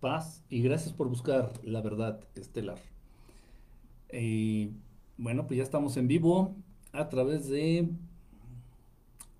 paz 0.00 0.42
y 0.48 0.62
gracias 0.62 0.92
por 0.92 1.08
buscar 1.08 1.52
la 1.62 1.80
verdad 1.80 2.20
estelar. 2.34 2.78
bueno, 5.16 5.46
pues 5.46 5.58
ya 5.58 5.62
estamos 5.62 5.96
en 5.96 6.08
vivo 6.08 6.56
a 6.92 7.08
través 7.08 7.48
de, 7.48 7.88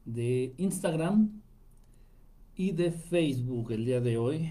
de 0.05 0.55
Instagram 0.59 1.43
y 2.54 2.73
de 2.73 2.93
Facebook 2.93 3.73
el 3.73 3.85
día 3.85 4.01
de 4.01 4.18
hoy. 4.18 4.51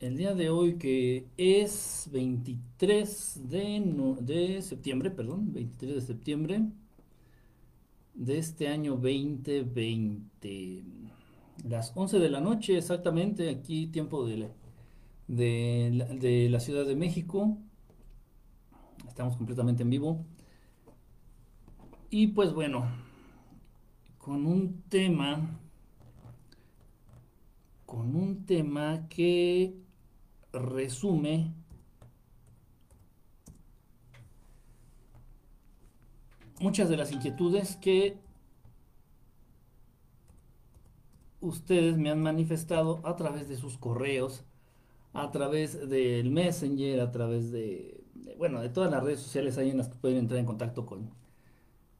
El 0.00 0.16
día 0.16 0.34
de 0.34 0.50
hoy 0.50 0.76
que 0.76 1.26
es 1.36 2.08
23 2.12 3.42
de, 3.48 4.16
de 4.20 4.62
septiembre, 4.62 5.10
perdón, 5.10 5.52
23 5.52 5.94
de 5.94 6.00
septiembre 6.00 6.62
de 8.14 8.38
este 8.38 8.68
año 8.68 8.92
2020. 8.92 10.84
Las 11.62 11.92
11 11.94 12.18
de 12.18 12.28
la 12.28 12.40
noche 12.40 12.76
exactamente, 12.76 13.48
aquí 13.48 13.86
tiempo 13.86 14.26
de 14.26 14.50
de 15.28 16.48
la 16.50 16.60
Ciudad 16.60 16.84
de 16.84 16.96
México. 16.96 17.56
Estamos 19.08 19.36
completamente 19.36 19.82
en 19.82 19.90
vivo. 19.90 20.24
Y 22.10 22.28
pues 22.28 22.52
bueno, 22.52 22.86
con 24.18 24.46
un 24.46 24.82
tema, 24.88 25.60
con 27.86 28.14
un 28.16 28.44
tema 28.46 29.08
que 29.08 29.74
resume 30.52 31.52
muchas 36.60 36.88
de 36.88 36.96
las 36.96 37.12
inquietudes 37.12 37.76
que 37.76 38.23
ustedes 41.46 41.96
me 41.98 42.10
han 42.10 42.22
manifestado 42.22 43.00
a 43.04 43.16
través 43.16 43.48
de 43.48 43.56
sus 43.56 43.78
correos, 43.78 44.44
a 45.12 45.30
través 45.30 45.88
del 45.88 46.30
Messenger, 46.30 47.00
a 47.00 47.10
través 47.10 47.52
de, 47.52 48.04
bueno, 48.38 48.60
de 48.60 48.68
todas 48.68 48.90
las 48.90 49.02
redes 49.02 49.20
sociales 49.20 49.58
ahí 49.58 49.70
en 49.70 49.78
las 49.78 49.88
que 49.88 49.96
pueden 49.96 50.18
entrar 50.18 50.40
en 50.40 50.46
contacto 50.46 50.86
con, 50.86 51.10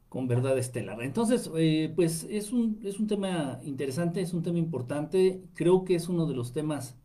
con 0.08 0.28
Verdad 0.28 0.58
Estelar. 0.58 1.02
Entonces, 1.02 1.50
eh, 1.56 1.92
pues 1.94 2.26
es 2.30 2.52
un, 2.52 2.80
es 2.84 2.98
un 2.98 3.06
tema 3.06 3.60
interesante, 3.62 4.20
es 4.20 4.34
un 4.34 4.42
tema 4.42 4.58
importante, 4.58 5.44
creo 5.54 5.84
que 5.84 5.94
es 5.94 6.08
uno 6.08 6.26
de 6.26 6.34
los 6.34 6.52
temas 6.52 6.96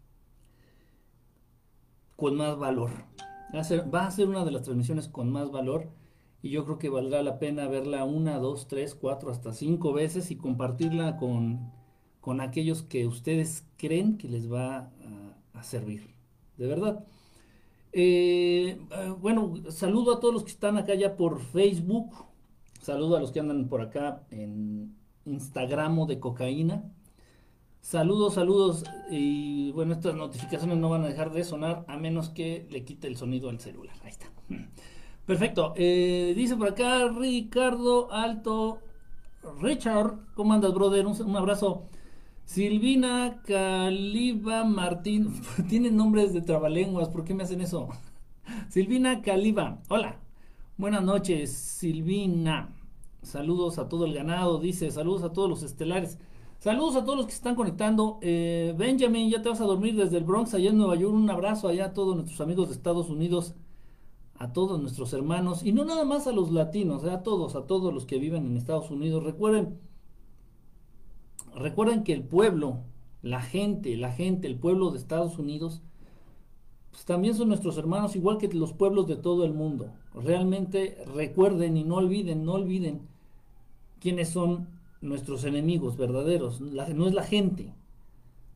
con 2.15 2.35
más 2.35 2.57
valor. 2.57 2.91
Va 3.53 4.05
a 4.05 4.11
ser 4.11 4.27
una 4.27 4.45
de 4.45 4.51
las 4.51 4.63
transmisiones 4.63 5.07
con 5.07 5.31
más 5.31 5.51
valor 5.51 5.89
y 6.41 6.51
yo 6.51 6.65
creo 6.65 6.77
que 6.77 6.89
valdrá 6.89 7.23
la 7.23 7.39
pena 7.39 7.67
verla 7.67 8.03
una, 8.05 8.37
dos, 8.39 8.67
tres, 8.67 8.95
cuatro, 8.95 9.31
hasta 9.31 9.53
cinco 9.53 9.91
veces 9.93 10.31
y 10.31 10.35
compartirla 10.35 11.17
con, 11.17 11.71
con 12.21 12.41
aquellos 12.41 12.83
que 12.83 13.07
ustedes 13.07 13.65
creen 13.77 14.17
que 14.17 14.27
les 14.27 14.51
va 14.51 14.91
a, 15.53 15.63
servir. 15.63 16.15
De 16.57 16.67
verdad. 16.67 17.05
Eh, 17.91 18.79
eh, 18.91 19.13
bueno, 19.19 19.55
saludo 19.69 20.13
a 20.13 20.19
todos 20.19 20.33
los 20.33 20.43
que 20.43 20.51
están 20.51 20.77
acá 20.77 20.95
ya 20.95 21.17
por 21.17 21.41
Facebook. 21.41 22.13
Saludo 22.81 23.17
a 23.17 23.19
los 23.19 23.31
que 23.31 23.41
andan 23.41 23.67
por 23.67 23.81
acá 23.81 24.23
en 24.31 24.95
Instagram 25.25 26.07
de 26.07 26.19
cocaína. 26.19 26.83
Saludos, 27.81 28.35
saludos. 28.35 28.83
Y 29.09 29.71
bueno, 29.71 29.93
estas 29.93 30.15
notificaciones 30.15 30.77
no 30.77 30.89
van 30.89 31.03
a 31.03 31.07
dejar 31.07 31.31
de 31.31 31.43
sonar 31.43 31.85
a 31.87 31.97
menos 31.97 32.29
que 32.29 32.67
le 32.69 32.83
quite 32.83 33.07
el 33.07 33.17
sonido 33.17 33.49
al 33.49 33.59
celular. 33.59 33.95
Ahí 34.03 34.11
está. 34.11 34.27
Perfecto. 35.25 35.73
Eh, 35.75 36.33
dice 36.35 36.55
por 36.55 36.69
acá 36.69 37.07
Ricardo 37.07 38.11
Alto. 38.11 38.79
Richard, 39.61 40.17
¿cómo 40.35 40.53
andas, 40.53 40.73
brother? 40.73 41.05
Un, 41.05 41.35
abrazo. 41.35 41.83
Silvina 42.49 43.43
Caliba 43.45 44.63
Martín. 44.63 45.39
Tienen 45.69 45.95
nombres 45.95 46.33
de 46.33 46.41
trabalenguas. 46.41 47.07
¿Por 47.07 47.23
qué 47.23 47.35
me 47.35 47.43
hacen 47.43 47.61
eso? 47.61 47.89
Silvina 48.69 49.21
Caliba. 49.21 49.83
Hola. 49.87 50.17
Buenas 50.75 51.03
noches, 51.03 51.51
Silvina. 51.51 52.75
Saludos 53.21 53.77
a 53.77 53.87
todo 53.87 54.05
el 54.05 54.15
ganado. 54.15 54.57
Dice, 54.57 54.89
saludos 54.89 55.21
a 55.21 55.31
todos 55.31 55.47
los 55.47 55.61
estelares. 55.61 56.17
Saludos 56.57 56.95
a 56.95 57.05
todos 57.05 57.17
los 57.17 57.27
que 57.27 57.33
se 57.33 57.37
están 57.37 57.53
conectando. 57.53 58.17
Eh, 58.23 58.73
Benjamin, 58.75 59.29
ya 59.29 59.43
te 59.43 59.49
vas 59.49 59.61
a 59.61 59.65
dormir 59.65 59.95
desde 59.95 60.17
el 60.17 60.23
Bronx, 60.23 60.55
allá 60.55 60.71
en 60.71 60.77
Nueva 60.79 60.95
York. 60.95 61.13
Un 61.13 61.29
abrazo 61.29 61.67
allá 61.67 61.85
a 61.85 61.93
todos 61.93 62.15
nuestros 62.15 62.41
amigos 62.41 62.69
de 62.69 62.73
Estados 62.73 63.11
Unidos 63.11 63.53
a 64.39 64.53
todos 64.53 64.81
nuestros 64.81 65.13
hermanos, 65.13 65.65
y 65.65 65.73
no 65.73 65.83
nada 65.83 66.05
más 66.05 66.25
a 66.25 66.31
los 66.31 66.49
latinos, 66.49 67.03
eh, 67.03 67.11
a 67.11 67.23
todos, 67.23 67.55
a 67.55 67.67
todos 67.67 67.93
los 67.93 68.05
que 68.05 68.17
viven 68.17 68.47
en 68.47 68.57
Estados 68.57 68.89
Unidos. 68.89 69.23
Recuerden, 69.23 69.77
recuerden 71.59 72.03
que 72.03 72.13
el 72.13 72.23
pueblo, 72.23 72.79
la 73.21 73.41
gente, 73.41 73.95
la 73.97 74.11
gente, 74.11 74.47
el 74.47 74.57
pueblo 74.57 74.91
de 74.91 74.97
Estados 74.97 75.37
Unidos, 75.37 75.81
pues 76.91 77.05
también 77.05 77.35
son 77.35 77.49
nuestros 77.49 77.77
hermanos, 77.77 78.15
igual 78.15 78.37
que 78.37 78.47
los 78.47 78.73
pueblos 78.73 79.07
de 79.07 79.15
todo 79.15 79.45
el 79.45 79.53
mundo. 79.53 79.91
Realmente 80.13 80.97
recuerden 81.13 81.77
y 81.77 81.83
no 81.83 81.95
olviden, 81.95 82.43
no 82.43 82.53
olviden 82.53 83.01
quiénes 83.99 84.29
son 84.29 84.67
nuestros 85.01 85.43
enemigos 85.43 85.97
verdaderos. 85.97 86.61
no 86.61 87.07
es 87.07 87.13
la 87.13 87.23
gente, 87.23 87.73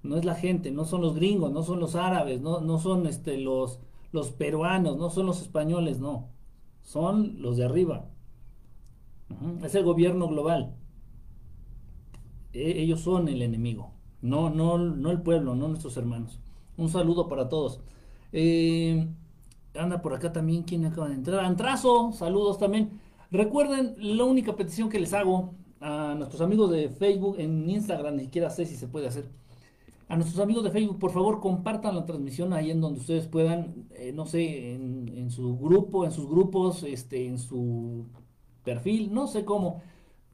no 0.01 0.17
es 0.17 0.25
la 0.25 0.35
gente, 0.35 0.71
no 0.71 0.85
son 0.85 1.01
los 1.01 1.15
gringos, 1.15 1.51
no 1.51 1.63
son 1.63 1.79
los 1.79 1.95
árabes, 1.95 2.41
no, 2.41 2.59
no 2.61 2.79
son 2.79 3.05
este, 3.05 3.37
los 3.37 3.79
los 4.13 4.31
peruanos, 4.31 4.95
no 4.97 5.09
son 5.09 5.25
los 5.25 5.41
españoles, 5.41 5.99
no. 5.99 6.29
Son 6.83 7.41
los 7.41 7.57
de 7.57 7.65
arriba. 7.65 8.05
Es 9.63 9.75
el 9.75 9.83
gobierno 9.83 10.27
global. 10.27 10.75
E, 12.53 12.81
ellos 12.81 13.01
son 13.01 13.27
el 13.27 13.41
enemigo. 13.41 13.91
No, 14.21 14.49
no, 14.49 14.77
no 14.77 15.11
el 15.11 15.21
pueblo, 15.21 15.55
no 15.55 15.67
nuestros 15.67 15.97
hermanos. 15.97 16.39
Un 16.77 16.89
saludo 16.89 17.27
para 17.27 17.49
todos. 17.49 17.81
Eh, 18.31 19.07
anda 19.75 20.01
por 20.01 20.13
acá 20.13 20.31
también 20.31 20.63
quien 20.63 20.85
acaba 20.85 21.09
de 21.09 21.15
entrar. 21.15 21.43
Antrazo, 21.43 22.11
saludos 22.13 22.57
también. 22.57 22.99
Recuerden, 23.31 23.95
la 23.97 24.23
única 24.23 24.55
petición 24.55 24.89
que 24.89 24.99
les 24.99 25.13
hago 25.13 25.55
a 25.81 26.15
nuestros 26.15 26.41
amigos 26.41 26.71
de 26.71 26.89
Facebook, 26.89 27.35
en 27.39 27.69
Instagram, 27.69 28.15
ni 28.15 28.23
siquiera 28.23 28.49
sé 28.49 28.65
si 28.65 28.75
se 28.75 28.87
puede 28.87 29.07
hacer 29.07 29.29
a 30.13 30.15
nuestros 30.15 30.39
amigos 30.39 30.63
de 30.63 30.69
Facebook, 30.69 30.99
por 30.99 31.11
favor, 31.11 31.39
compartan 31.39 31.95
la 31.95 32.05
transmisión 32.05 32.53
ahí 32.53 32.69
en 32.69 32.81
donde 32.81 32.99
ustedes 32.99 33.25
puedan, 33.25 33.87
eh, 33.95 34.11
no 34.13 34.27
sé, 34.27 34.75
en, 34.75 35.31
su 35.31 35.57
grupo, 35.57 36.05
en 36.05 36.11
sus 36.11 36.29
grupos, 36.29 36.83
este, 36.83 37.25
en 37.25 37.39
su 37.39 38.05
perfil, 38.63 39.11
no 39.11 39.25
sé 39.25 39.43
cómo. 39.43 39.81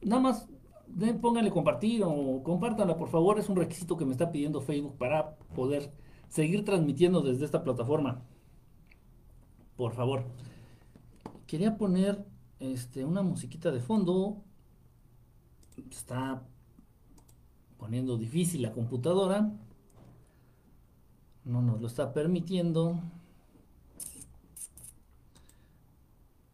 Nada 0.02 0.20
más 0.20 0.48
pónganle 1.20 1.50
compartir 1.50 2.02
o 2.04 2.42
compártanla, 2.42 2.96
por 2.96 3.08
favor. 3.08 3.38
Es 3.38 3.48
un 3.48 3.56
requisito 3.56 3.96
que 3.96 4.04
me 4.04 4.12
está 4.12 4.30
pidiendo 4.30 4.60
Facebook 4.60 4.96
para 4.98 5.36
poder 5.54 5.92
seguir 6.28 6.64
transmitiendo 6.64 7.20
desde 7.20 7.44
esta 7.44 7.62
plataforma. 7.62 8.22
Por 9.76 9.92
favor. 9.92 10.24
Quería 11.46 11.76
poner 11.76 12.24
este, 12.60 13.04
una 13.04 13.22
musiquita 13.22 13.70
de 13.70 13.80
fondo. 13.80 14.42
Está 15.90 16.42
poniendo 17.78 18.16
difícil 18.18 18.62
la 18.62 18.72
computadora. 18.72 19.50
No 21.44 21.62
nos 21.62 21.80
lo 21.80 21.86
está 21.86 22.12
permitiendo. 22.12 23.00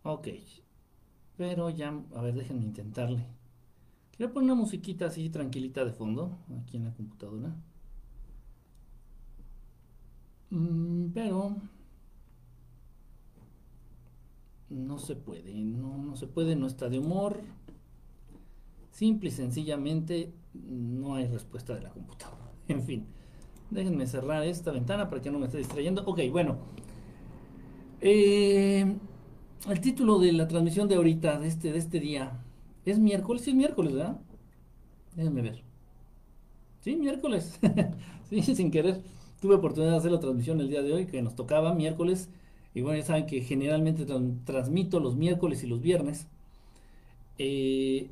Ok. 0.04 0.28
Pero 1.36 1.68
ya, 1.70 1.92
a 2.14 2.22
ver, 2.22 2.34
déjenme 2.34 2.64
intentarle. 2.64 3.35
Quiero 4.16 4.32
poner 4.32 4.52
una 4.52 4.60
musiquita 4.60 5.06
así 5.06 5.28
tranquilita 5.28 5.84
de 5.84 5.92
fondo, 5.92 6.38
aquí 6.62 6.78
en 6.78 6.84
la 6.84 6.94
computadora. 6.94 7.54
Mm, 10.50 11.10
pero 11.12 11.56
no 14.70 14.98
se 14.98 15.16
puede, 15.16 15.54
no, 15.54 15.98
no 15.98 16.16
se 16.16 16.26
puede, 16.26 16.56
no 16.56 16.66
está 16.66 16.88
de 16.88 16.98
humor. 16.98 17.40
Simple 18.90 19.28
y 19.28 19.32
sencillamente 19.32 20.32
no 20.54 21.16
hay 21.16 21.26
respuesta 21.26 21.74
de 21.74 21.82
la 21.82 21.90
computadora. 21.90 22.36
En 22.68 22.82
fin, 22.82 23.06
déjenme 23.70 24.06
cerrar 24.06 24.42
esta 24.44 24.72
ventana 24.72 25.08
para 25.08 25.22
que 25.22 25.30
no 25.30 25.38
me 25.38 25.46
esté 25.46 25.58
distrayendo. 25.58 26.02
Ok, 26.04 26.20
bueno. 26.32 26.56
Eh, 28.00 28.96
el 29.68 29.80
título 29.80 30.18
de 30.18 30.32
la 30.32 30.48
transmisión 30.48 30.88
de 30.88 30.96
ahorita, 30.96 31.38
de 31.38 31.48
este, 31.48 31.72
de 31.72 31.78
este 31.78 32.00
día, 32.00 32.45
es 32.90 32.98
miércoles. 32.98 33.42
Sí, 33.42 33.50
es 33.50 33.56
miércoles, 33.56 33.94
¿verdad? 33.94 34.20
Déjenme 35.14 35.42
ver. 35.42 35.62
Sí, 36.80 36.96
miércoles. 36.96 37.58
sí, 38.30 38.42
sin 38.42 38.70
querer. 38.70 39.02
Tuve 39.40 39.56
oportunidad 39.56 39.92
de 39.92 39.98
hacer 39.98 40.12
la 40.12 40.20
transmisión 40.20 40.60
el 40.60 40.68
día 40.68 40.82
de 40.82 40.92
hoy, 40.92 41.06
que 41.06 41.22
nos 41.22 41.34
tocaba 41.34 41.74
miércoles. 41.74 42.30
Y 42.74 42.82
bueno, 42.82 42.98
ya 42.98 43.04
saben 43.06 43.26
que 43.26 43.40
generalmente 43.40 44.06
transmito 44.44 45.00
los 45.00 45.16
miércoles 45.16 45.64
y 45.64 45.66
los 45.66 45.80
viernes. 45.80 46.28
Eh, 47.38 48.10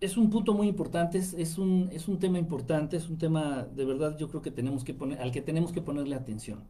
es 0.00 0.16
un 0.16 0.30
punto 0.30 0.54
muy 0.54 0.68
importante, 0.68 1.18
es, 1.18 1.58
un, 1.58 1.88
es 1.92 2.08
un 2.08 2.18
tema 2.18 2.38
importante, 2.38 2.96
es 2.96 3.08
un 3.08 3.18
tema 3.18 3.64
de 3.64 3.84
verdad 3.84 4.16
yo 4.16 4.28
creo 4.28 4.42
que 4.42 4.50
tenemos 4.50 4.84
que 4.84 4.94
poner, 4.94 5.20
al 5.20 5.32
que 5.32 5.42
tenemos 5.42 5.72
que 5.72 5.82
ponerle 5.82 6.14
atención. 6.14 6.60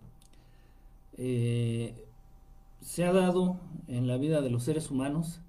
Eh, 1.16 1.94
se 2.80 3.04
ha 3.04 3.12
dado 3.12 3.58
en 3.88 4.06
la 4.06 4.16
vida 4.18 4.40
de 4.40 4.50
los 4.50 4.62
seres 4.64 4.90
humanos 4.90 5.40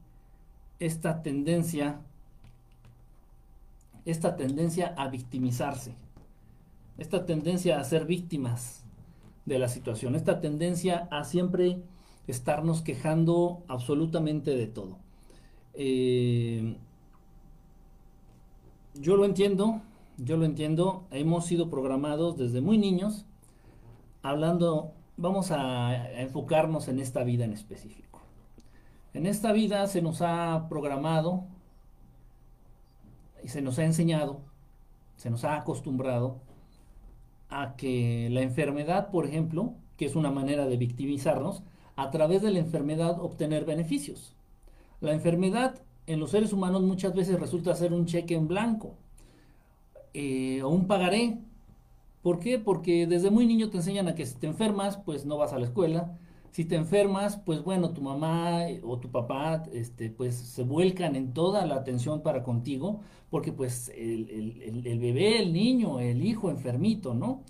esta 0.80 1.22
tendencia, 1.22 2.02
esta 4.06 4.36
tendencia 4.36 4.94
a 4.98 5.08
victimizarse. 5.10 5.96
esta 6.98 7.26
tendencia 7.26 7.80
a 7.80 7.84
ser 7.86 8.06
víctimas 8.06 8.84
de 9.46 9.58
la 9.58 9.70
situación, 9.70 10.16
esta 10.16 10.42
tendencia 10.42 11.08
a 11.12 11.24
siempre 11.24 11.81
estarnos 12.28 12.81
quejando 12.81 13.64
absolutamente 13.70 14.52
de 14.52 14.68
todo. 14.68 14.98
Eh, 15.76 16.76
yo 18.96 19.16
lo 19.16 19.24
entiendo, 19.24 19.82
yo 20.18 20.36
lo 20.36 20.44
entiendo, 20.44 21.06
hemos 21.12 21.46
sido 21.46 21.70
programados 21.70 22.38
desde 22.38 22.60
muy 22.60 22.78
niños, 22.78 23.25
hablando, 24.22 24.92
vamos 25.16 25.52
a 25.52 26.12
enfocarnos 26.20 26.90
en 26.90 27.00
esta 27.00 27.24
vida 27.24 27.46
en 27.46 27.54
específico. 27.54 28.09
En 29.14 29.26
esta 29.26 29.52
vida 29.52 29.88
se 29.88 30.02
nos 30.02 30.22
ha 30.22 30.68
programado 30.70 31.46
y 33.44 33.48
se 33.48 33.62
nos 33.62 33.80
ha 33.80 33.86
enseñado, 33.86 34.42
se 35.16 35.30
nos 35.30 35.44
ha 35.44 35.56
acostumbrado 35.56 36.38
a 37.50 37.76
que 37.76 38.30
la 38.32 38.42
enfermedad, 38.42 39.10
por 39.10 39.26
ejemplo, 39.26 39.74
que 39.98 40.06
es 40.06 40.16
una 40.16 40.32
manera 40.32 40.68
de 40.68 40.78
victimizarnos, 40.78 41.64
a 41.96 42.12
través 42.12 42.42
de 42.42 42.52
la 42.52 42.60
enfermedad 42.60 43.20
obtener 43.20 43.66
beneficios. 43.66 44.36
La 45.02 45.14
enfermedad 45.14 45.82
en 46.08 46.20
los 46.20 46.32
seres 46.32 46.54
humanos 46.54 46.84
muchas 46.84 47.14
veces 47.14 47.40
resulta 47.40 47.76
ser 47.76 47.94
un 47.94 48.06
cheque 48.06 48.36
en 48.36 48.48
blanco 48.48 48.96
eh, 50.14 50.62
o 50.64 50.70
un 50.70 50.88
pagaré. 50.88 51.40
¿Por 52.22 52.40
qué? 52.40 52.60
Porque 52.60 53.08
desde 53.08 53.32
muy 53.32 53.46
niño 53.46 53.70
te 53.70 53.78
enseñan 53.78 54.08
a 54.08 54.16
que 54.16 54.26
si 54.26 54.36
te 54.36 54.48
enfermas, 54.48 54.98
pues 54.98 55.26
no 55.26 55.38
vas 55.38 55.54
a 55.54 55.60
la 55.60 55.66
escuela. 55.66 56.18
Si 56.51 56.66
te 56.66 56.75
enfermas, 56.75 57.38
pues 57.38 57.63
bueno, 57.63 57.92
tu 57.94 58.01
mamá 58.01 58.62
o 58.84 59.00
tu 59.00 59.10
papá, 59.12 59.63
este, 59.74 60.10
pues 60.10 60.36
se 60.36 60.63
vuelcan 60.63 61.16
en 61.16 61.34
toda 61.34 61.66
la 61.66 61.75
atención 61.75 62.22
para 62.22 62.44
contigo, 62.44 63.01
porque 63.30 63.51
pues 63.51 63.90
el, 63.96 64.84
el 64.86 65.00
bebé, 65.00 65.40
el 65.42 65.54
niño, 65.54 66.00
el 66.00 66.24
hijo 66.25 66.50
enfermito, 66.50 67.13
¿no? 67.13 67.44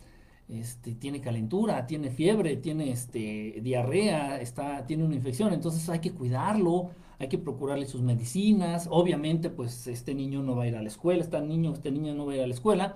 Este, 0.50 0.96
tiene 0.96 1.22
calentura, 1.22 1.86
tiene 1.86 2.10
fiebre, 2.10 2.58
tiene 2.58 2.92
este, 2.92 3.60
diarrea, 3.62 4.42
está, 4.42 4.84
tiene 4.88 5.04
una 5.06 5.14
infección, 5.16 5.54
entonces 5.54 5.88
hay 5.90 6.00
que 6.00 6.12
cuidarlo, 6.12 6.90
hay 7.20 7.28
que 7.30 7.38
procurarle 7.38 7.86
sus 7.86 8.02
medicinas, 8.02 8.88
obviamente 8.90 9.52
pues 9.52 9.86
este 9.86 10.16
niño 10.16 10.42
no 10.42 10.56
va 10.56 10.64
a 10.64 10.68
ir 10.68 10.76
a 10.76 10.82
la 10.82 10.88
escuela, 10.88 11.22
este 11.22 11.40
niño, 11.42 11.74
este 11.74 11.92
niño 11.92 12.16
no 12.16 12.26
va 12.26 12.34
a 12.34 12.36
ir 12.38 12.42
a 12.42 12.48
la 12.48 12.54
escuela, 12.56 12.96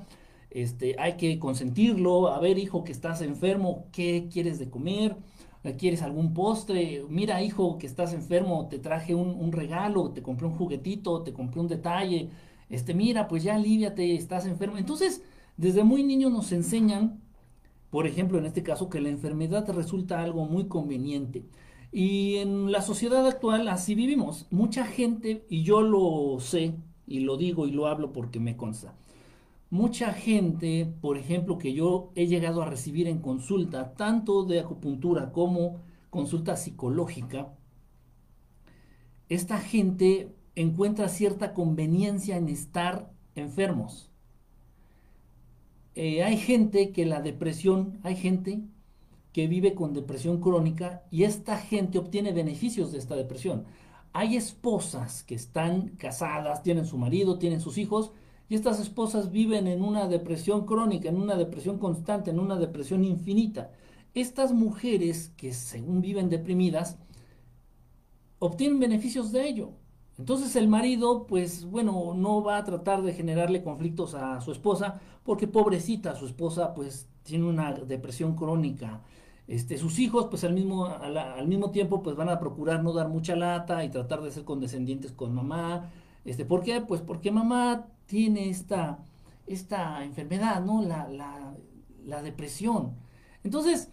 este, 0.50 0.96
hay 1.00 1.14
que 1.18 1.38
consentirlo, 1.38 2.30
a 2.30 2.40
ver 2.40 2.58
hijo 2.58 2.84
que 2.84 2.92
estás 2.92 3.22
enfermo, 3.22 3.86
¿qué 3.92 4.28
quieres 4.32 4.58
de 4.58 4.70
comer? 4.72 5.16
¿Quieres 5.78 6.02
algún 6.02 6.34
postre? 6.34 7.04
Mira 7.10 7.42
hijo 7.42 7.78
que 7.78 7.88
estás 7.88 8.14
enfermo, 8.14 8.68
te 8.70 8.80
traje 8.80 9.16
un, 9.16 9.30
un 9.30 9.52
regalo, 9.52 10.12
te 10.12 10.22
compré 10.22 10.48
un 10.48 10.54
juguetito, 10.56 11.24
te 11.24 11.34
compré 11.34 11.62
un 11.62 11.68
detalle, 11.68 12.30
este, 12.70 12.94
mira, 12.94 13.28
pues 13.28 13.44
ya 13.44 13.56
aliviate, 13.56 14.16
estás 14.16 14.46
enfermo. 14.46 14.78
Entonces, 14.78 15.22
desde 15.58 15.84
muy 15.84 16.04
niño 16.04 16.30
nos 16.30 16.52
enseñan 16.52 17.22
por 17.94 18.08
ejemplo, 18.08 18.40
en 18.40 18.46
este 18.46 18.64
caso, 18.64 18.90
que 18.90 19.00
la 19.02 19.10
enfermedad 19.10 19.70
resulta 19.70 20.20
algo 20.20 20.46
muy 20.46 20.68
conveniente. 20.68 21.46
Y 21.92 22.38
en 22.38 22.72
la 22.72 22.82
sociedad 22.82 23.28
actual 23.28 23.68
así 23.68 23.94
vivimos. 23.94 24.48
Mucha 24.50 24.86
gente, 24.88 25.46
y 25.48 25.62
yo 25.62 25.82
lo 25.84 26.40
sé, 26.40 26.74
y 27.06 27.20
lo 27.20 27.38
digo 27.38 27.68
y 27.68 27.72
lo 27.72 27.86
hablo 27.86 28.12
porque 28.12 28.40
me 28.40 28.58
consta, 28.58 28.96
mucha 29.74 30.14
gente, 30.14 30.86
por 31.02 31.18
ejemplo, 31.18 31.58
que 31.58 31.74
yo 31.74 32.12
he 32.14 32.28
llegado 32.28 32.62
a 32.62 32.70
recibir 32.70 33.08
en 33.08 33.18
consulta, 33.18 33.96
tanto 33.96 34.44
de 34.44 34.60
acupuntura 34.60 35.32
como 35.32 35.82
consulta 36.12 36.56
psicológica, 36.58 37.56
esta 39.30 39.58
gente 39.58 40.32
encuentra 40.54 41.10
cierta 41.10 41.56
conveniencia 41.56 42.38
en 42.38 42.50
estar 42.50 43.12
enfermos. 43.34 44.12
Eh, 45.96 46.22
hay 46.22 46.38
gente 46.38 46.92
que 46.92 47.08
la 47.08 47.24
depresión, 47.24 48.00
hay 48.04 48.16
gente 48.16 48.62
que 49.32 49.48
vive 49.48 49.74
con 49.74 49.96
depresión 49.96 50.40
crónica 50.40 51.02
y 51.10 51.24
esta 51.24 51.58
gente 51.58 51.98
obtiene 51.98 52.32
beneficios 52.32 52.92
de 52.92 53.00
esta 53.00 53.16
depresión. 53.16 53.66
Hay 54.12 54.36
esposas 54.38 55.24
que 55.24 55.34
están 55.34 55.96
casadas, 55.98 56.62
tienen 56.62 56.86
su 56.86 57.00
marido, 57.00 57.40
tienen 57.40 57.60
sus 57.60 57.80
hijos 57.80 58.12
y 58.50 58.56
estas 58.56 58.80
esposas 58.80 59.32
viven 59.32 59.68
en 59.68 59.84
una 59.84 60.08
depresión 60.08 60.66
crónica, 60.66 61.10
en 61.10 61.18
una 61.18 61.36
depresión 61.36 61.78
constante, 61.78 62.32
en 62.32 62.40
una 62.40 62.58
depresión 62.58 63.04
infinita. 63.04 63.72
Estas 64.14 64.52
mujeres 64.52 65.32
que 65.38 65.54
según 65.54 66.02
viven 66.02 66.30
deprimidas 66.30 66.98
obtienen 68.40 68.80
beneficios 68.80 69.32
de 69.32 69.48
ello. 69.48 69.72
Entonces 70.20 70.56
el 70.56 70.68
marido, 70.68 71.26
pues 71.26 71.66
bueno, 71.66 72.14
no 72.16 72.44
va 72.44 72.58
a 72.58 72.64
tratar 72.64 73.02
de 73.02 73.14
generarle 73.14 73.64
conflictos 73.64 74.14
a 74.14 74.40
su 74.42 74.52
esposa, 74.52 75.02
porque 75.24 75.48
pobrecita, 75.48 76.16
su 76.16 76.28
esposa 76.28 76.74
pues 76.74 77.08
tiene 77.24 77.46
una 77.46 77.72
depresión 77.74 78.36
crónica. 78.36 79.02
Este, 79.48 79.78
sus 79.78 80.00
hijos, 80.00 80.28
pues 80.30 80.44
al 80.44 80.54
mismo, 80.54 80.86
al, 80.86 81.48
mismo 81.48 81.72
tiempo, 81.72 82.02
pues 82.04 82.16
van 82.16 82.30
a 82.30 82.40
procurar 82.40 82.84
no 82.84 82.94
dar 82.94 83.10
mucha 83.10 83.36
lata 83.36 83.84
y 83.84 83.90
tratar 83.90 84.22
de 84.22 84.32
ser 84.32 84.44
condescendientes 84.46 85.12
con 85.12 85.34
mamá. 85.34 85.90
Este, 86.26 86.46
¿Por 86.46 86.64
qué? 86.64 86.82
Pues 86.82 87.02
porque 87.02 87.32
mamá 87.32 87.88
tiene 88.14 88.48
esta, 88.48 89.00
esta 89.48 90.04
enfermedad, 90.04 90.64
¿no? 90.64 90.84
La, 90.84 91.10
la, 92.06 92.22
depresión. 92.22 92.94
Entonces, 93.44 93.90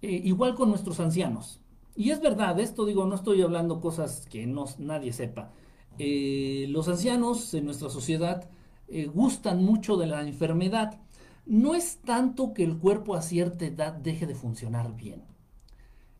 eh, 0.00 0.20
igual 0.24 0.54
con 0.54 0.68
nuestros 0.68 1.00
ancianos. 1.00 1.60
Y 1.96 2.10
es 2.12 2.20
verdad, 2.20 2.60
esto 2.60 2.86
digo, 2.86 3.04
no 3.04 3.16
estoy 3.16 3.42
hablando 3.42 3.80
cosas 3.80 4.28
que 4.30 4.46
no, 4.46 4.66
nadie 4.78 5.12
sepa. 5.12 5.50
Eh, 5.98 6.66
los 6.68 6.86
ancianos 6.86 7.52
en 7.52 7.64
nuestra 7.64 7.90
sociedad 7.90 8.48
eh, 8.86 9.06
gustan 9.06 9.64
mucho 9.64 9.96
de 9.96 10.06
la 10.06 10.22
enfermedad. 10.22 11.00
No 11.44 11.74
es 11.74 11.98
tanto 12.02 12.54
que 12.54 12.62
el 12.62 12.78
cuerpo 12.78 13.16
a 13.16 13.22
cierta 13.22 13.66
edad 13.66 13.92
deje 13.92 14.28
de 14.28 14.36
funcionar 14.36 14.94
bien. 14.94 15.24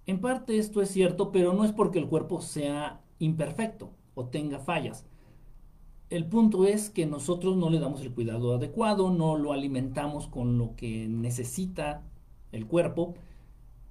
En 0.07 0.21
parte 0.21 0.59
esto 0.59 0.83
es 0.83 0.91
cierto, 0.91 1.31
pero 1.31 1.53
no 1.53 1.65
es 1.65 1.71
porque 1.71 2.01
el 2.01 2.09
cuerpo 2.09 2.41
sea 2.41 3.01
imperfecto 3.21 3.93
o 4.17 4.27
tenga 4.27 4.59
fallas. 4.59 5.07
El 6.11 6.27
punto 6.27 6.65
es 6.65 6.89
que 6.89 7.05
nosotros 7.05 7.57
no 7.57 7.69
le 7.69 7.81
damos 7.81 8.01
el 8.01 8.13
cuidado 8.13 8.55
adecuado, 8.55 9.11
no 9.11 9.37
lo 9.37 9.53
alimentamos 9.53 10.27
con 10.27 10.57
lo 10.57 10.75
que 10.75 11.07
necesita 11.07 12.03
el 12.51 12.67
cuerpo 12.67 13.15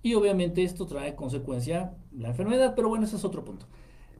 y 0.01 0.15
obviamente 0.15 0.63
esto 0.63 0.87
trae 0.87 1.15
consecuencia 1.15 1.93
la 2.11 2.29
enfermedad, 2.29 2.73
pero 2.75 2.89
bueno, 2.89 3.05
ese 3.05 3.17
es 3.17 3.25
otro 3.25 3.45
punto. 3.45 3.67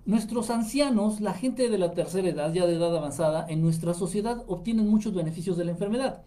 Nuestros 0.06 0.52
ancianos, 0.52 1.22
la 1.22 1.34
gente 1.34 1.70
de 1.70 1.78
la 1.78 1.92
tercera 1.92 2.30
edad, 2.30 2.54
ya 2.54 2.66
de 2.68 2.76
edad 2.76 2.96
avanzada, 2.96 3.46
en 3.50 3.62
nuestra 3.62 3.94
sociedad 3.94 4.44
obtienen 4.48 4.88
muchos 4.88 5.14
beneficios 5.14 5.58
de 5.58 5.66
la 5.66 5.72
enfermedad. 5.72 6.24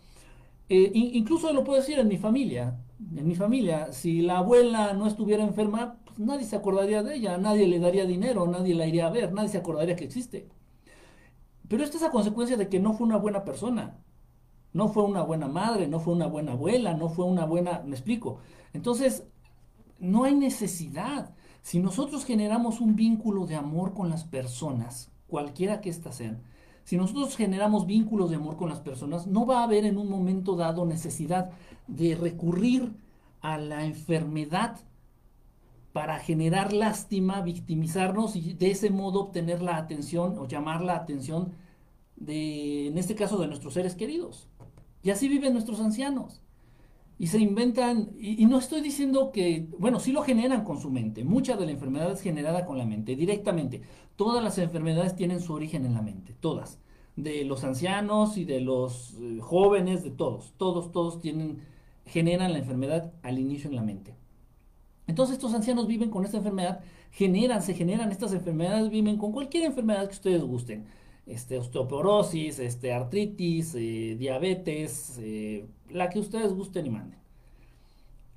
Eh, 0.69 0.91
incluso 0.95 1.53
lo 1.53 1.65
puedo 1.65 1.81
decir 1.81 1.99
en 1.99 2.09
mi 2.09 2.17
familia. 2.17 2.79
En 3.17 3.27
mi 3.27 3.35
familia, 3.35 3.93
si 3.93 4.23
la 4.23 4.39
abuela 4.39 4.93
no 4.93 5.07
estuviera 5.07 5.45
enferma, 5.45 5.97
pues 6.05 6.19
nadie 6.19 6.47
se 6.47 6.57
acordaría 6.57 7.03
de 7.03 7.17
ella, 7.17 7.39
nadie 7.39 7.67
le 7.67 7.79
daría 7.79 8.05
dinero, 8.07 8.47
nadie 8.47 8.75
la 8.75 8.87
iría 8.87 9.07
a 9.07 9.11
ver, 9.11 9.33
nadie 9.33 9.49
se 9.49 9.59
acordaría 9.59 9.97
que 9.97 10.05
existe. 10.05 10.49
Pero 11.71 11.85
esto 11.85 11.99
es 11.99 12.03
a 12.03 12.11
consecuencia 12.11 12.57
de 12.57 12.69
que 12.69 12.81
no 12.81 12.95
fue 12.95 13.07
una 13.07 13.17
buena 13.17 13.45
persona, 13.45 13.97
no 14.73 14.89
fue 14.89 15.05
una 15.05 15.23
buena 15.23 15.47
madre, 15.47 15.87
no 15.87 16.01
fue 16.01 16.15
una 16.15 16.27
buena 16.27 16.51
abuela, 16.51 16.95
no 16.95 17.09
fue 17.09 17.27
una 17.27 17.45
buena, 17.45 17.85
me 17.87 17.93
explico. 17.93 18.39
Entonces, 18.73 19.23
no 20.01 20.25
hay 20.25 20.35
necesidad. 20.35 21.33
Si 21.63 21.79
nosotros 21.79 22.25
generamos 22.25 22.81
un 22.81 22.97
vínculo 22.97 23.47
de 23.47 23.55
amor 23.55 23.95
con 23.95 24.11
las 24.11 24.25
personas, 24.25 25.13
cualquiera 25.29 25.81
que 25.81 25.91
éstas 25.91 26.17
sean, 26.17 26.43
si 26.83 26.97
nosotros 26.97 27.37
generamos 27.37 27.87
vínculos 27.87 28.31
de 28.31 28.37
amor 28.37 28.57
con 28.57 28.69
las 28.69 28.81
personas, 28.81 29.29
no 29.29 29.47
va 29.47 29.61
a 29.61 29.63
haber 29.63 29.85
en 29.85 29.97
un 29.97 30.11
momento 30.11 30.57
dado 30.57 30.85
necesidad 30.87 31.53
de 31.87 32.17
recurrir 32.17 32.97
a 33.43 33.59
la 33.59 33.85
enfermedad 33.85 34.81
para 35.93 36.19
generar 36.19 36.73
lástima, 36.73 37.43
victimizarnos 37.43 38.37
y 38.37 38.55
de 38.55 38.71
ese 38.71 38.91
modo 38.91 39.21
obtener 39.21 39.63
la 39.63 39.77
atención 39.77 40.39
o 40.39 40.47
llamar 40.47 40.83
la 40.83 40.97
atención 40.97 41.53
de, 42.17 42.89
en 42.89 42.99
este 42.99 43.15
caso, 43.15 43.39
de 43.39 43.49
nuestros 43.49 43.75
seres 43.75 43.95
queridos. 43.97 44.49
Y 45.03 45.11
así 45.11 45.29
viven 45.29 45.53
nuestros 45.53 45.81
ancianos 45.81 46.43
y 47.21 47.27
se 47.27 47.39
inventan, 47.39 48.13
y, 48.19 48.47
no 48.47 48.59
estoy 48.59 48.81
diciendo 48.81 49.31
que, 49.31 49.69
bueno, 49.79 50.01
sí 50.01 50.11
lo 50.11 50.23
generan 50.23 50.65
con 50.65 50.81
su 50.81 50.91
mente, 50.91 51.23
mucha 51.23 51.55
de 51.55 51.67
la 51.67 51.73
enfermedad 51.73 52.13
es 52.13 52.23
generada 52.23 52.65
con 52.65 52.79
la 52.79 52.87
mente, 52.87 53.15
directamente. 53.15 53.83
Todas 54.17 54.43
las 54.43 54.57
enfermedades 54.57 55.17
tienen 55.17 55.41
su 55.41 55.53
origen 55.53 55.85
en 55.85 55.93
la 55.93 56.01
mente, 56.01 56.35
todas. 56.41 56.81
De 57.17 57.45
los 57.45 57.63
ancianos 57.63 58.39
y 58.39 58.47
de 58.47 58.61
los 58.61 59.19
eh, 59.21 59.39
jóvenes, 59.41 60.03
de 60.03 60.11
todos, 60.11 60.55
todos, 60.57 60.93
todos 60.93 61.21
tienen, 61.21 61.59
generan 62.07 62.55
la 62.55 62.61
enfermedad 62.61 63.13
al 63.23 63.39
inicio 63.39 63.69
en 63.69 63.77
la 63.77 63.83
mente. 63.83 64.15
Entonces 65.11 65.35
estos 65.35 65.53
ancianos 65.55 65.87
viven 65.87 66.09
con 66.09 66.25
esta 66.25 66.39
enfermedad, 66.39 66.81
generan, 67.11 67.63
se 67.63 67.75
generan 67.75 68.13
estas 68.13 68.33
enfermedades, 68.33 68.91
viven 68.91 69.17
con 69.19 69.33
cualquier 69.33 69.65
enfermedad 69.65 70.07
que 70.07 70.15
ustedes 70.15 70.43
gusten 70.43 70.87
este, 71.27 71.59
osteoporosis, 71.59 72.59
este, 72.61 72.93
artritis, 72.93 73.75
eh, 73.75 74.17
diabetes, 74.19 75.19
eh, 75.21 75.67
la 75.91 76.09
que 76.11 76.21
ustedes 76.21 76.53
gusten 76.53 76.87
y 76.87 76.91
manden. 76.91 77.19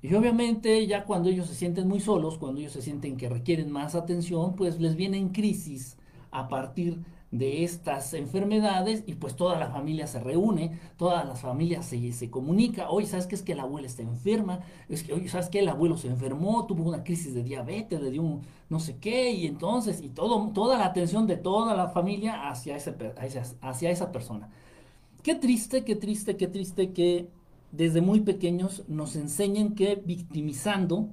Y 0.02 0.12
obviamente 0.14 0.86
ya 0.86 1.04
cuando 1.04 1.30
ellos 1.30 1.46
se 1.46 1.54
sienten 1.54 1.88
muy 1.88 2.00
solos, 2.00 2.38
cuando 2.38 2.60
ellos 2.60 2.72
se 2.72 2.82
sienten 2.82 3.16
que 3.16 3.28
requieren 3.28 3.70
más 3.70 3.94
atención, 3.94 4.54
pues 4.54 4.80
les 4.80 4.96
vienen 4.96 5.30
crisis 5.30 5.96
a 6.30 6.48
partir 6.48 6.98
de 7.34 7.64
estas 7.64 8.14
enfermedades 8.14 9.02
y 9.08 9.14
pues 9.14 9.34
toda 9.34 9.58
la 9.58 9.68
familia 9.68 10.06
se 10.06 10.20
reúne, 10.20 10.78
toda 10.96 11.24
la 11.24 11.34
familia 11.34 11.82
se, 11.82 12.12
se 12.12 12.30
comunica, 12.30 12.88
hoy 12.90 13.06
sabes 13.06 13.26
que 13.26 13.34
es 13.34 13.42
que 13.42 13.56
la 13.56 13.64
abuela 13.64 13.88
está 13.88 14.02
enferma, 14.02 14.60
es 14.88 15.02
que 15.02 15.12
hoy 15.12 15.26
sabes 15.26 15.48
que 15.48 15.58
el 15.58 15.68
abuelo 15.68 15.96
se 15.96 16.06
enfermó, 16.06 16.64
tuvo 16.66 16.84
una 16.84 17.02
crisis 17.02 17.34
de 17.34 17.42
diabetes, 17.42 18.00
le 18.00 18.12
dio 18.12 18.22
un 18.22 18.42
no 18.68 18.78
sé 18.78 18.98
qué, 18.98 19.32
y 19.32 19.46
entonces, 19.48 20.00
y 20.00 20.10
todo, 20.10 20.52
toda 20.52 20.78
la 20.78 20.86
atención 20.86 21.26
de 21.26 21.36
toda 21.36 21.74
la 21.74 21.88
familia 21.88 22.48
hacia, 22.48 22.76
ese, 22.76 22.94
hacia 23.60 23.90
esa 23.90 24.12
persona. 24.12 24.48
Qué 25.24 25.34
triste, 25.34 25.82
qué 25.84 25.96
triste, 25.96 26.36
qué 26.36 26.46
triste 26.46 26.92
que 26.92 27.28
desde 27.72 28.00
muy 28.00 28.20
pequeños 28.20 28.84
nos 28.86 29.16
enseñen 29.16 29.74
que 29.74 29.96
victimizando, 29.96 31.08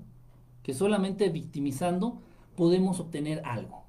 que 0.61 0.75
solamente 0.75 1.29
victimizando 1.29 2.21
podemos 2.55 2.99
obtener 2.99 3.41
algo. 3.43 3.80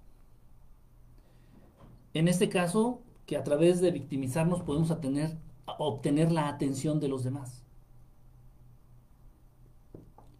En 2.14 2.28
este 2.28 2.48
caso, 2.48 3.02
que 3.26 3.36
a 3.36 3.44
través 3.44 3.80
de 3.80 3.90
victimizarnos 3.90 4.62
podemos 4.62 4.90
obtener, 4.90 6.32
la 6.32 6.48
atención 6.48 7.00
de 7.00 7.08
los 7.08 7.24
demás. 7.24 7.64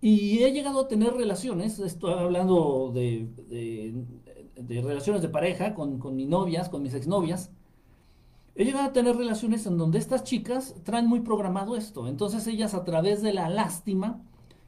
Y 0.01 0.43
he 0.43 0.53
llegado 0.53 0.81
a 0.81 0.89
tener 0.89 1.15
relaciones, 1.15 1.79
estoy 1.79 2.13
hablando 2.13 2.91
de, 2.93 3.29
relaciones 4.69 5.23
de 5.23 5.29
pareja 5.29 5.75
con, 5.75 5.99
con, 5.99 6.17
mis 6.17 6.29
novias, 6.29 6.69
con 6.69 6.83
mis 6.83 6.95
exnovias. 6.95 7.53
He 8.55 8.65
llegado 8.65 8.89
a 8.89 8.93
tener 8.93 9.17
relaciones 9.17 9.65
en 9.67 9.79
donde 9.79 9.99
estas 9.99 10.25
chicas 10.25 10.75
traen 10.83 11.07
muy 11.07 11.21
programado 11.21 11.77
esto. 11.77 12.09
Entonces 12.09 12.47
ellas 12.49 12.75
a 12.75 12.85
través 12.85 13.23
de 13.23 13.33
la 13.33 13.49
lástima 13.49 14.21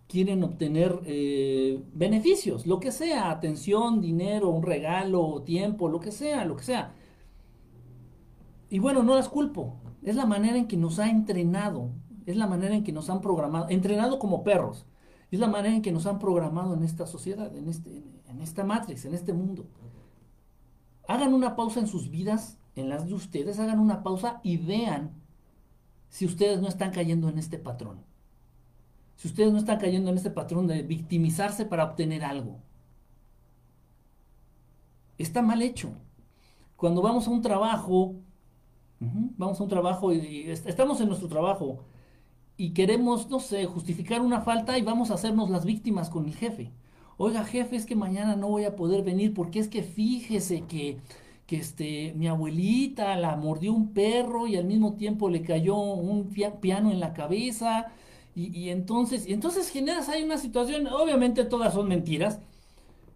quieren 0.08 0.42
obtener 0.42 1.00
eh, 1.06 1.82
beneficios, 1.92 2.66
lo 2.66 2.80
que 2.80 2.92
sea, 2.92 3.30
atención, 3.30 4.00
dinero, 4.00 4.50
un 4.50 4.62
regalo, 4.62 5.42
tiempo, 5.42 5.88
lo 5.88 6.00
que 6.00 6.12
sea, 6.12 6.44
lo 6.44 6.56
que 6.56 6.64
sea. 6.64 6.94
Y 8.70 8.78
bueno, 8.78 9.02
no 9.02 9.14
las 9.14 9.28
culpo, 9.28 9.76
es 10.02 10.16
la 10.16 10.26
manera 10.26 10.56
en 10.56 10.66
que 10.66 10.76
nos 10.76 10.98
ha 10.98 11.08
entrenado, 11.08 11.90
es 12.26 12.36
la 12.36 12.46
manera 12.46 12.74
en 12.74 12.84
que 12.84 12.92
nos 12.92 13.10
han 13.10 13.20
programado, 13.20 13.68
entrenado 13.68 14.18
como 14.18 14.44
perros, 14.44 14.86
es 15.30 15.40
la 15.40 15.48
manera 15.48 15.74
en 15.74 15.82
que 15.82 15.92
nos 15.92 16.06
han 16.06 16.18
programado 16.18 16.74
en 16.74 16.84
esta 16.84 17.06
sociedad, 17.06 17.54
en, 17.56 17.68
este, 17.68 18.02
en 18.28 18.40
esta 18.40 18.64
matrix, 18.64 19.04
en 19.04 19.14
este 19.14 19.32
mundo. 19.32 19.66
Hagan 21.08 21.34
una 21.34 21.56
pausa 21.56 21.80
en 21.80 21.86
sus 21.86 22.10
vidas, 22.10 22.58
en 22.76 22.88
las 22.88 23.06
de 23.06 23.14
ustedes, 23.14 23.58
hagan 23.58 23.78
una 23.78 24.02
pausa 24.02 24.40
y 24.42 24.56
vean 24.56 25.12
si 26.08 26.26
ustedes 26.26 26.60
no 26.60 26.68
están 26.68 26.92
cayendo 26.92 27.28
en 27.28 27.38
este 27.38 27.58
patrón 27.58 28.13
si 29.16 29.28
ustedes 29.28 29.52
no 29.52 29.58
están 29.58 29.78
cayendo 29.78 30.10
en 30.10 30.16
este 30.16 30.30
patrón 30.30 30.66
de 30.66 30.82
victimizarse 30.82 31.64
para 31.64 31.84
obtener 31.84 32.24
algo. 32.24 32.58
Está 35.18 35.42
mal 35.42 35.62
hecho. 35.62 35.92
Cuando 36.76 37.02
vamos 37.02 37.26
a 37.26 37.30
un 37.30 37.40
trabajo, 37.40 38.16
vamos 39.00 39.60
a 39.60 39.62
un 39.62 39.68
trabajo 39.68 40.12
y, 40.12 40.50
estamos 40.50 41.00
en 41.00 41.08
nuestro 41.08 41.28
trabajo 41.28 41.84
y 42.56 42.70
queremos, 42.70 43.30
no 43.30 43.40
sé, 43.40 43.64
justificar 43.66 44.20
una 44.20 44.40
falta 44.40 44.78
y 44.78 44.82
vamos 44.82 45.10
a 45.10 45.14
hacernos 45.14 45.50
las 45.50 45.64
víctimas 45.64 46.10
con 46.10 46.26
el 46.26 46.34
jefe. 46.34 46.72
Oiga, 47.16 47.44
jefe, 47.44 47.76
es 47.76 47.86
que 47.86 47.94
mañana 47.94 48.34
no 48.34 48.48
voy 48.48 48.64
a 48.64 48.74
poder 48.74 49.04
venir 49.04 49.34
porque 49.34 49.60
es 49.60 49.68
que 49.68 49.84
fíjese 49.84 50.62
que, 50.62 50.98
que 51.46 51.56
este, 51.56 52.12
mi 52.16 52.26
abuelita 52.26 53.16
la 53.16 53.36
mordió 53.36 53.72
un 53.72 53.92
perro 53.92 54.48
y 54.48 54.56
al 54.56 54.64
mismo 54.64 54.94
tiempo 54.94 55.30
le 55.30 55.42
cayó 55.42 55.76
un 55.76 56.28
piano 56.60 56.90
en 56.90 56.98
la 56.98 57.12
cabeza 57.12 57.92
y, 58.36 58.70
entonces, 58.70 59.26
y 59.28 59.32
entonces 59.32 59.70
generas 59.70 60.08
ahí 60.08 60.24
una 60.24 60.38
situación, 60.38 60.88
obviamente 60.88 61.44
todas 61.44 61.72
son 61.74 61.88
mentiras, 61.88 62.40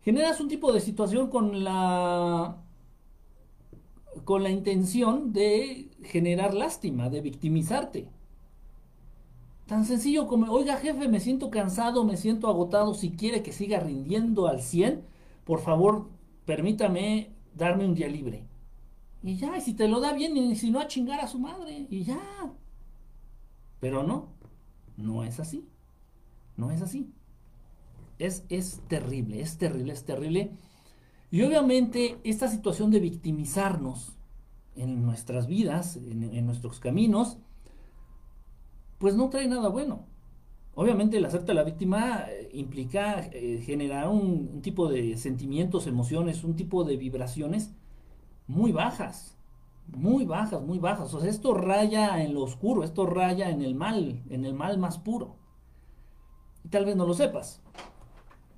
generas 0.02 0.40
un 0.40 0.48
tipo 0.48 0.72
de 0.72 0.80
situación 0.80 1.28
con 1.28 1.64
la 1.64 2.56
con 4.25 4.42
la 4.42 4.50
intención 4.50 5.32
de 5.32 5.90
generar 6.02 6.54
lástima, 6.54 7.08
de 7.08 7.20
victimizarte. 7.20 8.08
Tan 9.66 9.84
sencillo 9.84 10.26
como, 10.26 10.50
oiga 10.52 10.76
jefe, 10.76 11.08
me 11.08 11.20
siento 11.20 11.50
cansado, 11.50 12.04
me 12.04 12.16
siento 12.16 12.48
agotado, 12.48 12.94
si 12.94 13.10
quiere 13.10 13.42
que 13.42 13.52
siga 13.52 13.80
rindiendo 13.80 14.48
al 14.48 14.62
100, 14.62 15.04
por 15.44 15.60
favor, 15.60 16.08
permítame 16.46 17.30
darme 17.54 17.84
un 17.84 17.94
día 17.94 18.08
libre. 18.08 18.44
Y 19.22 19.37
ya, 19.37 19.56
y 19.58 19.60
si 19.60 19.75
te 19.75 19.88
lo 19.88 20.00
da 20.00 20.12
bien, 20.12 20.37
y 20.37 20.56
si 20.56 20.70
no, 20.70 20.80
a 20.80 20.87
chingar 20.87 21.20
a 21.20 21.28
su 21.28 21.38
madre, 21.38 21.87
y 21.90 22.04
ya. 22.04 22.20
Pero 23.80 24.02
no, 24.02 24.28
no 24.99 25.25
es 25.25 25.40
así. 25.40 25.67
No 26.57 26.71
es 26.71 26.83
así. 26.83 27.11
Es, 28.19 28.45
es 28.49 28.83
terrible, 28.88 29.40
es 29.40 29.57
terrible, 29.57 29.93
es 29.93 30.05
terrible. 30.05 30.50
Y 31.31 31.43
obviamente 31.43 32.19
esta 32.25 32.49
situación 32.49 32.90
de 32.90 33.00
victimizarnos 33.00 34.17
en 34.75 35.05
nuestras 35.05 35.47
vidas, 35.47 35.97
en, 35.97 36.47
nuestros 36.47 36.81
caminos, 36.81 37.38
pues 38.99 39.14
no 39.14 39.31
trae 39.31 39.47
nada 39.47 39.69
bueno. 39.69 40.07
Obviamente 40.75 41.17
el 41.17 41.25
hacerte 41.25 41.55
la 41.55 41.64
víctima 41.64 42.26
eh, 42.28 42.49
implica 42.52 43.21
eh, 43.33 43.62
generar 43.64 44.09
un, 44.09 44.62
tipo 44.62 44.88
de 44.88 45.17
sentimientos, 45.17 45.87
emociones, 45.87 46.45
un 46.45 46.57
tipo 46.57 46.85
de 46.85 46.97
vibraciones 46.97 47.73
muy 48.47 48.73
bajas 48.73 49.38
muy 49.97 50.25
bajas, 50.25 50.62
muy 50.62 50.78
bajas. 50.78 51.12
O 51.14 51.21
sea, 51.21 51.30
esto 51.30 51.54
raya 51.54 52.23
en 52.23 52.35
lo 52.35 52.42
oscuro, 52.42 52.85
esto 52.85 53.07
raya 53.07 53.50
en 53.50 53.62
el 53.62 53.75
mal, 53.75 54.23
en 54.28 54.45
el 54.45 54.54
mal 54.54 54.78
más 54.78 54.99
puro. 54.99 55.37
Y 56.64 56.68
tal 56.68 56.85
vez 56.85 56.97
no 56.97 57.07
lo 57.07 57.14
sepas. 57.14 57.62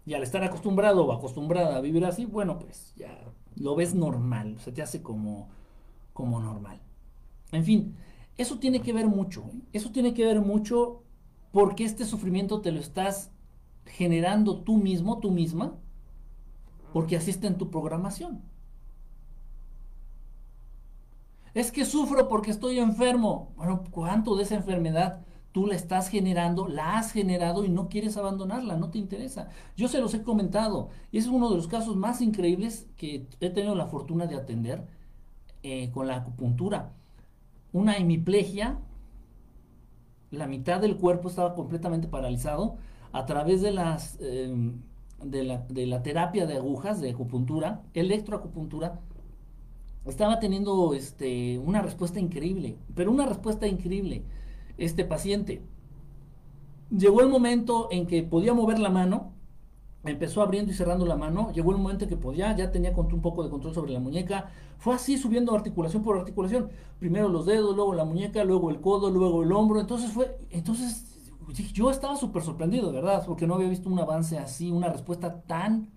Y 0.07 0.15
al 0.15 0.23
estar 0.23 0.43
acostumbrado 0.43 1.07
o 1.07 1.13
acostumbrada 1.13 1.77
a 1.77 1.81
vivir 1.81 2.05
así, 2.05 2.25
bueno, 2.25 2.59
pues 2.59 2.95
ya 2.97 3.33
lo 3.57 3.75
ves 3.75 3.95
normal, 3.95 4.59
se 4.61 4.73
te 4.73 4.83
hace 4.83 5.03
como, 5.03 5.49
como 6.13 6.41
normal. 6.41 6.81
En 7.53 7.65
fin, 7.65 7.97
eso 8.39 8.59
tiene 8.59 8.81
que 8.81 8.93
ver 8.93 9.07
mucho, 9.07 9.45
¿eh? 9.53 9.61
eso 9.73 9.91
tiene 9.91 10.15
que 10.15 10.25
ver 10.25 10.41
mucho 10.41 11.03
porque 11.53 11.85
este 11.85 12.05
sufrimiento 12.05 12.61
te 12.61 12.73
lo 12.73 12.81
estás 12.81 13.33
generando 13.85 14.63
tú 14.63 14.77
mismo, 14.79 15.19
tú 15.19 15.31
misma, 15.31 15.77
porque 16.93 17.17
así 17.17 17.31
está 17.31 17.49
en 17.49 17.59
tu 17.59 17.71
programación. 17.71 18.43
Es 21.61 21.73
que 21.73 21.85
sufro 21.85 22.27
porque 22.27 22.51
estoy 22.51 22.79
enfermo. 22.79 23.53
Bueno, 23.55 23.85
¿cuánto 23.91 24.35
de 24.35 24.45
esa 24.45 24.55
enfermedad 24.55 25.21
tú 25.53 25.67
la 25.67 25.75
estás 25.75 26.09
generando, 26.09 26.67
la 26.69 26.97
has 26.97 27.13
generado 27.13 27.67
y 27.67 27.69
no 27.69 27.91
quieres 27.91 28.17
abandonarla, 28.17 28.79
no 28.79 28.89
te 28.89 28.97
interesa? 28.97 29.51
Yo 29.77 29.87
se 29.87 30.01
los 30.01 30.15
he 30.15 30.23
comentado 30.23 30.89
y 31.13 31.19
es 31.19 31.27
uno 31.27 31.51
de 31.51 31.57
los 31.57 31.69
casos 31.69 31.97
más 31.97 32.23
increíbles 32.23 32.89
que 32.97 33.27
he 33.41 33.51
tenido 33.51 33.75
la 33.75 33.89
fortuna 33.89 34.27
de 34.27 34.37
atender 34.37 34.87
eh, 35.63 35.91
con 35.91 36.07
la 36.07 36.17
acupuntura. 36.17 36.93
Una 37.75 37.99
hemiplegia, 37.99 38.79
la 40.31 40.47
mitad 40.47 40.81
del 40.81 40.97
cuerpo 40.97 41.29
estaba 41.29 41.55
completamente 41.55 42.09
paralizado 42.09 42.79
a 43.13 43.27
través 43.27 43.61
de 43.61 43.73
las... 43.73 44.17
Em, 44.23 44.81
de 45.23 45.45
la, 45.45 45.59
de 45.69 45.85
la 45.85 46.03
terapia 46.03 46.47
de 46.47 46.57
agujas, 46.57 46.99
de 47.03 47.11
acupuntura, 47.11 47.83
electroacupuntura, 47.93 49.01
estaba 50.07 50.41
teniendo 50.41 50.95
este, 50.95 51.59
una 51.59 51.83
respuesta 51.83 52.19
increíble, 52.21 52.79
pero 52.95 53.11
una 53.11 53.27
respuesta 53.27 53.67
increíble. 53.67 54.25
Este 54.79 55.05
paciente 55.05 55.63
llegó 56.91 57.21
el 57.21 57.29
momento 57.29 57.89
en 57.91 58.07
que 58.07 58.23
podía 58.23 58.55
mover 58.55 58.79
la 58.79 58.91
mano, 58.91 59.33
empezó 60.05 60.41
abriendo 60.43 60.73
y 60.73 60.75
cerrando 60.75 61.05
la 61.05 61.17
mano, 61.17 61.53
llegó 61.53 61.73
el 61.73 61.79
momento 61.79 62.05
en 62.05 62.09
que 62.09 62.17
podía, 62.17 62.57
ya 62.57 62.73
tenía 62.73 62.93
un 62.97 63.21
poco 63.21 63.45
de 63.45 63.51
control 63.51 63.75
sobre 63.75 63.93
la 63.93 64.01
muñeca, 64.01 64.51
fue 64.79 64.95
así 64.95 65.19
subiendo 65.19 65.55
articulación 65.55 66.03
por 66.03 66.19
articulación, 66.19 66.71
primero 66.99 67.29
los 67.29 67.45
dedos, 67.45 67.77
luego 67.77 67.95
la 67.95 68.05
muñeca, 68.05 68.43
luego 68.45 68.71
el 68.71 68.81
codo, 68.81 69.11
luego 69.11 69.43
el 69.43 69.53
hombro, 69.53 69.81
entonces 69.81 70.11
fue, 70.11 70.39
entonces 70.49 71.07
yo 71.75 71.91
estaba 71.91 72.17
súper 72.17 72.43
sorprendido, 72.43 72.91
¿verdad? 72.93 73.25
Porque 73.27 73.47
no 73.47 73.55
había 73.55 73.69
visto 73.69 73.91
un 73.91 73.99
avance 73.99 74.39
así, 74.39 74.71
una 74.71 74.89
respuesta 74.89 75.43
tan 75.43 75.91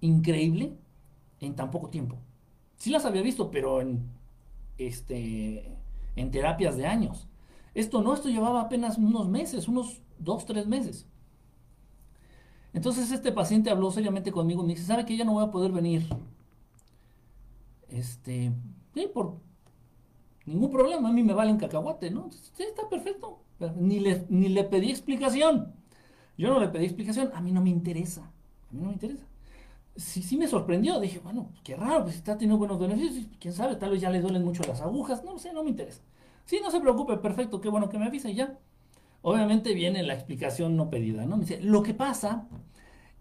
increíble 0.00 0.76
en 1.40 1.54
tan 1.54 1.70
poco 1.70 1.88
tiempo 1.90 2.16
sí 2.78 2.90
las 2.90 3.04
había 3.04 3.22
visto, 3.22 3.50
pero 3.50 3.80
en, 3.80 4.08
este, 4.78 5.76
en 6.16 6.30
terapias 6.30 6.76
de 6.76 6.86
años. 6.86 7.28
Esto 7.74 8.02
no, 8.02 8.14
esto 8.14 8.28
llevaba 8.28 8.62
apenas 8.62 8.96
unos 8.98 9.28
meses, 9.28 9.68
unos 9.68 10.00
dos, 10.18 10.46
tres 10.46 10.66
meses. 10.66 11.06
Entonces 12.72 13.10
este 13.10 13.32
paciente 13.32 13.70
habló 13.70 13.90
seriamente 13.90 14.32
conmigo 14.32 14.62
y 14.62 14.66
me 14.66 14.74
dice, 14.74 14.86
¿sabe 14.86 15.04
que 15.04 15.16
ya 15.16 15.24
no 15.24 15.32
voy 15.34 15.44
a 15.44 15.50
poder 15.50 15.72
venir? 15.72 16.06
Este, 17.88 18.52
sí, 18.94 19.08
por 19.12 19.36
ningún 20.46 20.70
problema, 20.70 21.08
a 21.08 21.12
mí 21.12 21.22
me 21.22 21.32
vale 21.32 21.52
un 21.52 21.58
cacahuate, 21.58 22.10
¿no? 22.10 22.30
Sí, 22.30 22.62
está 22.62 22.88
perfecto. 22.88 23.40
Ni 23.76 23.98
le, 23.98 24.26
ni 24.28 24.48
le 24.48 24.64
pedí 24.64 24.90
explicación. 24.90 25.74
Yo 26.36 26.48
no 26.50 26.60
le 26.60 26.68
pedí 26.68 26.84
explicación, 26.84 27.30
a 27.34 27.40
mí 27.40 27.50
no 27.50 27.60
me 27.60 27.70
interesa. 27.70 28.22
A 28.70 28.74
mí 28.74 28.80
no 28.80 28.88
me 28.88 28.92
interesa 28.92 29.27
sí, 29.98 30.22
sí 30.22 30.36
me 30.36 30.48
sorprendió. 30.48 30.98
Dije, 31.00 31.18
bueno, 31.18 31.50
qué 31.62 31.76
raro, 31.76 32.04
pues 32.04 32.16
está 32.16 32.34
teniendo 32.34 32.56
buenos 32.56 32.78
beneficios. 32.78 33.26
Quién 33.38 33.52
sabe, 33.52 33.76
tal 33.76 33.90
vez 33.90 34.00
ya 34.00 34.10
le 34.10 34.20
duelen 34.20 34.44
mucho 34.44 34.62
las 34.64 34.80
agujas. 34.80 35.24
No 35.24 35.38
sé, 35.38 35.52
no 35.52 35.64
me 35.64 35.70
interesa. 35.70 36.02
Sí, 36.44 36.60
no 36.62 36.70
se 36.70 36.80
preocupe, 36.80 37.16
perfecto, 37.18 37.60
qué 37.60 37.68
bueno 37.68 37.88
que 37.88 37.98
me 37.98 38.06
avisa 38.06 38.30
y 38.30 38.34
ya. 38.34 38.58
Obviamente 39.20 39.74
viene 39.74 40.02
la 40.02 40.14
explicación 40.14 40.76
no 40.76 40.88
pedida, 40.88 41.26
¿no? 41.26 41.36
Me 41.36 41.44
dice, 41.44 41.60
lo 41.60 41.82
que 41.82 41.92
pasa 41.92 42.48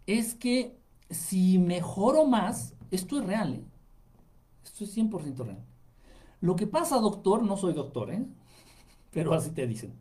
es 0.05 0.35
que 0.35 0.77
si 1.09 1.57
mejoro 1.57 2.25
más, 2.25 2.75
esto 2.91 3.19
es 3.19 3.25
real, 3.25 3.55
¿eh? 3.55 3.63
Esto 4.63 4.83
es 4.83 4.95
100% 4.95 5.45
real. 5.45 5.65
Lo 6.39 6.55
que 6.55 6.67
pasa, 6.67 6.97
doctor, 6.99 7.43
no 7.43 7.57
soy 7.57 7.73
doctor, 7.73 8.11
¿eh? 8.11 8.25
pero 9.11 9.33
así 9.33 9.49
te 9.49 9.65
dicen. 9.65 9.93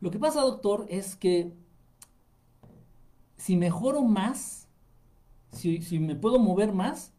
Lo 0.00 0.10
que 0.10 0.18
pasa, 0.18 0.42
doctor, 0.42 0.86
es 0.90 1.16
que 1.16 1.52
si 3.36 3.56
mejoro 3.56 4.02
más, 4.02 4.65
si, 5.52 5.82
si 5.82 5.98
me 5.98 6.16
puedo 6.16 6.38
mover 6.38 6.72
más, 6.72 7.12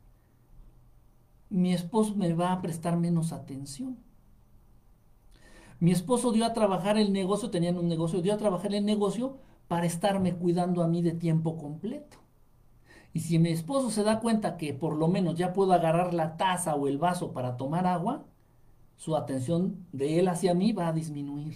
mi 1.50 1.74
esposo 1.74 2.16
me 2.16 2.34
va 2.34 2.52
a 2.52 2.62
prestar 2.62 2.98
menos 2.98 3.32
atención. 3.32 3.98
Mi 5.80 5.92
esposo 5.92 6.32
dio 6.32 6.46
a 6.46 6.54
trabajar 6.54 6.98
el 6.98 7.14
negocio, 7.14 7.52
tenían 7.52 7.78
un 7.78 7.88
negocio, 7.88 8.22
dio 8.22 8.34
a 8.34 8.38
trabajar 8.38 8.74
el 8.74 8.86
negocio 8.86 9.38
para 9.68 9.86
estarme 9.86 10.36
cuidando 10.36 10.82
a 10.82 10.88
mí 10.88 11.02
de 11.02 11.12
tiempo 11.12 11.58
completo. 11.58 12.18
Y 13.14 13.20
si 13.22 13.40
mi 13.40 13.50
esposo 13.50 13.90
se 13.92 14.04
da 14.04 14.20
cuenta 14.20 14.58
que 14.58 14.74
por 14.74 14.96
lo 14.96 15.08
menos 15.08 15.36
ya 15.36 15.54
puedo 15.54 15.74
agarrar 15.74 16.14
la 16.14 16.38
taza 16.38 16.76
o 16.76 16.88
el 16.88 16.98
vaso 16.98 17.32
para 17.32 17.58
tomar 17.58 17.86
agua, 17.86 18.26
su 18.96 19.16
atención 19.16 19.86
de 19.92 20.20
él 20.20 20.28
hacia 20.28 20.54
mí 20.54 20.74
va 20.74 20.88
a 20.88 20.94
disminuir. 20.94 21.56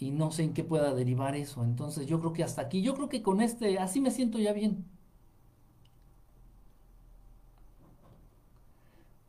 Y 0.00 0.10
no 0.12 0.30
sé 0.30 0.44
en 0.44 0.54
qué 0.54 0.64
pueda 0.64 0.94
derivar 0.94 1.36
eso. 1.36 1.62
Entonces 1.62 2.06
yo 2.06 2.18
creo 2.20 2.32
que 2.32 2.42
hasta 2.42 2.62
aquí, 2.62 2.80
yo 2.80 2.94
creo 2.94 3.10
que 3.10 3.22
con 3.22 3.42
este, 3.42 3.78
así 3.78 4.00
me 4.00 4.10
siento 4.10 4.38
ya 4.38 4.54
bien. 4.54 4.86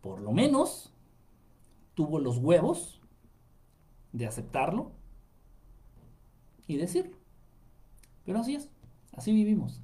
Por 0.01 0.21
lo 0.21 0.31
menos 0.31 0.93
tuvo 1.93 2.19
los 2.19 2.37
huevos 2.37 3.01
de 4.13 4.25
aceptarlo 4.25 4.93
y 6.67 6.77
decirlo. 6.77 7.17
Pero 8.25 8.39
así 8.39 8.55
es, 8.55 8.69
así 9.11 9.33
vivimos. 9.33 9.81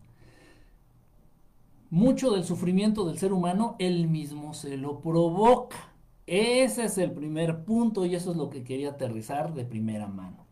Mucho 1.89 2.31
del 2.31 2.45
sufrimiento 2.45 3.05
del 3.05 3.17
ser 3.17 3.33
humano 3.33 3.75
él 3.79 4.07
mismo 4.07 4.53
se 4.53 4.77
lo 4.77 5.01
provoca. 5.01 5.93
Ese 6.25 6.85
es 6.85 6.97
el 6.97 7.11
primer 7.11 7.65
punto 7.65 8.05
y 8.05 8.15
eso 8.15 8.31
es 8.31 8.37
lo 8.37 8.49
que 8.49 8.63
quería 8.63 8.91
aterrizar 8.91 9.53
de 9.53 9.65
primera 9.65 10.07
mano. 10.07 10.46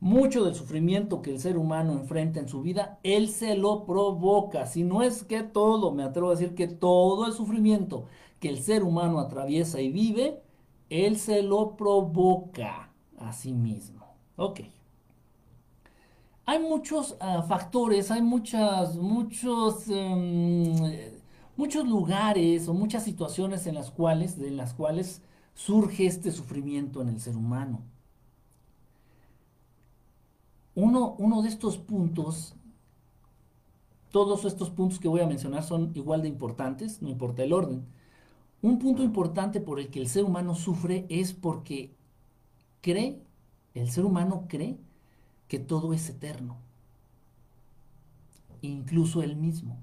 Mucho 0.00 0.44
del 0.44 0.54
sufrimiento 0.54 1.22
que 1.22 1.30
el 1.30 1.40
ser 1.40 1.56
humano 1.56 1.92
enfrenta 1.92 2.38
en 2.38 2.48
su 2.48 2.62
vida, 2.62 2.98
él 3.02 3.28
se 3.28 3.56
lo 3.56 3.86
provoca. 3.86 4.66
Si 4.66 4.84
no 4.84 5.02
es 5.02 5.24
que 5.24 5.42
todo, 5.42 5.92
me 5.92 6.02
atrevo 6.02 6.28
a 6.28 6.34
decir 6.34 6.54
que 6.54 6.68
todo 6.68 7.26
el 7.26 7.32
sufrimiento 7.32 8.06
que 8.40 8.48
el 8.50 8.58
ser 8.62 8.82
humano 8.82 9.18
atraviesa 9.20 9.80
y 9.80 9.90
vive, 9.90 10.42
él 10.90 11.18
se 11.18 11.42
lo 11.42 11.76
provoca 11.76 12.92
a 13.18 13.32
sí 13.32 13.52
mismo. 13.52 14.04
Ok. 14.36 14.60
Hay 16.44 16.60
muchos 16.60 17.16
ah, 17.20 17.42
factores, 17.42 18.10
hay 18.10 18.22
muchas, 18.22 18.96
muchos, 18.96 19.88
em, 19.88 20.74
muchos 21.56 21.88
lugares 21.88 22.68
o 22.68 22.74
muchas 22.74 23.02
situaciones 23.02 23.66
en 23.66 23.74
las 23.74 23.90
cuales, 23.90 24.38
de 24.38 24.50
las 24.50 24.74
cuales 24.74 25.22
surge 25.54 26.06
este 26.06 26.30
sufrimiento 26.30 27.02
en 27.02 27.08
el 27.08 27.20
ser 27.20 27.36
humano. 27.36 27.82
Uno, 30.76 31.42
de 31.42 31.48
estos 31.48 31.78
puntos, 31.78 32.54
todos 34.10 34.44
estos 34.44 34.68
puntos 34.68 35.00
que 35.00 35.08
voy 35.08 35.22
a 35.22 35.26
mencionar 35.26 35.64
son 35.64 35.90
igual 35.94 36.22
de 36.22 36.28
importantes, 36.28 37.00
no 37.00 37.08
importa 37.08 37.42
el 37.42 37.54
orden. 37.54 37.86
Un 38.60 38.78
punto 38.78 39.02
importante 39.02 39.60
por 39.60 39.80
el 39.80 39.88
que 39.88 40.00
el 40.00 40.08
ser 40.08 40.24
humano 40.24 40.54
sufre 40.54 41.06
es 41.08 41.32
porque 41.32 41.94
cree 42.82 43.22
el 43.74 43.90
ser 43.90 44.04
humano 44.04 44.44
cree 44.48 44.78
que 45.48 45.58
todo 45.58 45.92
es 45.92 46.08
eterno, 46.08 46.56
incluso 48.62 49.22
él 49.22 49.36
mismo. 49.36 49.78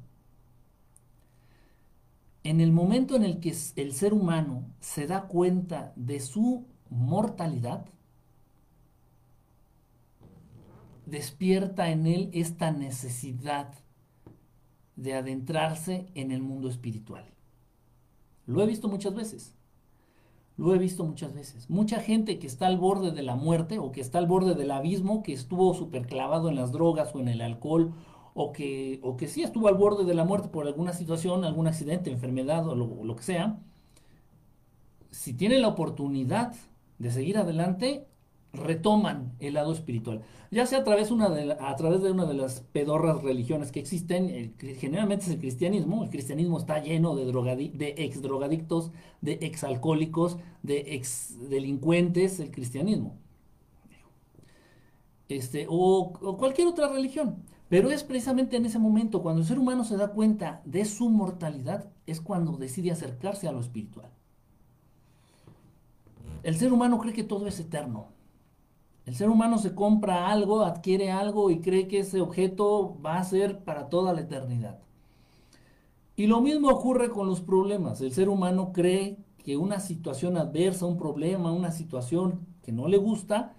En 2.43 2.59
el 2.59 2.71
momento 2.71 3.15
en 3.15 3.23
el 3.23 3.39
que 3.39 3.55
el 3.75 3.93
ser 3.93 4.13
humano 4.13 4.65
se 4.79 5.07
da 5.07 5.27
cuenta 5.27 5.93
de 5.95 6.19
su 6.19 6.65
mortalidad, 6.89 7.85
despierta 11.05 11.89
en 11.89 12.07
él 12.07 12.29
esta 12.33 12.71
necesidad 12.71 13.73
de 14.95 15.13
adentrarse 15.13 16.07
en 16.15 16.31
el 16.31 16.41
mundo 16.41 16.69
espiritual. 16.69 17.25
Lo 18.45 18.61
he 18.61 18.65
visto 18.65 18.87
muchas 18.87 19.15
veces. 19.15 19.55
Lo 20.55 20.75
he 20.75 20.77
visto 20.77 21.03
muchas 21.03 21.33
veces. 21.33 21.69
Mucha 21.69 21.99
gente 21.99 22.37
que 22.37 22.47
está 22.47 22.67
al 22.67 22.77
borde 22.77 23.11
de 23.11 23.23
la 23.23 23.35
muerte 23.35 23.79
o 23.79 23.91
que 23.91 24.01
está 24.01 24.19
al 24.19 24.27
borde 24.27 24.53
del 24.53 24.71
abismo, 24.71 25.23
que 25.23 25.33
estuvo 25.33 25.73
súper 25.73 26.05
clavado 26.05 26.49
en 26.49 26.55
las 26.55 26.71
drogas 26.71 27.15
o 27.15 27.19
en 27.19 27.27
el 27.27 27.41
alcohol, 27.41 27.93
o 28.35 28.51
que, 28.51 28.99
o 29.03 29.17
que 29.17 29.27
sí 29.27 29.43
estuvo 29.43 29.67
al 29.67 29.75
borde 29.75 30.05
de 30.05 30.13
la 30.13 30.25
muerte 30.25 30.49
por 30.49 30.67
alguna 30.67 30.93
situación, 30.93 31.43
algún 31.43 31.67
accidente, 31.67 32.11
enfermedad 32.11 32.67
o 32.67 32.75
lo, 32.75 33.03
lo 33.03 33.15
que 33.15 33.23
sea, 33.23 33.59
si 35.11 35.33
tiene 35.33 35.59
la 35.59 35.67
oportunidad 35.67 36.55
de 36.97 37.11
seguir 37.11 37.37
adelante, 37.37 38.07
retoman 38.53 39.33
el 39.39 39.55
lado 39.55 39.73
espiritual. 39.73 40.21
Ya 40.51 40.65
sea 40.67 40.79
a 40.79 40.83
través, 40.83 41.09
una 41.09 41.29
de 41.29 41.53
a 41.53 41.75
través 41.75 42.03
de 42.03 42.11
una 42.11 42.25
de 42.25 42.35
las 42.35 42.61
pedorras 42.61 43.23
religiones 43.23 43.71
que 43.71 43.79
existen, 43.79 44.55
generalmente 44.79 45.25
es 45.25 45.31
el 45.31 45.39
cristianismo. 45.39 46.03
El 46.03 46.09
cristianismo 46.11 46.59
está 46.59 46.81
lleno 46.81 47.15
de, 47.15 47.25
de 47.73 47.95
ex 47.97 48.21
drogadictos, 48.21 48.91
de 49.21 49.39
ex 49.41 49.63
alcohólicos, 49.63 50.37
de 50.61 50.95
ex 50.95 51.35
delincuentes, 51.49 52.39
el 52.39 52.51
cristianismo. 52.51 53.17
Este, 55.29 55.65
o, 55.67 56.13
o 56.21 56.37
cualquier 56.37 56.67
otra 56.67 56.89
religión. 56.89 57.43
Pero 57.69 57.89
es 57.89 58.03
precisamente 58.03 58.55
en 58.55 58.67
ese 58.67 58.77
momento, 58.77 59.23
cuando 59.23 59.41
el 59.41 59.47
ser 59.47 59.57
humano 59.57 59.83
se 59.83 59.97
da 59.97 60.09
cuenta 60.09 60.61
de 60.63 60.85
su 60.85 61.09
mortalidad, 61.09 61.89
es 62.05 62.21
cuando 62.21 62.57
decide 62.57 62.91
acercarse 62.91 63.47
a 63.47 63.51
lo 63.51 63.61
espiritual. 63.61 64.11
El 66.43 66.55
ser 66.55 66.71
humano 66.71 66.99
cree 66.99 67.13
que 67.13 67.23
todo 67.23 67.47
es 67.47 67.59
eterno. 67.59 68.09
El 69.05 69.15
ser 69.15 69.29
humano 69.29 69.57
se 69.57 69.75
compra 69.75 70.31
algo, 70.31 70.63
adquiere 70.63 71.11
algo 71.11 71.51
y 71.51 71.59
cree 71.59 71.87
que 71.87 71.99
ese 71.99 72.21
objeto 72.21 72.97
va 73.05 73.17
a 73.17 73.23
ser 73.23 73.59
para 73.63 73.89
toda 73.89 74.13
la 74.13 74.21
eternidad. 74.21 74.79
Y 76.15 76.27
lo 76.27 76.41
mismo 76.41 76.69
ocurre 76.69 77.09
con 77.09 77.27
los 77.27 77.41
problemas. 77.41 77.99
El 78.01 78.13
ser 78.13 78.29
humano 78.29 78.71
cree 78.71 79.17
que 79.43 79.57
una 79.57 79.79
situación 79.79 80.37
adversa, 80.37 80.85
un 80.85 80.97
problema, 80.97 81.51
una 81.51 81.71
situación 81.71 82.47
que 82.61 82.71
no 82.71 82.87
le 82.87 82.97
gusta, 82.97 83.53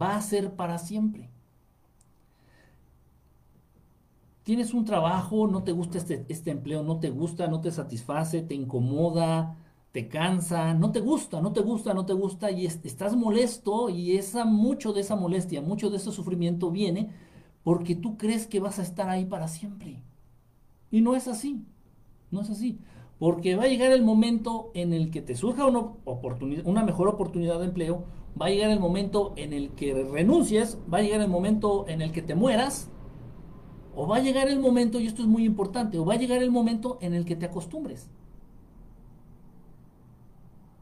va 0.00 0.16
a 0.16 0.22
ser 0.22 0.54
para 0.54 0.78
siempre. 0.78 1.28
Tienes 4.42 4.72
un 4.72 4.84
trabajo, 4.84 5.46
no 5.46 5.62
te 5.62 5.72
gusta 5.72 5.98
este, 5.98 6.24
este 6.28 6.50
empleo, 6.50 6.82
no 6.82 6.98
te 6.98 7.10
gusta, 7.10 7.48
no 7.48 7.60
te 7.60 7.70
satisface, 7.70 8.40
te 8.40 8.54
incomoda, 8.54 9.56
te 9.98 10.06
cansa, 10.06 10.74
no 10.74 10.92
te 10.92 11.00
gusta, 11.00 11.40
no 11.40 11.52
te 11.52 11.60
gusta, 11.60 11.92
no 11.92 12.06
te 12.06 12.12
gusta 12.12 12.52
y 12.52 12.66
estás 12.66 13.16
molesto 13.16 13.90
y 13.90 14.16
esa 14.16 14.44
mucho 14.44 14.92
de 14.92 15.00
esa 15.00 15.16
molestia, 15.16 15.60
mucho 15.60 15.90
de 15.90 15.96
ese 15.96 16.12
sufrimiento 16.12 16.70
viene 16.70 17.10
porque 17.64 17.96
tú 17.96 18.16
crees 18.16 18.46
que 18.46 18.60
vas 18.60 18.78
a 18.78 18.82
estar 18.82 19.08
ahí 19.08 19.24
para 19.24 19.48
siempre. 19.48 20.00
Y 20.92 21.00
no 21.00 21.16
es 21.16 21.26
así. 21.26 21.64
No 22.30 22.42
es 22.42 22.50
así. 22.50 22.78
Porque 23.18 23.56
va 23.56 23.64
a 23.64 23.66
llegar 23.66 23.90
el 23.90 24.04
momento 24.04 24.70
en 24.72 24.92
el 24.92 25.10
que 25.10 25.20
te 25.20 25.34
surja 25.34 25.66
una, 25.66 25.88
una 26.64 26.84
mejor 26.84 27.08
oportunidad 27.08 27.58
de 27.58 27.64
empleo, 27.64 28.04
va 28.40 28.46
a 28.46 28.50
llegar 28.50 28.70
el 28.70 28.78
momento 28.78 29.32
en 29.34 29.52
el 29.52 29.70
que 29.70 29.94
renuncies, 29.94 30.78
va 30.94 30.98
a 30.98 31.02
llegar 31.02 31.22
el 31.22 31.28
momento 31.28 31.88
en 31.88 32.02
el 32.02 32.12
que 32.12 32.22
te 32.22 32.36
mueras, 32.36 32.88
o 33.96 34.06
va 34.06 34.18
a 34.18 34.20
llegar 34.20 34.46
el 34.46 34.60
momento, 34.60 35.00
y 35.00 35.08
esto 35.08 35.22
es 35.22 35.28
muy 35.28 35.44
importante, 35.44 35.98
o 35.98 36.04
va 36.04 36.14
a 36.14 36.18
llegar 36.18 36.40
el 36.40 36.52
momento 36.52 36.98
en 37.00 37.14
el 37.14 37.24
que 37.24 37.34
te 37.34 37.46
acostumbres. 37.46 38.08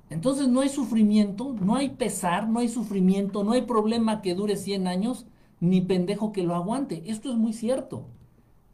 Entonces 0.09 0.49
no 0.49 0.61
hay 0.61 0.69
sufrimiento, 0.69 1.55
no 1.61 1.75
hay 1.75 1.91
pesar, 1.91 2.49
no 2.49 2.61
hay 2.61 2.69
sufrimiento, 2.69 3.43
no 3.43 3.53
hay 3.53 3.63
problema 3.63 4.23
que 4.23 4.35
dure 4.35 4.57
100 4.57 4.87
años, 4.87 5.27
ni 5.61 5.81
pendejo 5.81 6.33
que 6.33 6.45
lo 6.45 6.55
aguante. 6.55 7.03
Esto 7.07 7.31
es 7.31 7.37
muy 7.37 7.53
cierto. 7.53 8.07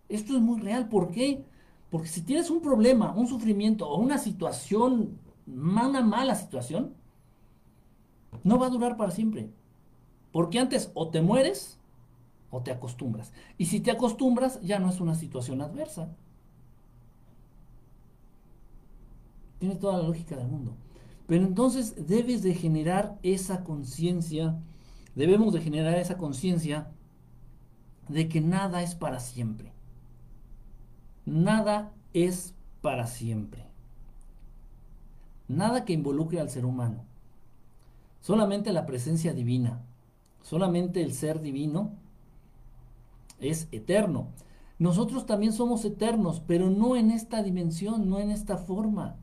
Esto 0.09 0.37
es 0.37 0.43
muy 0.43 0.61
real. 0.61 0.89
¿Por 0.89 1.11
qué? 1.11 1.45
Porque 1.91 2.09
si 2.09 2.23
tienes 2.23 2.51
un 2.51 2.61
problema, 2.61 3.13
un 3.15 3.27
sufrimiento 3.27 3.89
o 3.89 3.99
una 3.99 4.19
situación, 4.19 5.19
una 5.47 6.03
mala 6.03 6.35
situación, 6.35 6.95
no 8.45 8.59
va 8.59 8.67
a 8.67 8.71
durar 8.71 8.97
para 8.97 9.11
siempre. 9.11 9.51
Porque 10.33 10.59
antes 10.59 10.91
o 10.95 11.09
te 11.09 11.23
mueres 11.23 11.79
o 12.51 12.63
te 12.63 12.71
acostumbras. 12.71 13.33
Y 13.57 13.67
si 13.67 13.81
te 13.81 13.91
acostumbras, 13.91 14.61
ya 14.63 14.79
no 14.79 14.91
es 14.91 15.01
una 15.01 15.15
situación 15.15 15.63
adversa. 15.63 16.09
Tiene 19.59 19.77
toda 19.77 19.99
la 19.99 20.09
lógica 20.09 20.37
del 20.37 20.49
mundo. 20.49 20.75
Pero 21.27 21.45
entonces 21.45 22.07
debes 22.07 22.43
de 22.43 22.55
generar 22.55 23.19
esa 23.23 23.65
conciencia, 23.65 24.57
debemos 25.15 25.53
de 25.55 25.61
generar 25.61 25.99
esa 25.99 26.19
conciencia 26.19 26.91
de 28.09 28.29
que 28.29 28.41
nada 28.41 28.83
es 28.83 28.95
para 28.95 29.21
siempre. 29.21 29.73
Nada 31.25 31.93
es 32.13 32.55
para 32.81 33.07
siempre. 33.07 33.67
Nada 35.49 35.85
que 35.85 35.93
involucre 35.93 36.41
al 36.41 36.51
ser 36.51 36.65
humano. 36.65 37.05
Solamente 38.21 38.73
la 38.73 38.87
presencia 38.87 39.33
divina, 39.33 39.83
solamente 40.43 41.03
el 41.03 41.13
ser 41.13 41.41
divino 41.41 41.93
es 43.41 43.69
eterno. 43.73 44.29
Nosotros 44.79 45.27
también 45.27 45.53
somos 45.53 45.85
eternos, 45.85 46.41
pero 46.47 46.71
no 46.71 46.97
en 46.97 47.11
esta 47.11 47.43
dimensión, 47.43 48.09
no 48.09 48.19
en 48.19 48.31
esta 48.31 48.57
forma. 48.57 49.17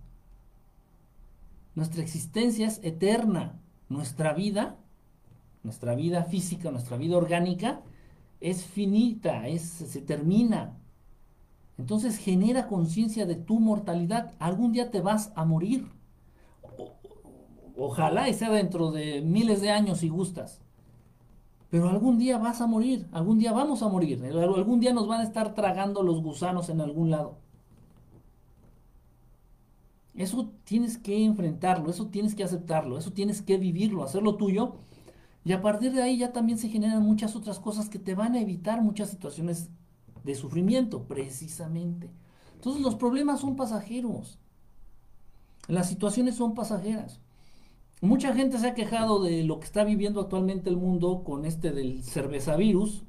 Nuestra 1.76 2.02
existencia 2.02 2.68
es 2.68 2.80
eterna. 2.84 3.60
Nuestra 3.90 4.34
vida, 4.34 4.78
nuestra 5.64 5.96
vida 5.96 6.24
física, 6.24 6.72
nuestra 6.72 6.98
vida 6.98 7.18
orgánica, 7.18 7.82
es 8.40 8.64
finita, 8.64 9.48
es, 9.48 9.64
se 9.64 10.02
termina. 10.02 10.78
Entonces 11.78 12.18
genera 12.18 12.68
conciencia 12.68 13.26
de 13.26 13.36
tu 13.36 13.60
mortalidad. 13.60 14.34
Algún 14.40 14.74
día 14.74 14.92
te 14.92 15.02
vas 15.02 15.32
a 15.36 15.46
morir. 15.46 15.88
ojalá 17.78 18.28
y 18.28 18.34
sea 18.34 18.50
dentro 18.50 18.92
de 18.92 19.22
miles 19.22 19.62
de 19.62 19.72
años 19.72 20.00
si 20.00 20.10
gustas. 20.10 20.62
Pero 21.70 21.90
algún 21.90 22.18
día 22.18 22.38
vas 22.38 22.62
a 22.62 22.68
morir, 22.68 23.08
algún 23.12 23.40
día 23.40 23.54
vamos 23.54 23.84
a 23.84 23.88
morir, 23.88 24.24
algún 24.26 24.80
día 24.80 24.92
nos 24.92 25.08
van 25.08 25.22
a 25.22 25.24
estar 25.24 25.54
tragando 25.54 26.02
los 26.02 26.22
gusanos 26.22 26.70
en 26.70 26.82
algún 26.82 27.12
lado. 27.12 27.38
Eso 30.20 30.52
tienes 30.66 30.98
que 30.98 31.24
enfrentarlo, 31.24 31.90
eso 31.90 32.08
tienes 32.08 32.36
que 32.36 32.44
aceptarlo, 32.44 32.98
eso 32.98 33.14
tienes 33.14 33.42
que 33.42 33.58
vivirlo, 33.58 34.04
hacerlo 34.04 34.36
tuyo. 34.36 34.76
Y 35.46 35.54
a 35.54 35.62
partir 35.62 35.94
de 35.94 36.02
ahí 36.02 36.18
ya 36.18 36.34
también 36.34 36.58
se 36.58 36.68
generan 36.68 37.04
muchas 37.04 37.38
otras 37.38 37.58
cosas 37.58 37.88
que 37.88 38.00
te 38.00 38.16
van 38.16 38.36
a 38.36 38.42
evitar 38.42 38.82
muchas 38.82 39.10
situaciones 39.10 39.70
de 40.26 40.36
sufrimiento, 40.36 41.04
precisamente. 41.08 42.12
Entonces 42.54 42.82
los 42.82 42.96
problemas 42.96 43.40
son 43.40 43.56
pasajeros. 43.56 44.38
Las 45.70 45.88
situaciones 45.88 46.36
son 46.36 46.54
pasajeras. 46.54 47.22
Mucha 48.02 48.36
gente 48.36 48.58
se 48.58 48.68
ha 48.68 48.74
quejado 48.74 49.24
de 49.24 49.46
lo 49.46 49.62
que 49.62 49.68
está 49.68 49.86
viviendo 49.86 50.20
actualmente 50.20 50.70
el 50.70 50.76
mundo 50.76 51.24
con 51.24 51.46
este 51.46 51.72
del 51.72 52.04
cervezavirus, 52.04 53.06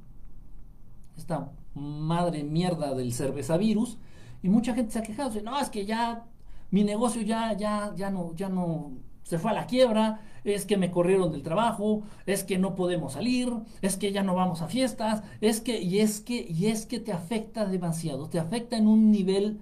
esta 1.16 1.50
madre 1.74 2.44
mierda 2.44 2.94
del 2.94 3.12
cervezavirus, 3.12 3.98
y 4.44 4.48
mucha 4.48 4.74
gente 4.74 4.92
se 4.92 5.00
ha 5.00 5.02
quejado, 5.02 5.30
dice, 5.30 5.42
no, 5.42 5.58
es 5.58 5.70
que 5.70 5.84
ya 5.84 6.29
mi 6.70 6.84
negocio 6.84 7.22
ya, 7.22 7.52
ya, 7.56 7.92
ya 7.96 8.10
no, 8.10 8.34
ya 8.34 8.48
no 8.48 8.92
se 9.22 9.38
fue 9.38 9.50
a 9.52 9.54
la 9.54 9.66
quiebra, 9.66 10.20
es 10.44 10.66
que 10.66 10.76
me 10.76 10.90
corrieron 10.90 11.32
del 11.32 11.42
trabajo, 11.42 12.02
es 12.26 12.44
que 12.44 12.58
no 12.58 12.74
podemos 12.74 13.12
salir, 13.14 13.52
es 13.82 13.96
que 13.96 14.12
ya 14.12 14.22
no 14.22 14.34
vamos 14.34 14.62
a 14.62 14.68
fiestas, 14.68 15.22
es 15.40 15.60
que, 15.60 15.80
y 15.80 16.00
es 16.00 16.20
que, 16.20 16.46
y 16.48 16.66
es 16.66 16.86
que 16.86 17.00
te 17.00 17.12
afecta 17.12 17.66
demasiado, 17.66 18.28
te 18.28 18.38
afecta 18.38 18.76
en 18.76 18.86
un 18.88 19.10
nivel 19.10 19.60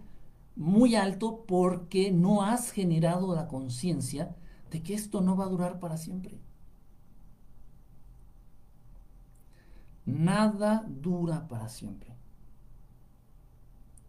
muy 0.57 0.97
alto 0.97 1.45
porque 1.47 2.13
no 2.13 2.43
has 2.43 2.71
generado 2.71 3.35
la 3.35 3.47
conciencia 3.49 4.35
de 4.71 4.83
que 4.83 4.95
esto 4.95 5.21
no 5.21 5.37
va 5.37 5.45
a 5.45 5.49
durar 5.49 5.79
para 5.81 5.97
siempre. 5.97 6.39
Nada 10.07 10.85
dura 10.89 11.47
para 11.49 11.69
siempre. 11.69 12.17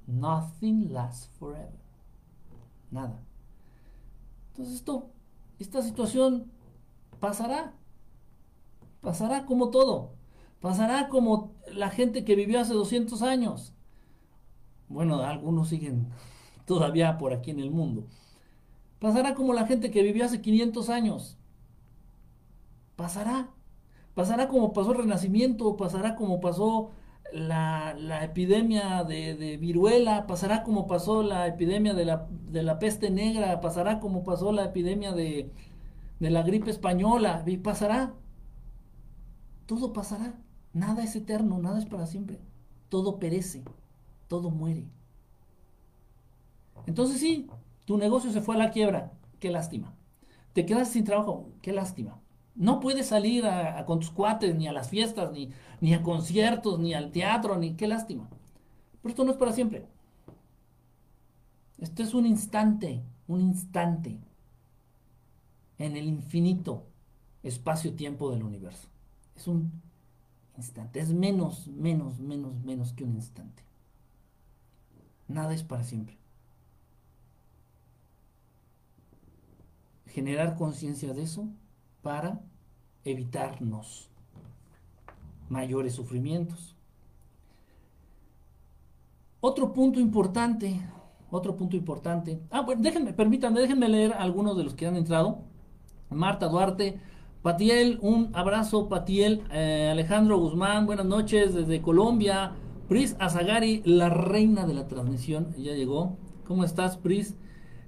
Nothing 0.07 0.93
lasts 0.93 1.29
forever. 1.37 1.88
Nada. 2.91 3.21
Entonces 4.49 4.75
esto, 4.75 5.09
esta 5.59 5.81
situación 5.81 6.51
pasará. 7.19 7.73
Pasará 9.01 9.45
como 9.45 9.69
todo. 9.69 10.11
Pasará 10.61 11.07
como 11.07 11.53
la 11.71 11.89
gente 11.89 12.25
que 12.25 12.35
vivió 12.35 12.59
hace 12.59 12.73
200 12.73 13.21
años. 13.21 13.73
Bueno, 14.89 15.21
algunos 15.21 15.69
siguen 15.69 16.07
todavía 16.65 17.17
por 17.17 17.33
aquí 17.33 17.51
en 17.51 17.59
el 17.59 17.71
mundo. 17.71 18.05
Pasará 18.99 19.33
como 19.35 19.53
la 19.53 19.65
gente 19.65 19.91
que 19.91 20.03
vivió 20.03 20.25
hace 20.25 20.41
500 20.41 20.89
años. 20.89 21.37
Pasará. 22.95 23.49
Pasará 24.13 24.49
como 24.49 24.73
pasó 24.73 24.91
el 24.91 24.97
Renacimiento, 24.97 25.77
pasará 25.77 26.15
como 26.15 26.41
pasó 26.41 26.91
la, 27.33 28.23
epidemia 28.23 29.03
de, 29.03 29.57
viruela, 29.59 30.27
pasará 30.27 30.63
como 30.63 30.87
pasó 30.87 31.23
la 31.23 31.47
epidemia 31.47 31.93
de 31.93 32.05
la, 32.05 32.27
de 32.29 32.63
la, 32.63 32.79
peste 32.79 33.09
negra, 33.09 33.61
pasará 33.61 33.99
como 33.99 34.23
pasó 34.23 34.51
la 34.51 34.65
epidemia 34.65 35.11
de, 35.11 35.51
de 36.19 36.29
la 36.29 36.43
gripe 36.43 36.71
española, 36.71 37.43
y 37.45 37.57
pasará. 37.57 38.13
Todo 39.65 39.93
pasará. 39.93 40.39
Nada 40.73 41.03
es 41.03 41.15
eterno, 41.15 41.59
nada 41.59 41.79
es 41.79 41.85
para 41.85 42.05
siempre. 42.05 42.39
Todo 42.89 43.19
perece, 43.19 43.63
todo 44.27 44.49
muere. 44.49 44.87
Entonces 46.85 47.19
sí, 47.19 47.47
tu 47.85 47.97
negocio 47.97 48.31
se 48.31 48.41
fue 48.41 48.55
a 48.55 48.59
la 48.59 48.71
quiebra, 48.71 49.11
qué 49.39 49.51
lástima. 49.51 49.95
Te 50.53 50.65
quedas 50.65 50.89
sin 50.89 51.03
trabajo, 51.03 51.49
qué 51.61 51.71
lástima. 51.71 52.18
No 52.59 52.79
puedes 52.79 53.07
salir 53.07 53.47
a, 53.47 53.83
con 53.85 53.99
tus 53.99 54.11
cuates, 54.11 54.55
ni 54.55 54.67
a 54.67 54.71
las 54.71 54.89
fiestas, 54.89 55.31
ni, 55.31 55.49
ni 55.81 55.95
a 55.95 56.03
conciertos, 56.03 56.77
ni 56.79 56.93
al 56.93 57.11
teatro, 57.11 57.57
ni 57.57 57.73
qué 57.73 57.87
lástima. 57.87 58.29
Pero 59.01 59.09
esto 59.09 59.23
no 59.23 59.31
es 59.31 59.37
para 59.37 59.53
siempre. 59.53 59.87
Esto 61.79 62.03
es 62.03 62.13
un 62.13 62.27
instante, 62.27 63.01
un 63.27 63.41
instante 63.41 64.19
en 65.79 65.97
el 65.97 66.05
infinito 66.05 66.83
espacio-tiempo 67.41 68.29
del 68.29 68.43
universo. 68.43 68.89
Es 69.35 69.47
un 69.47 69.71
instante, 70.57 70.99
es 70.99 71.09
menos, 71.09 71.67
menos, 71.69 72.19
menos, 72.19 72.53
menos 72.63 72.93
que 72.93 73.05
un 73.05 73.15
instante. 73.15 73.63
Nada 75.27 75.53
es 75.53 75.63
para 75.63 75.83
siempre. 75.83 76.19
generar 80.09 80.55
conciencia 80.55 81.13
de 81.13 81.23
eso 81.23 81.47
para 82.01 82.39
evitarnos 83.03 84.09
mayores 85.49 85.93
sufrimientos. 85.93 86.75
Otro 89.41 89.73
punto 89.73 89.99
importante, 89.99 90.79
otro 91.31 91.55
punto 91.55 91.75
importante. 91.75 92.41
Ah, 92.51 92.61
bueno, 92.61 92.81
déjenme, 92.81 93.13
permítanme, 93.13 93.61
déjenme 93.61 93.87
leer 93.87 94.13
algunos 94.13 94.57
de 94.57 94.63
los 94.63 94.75
que 94.75 94.85
han 94.85 94.97
entrado. 94.97 95.39
Marta 96.09 96.47
Duarte, 96.47 96.99
Patiel, 97.41 97.99
un 98.01 98.31
abrazo, 98.33 98.89
Patiel, 98.89 99.43
eh, 99.51 99.89
Alejandro 99.91 100.37
Guzmán, 100.37 100.85
buenas 100.85 101.05
noches 101.05 101.53
desde 101.53 101.81
Colombia. 101.81 102.53
Pris 102.89 103.15
Azagari, 103.19 103.81
la 103.85 104.09
reina 104.09 104.65
de 104.65 104.73
la 104.73 104.87
transmisión, 104.87 105.53
ya 105.57 105.73
llegó. 105.73 106.17
¿Cómo 106.45 106.63
estás, 106.63 106.97
Pris? 106.97 107.37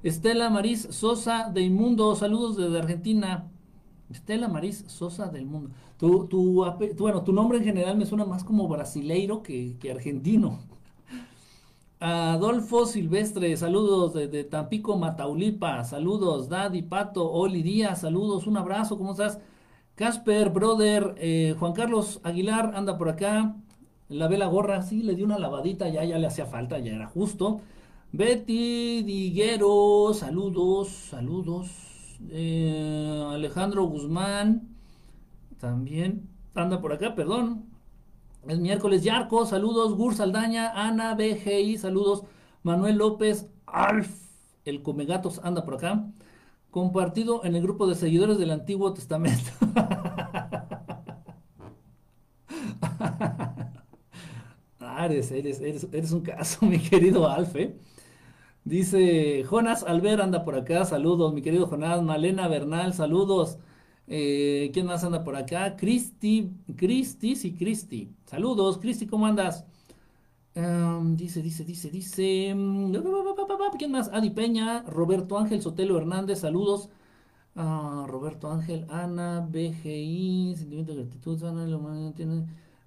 Estela 0.03 0.49
Maris 0.49 0.87
Sosa 0.91 1.49
de 1.53 1.61
Inmundo, 1.63 2.15
saludos 2.15 2.55
desde 2.55 2.79
Argentina. 2.79 3.50
Estela 4.11 4.47
Maris 4.47 4.83
Sosa 4.87 5.27
del 5.27 5.45
Mundo. 5.45 5.71
Tu, 5.97 6.27
bueno, 6.97 7.23
tu 7.23 7.33
nombre 7.33 7.57
en 7.59 7.63
general 7.63 7.97
me 7.97 8.05
suena 8.05 8.25
más 8.25 8.43
como 8.43 8.67
brasileiro 8.67 9.43
que, 9.43 9.77
argentino. 9.91 10.59
Adolfo 11.99 12.85
Silvestre, 12.85 13.55
saludos 13.57 14.13
desde 14.13 14.43
Tampico, 14.43 14.97
Mataulipa, 14.97 15.83
saludos, 15.83 16.49
Daddy, 16.49 16.81
Pato, 16.81 17.31
Oli 17.31 17.61
Díaz, 17.61 18.01
saludos, 18.01 18.47
un 18.47 18.57
abrazo, 18.57 18.97
¿cómo 18.97 19.11
estás? 19.11 19.39
Casper, 19.95 20.49
brother, 20.49 21.13
eh, 21.17 21.55
Juan 21.59 21.73
Carlos 21.73 22.19
Aguilar 22.23 22.73
anda 22.75 22.97
por 22.97 23.09
acá, 23.09 23.55
la 24.09 24.27
vela 24.27 24.47
gorra, 24.47 24.81
sí, 24.81 25.03
le 25.03 25.15
di 25.15 25.23
una 25.23 25.37
lavadita, 25.37 25.89
ya, 25.89 26.03
ya 26.03 26.17
le 26.17 26.27
hacía 26.27 26.45
falta, 26.47 26.79
ya 26.79 26.93
era 26.93 27.07
justo. 27.07 27.61
Betty 28.11 29.03
Diguero, 29.03 30.13
saludos, 30.13 30.89
saludos. 30.89 31.90
Eh, 32.29 33.25
Alejandro 33.31 33.83
Guzmán, 33.85 34.69
también 35.59 36.29
anda 36.55 36.81
por 36.81 36.93
acá, 36.93 37.15
perdón. 37.15 37.65
Es 38.47 38.59
miércoles, 38.59 39.03
Yarco, 39.03 39.45
saludos. 39.45 39.95
Gur 39.95 40.15
Saldaña, 40.15 40.71
Ana 40.73 41.15
BGI, 41.15 41.77
saludos. 41.77 42.23
Manuel 42.63 42.97
López, 42.97 43.47
Alf, 43.65 44.09
el 44.65 44.81
Comegatos 44.81 45.39
anda 45.43 45.63
por 45.63 45.75
acá. 45.75 46.05
Compartido 46.71 47.43
en 47.45 47.55
el 47.55 47.61
grupo 47.61 47.87
de 47.87 47.95
seguidores 47.95 48.37
del 48.37 48.51
Antiguo 48.51 48.93
Testamento. 48.93 49.51
Ah, 55.01 55.05
eres, 55.05 55.31
eres, 55.31 56.11
un 56.11 56.21
caso, 56.21 56.65
mi 56.65 56.77
querido 56.77 57.27
Alf, 57.27 57.55
¿eh? 57.55 57.75
Dice 58.63 59.43
Jonas 59.43 59.83
Alver 59.83 60.21
anda 60.21 60.43
por 60.45 60.55
acá, 60.55 60.85
saludos, 60.85 61.33
mi 61.33 61.41
querido 61.41 61.67
Jonás. 61.67 62.01
Malena 62.03 62.47
Bernal, 62.47 62.93
saludos. 62.93 63.57
Eh, 64.07 64.69
¿Quién 64.73 64.85
más 64.85 65.03
anda 65.03 65.23
por 65.23 65.35
acá? 65.35 65.75
Cristi, 65.75 66.51
Cristi, 66.75 67.35
sí, 67.35 67.53
Cristi. 67.53 68.15
Saludos, 68.25 68.77
Cristi, 68.77 69.07
¿cómo 69.07 69.25
andas? 69.25 69.65
Em, 70.55 71.15
dice, 71.17 71.41
dice, 71.41 71.63
dice, 71.65 71.89
dice. 71.89 72.53
Mm, 72.55 72.93
¿Quién 73.77 73.91
más? 73.91 74.09
Adi 74.13 74.29
Peña, 74.31 74.83
Roberto 74.83 75.37
Ángel 75.39 75.61
Sotelo 75.61 75.97
Hernández, 75.97 76.39
saludos. 76.39 76.89
Ah, 77.55 78.05
Roberto 78.07 78.51
Ángel, 78.51 78.85
Ana, 78.89 79.41
BGI, 79.49 80.55
sentimiento 80.57 80.93
de 80.95 81.03
gratitud, 81.03 81.43
Ana, 81.43 81.65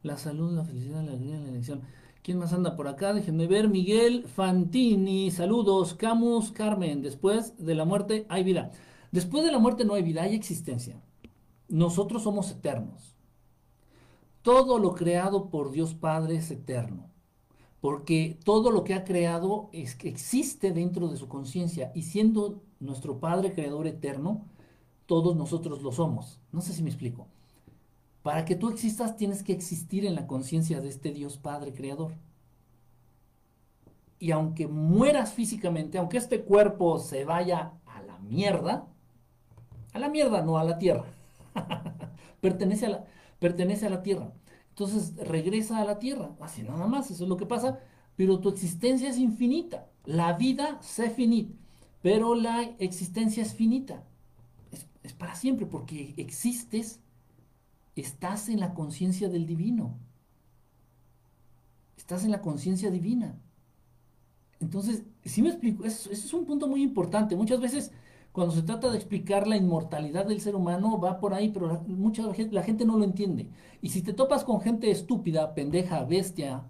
la 0.02 0.16
salud, 0.18 0.52
la 0.52 0.64
felicidad, 0.64 1.02
la 1.02 1.12
alegría, 1.12 1.38
la 1.40 1.48
elección. 1.48 1.82
¿Quién 2.24 2.38
más 2.38 2.54
anda 2.54 2.74
por 2.74 2.88
acá? 2.88 3.12
Déjenme 3.12 3.46
ver. 3.46 3.68
Miguel 3.68 4.26
Fantini, 4.26 5.30
saludos. 5.30 5.92
Camus 5.92 6.52
Carmen, 6.52 7.02
después 7.02 7.54
de 7.58 7.74
la 7.74 7.84
muerte 7.84 8.24
hay 8.30 8.42
vida. 8.42 8.70
Después 9.12 9.44
de 9.44 9.52
la 9.52 9.58
muerte 9.58 9.84
no 9.84 9.92
hay 9.92 10.02
vida, 10.02 10.22
hay 10.22 10.34
existencia. 10.34 11.02
Nosotros 11.68 12.22
somos 12.22 12.50
eternos. 12.50 13.14
Todo 14.40 14.78
lo 14.78 14.94
creado 14.94 15.50
por 15.50 15.70
Dios 15.70 15.92
Padre 15.92 16.36
es 16.36 16.50
eterno. 16.50 17.10
Porque 17.82 18.38
todo 18.42 18.70
lo 18.70 18.84
que 18.84 18.94
ha 18.94 19.04
creado 19.04 19.68
es, 19.74 19.98
existe 20.02 20.72
dentro 20.72 21.08
de 21.08 21.18
su 21.18 21.28
conciencia. 21.28 21.92
Y 21.94 22.04
siendo 22.04 22.62
nuestro 22.80 23.20
Padre 23.20 23.52
Creador 23.52 23.86
eterno, 23.86 24.46
todos 25.04 25.36
nosotros 25.36 25.82
lo 25.82 25.92
somos. 25.92 26.40
No 26.52 26.62
sé 26.62 26.72
si 26.72 26.82
me 26.82 26.88
explico. 26.88 27.26
Para 28.24 28.46
que 28.46 28.56
tú 28.56 28.70
existas 28.70 29.18
tienes 29.18 29.42
que 29.42 29.52
existir 29.52 30.06
en 30.06 30.14
la 30.14 30.26
conciencia 30.26 30.80
de 30.80 30.88
este 30.88 31.12
Dios 31.12 31.36
Padre 31.36 31.74
Creador. 31.74 32.14
Y 34.18 34.30
aunque 34.30 34.66
mueras 34.66 35.34
físicamente, 35.34 35.98
aunque 35.98 36.16
este 36.16 36.40
cuerpo 36.40 36.98
se 36.98 37.26
vaya 37.26 37.74
a 37.84 38.00
la 38.00 38.18
mierda, 38.20 38.86
a 39.92 39.98
la 39.98 40.08
mierda, 40.08 40.40
no 40.40 40.56
a 40.56 40.64
la 40.64 40.78
tierra, 40.78 41.04
pertenece, 42.40 42.86
a 42.86 42.88
la, 42.88 43.04
pertenece 43.40 43.88
a 43.88 43.90
la 43.90 44.02
tierra. 44.02 44.32
Entonces 44.70 45.14
regresa 45.16 45.82
a 45.82 45.84
la 45.84 45.98
tierra, 45.98 46.30
así 46.40 46.62
nada 46.62 46.86
más, 46.86 47.10
eso 47.10 47.24
es 47.24 47.28
lo 47.28 47.36
que 47.36 47.44
pasa, 47.44 47.78
pero 48.16 48.40
tu 48.40 48.48
existencia 48.48 49.10
es 49.10 49.18
infinita. 49.18 49.90
La 50.06 50.32
vida 50.32 50.78
se 50.80 51.10
finita, 51.10 51.52
pero 52.00 52.34
la 52.34 52.62
existencia 52.78 53.42
es 53.42 53.52
finita. 53.52 54.02
Es, 54.72 54.86
es 55.02 55.12
para 55.12 55.34
siempre 55.34 55.66
porque 55.66 56.14
existes 56.16 57.03
estás 57.96 58.48
en 58.48 58.60
la 58.60 58.74
conciencia 58.74 59.28
del 59.28 59.46
divino. 59.46 59.98
Estás 61.96 62.24
en 62.24 62.30
la 62.30 62.42
conciencia 62.42 62.90
divina. 62.90 63.38
Entonces, 64.60 65.04
si 65.24 65.42
me 65.42 65.48
explico, 65.48 65.84
eso, 65.84 66.10
es 66.10 66.32
un 66.32 66.46
punto 66.46 66.68
muy 66.68 66.82
importante. 66.82 67.36
Muchas 67.36 67.60
veces 67.60 67.92
cuando 68.34 68.52
se 68.52 68.62
trata 68.62 68.90
de 68.90 68.96
explicar 68.96 69.46
la 69.46 69.56
inmortalidad 69.56 70.26
del 70.26 70.40
ser 70.40 70.56
humano 70.56 70.98
va 70.98 71.20
por 71.20 71.34
ahí, 71.34 71.50
pero 71.50 71.84
mucha 71.86 72.24
la 72.50 72.62
gente 72.64 72.84
no 72.84 72.98
lo 72.98 73.04
entiende. 73.04 73.48
Y 73.80 73.90
si 73.90 74.02
te 74.02 74.12
topas 74.12 74.42
con 74.42 74.60
gente 74.60 74.90
estúpida, 74.90 75.54
pendeja, 75.54 76.02
bestia, 76.02 76.64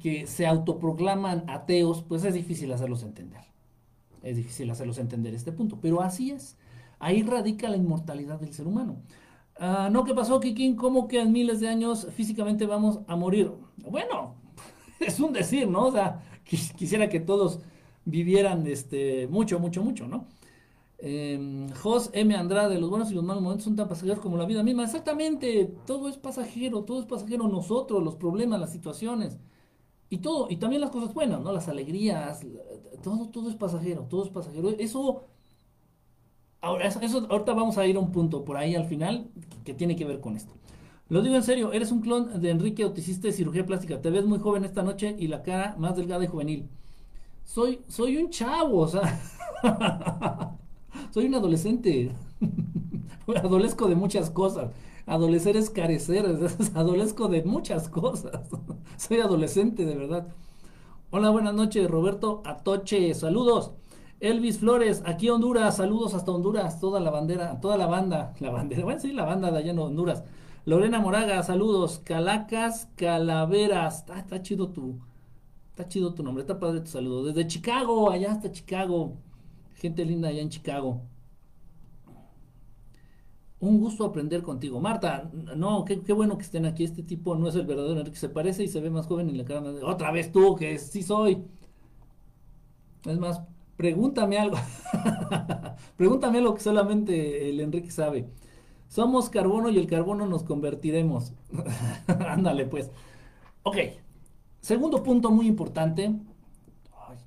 que 0.00 0.26
se 0.26 0.46
autoproclaman 0.48 1.44
ateos, 1.48 2.02
pues 2.02 2.24
es 2.24 2.34
difícil 2.34 2.72
hacerlos 2.72 3.04
entender. 3.04 3.42
Es 4.20 4.36
difícil 4.36 4.68
hacerlos 4.68 4.98
entender 4.98 5.32
este 5.32 5.52
punto, 5.52 5.78
pero 5.80 6.02
así 6.02 6.32
es. 6.32 6.56
Ahí 7.02 7.24
radica 7.24 7.68
la 7.68 7.76
inmortalidad 7.76 8.38
del 8.38 8.54
ser 8.54 8.68
humano. 8.68 9.02
Ah, 9.58 9.88
no, 9.90 10.04
¿qué 10.04 10.14
pasó, 10.14 10.38
Kikín? 10.38 10.76
¿Cómo 10.76 11.08
que 11.08 11.20
en 11.20 11.32
miles 11.32 11.58
de 11.58 11.66
años 11.66 12.06
físicamente 12.14 12.64
vamos 12.64 13.00
a 13.08 13.16
morir? 13.16 13.50
Bueno, 13.78 14.36
es 15.00 15.18
un 15.18 15.32
decir, 15.32 15.66
¿no? 15.66 15.86
O 15.86 15.90
sea, 15.90 16.22
quisiera 16.44 17.08
que 17.08 17.18
todos 17.18 17.58
vivieran 18.04 18.64
este, 18.68 19.26
mucho, 19.26 19.58
mucho, 19.58 19.82
mucho, 19.82 20.06
¿no? 20.06 20.28
Eh, 20.98 21.66
Jos 21.82 22.10
M. 22.12 22.36
Andrade, 22.36 22.78
los 22.78 22.88
buenos 22.88 23.10
y 23.10 23.14
los 23.14 23.24
malos 23.24 23.42
momentos 23.42 23.64
son 23.64 23.74
tan 23.74 23.88
pasajeros 23.88 24.20
como 24.20 24.36
la 24.36 24.46
vida 24.46 24.62
misma. 24.62 24.84
Exactamente, 24.84 25.74
todo 25.84 26.08
es 26.08 26.16
pasajero, 26.18 26.84
todo 26.84 27.00
es 27.00 27.06
pasajero, 27.06 27.48
nosotros, 27.48 28.00
los 28.00 28.14
problemas, 28.14 28.60
las 28.60 28.70
situaciones. 28.70 29.40
Y 30.08 30.18
todo, 30.18 30.46
y 30.48 30.58
también 30.58 30.80
las 30.80 30.90
cosas 30.90 31.12
buenas, 31.12 31.40
¿no? 31.40 31.52
Las 31.52 31.66
alegrías, 31.66 32.46
todo, 33.02 33.28
todo 33.30 33.50
es 33.50 33.56
pasajero, 33.56 34.02
todo 34.08 34.22
es 34.22 34.30
pasajero. 34.30 34.68
Eso 34.70 35.24
Ahora, 36.62 36.86
eso, 36.86 37.26
ahorita 37.28 37.54
vamos 37.54 37.76
a 37.76 37.86
ir 37.86 37.96
a 37.96 37.98
un 37.98 38.12
punto 38.12 38.44
por 38.44 38.56
ahí 38.56 38.76
al 38.76 38.84
final 38.84 39.26
que, 39.64 39.74
tiene 39.74 39.96
que 39.96 40.04
ver 40.04 40.20
con 40.20 40.36
esto. 40.36 40.54
Lo 41.08 41.20
digo 41.20 41.34
en 41.34 41.42
serio, 41.42 41.72
eres 41.72 41.90
un 41.90 42.00
clon 42.00 42.40
de 42.40 42.50
Enrique 42.50 42.88
te 42.88 43.00
hiciste 43.00 43.32
cirugía 43.32 43.66
plástica. 43.66 44.00
Te 44.00 44.10
ves 44.10 44.24
muy 44.24 44.38
joven 44.38 44.64
esta 44.64 44.84
noche 44.84 45.16
y 45.18 45.26
la 45.26 45.42
cara 45.42 45.74
más 45.76 45.96
delgada 45.96 46.22
y 46.22 46.28
juvenil. 46.28 46.68
Soy, 47.44 47.80
soy 47.88 48.16
un 48.16 48.30
chavo, 48.30 48.78
o 48.78 48.88
sea. 48.88 49.20
soy 51.10 51.26
un 51.26 51.34
adolescente. 51.34 52.12
Adolezco 53.42 53.88
de 53.88 53.96
muchas 53.96 54.30
cosas. 54.30 54.70
Adolecer 55.04 55.56
es 55.56 55.68
carecer, 55.68 56.24
adolezco 56.74 57.26
de 57.26 57.42
muchas 57.42 57.88
cosas. 57.88 58.40
soy 58.96 59.18
adolescente, 59.18 59.84
de 59.84 59.96
verdad. 59.96 60.28
Hola, 61.10 61.30
buenas 61.30 61.54
noches, 61.54 61.90
Roberto 61.90 62.40
Atoche. 62.44 63.12
Saludos. 63.14 63.72
Elvis 64.22 64.60
Flores, 64.60 65.02
aquí 65.04 65.28
Honduras, 65.28 65.76
saludos 65.78 66.14
hasta 66.14 66.30
Honduras, 66.30 66.78
toda 66.78 67.00
la 67.00 67.10
bandera, 67.10 67.60
toda 67.60 67.76
la 67.76 67.86
banda, 67.88 68.34
la 68.38 68.50
bandera, 68.50 68.84
bueno, 68.84 69.00
sí, 69.00 69.12
la 69.12 69.24
banda 69.24 69.50
de 69.50 69.58
allá 69.58 69.72
en 69.72 69.80
Honduras. 69.80 70.22
Lorena 70.64 71.00
Moraga, 71.00 71.42
saludos. 71.42 71.98
Calacas, 72.04 72.88
Calaveras, 72.94 74.04
está, 74.08 74.40
chido 74.40 74.68
tu, 74.68 75.00
está 75.70 75.88
chido 75.88 76.14
tu 76.14 76.22
nombre, 76.22 76.42
está 76.42 76.60
padre 76.60 76.82
tu 76.82 76.86
saludo. 76.86 77.24
Desde 77.24 77.48
Chicago, 77.48 78.12
allá 78.12 78.30
hasta 78.30 78.52
Chicago, 78.52 79.16
gente 79.74 80.04
linda 80.04 80.28
allá 80.28 80.40
en 80.40 80.50
Chicago. 80.50 81.02
Un 83.58 83.80
gusto 83.80 84.04
aprender 84.04 84.42
contigo. 84.42 84.78
Marta, 84.80 85.30
no, 85.56 85.84
qué, 85.84 86.12
bueno 86.12 86.36
que 86.36 86.44
estén 86.44 86.64
aquí. 86.66 86.84
Este 86.84 87.02
tipo 87.02 87.34
no 87.34 87.48
es 87.48 87.56
el 87.56 87.66
verdadero 87.66 87.98
Enrique. 87.98 88.18
Se 88.18 88.28
parece 88.28 88.62
y 88.62 88.68
se 88.68 88.80
ve 88.80 88.90
más 88.90 89.06
joven 89.06 89.30
y 89.30 89.34
la 89.34 89.44
cara. 89.44 89.62
Otra 89.84 90.12
vez 90.12 90.30
tú, 90.30 90.54
que 90.56 90.78
sí 90.78 91.02
soy. 91.02 91.44
Es 93.04 93.18
más, 93.18 93.42
Pregúntame 93.82 94.38
algo. 94.38 94.58
Pregúntame 95.96 96.38
algo 96.38 96.54
que 96.54 96.60
solamente 96.60 97.50
el 97.50 97.58
Enrique 97.58 97.90
sabe. 97.90 98.28
Somos 98.86 99.28
carbono 99.28 99.70
y 99.70 99.76
el 99.76 99.88
carbono 99.88 100.24
nos 100.24 100.44
convertiremos. 100.44 101.32
Ándale, 102.06 102.66
pues. 102.66 102.92
Ok. 103.64 103.76
Segundo 104.60 105.02
punto 105.02 105.32
muy 105.32 105.48
importante. 105.48 106.14
Ay, 107.08 107.18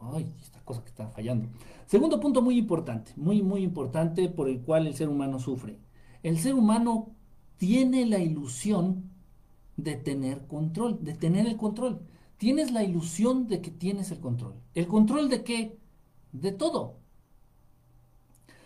ay, 0.00 0.32
esta 0.40 0.60
cosa 0.60 0.80
que 0.84 0.90
está 0.90 1.08
fallando. 1.08 1.48
Segundo 1.86 2.20
punto 2.20 2.40
muy 2.40 2.56
importante, 2.56 3.10
muy, 3.16 3.42
muy 3.42 3.64
importante 3.64 4.28
por 4.28 4.48
el 4.48 4.60
cual 4.60 4.86
el 4.86 4.94
ser 4.94 5.08
humano 5.08 5.40
sufre. 5.40 5.80
El 6.22 6.38
ser 6.38 6.54
humano 6.54 7.16
tiene 7.56 8.06
la 8.06 8.20
ilusión 8.20 9.10
de 9.76 9.96
tener 9.96 10.46
control, 10.46 11.02
de 11.02 11.14
tener 11.14 11.46
el 11.46 11.56
control 11.56 11.98
tienes 12.36 12.72
la 12.72 12.82
ilusión 12.82 13.48
de 13.48 13.60
que 13.60 13.70
tienes 13.70 14.10
el 14.10 14.20
control. 14.20 14.54
¿El 14.74 14.86
control 14.86 15.28
de 15.28 15.44
qué? 15.44 15.78
De 16.32 16.52
todo. 16.52 16.96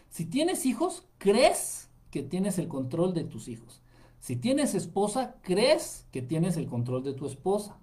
Si 0.08 0.24
tienes 0.24 0.66
hijos, 0.66 1.06
crees 1.18 1.90
que 2.10 2.22
tienes 2.22 2.58
el 2.58 2.68
control 2.68 3.14
de 3.14 3.24
tus 3.24 3.48
hijos. 3.48 3.82
Si 4.20 4.36
tienes 4.36 4.74
esposa, 4.74 5.36
crees 5.42 6.06
que 6.10 6.22
tienes 6.22 6.56
el 6.56 6.66
control 6.66 7.02
de 7.04 7.12
tu 7.12 7.26
esposa. 7.26 7.78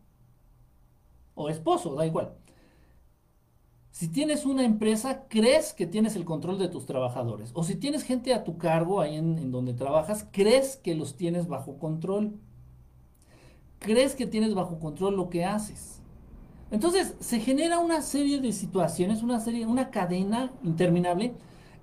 O 1.33 1.49
esposo, 1.49 1.95
da 1.95 2.05
igual. 2.05 2.35
Si 3.91 4.09
tienes 4.09 4.45
una 4.45 4.65
empresa, 4.65 5.25
crees 5.29 5.73
que 5.73 5.87
tienes 5.87 6.17
el 6.17 6.25
control 6.25 6.59
de 6.59 6.67
tus 6.67 6.85
trabajadores. 6.85 7.51
O 7.53 7.63
si 7.63 7.75
tienes 7.75 8.03
gente 8.03 8.33
a 8.33 8.43
tu 8.43 8.57
cargo 8.57 8.99
ahí 8.99 9.15
en, 9.15 9.51
donde 9.51 9.73
trabajas, 9.73 10.27
crees 10.31 10.75
que 10.75 10.95
los 10.95 11.15
tienes 11.15 11.47
bajo 11.47 11.77
control 11.79 12.37
crees 13.85 14.15
que 14.15 14.25
tienes 14.25 14.55
bajo 14.55 14.79
control 14.79 15.15
lo 15.15 15.29
que 15.29 15.45
haces. 15.45 16.01
Entonces 16.71 17.13
se 17.19 17.39
genera 17.39 17.77
una 17.77 18.01
serie 18.01 18.41
de 18.41 18.51
situaciones, 18.51 19.21
una 19.21 19.39
serie, 19.39 19.67
una 19.67 19.91
cadena 19.91 20.51
interminable 20.63 21.35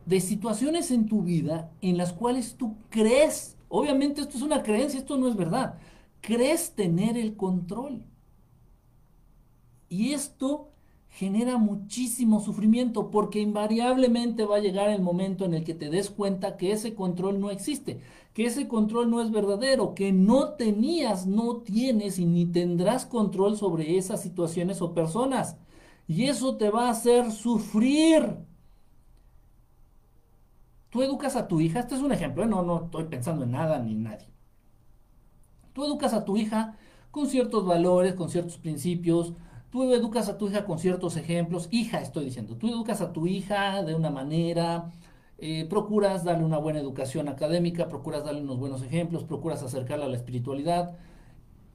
de 0.05 0.21
situaciones 0.21 0.91
en 0.91 1.07
tu 1.07 1.23
vida 1.23 1.71
en 1.81 1.97
las 1.97 2.13
cuales 2.13 2.57
tú 2.57 2.75
crees, 2.91 3.57
obviamente 3.69 4.21
esto 4.21 4.37
es 4.37 4.43
una 4.43 4.65
creencia, 4.65 4.99
esto 4.99 5.17
no 5.17 5.29
es 5.29 5.37
verdad, 5.37 5.79
crees 6.21 6.73
tener 6.73 7.17
el 7.17 7.37
control. 7.37 8.03
Y 9.89 10.13
esto 10.13 10.73
genera 11.09 11.57
muchísimo 11.57 12.41
sufrimiento 12.41 13.11
porque 13.11 13.39
invariablemente 13.39 14.45
va 14.45 14.57
a 14.57 14.61
llegar 14.61 14.89
el 14.89 15.03
momento 15.03 15.45
en 15.45 15.55
el 15.55 15.63
que 15.63 15.75
te 15.75 15.91
des 15.91 16.11
cuenta 16.11 16.57
que 16.57 16.73
ese 16.73 16.95
control 16.95 17.39
no 17.39 17.51
existe, 17.51 18.01
que 18.33 18.47
ese 18.47 18.69
control 18.69 19.11
no 19.11 19.21
es 19.21 19.31
verdadero, 19.31 19.95
que 19.95 20.13
no 20.13 20.55
tenías, 20.55 21.27
no 21.27 21.59
tienes 21.59 22.19
y 22.19 22.27
ni 22.27 22.47
tendrás 22.47 23.07
control 23.07 23.57
sobre 23.57 23.99
esas 23.99 24.23
situaciones 24.23 24.81
o 24.81 24.95
personas. 24.95 25.57
Y 26.07 26.25
eso 26.25 26.57
te 26.57 26.71
va 26.71 26.87
a 26.87 26.91
hacer 26.91 27.31
sufrir. 27.31 28.37
Tú 30.91 31.03
educas 31.03 31.37
a 31.37 31.49
tu 31.49 31.61
hija, 31.61 31.81
este 31.81 31.95
es 31.95 32.03
un 32.03 32.13
ejemplo, 32.13 32.43
¿eh? 32.43 32.47
no, 32.47 32.63
no 32.63 32.85
estoy 32.85 33.05
pensando 33.05 33.45
en 33.45 33.53
nada 33.53 33.79
ni 33.79 33.93
en 33.93 34.03
nadie. 34.03 34.29
Tú 35.73 35.85
educas 35.85 36.13
a 36.13 36.25
tu 36.25 36.37
hija 36.37 36.77
con 37.11 37.27
ciertos 37.27 37.67
valores, 37.67 38.15
con 38.15 38.29
ciertos 38.29 38.59
principios, 38.59 39.33
Tú 39.73 39.91
educas 39.95 40.29
a 40.29 40.37
tu 40.37 40.51
hija 40.51 40.67
con 40.67 40.79
ciertos 40.79 41.17
ejemplos, 41.17 41.69
hija 41.71 41.99
estoy 42.03 42.27
diciendo, 42.27 42.57
tú 42.59 42.69
educas 42.69 43.01
a 43.01 43.11
tu 43.11 43.27
hija 43.27 43.83
de 43.83 43.95
una 43.95 44.11
manera, 44.11 44.91
eh, 45.43 45.67
procuras 45.69 46.25
darle 46.25 46.45
una 46.45 46.57
buena 46.57 46.79
educación 46.81 47.29
académica, 47.29 47.89
procuras 47.89 48.25
darle 48.25 48.41
unos 48.41 48.59
buenos 48.59 48.83
ejemplos, 48.83 49.25
procuras 49.25 49.63
acercarla 49.63 50.07
a 50.07 50.09
la 50.09 50.17
espiritualidad, 50.17 50.97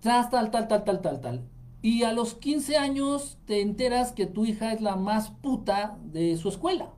tal, 0.01 0.30
tal, 0.30 0.49
tal, 0.49 0.67
tal, 0.67 0.84
tal, 0.84 1.01
tal, 1.01 1.21
tal. 1.21 1.49
Y 1.84 2.01
a 2.03 2.13
los 2.13 2.34
15 2.34 2.77
años 2.77 3.38
te 3.45 3.62
enteras 3.62 4.12
que 4.12 4.25
tu 4.25 4.45
hija 4.45 4.73
es 4.73 4.82
la 4.82 4.95
más 4.95 5.30
puta 5.30 5.99
de 6.03 6.36
su 6.38 6.49
escuela. 6.49 6.93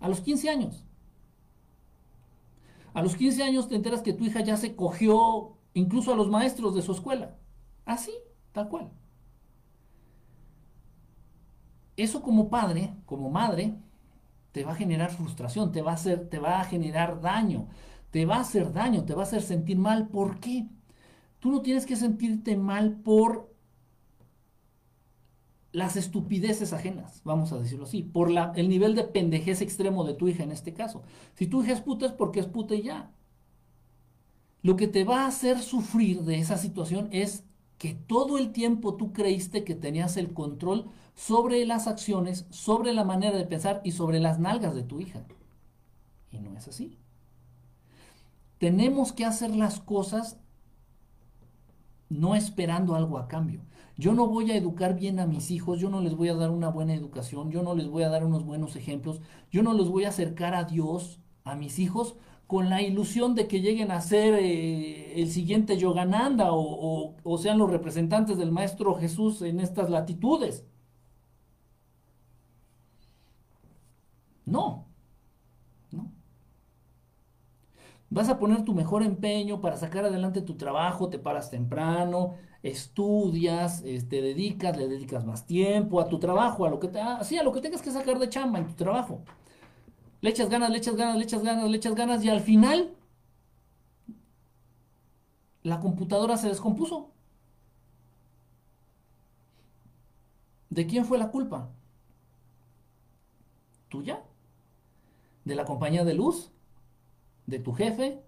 A 0.00 0.08
los 0.08 0.20
15 0.20 0.50
años. 0.50 0.84
A 2.92 3.02
los 3.02 3.14
15 3.14 3.44
años 3.44 3.68
te 3.68 3.76
enteras 3.76 4.02
que 4.02 4.12
tu 4.12 4.24
hija 4.24 4.40
ya 4.40 4.56
se 4.56 4.74
cogió 4.74 5.52
incluso 5.74 6.12
a 6.12 6.16
los 6.16 6.28
maestros 6.28 6.74
de 6.74 6.82
su 6.82 6.92
escuela. 6.92 7.36
Así, 7.84 8.12
tal 8.52 8.68
cual 8.68 8.90
eso 11.96 12.22
como 12.22 12.50
padre, 12.50 12.94
como 13.06 13.30
madre, 13.30 13.74
te 14.54 14.62
va 14.62 14.70
a 14.70 14.76
generar 14.76 15.10
frustración, 15.10 15.72
te 15.72 15.82
va 15.82 15.90
a, 15.90 15.94
hacer, 15.94 16.28
te 16.28 16.38
va 16.38 16.60
a 16.60 16.64
generar 16.64 17.20
daño, 17.20 17.66
te 18.12 18.24
va 18.24 18.36
a 18.36 18.42
hacer 18.42 18.72
daño, 18.72 19.04
te 19.04 19.12
va 19.12 19.22
a 19.22 19.24
hacer 19.24 19.42
sentir 19.42 19.76
mal. 19.78 20.06
¿Por 20.06 20.38
qué? 20.38 20.68
Tú 21.40 21.50
no 21.50 21.60
tienes 21.60 21.86
que 21.86 21.96
sentirte 21.96 22.56
mal 22.56 23.00
por 23.00 23.52
las 25.72 25.96
estupideces 25.96 26.72
ajenas, 26.72 27.20
vamos 27.24 27.52
a 27.52 27.58
decirlo 27.58 27.84
así, 27.84 28.04
por 28.04 28.30
el 28.54 28.68
nivel 28.68 28.94
de 28.94 29.02
pendejez 29.02 29.60
extremo 29.60 30.04
de 30.04 30.14
tu 30.14 30.28
hija 30.28 30.44
en 30.44 30.52
este 30.52 30.72
caso. 30.72 31.02
Si 31.34 31.48
tu 31.48 31.64
hija 31.64 31.72
es 31.72 31.80
puta 31.80 32.06
es 32.06 32.12
porque 32.12 32.38
es 32.38 32.46
puta 32.46 32.76
y 32.76 32.82
ya. 32.82 33.10
Lo 34.62 34.76
que 34.76 34.86
te 34.86 35.02
va 35.02 35.24
a 35.24 35.26
hacer 35.26 35.58
sufrir 35.58 36.22
de 36.22 36.38
esa 36.38 36.58
situación 36.58 37.08
es 37.10 37.42
que 37.76 37.94
todo 37.94 38.38
el 38.38 38.52
tiempo 38.52 38.94
tú 38.94 39.12
creíste 39.12 39.64
que 39.64 39.74
tenías 39.74 40.16
el 40.16 40.32
control 40.32 40.92
sobre 41.14 41.64
las 41.64 41.86
acciones, 41.86 42.46
sobre 42.50 42.92
la 42.92 43.04
manera 43.04 43.36
de 43.36 43.46
pensar 43.46 43.80
y 43.84 43.92
sobre 43.92 44.20
las 44.20 44.38
nalgas 44.38 44.74
de 44.74 44.82
tu 44.82 45.00
hija. 45.00 45.24
Y 46.30 46.38
no 46.40 46.56
es 46.56 46.68
así. 46.68 46.98
Tenemos 48.58 49.12
que 49.12 49.24
hacer 49.24 49.54
las 49.54 49.80
cosas 49.80 50.38
no 52.08 52.34
esperando 52.34 52.94
algo 52.94 53.18
a 53.18 53.28
cambio. 53.28 53.60
Yo 53.96 54.12
no 54.12 54.26
voy 54.26 54.50
a 54.50 54.56
educar 54.56 54.96
bien 54.96 55.20
a 55.20 55.26
mis 55.26 55.50
hijos, 55.50 55.78
yo 55.78 55.88
no 55.88 56.00
les 56.00 56.16
voy 56.16 56.28
a 56.28 56.34
dar 56.34 56.50
una 56.50 56.68
buena 56.68 56.94
educación, 56.94 57.50
yo 57.50 57.62
no 57.62 57.74
les 57.74 57.88
voy 57.88 58.02
a 58.02 58.08
dar 58.08 58.24
unos 58.24 58.44
buenos 58.44 58.74
ejemplos, 58.74 59.20
yo 59.52 59.62
no 59.62 59.72
los 59.72 59.88
voy 59.88 60.04
a 60.04 60.08
acercar 60.08 60.54
a 60.54 60.64
Dios, 60.64 61.20
a 61.44 61.54
mis 61.54 61.78
hijos, 61.78 62.16
con 62.48 62.70
la 62.70 62.82
ilusión 62.82 63.34
de 63.34 63.46
que 63.46 63.60
lleguen 63.60 63.92
a 63.92 64.00
ser 64.00 64.34
eh, 64.34 65.20
el 65.20 65.30
siguiente 65.30 65.78
Yogananda 65.78 66.48
o 66.50 67.38
sean 67.40 67.58
los 67.58 67.70
representantes 67.70 68.36
del 68.36 68.50
Maestro 68.50 68.96
Jesús 68.96 69.42
en 69.42 69.60
estas 69.60 69.90
latitudes. 69.90 70.64
No, 74.46 74.86
no. 75.92 76.10
Vas 78.10 78.28
a 78.28 78.38
poner 78.38 78.64
tu 78.64 78.74
mejor 78.74 79.02
empeño 79.02 79.60
para 79.60 79.76
sacar 79.76 80.04
adelante 80.04 80.40
tu 80.42 80.54
trabajo, 80.56 81.08
te 81.08 81.18
paras 81.18 81.50
temprano, 81.50 82.34
estudias, 82.62 83.82
te 83.82 84.22
dedicas, 84.22 84.76
le 84.76 84.86
dedicas 84.88 85.24
más 85.24 85.46
tiempo 85.46 86.00
a 86.00 86.08
tu 86.08 86.18
trabajo, 86.20 86.64
a 86.64 86.70
lo 86.70 86.78
que 86.78 86.88
te, 86.88 87.00
a 87.00 87.20
lo 87.42 87.52
que 87.52 87.60
tengas 87.60 87.82
que 87.82 87.90
sacar 87.90 88.18
de 88.18 88.28
chamba 88.28 88.58
en 88.60 88.66
tu 88.68 88.74
trabajo. 88.74 89.22
Le 90.22 90.30
echas 90.30 90.48
ganas, 90.50 90.70
le 90.70 90.78
echas 90.78 90.96
ganas, 90.96 91.16
le 91.16 91.24
echas 91.24 91.42
ganas, 91.44 91.70
le 91.70 91.76
echas 91.76 91.94
ganas 91.94 92.24
y 92.24 92.28
al 92.30 92.40
final 92.40 92.90
la 95.64 95.80
computadora 95.80 96.36
se 96.36 96.46
descompuso. 96.46 97.10
¿De 100.68 100.86
quién 100.86 101.06
fue 101.06 101.16
la 101.16 101.30
culpa? 101.30 101.70
¿Tuya? 103.88 104.22
¿De 105.44 105.54
la 105.54 105.64
compañía 105.64 106.04
de 106.04 106.14
luz? 106.14 106.50
¿De 107.46 107.58
tu 107.58 107.72
jefe? 107.72 108.22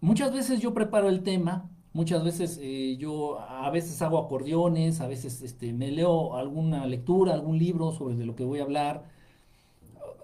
Muchas 0.00 0.32
veces 0.32 0.60
yo 0.60 0.74
preparo 0.74 1.08
el 1.08 1.22
tema, 1.22 1.70
muchas 1.92 2.24
veces 2.24 2.58
eh, 2.60 2.96
yo 2.98 3.38
a 3.38 3.70
veces 3.70 4.02
hago 4.02 4.18
acordeones, 4.18 5.00
a 5.00 5.06
veces 5.06 5.42
este, 5.42 5.72
me 5.72 5.92
leo 5.92 6.34
alguna 6.34 6.86
lectura, 6.86 7.34
algún 7.34 7.58
libro 7.58 7.92
sobre 7.92 8.16
de 8.16 8.26
lo 8.26 8.34
que 8.34 8.44
voy 8.44 8.58
a 8.58 8.64
hablar. 8.64 9.04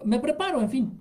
Me 0.03 0.19
preparo, 0.19 0.61
en 0.61 0.69
fin. 0.69 0.99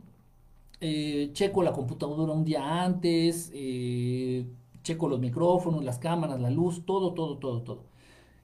Eh, 0.81 1.31
checo 1.33 1.62
la 1.64 1.72
computadora 1.72 2.33
un 2.33 2.44
día 2.44 2.85
antes, 2.85 3.51
eh, 3.53 4.46
checo 4.85 5.09
los 5.09 5.18
micrófonos, 5.18 5.85
las 5.85 5.98
cámaras, 5.98 6.40
la 6.40 6.51
luz, 6.51 6.85
todo, 6.87 7.14
todo, 7.14 7.38
todo, 7.38 7.62
todo. 7.62 7.85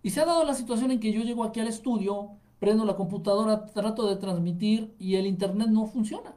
Y 0.02 0.10
se 0.10 0.20
ha 0.20 0.24
dado 0.26 0.44
la 0.44 0.54
situación 0.54 0.90
en 0.90 1.00
que 1.00 1.12
yo 1.12 1.22
llego 1.22 1.44
aquí 1.44 1.60
al 1.60 1.68
estudio, 1.68 2.32
prendo 2.64 2.86
la 2.86 2.96
computadora, 2.96 3.66
trato 3.66 4.08
de 4.08 4.16
transmitir 4.16 4.94
y 4.98 5.16
el 5.16 5.26
internet 5.26 5.68
no 5.68 5.84
funciona. 5.86 6.34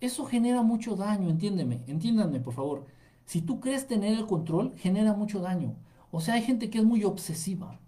Eso 0.00 0.24
genera 0.24 0.62
mucho 0.62 0.96
daño, 0.96 1.28
entiéndeme, 1.28 1.84
entiéndanme 1.86 2.40
por 2.40 2.54
favor. 2.54 2.86
Si 3.26 3.42
tú 3.42 3.60
crees 3.60 3.86
tener 3.86 4.16
el 4.16 4.24
control, 4.24 4.72
genera 4.78 5.12
mucho 5.12 5.40
daño. 5.40 5.76
O 6.10 6.22
sea, 6.22 6.36
hay 6.36 6.42
gente 6.42 6.70
que 6.70 6.78
es 6.78 6.84
muy 6.84 7.04
obsesiva 7.04 7.78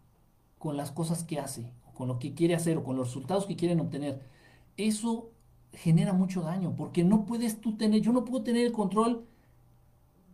con 0.59 0.76
las 0.76 0.90
cosas 0.90 1.24
que 1.24 1.40
hace, 1.40 1.72
con 1.94 2.07
lo 2.07 2.18
que 2.18 2.35
quiere 2.35 2.55
hacer 2.55 2.76
o 2.76 2.85
con 2.85 2.96
los 2.96 3.07
resultados 3.07 3.46
que 3.46 3.57
quieren 3.57 3.81
obtener. 3.81 4.20
Eso 4.76 5.31
genera 5.72 6.12
mucho 6.12 6.42
daño, 6.42 6.76
porque 6.76 7.02
no 7.02 7.24
puedes 7.24 7.62
tú 7.62 7.78
tener, 7.78 8.02
yo 8.02 8.12
no 8.12 8.26
puedo 8.26 8.44
tener 8.44 8.66
el 8.66 8.72
control 8.72 9.24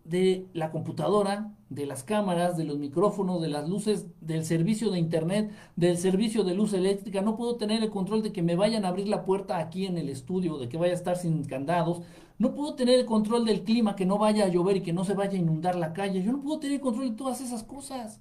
de 0.09 0.47
la 0.55 0.71
computadora, 0.71 1.55
de 1.69 1.87
las 1.87 2.03
cámaras, 2.03 2.57
de 2.57 2.65
los 2.65 2.79
micrófonos, 2.79 3.43
de 3.43 3.49
las 3.49 3.69
luces, 3.69 4.07
del 4.21 4.45
servicio 4.45 4.91
de 4.91 4.99
internet, 4.99 5.51
del 5.77 5.99
servicio 5.99 6.45
de 6.45 6.55
luz 6.55 6.73
eléctrica. 6.73 7.21
No 7.21 7.37
puedo 7.37 7.57
tener 7.57 7.83
el 7.83 7.91
control 7.91 8.23
de 8.23 8.33
que 8.33 8.43
me 8.43 8.57
vayan 8.57 8.85
a 8.85 8.89
abrir 8.89 9.09
la 9.09 9.25
puerta 9.25 9.59
aquí 9.59 9.87
en 9.87 9.99
el 9.99 10.09
estudio, 10.09 10.59
de 10.59 10.69
que 10.69 10.79
vaya 10.79 10.93
a 10.93 10.97
estar 10.97 11.17
sin 11.17 11.45
candados. 11.45 12.03
No 12.39 12.55
puedo 12.55 12.75
tener 12.75 12.99
el 13.01 13.07
control 13.07 13.45
del 13.45 13.65
clima, 13.65 13.97
que 13.97 14.07
no 14.07 14.19
vaya 14.19 14.45
a 14.45 14.49
llover 14.49 14.77
y 14.79 14.83
que 14.83 14.93
no 14.93 15.05
se 15.05 15.15
vaya 15.15 15.33
a 15.33 15.43
inundar 15.43 15.77
la 15.77 15.93
calle. 15.93 16.23
Yo 16.23 16.33
no 16.33 16.41
puedo 16.43 16.59
tener 16.61 16.77
el 16.77 16.81
control 16.83 17.11
de 17.11 17.17
todas 17.17 17.41
esas 17.41 17.63
cosas. 17.65 18.21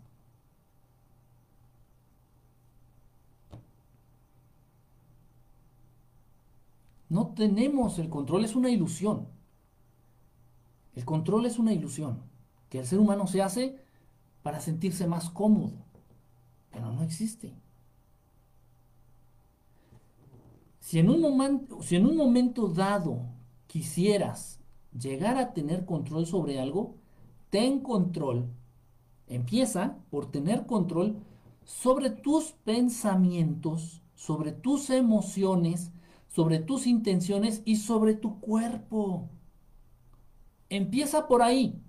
No 7.10 7.34
tenemos 7.34 8.00
el 8.00 8.10
control, 8.10 8.46
es 8.46 8.56
una 8.56 8.70
ilusión. 8.70 9.28
El 10.98 11.06
control 11.06 11.46
es 11.46 11.60
una 11.60 11.74
ilusión 11.74 12.24
que 12.70 12.80
el 12.80 12.88
ser 12.88 12.98
humano 12.98 13.28
se 13.28 13.44
hace 13.44 13.76
para 14.42 14.60
sentirse 14.60 15.06
más 15.06 15.30
cómodo, 15.30 15.86
pero 16.72 16.92
no 16.92 17.04
existe. 17.04 17.54
Si 20.80 20.98
en 20.98 21.12
un 21.12 21.22
momento, 22.18 22.68
dado 22.70 23.28
quisieras 23.68 24.60
llegar 24.92 25.38
a 25.38 25.54
tener 25.54 25.86
control 25.86 26.26
sobre 26.26 26.60
algo, 26.60 26.96
ten 27.52 27.82
control. 27.82 28.50
Empieza 29.28 30.00
por 30.10 30.32
tener 30.32 30.66
control 30.66 31.18
sobre 31.64 32.10
tus 32.10 32.54
pensamientos, 32.64 34.02
sobre 34.16 34.52
tus 34.52 34.90
emociones, 34.90 35.92
sobre 36.28 36.58
tus 36.58 36.88
intenciones 36.88 37.62
y 37.66 37.76
sobre 37.76 38.16
tu 38.16 38.40
cuerpo. 38.40 39.30
Empieza 40.70 41.28
por 41.28 41.42
ahí. 41.42 41.82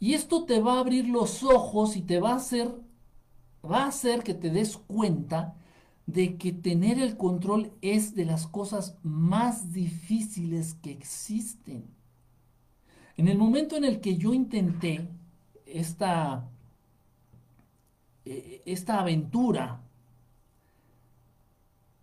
Y 0.00 0.14
esto 0.14 0.44
te 0.44 0.60
va 0.60 0.74
a 0.74 0.80
abrir 0.80 1.08
los 1.08 1.42
ojos 1.42 1.96
y 1.96 2.02
te 2.02 2.20
va 2.20 2.32
a 2.32 2.36
hacer, 2.36 2.72
va 3.64 3.86
a 3.86 4.20
que 4.22 4.34
te 4.34 4.50
des 4.50 4.76
cuenta 4.76 5.56
de 6.06 6.38
que 6.38 6.52
tener 6.52 6.98
el 6.98 7.16
control 7.16 7.72
es 7.82 8.14
de 8.14 8.24
las 8.24 8.46
cosas 8.46 8.96
más 9.02 9.72
difíciles 9.72 10.74
que 10.74 10.90
existen. 10.90 11.84
En 13.16 13.28
el 13.28 13.36
momento 13.36 13.76
en 13.76 13.84
el 13.84 14.00
que 14.00 14.16
yo 14.16 14.32
intenté 14.32 15.06
esta, 15.66 16.48
e, 18.24 18.62
esta 18.64 19.00
aventura 19.00 19.82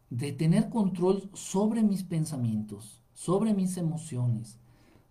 de 0.10 0.34
tener 0.34 0.69
control 0.69 1.30
sobre 1.34 1.82
mis 1.82 2.04
pensamientos, 2.04 3.02
sobre 3.13 3.54
mis 3.54 3.78
emociones, 3.78 4.60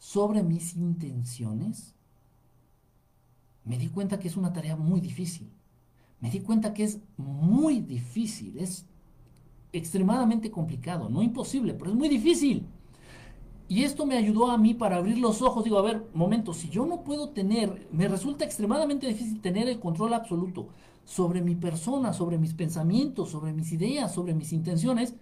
sobre 0.04 0.42
mis 0.42 0.76
intenciones, 0.76 1.94
me 3.64 3.78
di 3.78 3.88
cuenta 3.88 4.18
que 4.18 4.28
es 4.28 4.36
una 4.36 4.52
tarea 4.52 4.76
muy 4.76 5.00
difícil. 5.00 5.50
Me 6.20 6.28
di 6.30 6.40
cuenta 6.40 6.74
que 6.74 6.84
es 6.84 7.00
muy 7.16 7.80
difícil, 7.80 8.58
es 8.58 8.84
extremadamente 9.72 10.50
complicado, 10.50 11.08
no 11.08 11.22
imposible, 11.22 11.72
pero 11.72 11.90
es 11.90 11.96
muy 11.96 12.10
difícil. 12.10 12.66
Y 13.66 13.84
esto 13.84 14.04
me 14.04 14.18
ayudó 14.18 14.50
a 14.50 14.58
mí 14.58 14.74
para 14.74 14.96
abrir 14.96 15.16
los 15.16 15.40
ojos. 15.40 15.64
Digo, 15.64 15.78
a 15.78 15.82
ver, 15.82 16.06
momento, 16.12 16.52
si 16.52 16.68
yo 16.68 16.84
no 16.84 17.02
puedo 17.02 17.30
tener, 17.30 17.88
me 17.90 18.06
resulta 18.06 18.44
extremadamente 18.44 19.06
difícil 19.06 19.40
tener 19.40 19.68
el 19.68 19.80
control 19.80 20.12
absoluto 20.12 20.68
sobre 21.06 21.40
mi 21.40 21.54
persona, 21.54 22.12
sobre 22.12 22.36
mis 22.36 22.52
pensamientos, 22.52 23.30
sobre 23.30 23.54
mis 23.54 23.72
ideas, 23.72 24.12
sobre 24.12 24.34
mis 24.34 24.52
intenciones, 24.52 25.14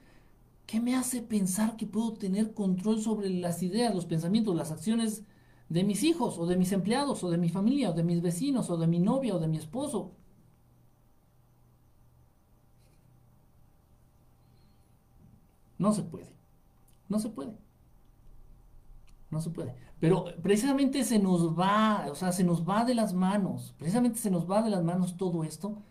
¿Qué 0.66 0.80
me 0.80 0.96
hace 0.96 1.22
pensar 1.22 1.76
que 1.76 1.86
puedo 1.86 2.14
tener 2.14 2.54
control 2.54 3.00
sobre 3.00 3.30
las 3.30 3.62
ideas, 3.62 3.94
los 3.94 4.06
pensamientos, 4.06 4.56
las 4.56 4.72
acciones 4.72 5.24
de 5.68 5.84
mis 5.84 6.02
hijos 6.02 6.38
o 6.38 6.46
de 6.46 6.56
mis 6.56 6.72
empleados 6.72 7.22
o 7.24 7.30
de 7.30 7.38
mi 7.38 7.48
familia 7.48 7.90
o 7.90 7.92
de 7.94 8.04
mis 8.04 8.22
vecinos 8.22 8.70
o 8.70 8.76
de 8.78 8.86
mi 8.86 8.98
novia 8.98 9.34
o 9.36 9.38
de 9.38 9.48
mi 9.48 9.58
esposo? 9.58 10.12
No 15.78 15.92
se 15.92 16.02
puede. 16.02 16.32
No 17.08 17.18
se 17.18 17.28
puede. 17.28 17.58
No 19.30 19.40
se 19.40 19.50
puede. 19.50 19.74
Pero 19.98 20.26
precisamente 20.42 21.04
se 21.04 21.18
nos 21.18 21.58
va, 21.58 22.06
o 22.10 22.14
sea, 22.14 22.32
se 22.32 22.44
nos 22.44 22.68
va 22.68 22.84
de 22.84 22.94
las 22.94 23.14
manos. 23.14 23.74
Precisamente 23.78 24.18
se 24.18 24.30
nos 24.30 24.50
va 24.50 24.62
de 24.62 24.70
las 24.70 24.84
manos 24.84 25.16
todo 25.16 25.44
esto 25.44 25.82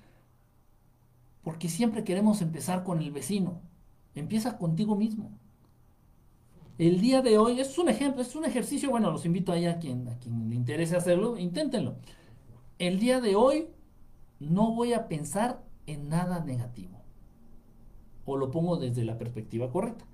porque 1.44 1.70
siempre 1.70 2.04
queremos 2.04 2.42
empezar 2.42 2.84
con 2.84 3.00
el 3.00 3.12
vecino 3.12 3.62
Empieza 4.16 4.58
contigo 4.58 4.96
mismo. 4.96 5.32
El 6.78 7.00
día 7.00 7.22
de 7.22 7.38
hoy, 7.38 7.60
es 7.60 7.78
un 7.78 7.90
ejemplo, 7.90 8.22
es 8.22 8.36
un 8.36 8.46
ejercicio, 8.46 8.90
bueno, 8.90 9.12
los 9.12 9.26
invito 9.26 9.52
a 9.52 9.56
quien, 9.80 10.08
a 10.08 10.18
quien 10.18 10.50
le 10.50 10.56
interese 10.56 10.96
hacerlo, 10.96 11.38
inténtenlo. 11.38 11.96
El 12.80 13.00
día 13.00 13.22
de 13.22 13.36
hoy 13.36 13.68
no 14.40 14.74
voy 14.74 14.94
a 14.94 15.08
pensar 15.08 15.64
en 15.86 16.10
nada 16.10 16.44
negativo. 16.44 17.00
O 18.26 18.38
lo 18.38 18.50
pongo 18.52 18.78
desde 18.78 19.06
la 19.06 19.18
perspectiva 19.18 19.70
correcta. 19.72 20.06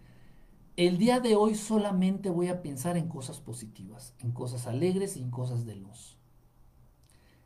el 0.75 0.97
día 0.97 1.19
de 1.19 1.35
hoy 1.35 1.55
solamente 1.55 2.29
voy 2.29 2.49
a 2.49 2.61
pensar 2.61 2.97
en 2.97 3.07
cosas 3.07 3.39
positivas, 3.39 4.13
en 4.19 4.31
cosas 4.31 4.67
alegres 4.67 5.17
y 5.17 5.21
en 5.21 5.31
cosas 5.31 5.65
de 5.65 5.75
luz. 5.75 6.17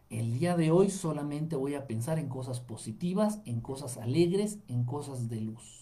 El 0.10 0.40
día 0.40 0.58
de 0.58 0.72
hoy 0.72 0.90
solamente 0.90 1.56
voy 1.56 1.76
a 1.76 1.88
pensar 1.88 2.20
en 2.20 2.28
cosas 2.28 2.60
positivas, 2.60 3.40
en 3.46 3.62
cosas 3.62 3.98
alegres, 3.98 4.60
en 4.68 4.84
cosas 4.84 5.30
de 5.30 5.40
luz. 5.40 5.81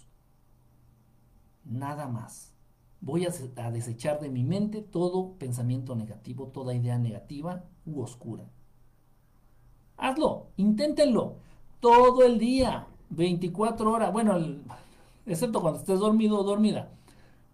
Nada 1.63 2.07
más. 2.07 2.53
Voy 3.01 3.25
a, 3.25 3.71
desechar 3.71 4.19
de 4.19 4.29
mi 4.29 4.43
mente 4.43 4.81
todo 4.81 5.33
pensamiento 5.37 5.95
negativo, 5.95 6.47
toda 6.47 6.75
idea 6.75 6.97
negativa 6.97 7.63
u 7.85 8.01
oscura. 8.01 8.45
Hazlo, 9.97 10.47
inténtenlo. 10.57 11.35
Todo 11.79 12.25
el 12.25 12.39
día, 12.39 12.87
24 13.09 13.91
horas. 13.91 14.11
Bueno, 14.11 14.37
excepto 15.25 15.61
cuando 15.61 15.79
estés 15.79 15.99
dormido 15.99 16.39
o 16.39 16.43
dormida 16.43 16.89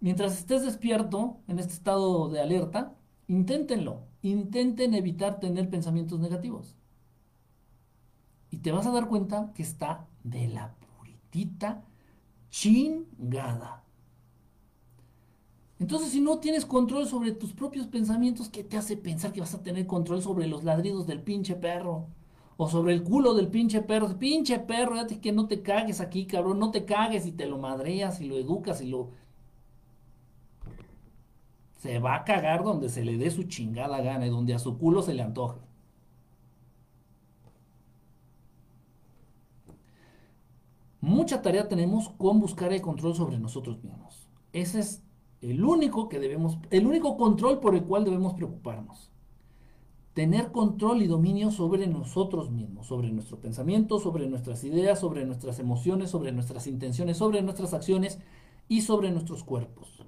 mientras 0.00 0.38
estés 0.38 0.62
despierto 0.62 1.38
en 1.48 1.58
este 1.58 1.72
estado 1.74 2.28
de 2.28 2.40
alerta, 2.40 2.94
inténtenlo. 3.28 4.02
Intenten 4.22 4.94
evitar 4.94 5.40
tener 5.40 5.70
pensamientos 5.70 6.20
negativos. 6.20 6.76
Y 8.50 8.58
te 8.58 8.72
vas 8.72 8.86
a 8.86 8.92
dar 8.92 9.08
cuenta 9.08 9.52
que 9.54 9.62
está 9.62 10.06
de 10.24 10.48
la 10.48 10.74
puritita 10.98 11.82
chingada. 12.50 13.84
Entonces, 15.78 16.10
si 16.10 16.20
no 16.20 16.38
tienes 16.38 16.64
control 16.64 17.06
sobre 17.06 17.32
tus 17.32 17.52
propios 17.52 17.86
pensamientos, 17.86 18.48
¿qué 18.48 18.64
te 18.64 18.78
hace 18.78 18.96
pensar 18.96 19.32
que 19.32 19.40
vas 19.40 19.54
a 19.54 19.62
tener 19.62 19.86
control 19.86 20.22
sobre 20.22 20.46
los 20.46 20.64
ladridos 20.64 21.06
del 21.06 21.22
pinche 21.22 21.54
perro? 21.54 22.06
O 22.56 22.68
sobre 22.68 22.94
el 22.94 23.02
culo 23.02 23.34
del 23.34 23.48
pinche 23.48 23.82
perro. 23.82 24.18
Pinche 24.18 24.58
perro, 24.58 24.92
fíjate 24.92 25.20
que 25.20 25.32
no 25.32 25.46
te 25.46 25.62
cagues 25.62 26.00
aquí, 26.00 26.26
cabrón. 26.26 26.58
No 26.58 26.70
te 26.70 26.86
cagues 26.86 27.26
y 27.26 27.32
te 27.32 27.46
lo 27.46 27.58
madreas 27.58 28.20
y 28.20 28.26
lo 28.26 28.36
educas 28.36 28.80
y 28.80 28.86
lo 28.86 29.10
se 31.78 31.98
va 32.00 32.16
a 32.16 32.24
cagar 32.24 32.64
donde 32.64 32.88
se 32.88 33.04
le 33.04 33.16
dé 33.16 33.30
su 33.30 33.44
chingada 33.44 34.00
gana 34.00 34.26
y 34.26 34.30
donde 34.30 34.54
a 34.54 34.58
su 34.58 34.78
culo 34.78 35.02
se 35.02 35.14
le 35.14 35.22
antoje. 35.22 35.60
Mucha 41.00 41.42
tarea 41.42 41.68
tenemos 41.68 42.08
con 42.08 42.40
buscar 42.40 42.72
el 42.72 42.82
control 42.82 43.14
sobre 43.14 43.38
nosotros 43.38 43.82
mismos. 43.84 44.28
Ese 44.52 44.80
es 44.80 45.05
el 45.50 45.64
único 45.64 46.08
que 46.08 46.18
debemos, 46.18 46.58
el 46.70 46.86
único 46.86 47.16
control 47.16 47.60
por 47.60 47.74
el 47.74 47.84
cual 47.84 48.04
debemos 48.04 48.34
preocuparnos. 48.34 49.10
Tener 50.14 50.50
control 50.50 51.02
y 51.02 51.06
dominio 51.06 51.50
sobre 51.50 51.86
nosotros 51.86 52.50
mismos, 52.50 52.86
sobre 52.86 53.12
nuestro 53.12 53.38
pensamiento, 53.38 53.98
sobre 53.98 54.26
nuestras 54.26 54.64
ideas, 54.64 54.98
sobre 54.98 55.26
nuestras 55.26 55.58
emociones, 55.58 56.10
sobre 56.10 56.32
nuestras 56.32 56.66
intenciones, 56.66 57.18
sobre 57.18 57.42
nuestras 57.42 57.74
acciones 57.74 58.18
y 58.66 58.80
sobre 58.80 59.10
nuestros 59.10 59.44
cuerpos. 59.44 60.02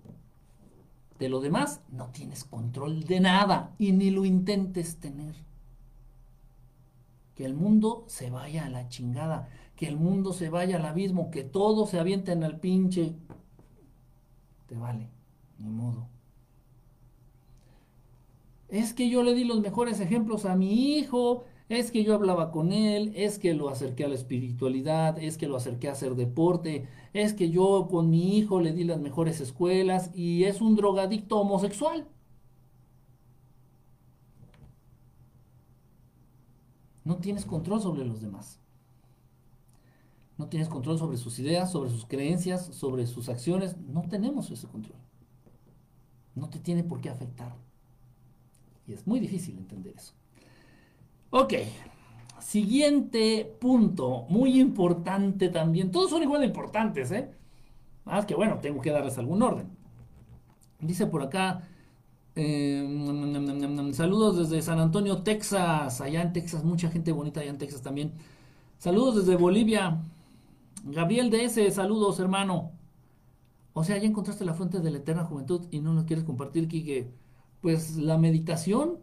De 1.18 1.28
lo 1.28 1.40
demás, 1.40 1.82
no 1.90 2.08
tienes 2.10 2.44
control 2.44 3.04
de 3.04 3.20
nada 3.20 3.74
y 3.78 3.92
ni 3.92 4.10
lo 4.10 4.24
intentes 4.24 4.98
tener. 4.98 5.34
Que 7.34 7.44
el 7.44 7.54
mundo 7.54 8.04
se 8.06 8.30
vaya 8.30 8.66
a 8.66 8.70
la 8.70 8.88
chingada, 8.88 9.48
que 9.76 9.88
el 9.88 9.96
mundo 9.96 10.32
se 10.32 10.48
vaya 10.48 10.76
al 10.76 10.86
abismo, 10.86 11.30
que 11.30 11.44
todo 11.44 11.86
se 11.86 12.00
avienten 12.00 12.44
al 12.44 12.60
pinche. 12.60 13.14
Te 14.66 14.76
vale, 14.76 15.10
ni 15.58 15.70
modo. 15.70 16.08
Es 18.68 18.92
que 18.92 19.08
yo 19.08 19.22
le 19.22 19.34
di 19.34 19.44
los 19.44 19.60
mejores 19.60 20.00
ejemplos 20.00 20.44
a 20.44 20.54
mi 20.54 20.96
hijo, 20.96 21.44
es 21.68 21.90
que 21.90 22.04
yo 22.04 22.14
hablaba 22.14 22.50
con 22.50 22.72
él, 22.72 23.12
es 23.14 23.38
que 23.38 23.54
lo 23.54 23.68
acerqué 23.68 24.04
a 24.04 24.08
la 24.08 24.14
espiritualidad, 24.14 25.18
es 25.18 25.36
que 25.38 25.48
lo 25.48 25.56
acerqué 25.56 25.88
a 25.88 25.92
hacer 25.92 26.14
deporte, 26.16 26.88
es 27.12 27.34
que 27.34 27.50
yo 27.50 27.88
con 27.90 28.10
mi 28.10 28.38
hijo 28.38 28.60
le 28.60 28.72
di 28.72 28.84
las 28.84 29.00
mejores 29.00 29.40
escuelas 29.40 30.10
y 30.14 30.44
es 30.44 30.60
un 30.60 30.76
drogadicto 30.76 31.38
homosexual. 31.40 32.06
No 37.04 37.16
tienes 37.16 37.46
control 37.46 37.80
sobre 37.80 38.04
los 38.04 38.20
demás. 38.20 38.60
No 40.36 40.48
tienes 40.48 40.68
control 40.68 40.98
sobre 40.98 41.16
sus 41.16 41.38
ideas, 41.38 41.72
sobre 41.72 41.90
sus 41.90 42.04
creencias, 42.04 42.66
sobre 42.66 43.06
sus 43.06 43.28
acciones. 43.28 43.76
No 43.78 44.02
tenemos 44.02 44.50
ese 44.50 44.68
control. 44.68 45.07
No 46.38 46.48
te 46.48 46.58
tiene 46.58 46.84
por 46.84 47.00
qué 47.00 47.10
afectar. 47.10 47.54
Y 48.86 48.92
es 48.92 49.06
muy 49.06 49.20
difícil 49.20 49.58
entender 49.58 49.94
eso. 49.96 50.14
Ok, 51.30 51.54
siguiente 52.40 53.56
punto, 53.60 54.24
muy 54.30 54.58
importante 54.58 55.50
también. 55.50 55.90
Todos 55.90 56.10
son 56.10 56.22
igual 56.22 56.40
de 56.40 56.46
importantes, 56.46 57.10
¿eh? 57.12 57.30
Más 58.04 58.24
que 58.24 58.34
bueno, 58.34 58.58
tengo 58.60 58.80
que 58.80 58.90
darles 58.90 59.18
algún 59.18 59.42
orden. 59.42 59.68
Dice 60.80 61.06
por 61.06 61.22
acá, 61.22 61.68
em, 62.34 63.92
saludos 63.92 64.38
desde 64.38 64.62
San 64.62 64.78
Antonio, 64.78 65.22
Texas. 65.22 66.00
Allá 66.00 66.22
en 66.22 66.32
Texas, 66.32 66.64
mucha 66.64 66.90
gente 66.90 67.12
bonita 67.12 67.40
allá 67.40 67.50
en 67.50 67.58
Texas 67.58 67.82
también. 67.82 68.12
Saludos 68.78 69.16
desde 69.16 69.36
Bolivia. 69.36 70.00
Gabriel 70.84 71.30
DS, 71.30 71.70
saludos 71.74 72.18
hermano. 72.20 72.77
O 73.78 73.84
sea, 73.84 73.96
ya 73.96 74.08
encontraste 74.08 74.44
la 74.44 74.54
fuente 74.54 74.80
de 74.80 74.90
la 74.90 74.98
eterna 74.98 75.22
juventud 75.24 75.68
y 75.70 75.78
no 75.78 75.92
lo 75.94 76.04
quieres 76.04 76.24
compartir, 76.24 76.66
Kike. 76.66 77.12
Pues 77.60 77.96
la 77.96 78.18
meditación. 78.18 78.98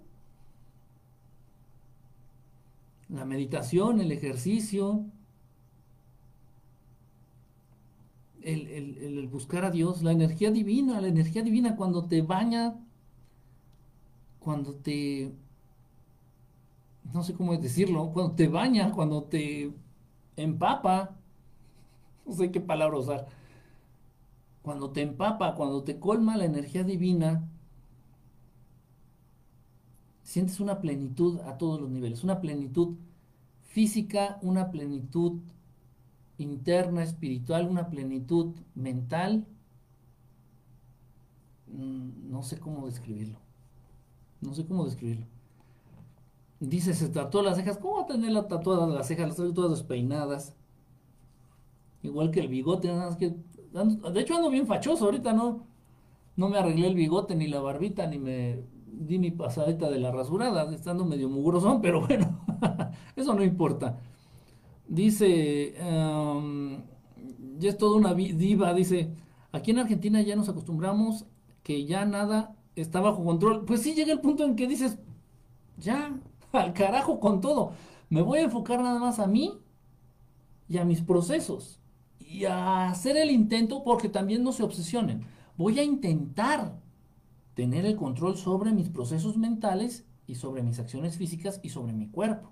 La 3.07 3.23
meditación, 3.23 4.01
el 4.01 4.11
ejercicio, 4.11 5.05
el, 8.41 9.29
buscar 9.31 9.63
a 9.63 9.71
Dios, 9.71 10.03
la 10.03 10.11
energía 10.11 10.51
divina, 10.51 10.99
la 10.99 11.07
energía 11.07 11.41
divina 11.41 11.77
cuando 11.77 12.03
te 12.03 12.21
baña, 12.21 12.75
cuando 14.39 14.75
te, 14.75 15.31
no 17.13 17.23
sé 17.23 17.33
cómo 17.33 17.55
decirlo, 17.55 18.11
cuando 18.11 18.35
te 18.35 18.49
baña, 18.49 18.91
cuando 18.91 19.23
te 19.23 19.71
empapa, 20.35 21.15
no 22.25 22.33
sé 22.33 22.51
qué 22.51 22.59
palabra 22.59 22.97
usar, 22.97 23.27
cuando 24.65 24.89
te 24.89 25.03
empapa, 25.03 25.53
cuando 25.53 25.83
te 25.83 25.99
colma 25.99 26.35
la 26.37 26.45
energía 26.45 26.83
divina, 26.83 27.47
sientes 30.23 30.59
una 30.59 30.81
plenitud 30.81 31.39
a 31.41 31.59
todos 31.59 31.79
los 31.79 31.91
niveles, 31.91 32.23
una 32.23 32.41
plenitud 32.41 32.95
física, 33.61 34.39
una 34.41 34.71
plenitud 34.71 35.39
interna, 36.39 37.03
espiritual, 37.03 37.67
una 37.69 37.91
plenitud 37.91 38.55
mental. 38.73 39.45
Mm, 41.67 42.31
no 42.31 42.41
sé 42.41 42.57
cómo 42.59 42.87
describirlo. 42.87 43.37
No 44.41 44.55
sé 44.55 44.65
cómo 44.65 44.85
describirlo. 44.85 45.27
Dice, 46.59 46.95
se 46.95 47.09
tatuó 47.09 47.43
las 47.43 47.57
cejas. 47.57 47.77
¿Cómo 47.77 47.97
va 47.97 48.01
a 48.01 48.07
tener 48.07 48.31
la 48.31 48.47
tatuada 48.47 48.87
las 48.87 49.07
cejas? 49.07 49.37
Las 49.37 49.53
todas 49.53 49.77
despeinadas. 49.77 50.55
Igual 52.01 52.31
que 52.31 52.39
el 52.39 52.47
bigote. 52.47 52.89
De 53.83 54.21
hecho 54.21 54.35
ando 54.35 54.49
bien 54.49 54.67
fachoso 54.67 55.05
ahorita, 55.05 55.33
¿no? 55.33 55.67
No 56.35 56.49
me 56.49 56.57
arreglé 56.57 56.87
el 56.87 56.95
bigote, 56.95 57.35
ni 57.35 57.47
la 57.47 57.59
barbita, 57.61 58.07
ni 58.07 58.19
me 58.19 58.63
di 58.85 59.19
mi 59.19 59.31
pasadita 59.31 59.89
de 59.89 59.99
la 59.99 60.11
rasurada, 60.11 60.73
estando 60.73 61.05
medio 61.05 61.29
mugrosón, 61.29 61.81
pero 61.81 62.05
bueno, 62.05 62.39
eso 63.15 63.33
no 63.33 63.43
importa. 63.43 63.99
Dice, 64.87 65.75
em, 65.77 66.81
ya 67.59 67.69
es 67.69 67.77
toda 67.77 67.97
una 67.97 68.13
diva, 68.13 68.73
dice, 68.73 69.11
aquí 69.51 69.71
en 69.71 69.79
Argentina 69.79 70.21
ya 70.21 70.35
nos 70.35 70.49
acostumbramos 70.49 71.25
que 71.63 71.85
ya 71.85 72.05
nada 72.05 72.55
está 72.75 73.01
bajo 73.01 73.23
control. 73.23 73.65
Pues 73.65 73.81
sí 73.81 73.93
llega 73.93 74.13
el 74.13 74.21
punto 74.21 74.43
en 74.45 74.55
que 74.55 74.67
dices, 74.67 74.97
ya, 75.77 76.17
al 76.51 76.73
carajo 76.73 77.19
con 77.19 77.41
todo. 77.41 77.73
Me 78.09 78.21
voy 78.21 78.39
a 78.39 78.43
enfocar 78.43 78.81
nada 78.81 78.99
más 78.99 79.19
a 79.19 79.27
mí 79.27 79.59
y 80.69 80.77
a 80.77 80.85
mis 80.85 81.01
procesos. 81.01 81.79
Y 82.19 82.45
a 82.45 82.89
hacer 82.89 83.17
el 83.17 83.31
intento 83.31 83.83
porque 83.83 84.09
también 84.09 84.43
no 84.43 84.51
se 84.51 84.63
obsesionen. 84.63 85.25
Voy 85.57 85.79
a 85.79 85.83
intentar 85.83 86.79
tener 87.53 87.85
el 87.85 87.95
control 87.95 88.37
sobre 88.37 88.73
mis 88.73 88.89
procesos 88.89 89.37
mentales 89.37 90.05
y 90.27 90.35
sobre 90.35 90.63
mis 90.63 90.79
acciones 90.79 91.17
físicas 91.17 91.59
y 91.63 91.69
sobre 91.69 91.93
mi 91.93 92.09
cuerpo. 92.09 92.51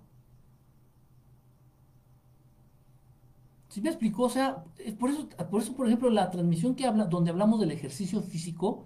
¿Sí 3.70 3.82
me 3.82 3.90
explicó? 3.90 4.24
O 4.26 4.30
sea, 4.30 4.64
por 5.00 5.10
eso, 5.10 5.28
por 5.50 5.62
eso, 5.62 5.76
por 5.76 5.88
ejemplo, 5.88 6.10
la 6.12 6.30
transmisión 6.30 6.76
que 6.76 6.86
habla, 6.86 7.06
donde 7.06 7.32
hablamos 7.32 7.60
del 7.60 7.72
ejercicio 7.72 8.22
físico, 8.22 8.86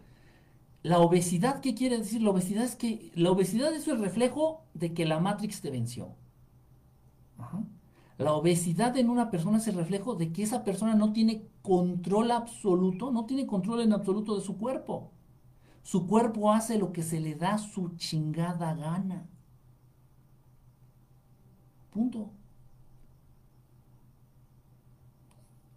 la 0.83 0.99
obesidad, 0.99 1.61
¿qué 1.61 1.75
quiere 1.75 1.97
decir? 1.97 2.21
La 2.21 2.29
obesidad 2.31 2.63
es 2.63 2.75
que, 2.77 3.11
la 3.15 3.31
obesidad 3.31 3.73
es 3.73 3.87
el 3.89 3.99
reflejo 3.99 4.65
de 4.73 4.93
que 4.93 5.05
la 5.05 5.19
Matrix 5.19 5.61
te 5.61 5.71
venció. 5.71 6.15
La 8.17 8.33
obesidad 8.33 8.97
en 8.97 9.09
una 9.09 9.29
persona 9.29 9.57
es 9.57 9.67
el 9.67 9.75
reflejo 9.75 10.15
de 10.15 10.31
que 10.31 10.43
esa 10.43 10.63
persona 10.63 10.95
no 10.95 11.13
tiene 11.13 11.47
control 11.61 12.31
absoluto, 12.31 13.11
no 13.11 13.25
tiene 13.25 13.45
control 13.45 13.81
en 13.81 13.93
absoluto 13.93 14.35
de 14.35 14.41
su 14.41 14.57
cuerpo. 14.57 15.11
Su 15.83 16.07
cuerpo 16.07 16.51
hace 16.51 16.77
lo 16.77 16.91
que 16.91 17.03
se 17.03 17.19
le 17.19 17.35
da 17.35 17.57
su 17.57 17.95
chingada 17.95 18.73
gana. 18.73 19.27
Punto. 21.91 22.31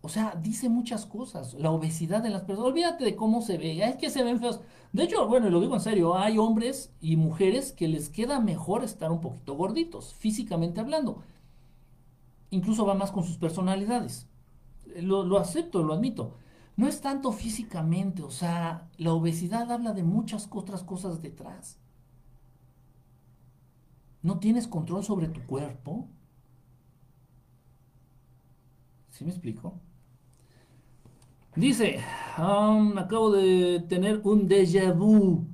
O 0.02 0.08
sea, 0.08 0.34
dice 0.40 0.68
muchas 0.68 1.04
cosas. 1.04 1.54
La 1.54 1.70
obesidad 1.70 2.22
de 2.22 2.30
las 2.30 2.42
personas. 2.42 2.70
Olvídate 2.70 3.04
de 3.04 3.16
cómo 3.16 3.42
se 3.42 3.58
ve. 3.58 3.84
Es 3.84 3.96
que 3.96 4.10
se 4.10 4.24
ven 4.24 4.40
feos. 4.40 4.60
De 4.92 5.04
hecho, 5.04 5.28
bueno, 5.28 5.48
y 5.48 5.50
lo 5.50 5.60
digo 5.60 5.74
en 5.74 5.80
serio, 5.80 6.16
hay 6.16 6.38
hombres 6.38 6.92
y 7.00 7.16
mujeres 7.16 7.72
que 7.72 7.86
les 7.86 8.08
queda 8.08 8.40
mejor 8.40 8.82
estar 8.82 9.12
un 9.12 9.20
poquito 9.20 9.54
gorditos, 9.54 10.14
físicamente 10.14 10.80
hablando. 10.80 11.22
Incluso 12.50 12.84
va 12.84 12.94
más 12.94 13.10
con 13.10 13.24
sus 13.24 13.36
personalidades. 13.36 14.28
Lo, 14.96 15.24
lo 15.24 15.38
acepto, 15.38 15.82
lo 15.82 15.94
admito. 15.94 16.36
No 16.76 16.88
es 16.88 17.00
tanto 17.00 17.32
físicamente, 17.32 18.22
o 18.22 18.30
sea, 18.30 18.88
la 18.96 19.12
obesidad 19.12 19.70
habla 19.70 19.92
de 19.92 20.02
muchas 20.02 20.48
otras 20.50 20.82
cosas 20.82 21.20
detrás. 21.20 21.78
No 24.22 24.38
tienes 24.38 24.66
control 24.66 25.04
sobre 25.04 25.28
tu 25.28 25.40
cuerpo. 25.46 26.08
¿Sí 29.10 29.24
me 29.24 29.30
explico? 29.30 29.78
Dice, 31.56 32.00
um, 32.38 32.96
acabo 32.96 33.32
de 33.32 33.80
tener 33.88 34.20
un 34.24 34.46
déjà 34.46 34.92
vu. 34.92 35.46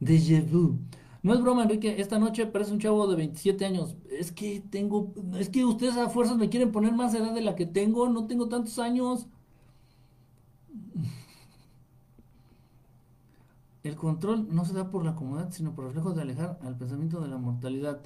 Déjà 0.00 0.40
vu. 0.40 0.78
No 1.22 1.34
es 1.34 1.40
broma, 1.40 1.62
Enrique. 1.62 2.00
Esta 2.00 2.18
noche 2.18 2.46
parece 2.46 2.72
un 2.72 2.80
chavo 2.80 3.06
de 3.06 3.16
27 3.16 3.64
años. 3.64 3.96
Es 4.10 4.32
que 4.32 4.60
tengo. 4.60 5.12
Es 5.38 5.48
que 5.48 5.64
ustedes 5.64 5.96
a 5.96 6.08
fuerzas 6.08 6.36
me 6.36 6.48
quieren 6.48 6.72
poner 6.72 6.94
más 6.94 7.14
edad 7.14 7.32
de 7.32 7.42
la 7.42 7.54
que 7.54 7.66
tengo. 7.66 8.08
No 8.08 8.26
tengo 8.26 8.48
tantos 8.48 8.78
años. 8.78 9.28
El 13.84 13.96
control 13.96 14.48
no 14.54 14.64
se 14.64 14.74
da 14.74 14.90
por 14.90 15.04
la 15.04 15.14
comodidad, 15.14 15.50
sino 15.50 15.74
por 15.74 15.86
reflejo 15.86 16.12
de 16.12 16.22
alejar 16.22 16.58
al 16.62 16.76
pensamiento 16.76 17.20
de 17.20 17.28
la 17.28 17.38
mortalidad. 17.38 18.00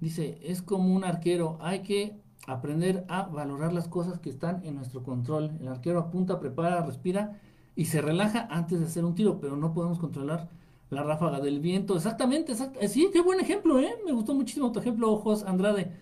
Dice, 0.00 0.38
es 0.42 0.62
como 0.62 0.94
un 0.94 1.04
arquero. 1.04 1.58
Hay 1.60 1.80
que 1.82 2.20
aprender 2.46 3.04
a 3.08 3.22
valorar 3.22 3.72
las 3.72 3.88
cosas 3.88 4.18
que 4.18 4.30
están 4.30 4.64
en 4.64 4.76
nuestro 4.76 5.02
control. 5.02 5.52
El 5.60 5.68
arquero 5.68 5.98
apunta, 5.98 6.40
prepara, 6.40 6.84
respira 6.84 7.40
y 7.76 7.86
se 7.86 8.02
relaja 8.02 8.46
antes 8.50 8.80
de 8.80 8.86
hacer 8.86 9.04
un 9.04 9.14
tiro, 9.14 9.40
pero 9.40 9.56
no 9.56 9.72
podemos 9.72 9.98
controlar 9.98 10.48
la 10.94 11.02
ráfaga 11.02 11.40
del 11.40 11.60
viento. 11.60 11.96
Exactamente, 11.96 12.52
exacto. 12.52 12.80
Eh, 12.80 12.88
sí, 12.88 13.10
qué 13.12 13.20
buen 13.20 13.40
ejemplo, 13.40 13.78
¿eh? 13.80 13.94
Me 14.06 14.12
gustó 14.12 14.34
muchísimo 14.34 14.72
tu 14.72 14.80
ejemplo, 14.80 15.16
Jos 15.18 15.44
Andrade. 15.44 15.92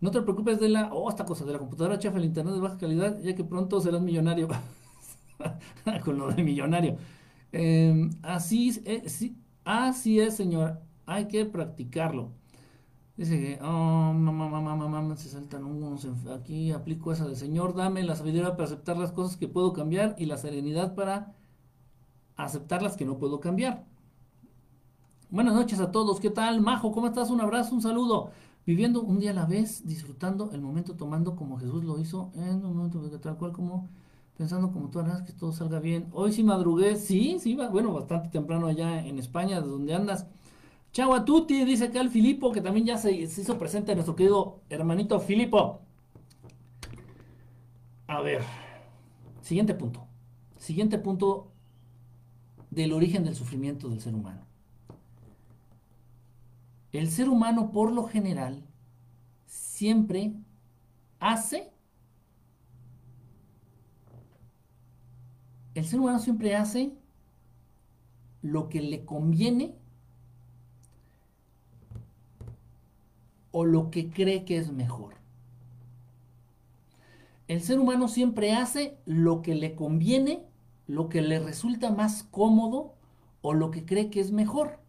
No 0.00 0.10
te 0.10 0.20
preocupes 0.22 0.60
de 0.60 0.68
la, 0.68 0.92
oh, 0.92 1.08
esta 1.08 1.24
cosa, 1.24 1.44
de 1.44 1.52
la 1.52 1.58
computadora 1.58 1.98
chafa, 1.98 2.18
el 2.18 2.24
internet 2.26 2.54
de 2.54 2.60
baja 2.60 2.78
calidad, 2.78 3.18
ya 3.22 3.34
que 3.34 3.44
pronto 3.44 3.80
serás 3.80 4.02
millonario. 4.02 4.48
Con 6.04 6.18
lo 6.18 6.28
de 6.32 6.42
millonario. 6.42 6.96
Em, 7.52 8.10
así, 8.22 8.80
eh, 8.84 9.08
sí, 9.08 9.36
así 9.64 10.20
es, 10.20 10.36
señor. 10.36 10.80
Hay 11.06 11.28
que 11.28 11.44
practicarlo. 11.46 12.32
Dice 13.16 13.38
que, 13.40 13.58
oh, 13.62 14.12
mamá, 14.12 14.48
mamá, 14.48 14.76
mamá, 14.76 15.16
se 15.16 15.28
saltan 15.28 15.64
unos. 15.64 16.06
Aquí 16.36 16.72
aplico 16.72 17.12
esa 17.12 17.28
de 17.28 17.36
Señor, 17.36 17.74
dame 17.74 18.02
la 18.02 18.16
sabiduría 18.16 18.52
para 18.52 18.64
aceptar 18.64 18.96
las 18.96 19.12
cosas 19.12 19.36
que 19.36 19.46
puedo 19.48 19.72
cambiar 19.72 20.16
y 20.18 20.26
la 20.26 20.36
serenidad 20.36 20.94
para 20.96 21.34
aceptar 22.36 22.82
las 22.82 22.96
que 22.96 23.04
no 23.04 23.18
puedo 23.18 23.40
cambiar. 23.40 23.84
Buenas 25.34 25.54
noches 25.54 25.80
a 25.80 25.90
todos, 25.90 26.20
¿qué 26.20 26.30
tal? 26.30 26.60
Majo, 26.60 26.92
¿cómo 26.92 27.08
estás? 27.08 27.28
Un 27.28 27.40
abrazo, 27.40 27.74
un 27.74 27.82
saludo. 27.82 28.30
Viviendo 28.64 29.02
un 29.02 29.18
día 29.18 29.32
a 29.32 29.34
la 29.34 29.46
vez, 29.46 29.84
disfrutando 29.84 30.52
el 30.52 30.60
momento, 30.60 30.94
tomando 30.94 31.34
como 31.34 31.58
Jesús 31.58 31.82
lo 31.82 31.98
hizo, 31.98 32.30
en 32.36 32.64
un 32.64 32.76
momento 32.76 33.00
tal 33.18 33.36
cual 33.36 33.50
como 33.50 33.88
pensando 34.38 34.70
como 34.70 34.90
tú 34.90 35.00
harás 35.00 35.22
que 35.22 35.32
todo 35.32 35.50
salga 35.50 35.80
bien. 35.80 36.06
Hoy 36.12 36.32
sí 36.32 36.44
madrugué, 36.44 36.94
sí, 36.94 37.38
sí, 37.40 37.56
bueno, 37.56 37.92
bastante 37.92 38.28
temprano 38.28 38.68
allá 38.68 39.04
en 39.04 39.18
España, 39.18 39.60
de 39.60 39.66
donde 39.66 39.92
andas. 39.92 40.28
Chau 40.92 41.12
a 41.12 41.24
tutti, 41.24 41.64
dice 41.64 41.86
acá 41.86 42.00
el 42.00 42.10
Filipo, 42.10 42.52
que 42.52 42.60
también 42.60 42.86
ya 42.86 42.96
se, 42.96 43.10
hizo 43.10 43.58
presente 43.58 43.92
nuestro 43.96 44.14
querido 44.14 44.60
hermanito 44.70 45.18
Filipo. 45.18 45.80
A 48.06 48.20
ver, 48.20 48.44
siguiente 49.42 49.74
punto. 49.74 50.06
Siguiente 50.58 50.96
punto 50.96 51.50
del 52.70 52.92
origen 52.92 53.24
del 53.24 53.34
sufrimiento 53.34 53.88
del 53.88 54.00
ser 54.00 54.14
humano. 54.14 54.43
El 56.94 57.10
ser 57.10 57.28
humano, 57.28 57.72
por 57.72 57.90
lo 57.90 58.04
general, 58.04 58.62
siempre 59.46 60.32
hace. 61.18 61.72
El 65.74 65.84
ser 65.84 65.98
humano 65.98 66.20
siempre 66.20 66.54
hace 66.54 66.96
lo 68.42 68.68
que 68.68 68.80
le 68.80 69.04
conviene 69.04 69.74
o 73.50 73.64
lo 73.64 73.90
que 73.90 74.10
cree 74.10 74.44
que 74.44 74.58
es 74.58 74.70
mejor. 74.70 75.16
El 77.48 77.60
ser 77.60 77.80
humano 77.80 78.06
siempre 78.06 78.52
hace 78.52 79.00
lo 79.04 79.42
que 79.42 79.56
le 79.56 79.74
conviene, 79.74 80.46
lo 80.86 81.08
que 81.08 81.22
le 81.22 81.40
resulta 81.40 81.90
más 81.90 82.22
cómodo 82.22 82.94
o 83.42 83.52
lo 83.52 83.72
que 83.72 83.84
cree 83.84 84.10
que 84.10 84.20
es 84.20 84.30
mejor. 84.30 84.83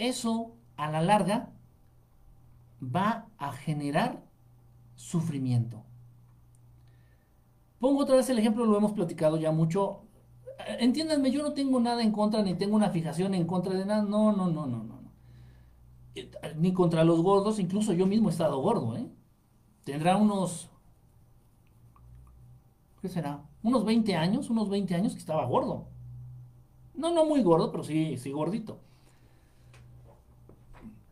Eso 0.00 0.56
a 0.78 0.90
la 0.90 1.02
larga 1.02 1.52
va 2.82 3.28
a 3.36 3.52
generar 3.52 4.24
sufrimiento. 4.96 5.84
Pongo 7.78 8.00
otra 8.00 8.16
vez 8.16 8.30
el 8.30 8.38
ejemplo, 8.38 8.64
lo 8.64 8.78
hemos 8.78 8.92
platicado 8.92 9.36
ya 9.36 9.52
mucho, 9.52 10.04
entiéndanme, 10.78 11.30
yo 11.30 11.42
no 11.42 11.52
tengo 11.52 11.80
nada 11.80 12.02
en 12.02 12.12
contra, 12.12 12.40
ni 12.42 12.54
tengo 12.54 12.76
una 12.76 12.88
fijación 12.88 13.34
en 13.34 13.46
contra 13.46 13.74
de 13.74 13.84
nada. 13.84 14.00
No, 14.00 14.32
no, 14.32 14.48
no, 14.48 14.66
no, 14.66 14.84
no. 14.84 15.00
Ni 16.56 16.72
contra 16.72 17.04
los 17.04 17.20
gordos, 17.20 17.58
incluso 17.58 17.92
yo 17.92 18.06
mismo 18.06 18.30
he 18.30 18.32
estado 18.32 18.58
gordo, 18.58 18.96
¿eh? 18.96 19.06
Tendrá 19.84 20.16
unos. 20.16 20.70
¿Qué 23.02 23.08
será? 23.10 23.44
Unos 23.62 23.84
20 23.84 24.16
años, 24.16 24.48
unos 24.48 24.70
20 24.70 24.94
años 24.94 25.12
que 25.12 25.18
estaba 25.18 25.44
gordo. 25.44 25.88
No, 26.94 27.12
no 27.12 27.26
muy 27.26 27.42
gordo, 27.42 27.70
pero 27.70 27.84
sí, 27.84 28.16
sí 28.16 28.30
gordito. 28.32 28.80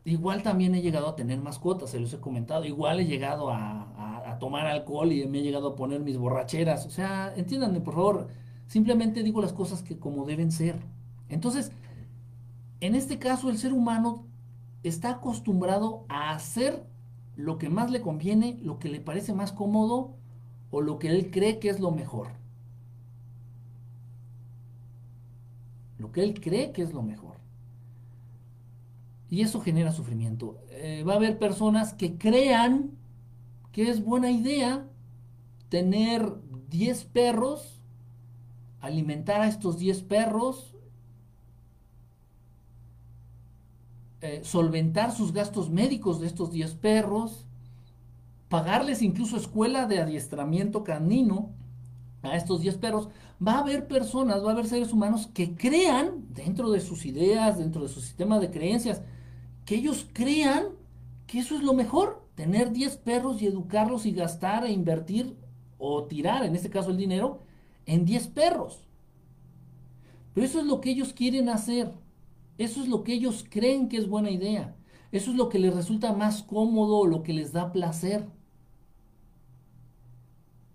Igual 0.09 0.43
también 0.43 0.75
he 0.75 0.83
llegado 0.83 1.09
a 1.09 1.17
tener 1.17 1.39
mascotas, 1.41 1.91
se 1.91 2.01
los 2.01 2.13
he 2.13 2.19
comentado. 2.19 2.65
Igual 2.65 3.01
he 3.01 3.07
llegado 3.07 3.51
a, 3.51 4.31
a 4.31 4.39
tomar 4.39 4.67
alcohol 4.67 5.13
y 5.13 5.27
me 5.27 5.39
he 5.39 5.43
llegado 5.43 5.69
a 5.69 5.77
poner 5.77 6.01
mis 6.01 6.17
borracheras. 6.17 6.87
O 6.87 6.91
sea, 6.91 7.33
entiéndanme, 7.37 7.81
por 7.81 7.95
favor 7.95 8.29
Simplemente 8.69 9.23
digo 9.23 9.41
las 9.41 9.55
cosas 9.55 9.83
que 9.83 9.99
como 9.99 10.27
deben 10.27 10.53
ser. 10.53 10.79
Entonces, 11.31 11.73
en 12.81 12.95
este 12.95 13.19
caso 13.19 13.49
el 13.49 13.57
ser 13.57 13.73
humano 13.73 14.27
está 14.83 15.11
acostumbrado 15.11 16.05
a 16.09 16.31
hacer 16.31 16.87
lo 17.35 17.57
que 17.57 17.71
más 17.71 17.91
le 17.91 18.03
conviene, 18.03 18.59
lo 18.63 18.79
que 18.79 18.91
le 18.91 19.01
parece 19.01 19.33
más 19.33 19.53
cómodo 19.53 20.17
o 20.71 20.83
lo 20.83 20.99
que 20.99 21.09
él 21.09 21.31
cree 21.31 21.59
que 21.59 21.71
es 21.71 21.81
lo 21.81 21.91
mejor. 21.91 22.29
Lo 25.97 26.13
que 26.13 26.23
él 26.23 26.39
cree 26.39 26.73
que 26.73 26.83
es 26.83 26.93
lo 26.93 27.03
mejor. 27.03 27.38
Y 29.31 29.43
eso 29.43 29.61
genera 29.61 29.93
sufrimiento. 29.93 30.59
Eh, 30.71 31.05
va 31.07 31.15
a 31.15 31.17
haber 31.17 31.39
personas 31.39 31.93
que 31.93 32.17
crean 32.17 32.91
que 33.73 33.91
es 33.91 34.03
buena 34.03 34.31
idea 34.31 34.87
tener 35.69 36.33
10 36.71 37.05
perros 37.05 37.79
alimentar 38.81 39.41
a 39.41 39.49
estos 39.49 39.79
10 39.79 40.03
perros, 40.03 40.75
eh, 44.21 44.41
solventar 44.45 45.13
sus 45.13 45.33
gastos 45.33 45.71
médicos 45.71 46.21
de 46.21 46.27
estos 46.27 46.51
10 46.53 46.75
perros, 46.75 47.47
pagarles 48.49 49.03
incluso 49.03 49.37
escuela 49.37 49.87
de 49.87 50.01
adiestramiento 50.01 50.85
canino 50.85 51.51
a 52.23 52.37
estos 52.37 52.61
10 52.61 52.79
perros, 52.79 53.09
va 53.45 53.55
a 53.55 53.61
haber 53.61 53.87
personas, 53.87 54.43
va 54.45 54.49
a 54.49 54.53
haber 54.53 54.67
seres 54.67 54.93
humanos 54.93 55.29
que 55.33 55.55
crean 55.55 56.25
dentro 56.31 56.71
de 56.71 56.81
sus 56.81 57.05
ideas, 57.05 57.59
dentro 57.59 57.83
de 57.83 57.89
su 57.89 58.01
sistema 58.01 58.39
de 58.39 58.51
creencias, 58.51 59.03
que 59.69 59.75
ellos 59.75 60.09
crean 60.15 60.69
que 61.27 61.41
eso 61.41 61.55
es 61.55 61.63
lo 61.63 61.75
mejor, 61.75 62.27
tener 62.37 62.73
10 62.73 62.97
perros 62.97 63.43
y 63.43 63.47
educarlos 63.47 64.07
y 64.07 64.13
gastar 64.13 64.65
e 64.65 64.73
invertir 64.73 65.37
o 65.77 66.05
tirar, 66.05 66.47
en 66.47 66.57
este 66.57 66.71
caso 66.71 66.89
el 66.89 66.97
dinero, 66.97 67.43
en 67.85 68.07
10 68.07 68.29
perros. 68.29 68.89
Pero 70.33 70.47
eso 70.47 70.61
es 70.61 70.65
lo 70.65 70.81
que 70.81 70.89
ellos 70.89 71.13
quieren 71.13 71.51
hacer. 71.51 71.93
Eso 72.57 72.81
es 72.81 72.89
lo 72.89 73.05
que 73.05 73.13
ellos 73.13 73.45
creen 73.47 73.91
que 73.91 73.99
es 73.99 74.09
buena 74.09 74.31
idea. 74.31 74.75
Eso 75.13 75.33
es 75.33 75.37
lo 75.37 75.51
que 75.51 75.59
les 75.59 75.75
resulta 75.75 76.15
más 76.15 76.43
cómodo, 76.43 77.07
lo 77.07 77.23
que 77.23 77.35
les 77.35 77.53
da 77.53 77.71
placer. 77.71 78.27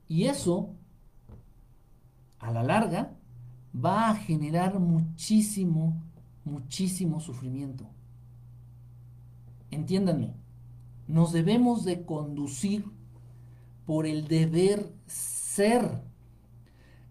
Y 0.07 0.25
eso, 0.25 0.69
a 2.37 2.51
la 2.51 2.61
larga, 2.61 3.15
va 3.73 4.11
a 4.11 4.15
generar 4.15 4.79
muchísimo, 4.79 5.99
muchísimo 6.45 7.19
sufrimiento. 7.19 7.92
Entiéndanme, 9.73 10.33
nos 11.07 11.31
debemos 11.31 11.83
de 11.83 12.05
conducir 12.05 12.85
por 13.85 14.05
el 14.05 14.27
deber 14.27 14.91
ser 15.05 16.01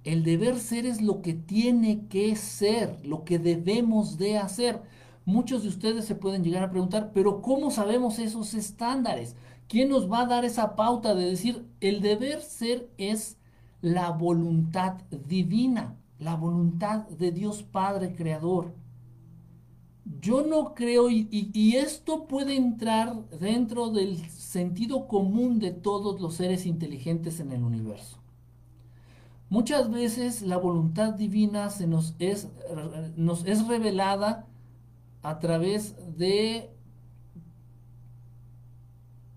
el 0.04 0.24
deber 0.24 0.58
ser 0.58 0.84
es 0.84 1.00
lo 1.00 1.22
que 1.22 1.32
tiene 1.32 2.06
que 2.08 2.34
ser, 2.34 2.98
lo 3.04 3.24
que 3.24 3.38
debemos 3.38 4.18
de 4.18 4.36
hacer. 4.36 4.82
Muchos 5.24 5.62
de 5.62 5.68
ustedes 5.68 6.04
se 6.06 6.16
pueden 6.16 6.42
llegar 6.42 6.64
a 6.64 6.70
preguntar, 6.70 7.12
pero 7.14 7.40
¿cómo 7.40 7.70
sabemos 7.70 8.18
esos 8.18 8.54
estándares? 8.54 9.36
¿Quién 9.68 9.88
nos 9.88 10.10
va 10.10 10.22
a 10.22 10.26
dar 10.26 10.44
esa 10.44 10.74
pauta 10.74 11.14
de 11.14 11.26
decir 11.26 11.64
el 11.80 12.00
deber 12.00 12.40
ser 12.40 12.90
es 12.98 13.38
la 13.80 14.10
voluntad 14.10 14.94
divina, 15.28 15.94
la 16.18 16.34
voluntad 16.34 17.06
de 17.08 17.30
Dios 17.30 17.62
Padre 17.62 18.12
Creador? 18.16 18.74
Yo 20.04 20.42
no 20.42 20.74
creo, 20.74 21.10
y, 21.10 21.76
esto 21.76 22.26
puede 22.26 22.56
entrar 22.56 23.28
dentro 23.38 23.90
del 23.90 24.18
sentido 24.30 25.06
común 25.06 25.60
de 25.60 25.70
todos 25.70 26.20
los 26.20 26.34
seres 26.34 26.66
inteligentes 26.66 27.38
en 27.40 27.52
el 27.52 27.62
universo. 27.62 28.18
Muchas 29.48 29.90
veces 29.90 30.42
la 30.42 30.56
voluntad 30.56 31.12
divina 31.14 31.70
se 31.70 31.86
nos 31.86 32.14
es 32.18 32.48
revelada 33.68 34.46
a 35.22 35.38
través 35.38 35.94
de 36.16 36.70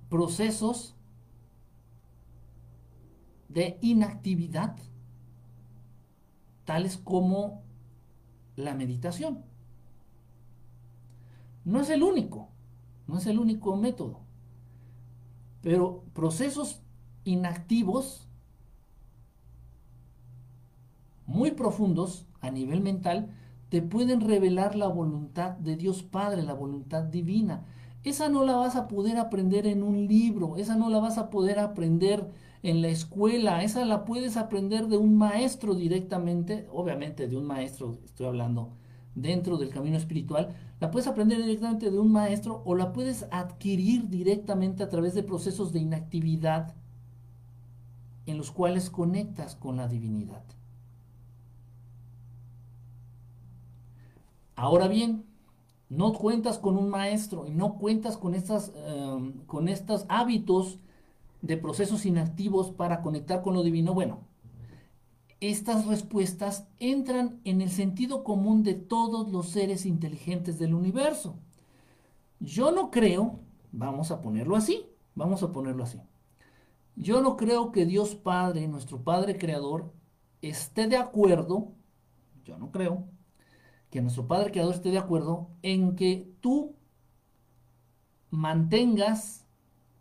procesos 0.10 0.96
de 3.50 3.78
inactividad, 3.82 4.76
tales 6.66 6.98
como 6.98 7.64
la 8.56 8.74
meditación. 8.74 9.44
No 11.66 11.82
es 11.82 11.90
el 11.90 12.04
único, 12.04 12.50
no 13.08 13.18
es 13.18 13.26
el 13.26 13.40
único 13.40 13.76
método, 13.76 14.22
pero 15.62 16.04
procesos 16.14 16.82
inactivos 17.24 18.28
muy 21.26 21.52
profundos 21.52 22.28
a 22.40 22.52
nivel 22.52 22.82
mental 22.82 23.32
te 23.70 23.82
pueden 23.82 24.22
revelar 24.22 24.76
la 24.76 24.88
voluntad 24.88 25.52
de 25.52 25.76
Dios 25.76 26.04
Padre, 26.04 26.44
la 26.44 26.54
voluntad 26.54 27.04
divina. 27.04 27.66
Esa 28.04 28.30
no 28.30 28.44
la 28.44 28.56
vas 28.56 28.76
a 28.76 28.88
poder 28.88 29.18
aprender 29.18 29.66
en 29.66 29.82
un 29.82 30.08
libro, 30.08 30.58
esa 30.58 30.76
no 30.76 30.90
la 30.90 31.00
vas 31.00 31.18
a 31.18 31.32
poder 31.32 31.58
aprender 31.58 32.30
en 32.62 32.84
la 32.84 32.90
escuela, 32.90 33.64
esa 33.64 33.84
la 33.86 34.06
puedes 34.06 34.38
aprender 34.38 34.88
de 34.88 34.98
un 34.98 35.18
maestro 35.18 35.74
directamente, 35.74 36.68
obviamente 36.72 37.28
de 37.28 37.36
un 37.38 37.46
maestro, 37.46 37.98
estoy 38.06 38.28
hablando 38.28 38.74
dentro 39.16 39.58
del 39.58 39.70
camino 39.70 39.98
espiritual, 39.98 40.56
la 40.80 40.92
puedes 40.92 41.08
aprender 41.08 41.38
directamente 41.38 41.90
de 41.90 42.00
un 42.00 42.12
maestro 42.12 42.62
o 42.66 42.76
la 42.76 42.92
puedes 42.92 43.26
adquirir 43.32 44.10
directamente 44.10 44.84
a 44.84 44.90
través 44.90 45.14
de 45.14 45.24
procesos 45.24 45.72
de 45.72 45.80
inactividad 45.80 46.74
en 48.26 48.38
los 48.38 48.52
cuales 48.52 48.90
conectas 48.90 49.56
con 49.56 49.78
la 49.78 49.88
divinidad. 49.88 50.44
Ahora 54.56 54.88
bien, 54.88 55.26
no 55.90 56.14
cuentas 56.14 56.58
con 56.58 56.78
un 56.78 56.90
maestro 56.90 57.46
y 57.46 57.52
no 57.52 57.76
cuentas 57.76 58.18
con, 58.18 58.36
estas, 58.36 58.72
em, 58.88 59.34
con 59.46 59.68
estos 59.68 60.06
hábitos 60.10 60.80
de 61.42 61.58
procesos 61.58 62.06
inactivos 62.06 62.72
para 62.72 63.02
conectar 63.02 63.42
con 63.42 63.54
lo 63.54 63.64
divino. 63.64 63.94
Bueno, 63.94 64.20
estas 65.42 65.86
respuestas 65.86 66.68
entran 66.80 67.40
en 67.44 67.62
el 67.62 67.70
sentido 67.70 68.24
común 68.24 68.64
de 68.64 68.74
todos 68.74 69.30
los 69.30 69.50
seres 69.50 69.86
inteligentes 69.86 70.60
del 70.60 70.74
universo. 70.74 71.38
Yo 72.40 72.72
no 72.72 72.92
creo, 72.92 73.40
vamos 73.72 74.12
a 74.12 74.22
ponerlo 74.22 74.56
así, 74.56 74.86
vamos 75.14 75.44
a 75.44 75.52
ponerlo 75.52 75.84
así. 75.84 76.00
Yo 76.96 77.22
no 77.22 77.36
creo 77.36 77.72
que 77.72 77.86
Dios 77.86 78.16
Padre, 78.16 78.68
nuestro 78.68 79.04
Padre 79.04 79.38
Creador, 79.38 79.92
esté 80.42 80.88
de 80.88 80.98
acuerdo, 80.98 81.74
yo 82.46 82.58
no 82.58 82.72
creo, 82.72 83.06
que 83.90 84.02
nuestro 84.02 84.28
Padre 84.28 84.52
Creador 84.52 84.76
esté 84.76 84.92
de 84.92 84.98
acuerdo 84.98 85.50
en 85.62 85.96
que 85.96 86.32
tú 86.42 86.76
mantengas 88.30 89.46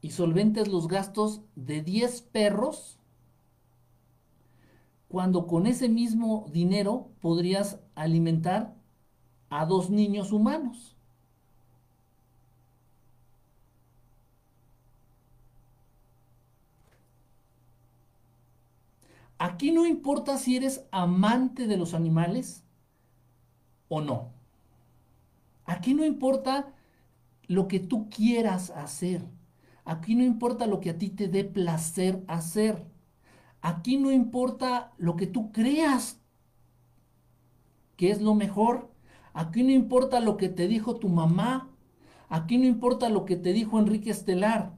y 0.00 0.10
solventes 0.10 0.68
los 0.68 0.88
gastos 0.88 1.42
de 1.56 1.82
10 1.82 2.22
perros 2.22 2.98
cuando 5.14 5.46
con 5.46 5.68
ese 5.68 5.88
mismo 5.88 6.46
dinero 6.50 7.12
podrías 7.20 7.78
alimentar 7.94 8.74
a 9.48 9.64
dos 9.64 9.88
niños 9.88 10.32
humanos. 10.32 10.96
Aquí 19.38 19.70
no 19.70 19.86
importa 19.86 20.36
si 20.36 20.56
eres 20.56 20.84
amante 20.90 21.68
de 21.68 21.76
los 21.76 21.94
animales 21.94 22.64
o 23.86 24.00
no. 24.00 24.32
Aquí 25.64 25.94
no 25.94 26.04
importa 26.04 26.74
lo 27.46 27.68
que 27.68 27.78
tú 27.78 28.08
quieras 28.10 28.70
hacer. 28.70 29.24
Aquí 29.84 30.16
no 30.16 30.24
importa 30.24 30.66
lo 30.66 30.80
que 30.80 30.90
a 30.90 30.98
ti 30.98 31.08
te 31.08 31.28
dé 31.28 31.44
placer 31.44 32.24
hacer. 32.26 32.93
Aquí 33.64 33.96
no 33.96 34.12
importa 34.12 34.92
lo 34.98 35.16
que 35.16 35.26
tú 35.26 35.50
creas 35.50 36.20
que 37.96 38.10
es 38.10 38.20
lo 38.20 38.34
mejor. 38.34 38.90
Aquí 39.32 39.62
no 39.62 39.70
importa 39.70 40.20
lo 40.20 40.36
que 40.36 40.50
te 40.50 40.68
dijo 40.68 40.96
tu 40.96 41.08
mamá. 41.08 41.70
Aquí 42.28 42.58
no 42.58 42.66
importa 42.66 43.08
lo 43.08 43.24
que 43.24 43.36
te 43.36 43.54
dijo 43.54 43.78
Enrique 43.78 44.10
Estelar. 44.10 44.74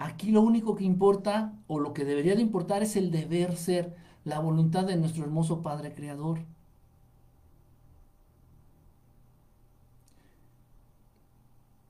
Aquí 0.00 0.32
lo 0.32 0.42
único 0.42 0.74
que 0.74 0.82
importa 0.82 1.56
o 1.68 1.78
lo 1.78 1.92
que 1.92 2.04
debería 2.04 2.34
de 2.34 2.42
importar 2.42 2.82
es 2.82 2.96
el 2.96 3.12
deber 3.12 3.56
ser, 3.56 3.94
la 4.24 4.40
voluntad 4.40 4.84
de 4.84 4.96
nuestro 4.96 5.22
hermoso 5.22 5.62
Padre 5.62 5.94
Creador. 5.94 6.40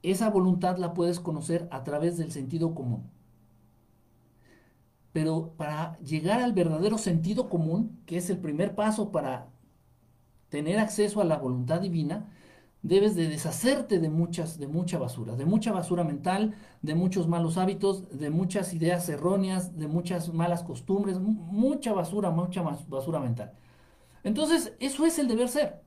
Esa 0.02 0.28
voluntad 0.28 0.76
la 0.76 0.92
puedes 0.92 1.18
conocer 1.18 1.66
a 1.70 1.82
través 1.82 2.18
del 2.18 2.30
sentido 2.30 2.74
común. 2.74 3.13
Pero 5.14 5.54
para 5.56 5.96
llegar 6.00 6.42
al 6.42 6.54
verdadero 6.54 6.98
sentido 6.98 7.48
común, 7.48 8.00
que 8.04 8.16
es 8.16 8.30
el 8.30 8.38
primer 8.38 8.74
paso 8.74 9.12
para 9.12 9.46
tener 10.48 10.80
acceso 10.80 11.20
a 11.20 11.24
la 11.24 11.38
voluntad 11.38 11.80
divina, 11.80 12.28
debes 12.82 13.14
de 13.14 13.28
deshacerte 13.28 14.00
de 14.00 14.10
muchas 14.10 14.58
de 14.58 14.66
mucha 14.66 14.98
basura, 14.98 15.36
de 15.36 15.44
mucha 15.44 15.70
basura 15.70 16.02
mental, 16.02 16.56
de 16.82 16.96
muchos 16.96 17.28
malos 17.28 17.58
hábitos, 17.58 18.08
de 18.10 18.30
muchas 18.30 18.74
ideas 18.74 19.08
erróneas, 19.08 19.78
de 19.78 19.86
muchas 19.86 20.34
malas 20.34 20.64
costumbres, 20.64 21.20
mucha 21.20 21.92
basura, 21.92 22.30
mucha 22.32 22.62
basura 22.62 23.20
mental. 23.20 23.52
Entonces, 24.24 24.74
eso 24.80 25.06
es 25.06 25.20
el 25.20 25.28
deber 25.28 25.48
ser. 25.48 25.80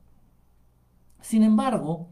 Sin 1.20 1.44
embargo, 1.44 2.08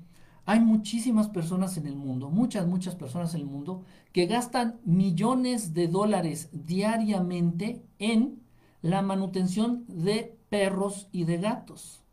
hay 0.46 0.60
muchísimas 0.60 1.28
personas 1.30 1.76
en 1.78 1.88
el 1.88 1.96
mundo, 1.96 2.30
muchas, 2.30 2.68
muchas 2.68 2.96
personas 2.96 3.34
en 3.34 3.42
el 3.42 3.48
mundo, 3.48 3.84
que 4.12 4.28
gastan 4.28 4.80
millones 4.86 5.74
de 5.74 5.88
dólares 5.88 6.50
diariamente 6.54 7.82
en 7.98 8.44
la 8.84 9.02
manutención 9.02 9.86
de 9.88 10.38
perros 10.50 11.08
y 11.12 11.24
de 11.24 11.38
gatos. 11.38 12.04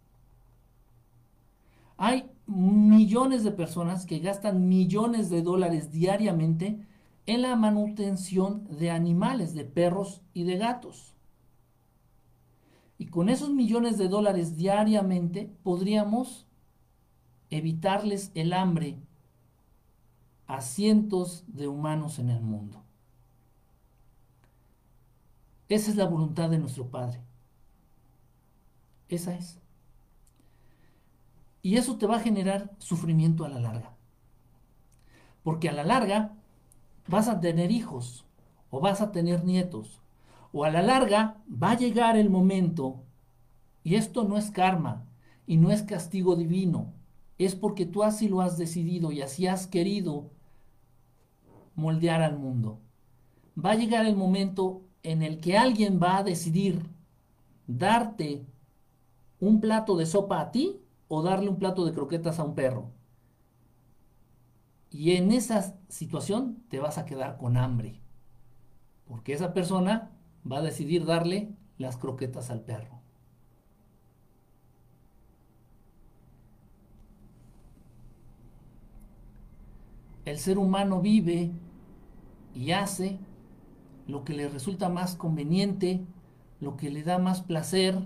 Hay 1.98 2.30
millones 2.46 3.44
de 3.44 3.52
personas 3.52 4.06
que 4.06 4.18
gastan 4.18 4.66
millones 4.66 5.28
de 5.28 5.42
dólares 5.42 5.92
diariamente 5.92 6.86
en 7.26 7.42
la 7.42 7.54
manutención 7.54 8.66
de 8.78 8.90
animales, 8.90 9.52
de 9.54 9.64
perros 9.64 10.22
y 10.32 10.44
de 10.44 10.56
gatos. 10.56 11.14
Y 12.96 13.06
con 13.06 13.28
esos 13.28 13.50
millones 13.50 13.98
de 13.98 14.08
dólares 14.08 14.56
diariamente 14.56 15.52
podríamos 15.62 16.46
evitarles 17.53 18.32
el 18.34 18.55
hambre 18.55 18.98
a 20.46 20.62
cientos 20.62 21.44
de 21.46 21.68
humanos 21.68 22.18
en 22.18 22.30
el 22.30 22.40
mundo. 22.40 22.82
Esa 25.68 25.90
es 25.90 25.96
la 25.96 26.07
voluntad 26.07 26.48
de 26.48 26.59
nuestro 26.59 26.88
Padre. 26.88 27.20
Esa 29.09 29.34
es. 29.34 29.61
Y 31.61 31.76
eso 31.76 31.96
te 31.96 32.07
va 32.07 32.16
a 32.16 32.20
generar 32.20 32.70
sufrimiento 32.78 33.44
a 33.44 33.50
la 33.50 33.61
larga. 33.61 33.94
Porque 35.42 35.68
a 35.68 35.72
la 35.72 35.84
larga 35.84 36.32
vas 37.07 37.28
a 37.28 37.40
tener 37.40 37.70
hijos 37.70 38.24
o 38.70 38.80
vas 38.80 39.03
a 39.03 39.12
tener 39.12 39.44
nietos. 39.44 40.00
O 40.53 40.64
a 40.64 40.70
la 40.70 40.80
larga 40.80 41.36
va 41.50 41.72
a 41.72 41.76
llegar 41.76 42.16
el 42.16 42.30
momento, 42.30 43.03
y 43.84 43.96
esto 43.96 44.24
no 44.24 44.38
es 44.38 44.50
karma 44.50 45.05
y 45.46 45.57
no 45.59 45.70
es 45.70 45.82
castigo 45.82 46.36
divino, 46.36 46.92
es 47.45 47.55
porque 47.55 47.86
tú 47.86 48.03
así 48.03 48.28
lo 48.28 48.40
has 48.40 48.59
decidido 48.59 49.12
y 49.12 49.22
así 49.22 49.47
has 49.47 49.66
querido 49.66 50.30
moldear 51.74 52.22
al 52.22 52.38
mundo. 52.38 52.80
Va 53.62 53.72
a 53.72 53.76
llegar 53.76 54.07
el 54.07 54.16
momento 54.16 54.82
en 55.03 55.22
el 55.22 55.40
que 55.40 55.59
alguien 55.59 56.01
va 56.03 56.18
a 56.18 56.22
decidir 56.22 56.82
darte 57.66 58.47
un 59.40 59.61
plato 59.61 59.97
de 59.97 60.07
sopa 60.07 60.40
a 60.40 60.51
ti 60.53 60.80
o 61.09 61.22
darle 61.22 61.49
un 61.49 61.59
plato 61.59 61.84
de 61.84 61.93
croquetas 61.93 62.38
a 62.38 62.45
un 62.45 62.55
perro. 62.55 62.90
Y 64.90 65.12
en 65.12 65.32
esa 65.32 65.74
situación 65.88 66.62
te 66.68 66.78
vas 66.78 66.99
a 66.99 67.07
quedar 67.07 67.38
con 67.38 67.57
hambre. 67.57 68.01
Porque 69.07 69.32
esa 69.32 69.53
persona 69.53 70.12
va 70.51 70.59
a 70.59 70.62
decidir 70.62 71.05
darle 71.05 71.55
las 71.78 71.97
croquetas 71.97 72.51
al 72.51 72.61
perro. 72.61 73.01
El 80.24 80.38
ser 80.38 80.58
humano 80.58 81.00
vive 81.00 81.50
y 82.54 82.72
hace 82.72 83.18
lo 84.06 84.24
que 84.24 84.34
le 84.34 84.48
resulta 84.48 84.88
más 84.88 85.16
conveniente, 85.16 86.04
lo 86.60 86.76
que 86.76 86.90
le 86.90 87.02
da 87.02 87.18
más 87.18 87.42
placer, 87.42 87.98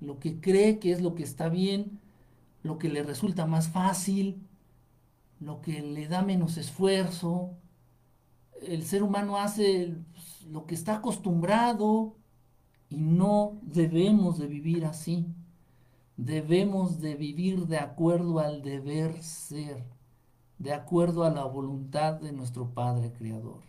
lo 0.00 0.18
que 0.18 0.40
cree 0.40 0.78
que 0.78 0.92
es 0.92 1.02
lo 1.02 1.14
que 1.14 1.22
está 1.22 1.48
bien, 1.48 2.00
lo 2.62 2.78
que 2.78 2.88
le 2.88 3.02
resulta 3.02 3.46
más 3.46 3.68
fácil, 3.68 4.46
lo 5.40 5.60
que 5.60 5.82
le 5.82 6.08
da 6.08 6.22
menos 6.22 6.56
esfuerzo. 6.56 7.50
El 8.62 8.84
ser 8.84 9.02
humano 9.02 9.38
hace 9.38 9.96
pues, 10.12 10.46
lo 10.46 10.66
que 10.66 10.74
está 10.74 10.96
acostumbrado 10.96 12.16
y 12.88 12.96
no 12.96 13.58
debemos 13.62 14.38
de 14.38 14.46
vivir 14.46 14.84
así. 14.84 15.26
Debemos 16.16 17.00
de 17.00 17.14
vivir 17.16 17.66
de 17.66 17.78
acuerdo 17.78 18.38
al 18.38 18.62
deber 18.62 19.22
ser, 19.22 19.82
de 20.62 20.72
acuerdo 20.72 21.24
a 21.24 21.30
la 21.30 21.44
voluntad 21.44 22.20
de 22.20 22.30
nuestro 22.30 22.70
Padre 22.72 23.12
Creador. 23.12 23.62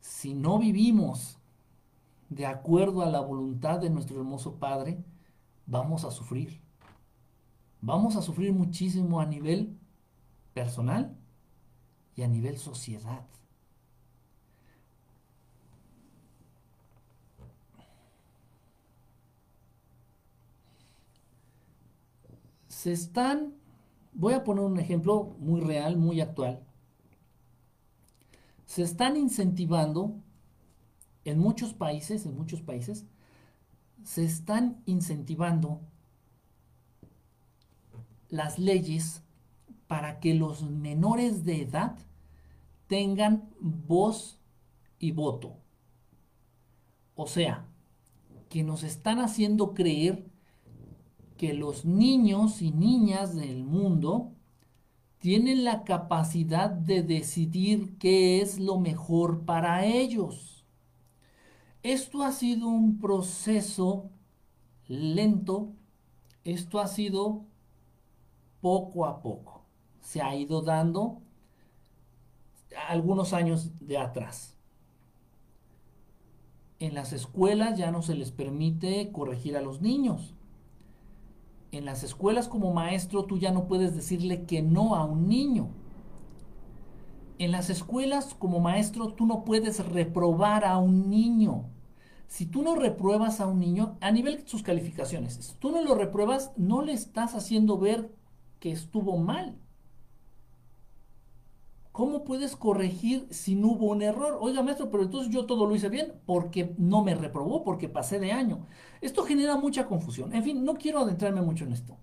Si 0.00 0.34
no 0.34 0.58
vivimos 0.58 1.38
de 2.28 2.44
acuerdo 2.46 3.02
a 3.02 3.08
la 3.08 3.20
voluntad 3.20 3.78
de 3.78 3.88
nuestro 3.88 4.16
hermoso 4.16 4.56
Padre, 4.56 4.98
vamos 5.66 6.04
a 6.04 6.10
sufrir. 6.10 6.60
Vamos 7.80 8.16
a 8.16 8.22
sufrir 8.22 8.52
muchísimo 8.52 9.20
a 9.20 9.26
nivel 9.26 9.78
personal 10.52 11.16
y 12.16 12.22
a 12.22 12.26
nivel 12.26 12.58
sociedad. 12.58 13.24
Se 22.80 22.92
están, 22.92 23.52
voy 24.14 24.32
a 24.32 24.42
poner 24.42 24.64
un 24.64 24.80
ejemplo 24.80 25.36
muy 25.38 25.60
real, 25.60 25.98
muy 25.98 26.22
actual. 26.22 26.64
Se 28.64 28.82
están 28.82 29.18
incentivando 29.18 30.14
en 31.26 31.38
muchos 31.38 31.74
países, 31.74 32.24
en 32.24 32.34
muchos 32.34 32.62
países, 32.62 33.04
se 34.02 34.24
están 34.24 34.80
incentivando 34.86 35.82
las 38.30 38.58
leyes 38.58 39.24
para 39.86 40.18
que 40.18 40.32
los 40.32 40.62
menores 40.62 41.44
de 41.44 41.60
edad 41.60 41.98
tengan 42.86 43.50
voz 43.60 44.38
y 44.98 45.12
voto. 45.12 45.58
O 47.14 47.26
sea, 47.26 47.66
que 48.48 48.62
nos 48.62 48.84
están 48.84 49.18
haciendo 49.18 49.74
creer 49.74 50.29
que 51.40 51.54
los 51.54 51.86
niños 51.86 52.60
y 52.60 52.70
niñas 52.70 53.34
del 53.34 53.64
mundo 53.64 54.32
tienen 55.20 55.64
la 55.64 55.84
capacidad 55.84 56.68
de 56.68 57.02
decidir 57.02 57.96
qué 57.96 58.42
es 58.42 58.60
lo 58.60 58.78
mejor 58.78 59.46
para 59.46 59.86
ellos. 59.86 60.66
Esto 61.82 62.22
ha 62.24 62.32
sido 62.32 62.68
un 62.68 62.98
proceso 62.98 64.10
lento, 64.86 65.70
esto 66.44 66.78
ha 66.78 66.86
sido 66.86 67.46
poco 68.60 69.06
a 69.06 69.22
poco, 69.22 69.64
se 70.02 70.20
ha 70.20 70.36
ido 70.36 70.60
dando 70.60 71.22
algunos 72.86 73.32
años 73.32 73.70
de 73.80 73.96
atrás. 73.96 74.58
En 76.80 76.92
las 76.92 77.14
escuelas 77.14 77.78
ya 77.78 77.90
no 77.90 78.02
se 78.02 78.14
les 78.14 78.30
permite 78.30 79.10
corregir 79.10 79.56
a 79.56 79.62
los 79.62 79.80
niños. 79.80 80.34
En 81.72 81.84
las 81.84 82.02
escuelas 82.02 82.48
como 82.48 82.72
maestro 82.72 83.24
tú 83.24 83.38
ya 83.38 83.52
no 83.52 83.68
puedes 83.68 83.94
decirle 83.94 84.44
que 84.44 84.60
no 84.60 84.96
a 84.96 85.04
un 85.04 85.28
niño. 85.28 85.68
En 87.38 87.52
las 87.52 87.70
escuelas 87.70 88.34
como 88.34 88.60
maestro 88.60 89.14
tú 89.14 89.24
no 89.24 89.44
puedes 89.44 89.84
reprobar 89.86 90.64
a 90.64 90.78
un 90.78 91.08
niño. 91.08 91.64
Si 92.26 92.46
tú 92.46 92.62
no 92.62 92.74
repruebas 92.74 93.40
a 93.40 93.46
un 93.46 93.60
niño, 93.60 93.96
a 94.00 94.10
nivel 94.10 94.38
de 94.38 94.48
sus 94.48 94.62
calificaciones, 94.62 95.34
si 95.34 95.54
tú 95.54 95.70
no 95.70 95.82
lo 95.82 95.94
repruebas, 95.94 96.52
no 96.56 96.82
le 96.82 96.92
estás 96.92 97.34
haciendo 97.34 97.78
ver 97.78 98.12
que 98.58 98.70
estuvo 98.70 99.16
mal. 99.16 99.56
¿Cómo 102.00 102.24
puedes 102.24 102.56
corregir 102.56 103.26
si 103.28 103.54
no 103.54 103.72
hubo 103.72 103.88
un 103.88 104.00
error? 104.00 104.38
Oiga, 104.40 104.62
maestro, 104.62 104.90
pero 104.90 105.02
entonces 105.02 105.30
yo 105.30 105.44
todo 105.44 105.66
lo 105.66 105.76
hice 105.76 105.90
bien 105.90 106.14
porque 106.24 106.74
no 106.78 107.04
me 107.04 107.14
reprobó, 107.14 107.62
porque 107.62 107.90
pasé 107.90 108.18
de 108.18 108.32
año. 108.32 108.66
Esto 109.02 109.22
genera 109.22 109.56
mucha 109.56 109.86
confusión. 109.86 110.34
En 110.34 110.42
fin, 110.42 110.64
no 110.64 110.76
quiero 110.76 111.00
adentrarme 111.00 111.42
mucho 111.42 111.66
en 111.66 111.72
esto 111.72 111.98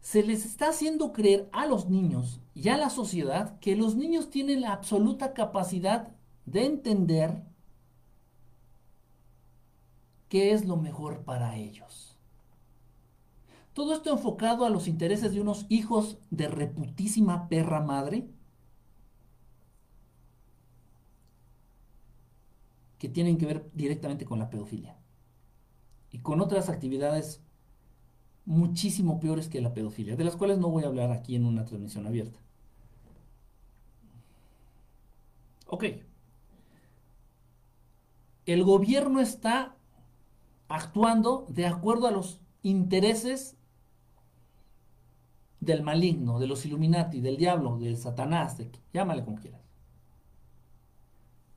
se 0.00 0.22
les 0.22 0.46
está 0.46 0.68
haciendo 0.68 1.12
creer 1.12 1.48
a 1.52 1.66
los 1.66 1.88
niños 1.88 2.40
y 2.54 2.68
a 2.68 2.76
la 2.76 2.88
sociedad 2.88 3.58
que 3.58 3.74
los 3.74 3.96
niños 3.96 4.30
tienen 4.30 4.60
la 4.60 4.72
absoluta 4.72 5.32
capacidad 5.34 6.08
de 6.46 6.64
entender 6.64 7.42
qué 10.28 10.52
es 10.52 10.66
lo 10.66 10.76
mejor 10.76 11.24
para 11.24 11.56
ellos. 11.56 12.16
Todo 13.74 13.92
esto 13.92 14.12
enfocado 14.12 14.64
a 14.64 14.70
los 14.70 14.86
intereses 14.86 15.32
de 15.32 15.40
unos 15.40 15.66
hijos 15.68 16.18
de 16.30 16.46
reputísima 16.46 17.48
perra 17.48 17.80
madre 17.80 18.28
que 23.02 23.08
tienen 23.08 23.36
que 23.36 23.46
ver 23.46 23.68
directamente 23.74 24.24
con 24.24 24.38
la 24.38 24.48
pedofilia 24.48 24.96
y 26.12 26.20
con 26.20 26.40
otras 26.40 26.68
actividades 26.68 27.42
muchísimo 28.44 29.18
peores 29.18 29.48
que 29.48 29.60
la 29.60 29.74
pedofilia, 29.74 30.14
de 30.14 30.22
las 30.22 30.36
cuales 30.36 30.58
no 30.58 30.68
voy 30.68 30.84
a 30.84 30.86
hablar 30.86 31.10
aquí 31.10 31.34
en 31.34 31.44
una 31.44 31.64
transmisión 31.64 32.06
abierta. 32.06 32.38
Ok. 35.66 35.84
El 38.46 38.62
gobierno 38.62 39.18
está 39.18 39.74
actuando 40.68 41.46
de 41.48 41.66
acuerdo 41.66 42.06
a 42.06 42.12
los 42.12 42.40
intereses 42.62 43.56
del 45.58 45.82
maligno, 45.82 46.38
de 46.38 46.46
los 46.46 46.64
Illuminati, 46.64 47.20
del 47.20 47.36
diablo, 47.36 47.78
del 47.78 47.96
Satanás, 47.96 48.58
de, 48.58 48.70
llámale 48.92 49.24
como 49.24 49.40
quieras. 49.40 49.61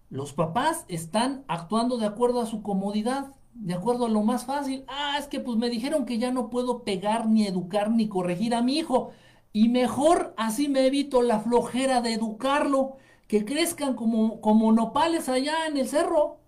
Los 0.09 0.33
papás 0.33 0.85
están 0.87 1.43
actuando 1.47 1.97
de 1.97 2.05
acuerdo 2.05 2.41
a 2.41 2.45
su 2.45 2.61
comodidad, 2.61 3.33
de 3.53 3.73
acuerdo 3.73 4.05
a 4.05 4.09
lo 4.09 4.21
más 4.21 4.45
fácil. 4.45 4.85
Ah, 4.87 5.17
es 5.17 5.27
que 5.27 5.39
pues 5.39 5.57
me 5.57 5.69
dijeron 5.69 6.05
que 6.05 6.19
ya 6.19 6.31
no 6.31 6.49
puedo 6.49 6.83
pegar, 6.83 7.27
ni 7.27 7.47
educar, 7.47 7.89
ni 7.91 8.07
corregir 8.07 8.53
a 8.53 8.61
mi 8.61 8.77
hijo. 8.77 9.11
Y 9.51 9.69
mejor 9.69 10.33
así 10.37 10.69
me 10.69 10.85
evito 10.85 11.21
la 11.21 11.39
flojera 11.39 12.01
de 12.01 12.13
educarlo, 12.13 12.97
que 13.27 13.45
crezcan 13.45 13.95
como, 13.95 14.41
como 14.41 14.71
nopales 14.71 15.29
allá 15.29 15.67
en 15.67 15.77
el 15.77 15.87
cerro. 15.87 16.39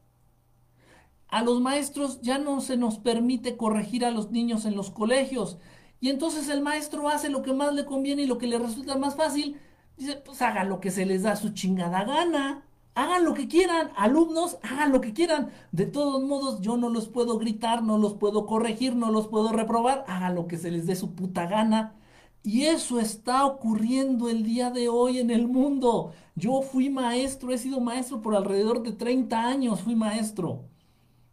A 1.29 1.43
los 1.43 1.59
maestros 1.59 2.21
ya 2.21 2.37
no 2.37 2.61
se 2.61 2.77
nos 2.77 2.99
permite 2.99 3.57
corregir 3.57 4.05
a 4.05 4.11
los 4.11 4.31
niños 4.31 4.65
en 4.65 4.75
los 4.75 4.91
colegios. 4.91 5.57
Y 5.99 6.09
entonces 6.09 6.47
el 6.49 6.61
maestro 6.61 7.09
hace 7.09 7.29
lo 7.29 7.41
que 7.41 7.53
más 7.53 7.73
le 7.73 7.85
conviene 7.85 8.23
y 8.23 8.27
lo 8.27 8.37
que 8.37 8.47
le 8.47 8.59
resulta 8.59 8.97
más 8.97 9.15
fácil. 9.15 9.59
Dice, 9.97 10.17
pues 10.17 10.41
haga 10.41 10.63
lo 10.63 10.79
que 10.79 10.91
se 10.91 11.05
les 11.05 11.23
da 11.23 11.35
su 11.35 11.49
chingada 11.49 12.03
gana 12.03 12.66
hagan 12.97 13.25
lo 13.25 13.35
que 13.35 13.47
quieran, 13.47 13.91
alumnos, 13.95 14.57
hagan 14.63 14.91
lo 14.91 15.01
que 15.01 15.13
quieran. 15.13 15.51
De 15.71 15.85
todos 15.85 16.23
modos, 16.23 16.61
yo 16.61 16.77
no 16.77 16.89
los 16.89 17.07
puedo 17.07 17.37
gritar, 17.37 17.83
no 17.83 17.99
los 17.99 18.15
puedo 18.15 18.47
corregir, 18.47 18.95
no 18.95 19.11
los 19.11 19.27
puedo 19.27 19.51
reprobar, 19.51 20.03
hagan 20.07 20.33
lo 20.33 20.47
que 20.47 20.57
se 20.57 20.71
les 20.71 20.87
dé 20.87 20.95
su 20.95 21.13
puta 21.13 21.45
gana. 21.45 21.95
Y 22.43 22.63
eso 22.63 22.99
está 22.99 23.45
ocurriendo 23.45 24.29
el 24.29 24.43
día 24.43 24.71
de 24.71 24.89
hoy 24.89 25.19
en 25.19 25.29
el 25.29 25.47
mundo. 25.47 26.13
Yo 26.35 26.63
fui 26.63 26.89
maestro, 26.89 27.53
he 27.53 27.59
sido 27.59 27.79
maestro 27.81 28.21
por 28.21 28.35
alrededor 28.35 28.81
de 28.81 28.93
30 28.93 29.47
años, 29.47 29.81
fui 29.81 29.95
maestro. 29.95 30.65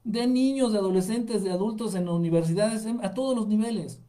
De 0.04 0.26
niños, 0.26 0.72
de 0.72 0.78
adolescentes, 0.78 1.42
de 1.44 1.50
adultos 1.50 1.94
en 1.94 2.08
universidades, 2.10 2.86
a 3.02 3.14
todos 3.14 3.34
los 3.34 3.48
niveles. 3.48 4.02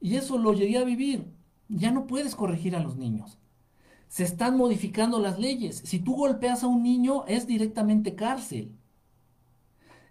Y 0.00 0.16
eso 0.16 0.36
lo 0.36 0.52
llegué 0.52 0.78
a 0.78 0.84
vivir. 0.84 1.32
Ya 1.68 1.90
no 1.92 2.06
puedes 2.06 2.34
corregir 2.36 2.76
a 2.76 2.80
los 2.80 2.96
niños 2.96 3.38
se 4.14 4.22
están 4.22 4.56
modificando 4.56 5.18
las 5.18 5.40
leyes. 5.40 5.82
Si 5.84 5.98
tú 5.98 6.14
golpeas 6.14 6.62
a 6.62 6.68
un 6.68 6.84
niño 6.84 7.24
es 7.26 7.48
directamente 7.48 8.14
cárcel. 8.14 8.78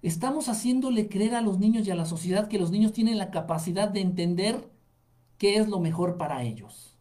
Estamos 0.02 0.50
haciéndole 0.50 1.08
creer 1.08 1.36
a 1.36 1.42
los 1.42 1.58
niños 1.58 1.88
y 1.88 1.92
a 1.92 1.96
la 1.96 2.04
sociedad 2.04 2.50
que 2.50 2.60
los 2.60 2.70
niños 2.70 2.92
tienen 2.92 3.18
la 3.18 3.32
capacidad 3.32 3.88
de 3.88 4.02
entender 4.02 4.70
qué 5.38 5.56
es 5.56 5.70
lo 5.70 5.80
mejor 5.80 6.18
para 6.18 6.44
ellos. 6.44 6.98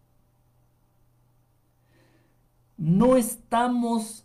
No 2.76 3.16
estamos 3.16 4.24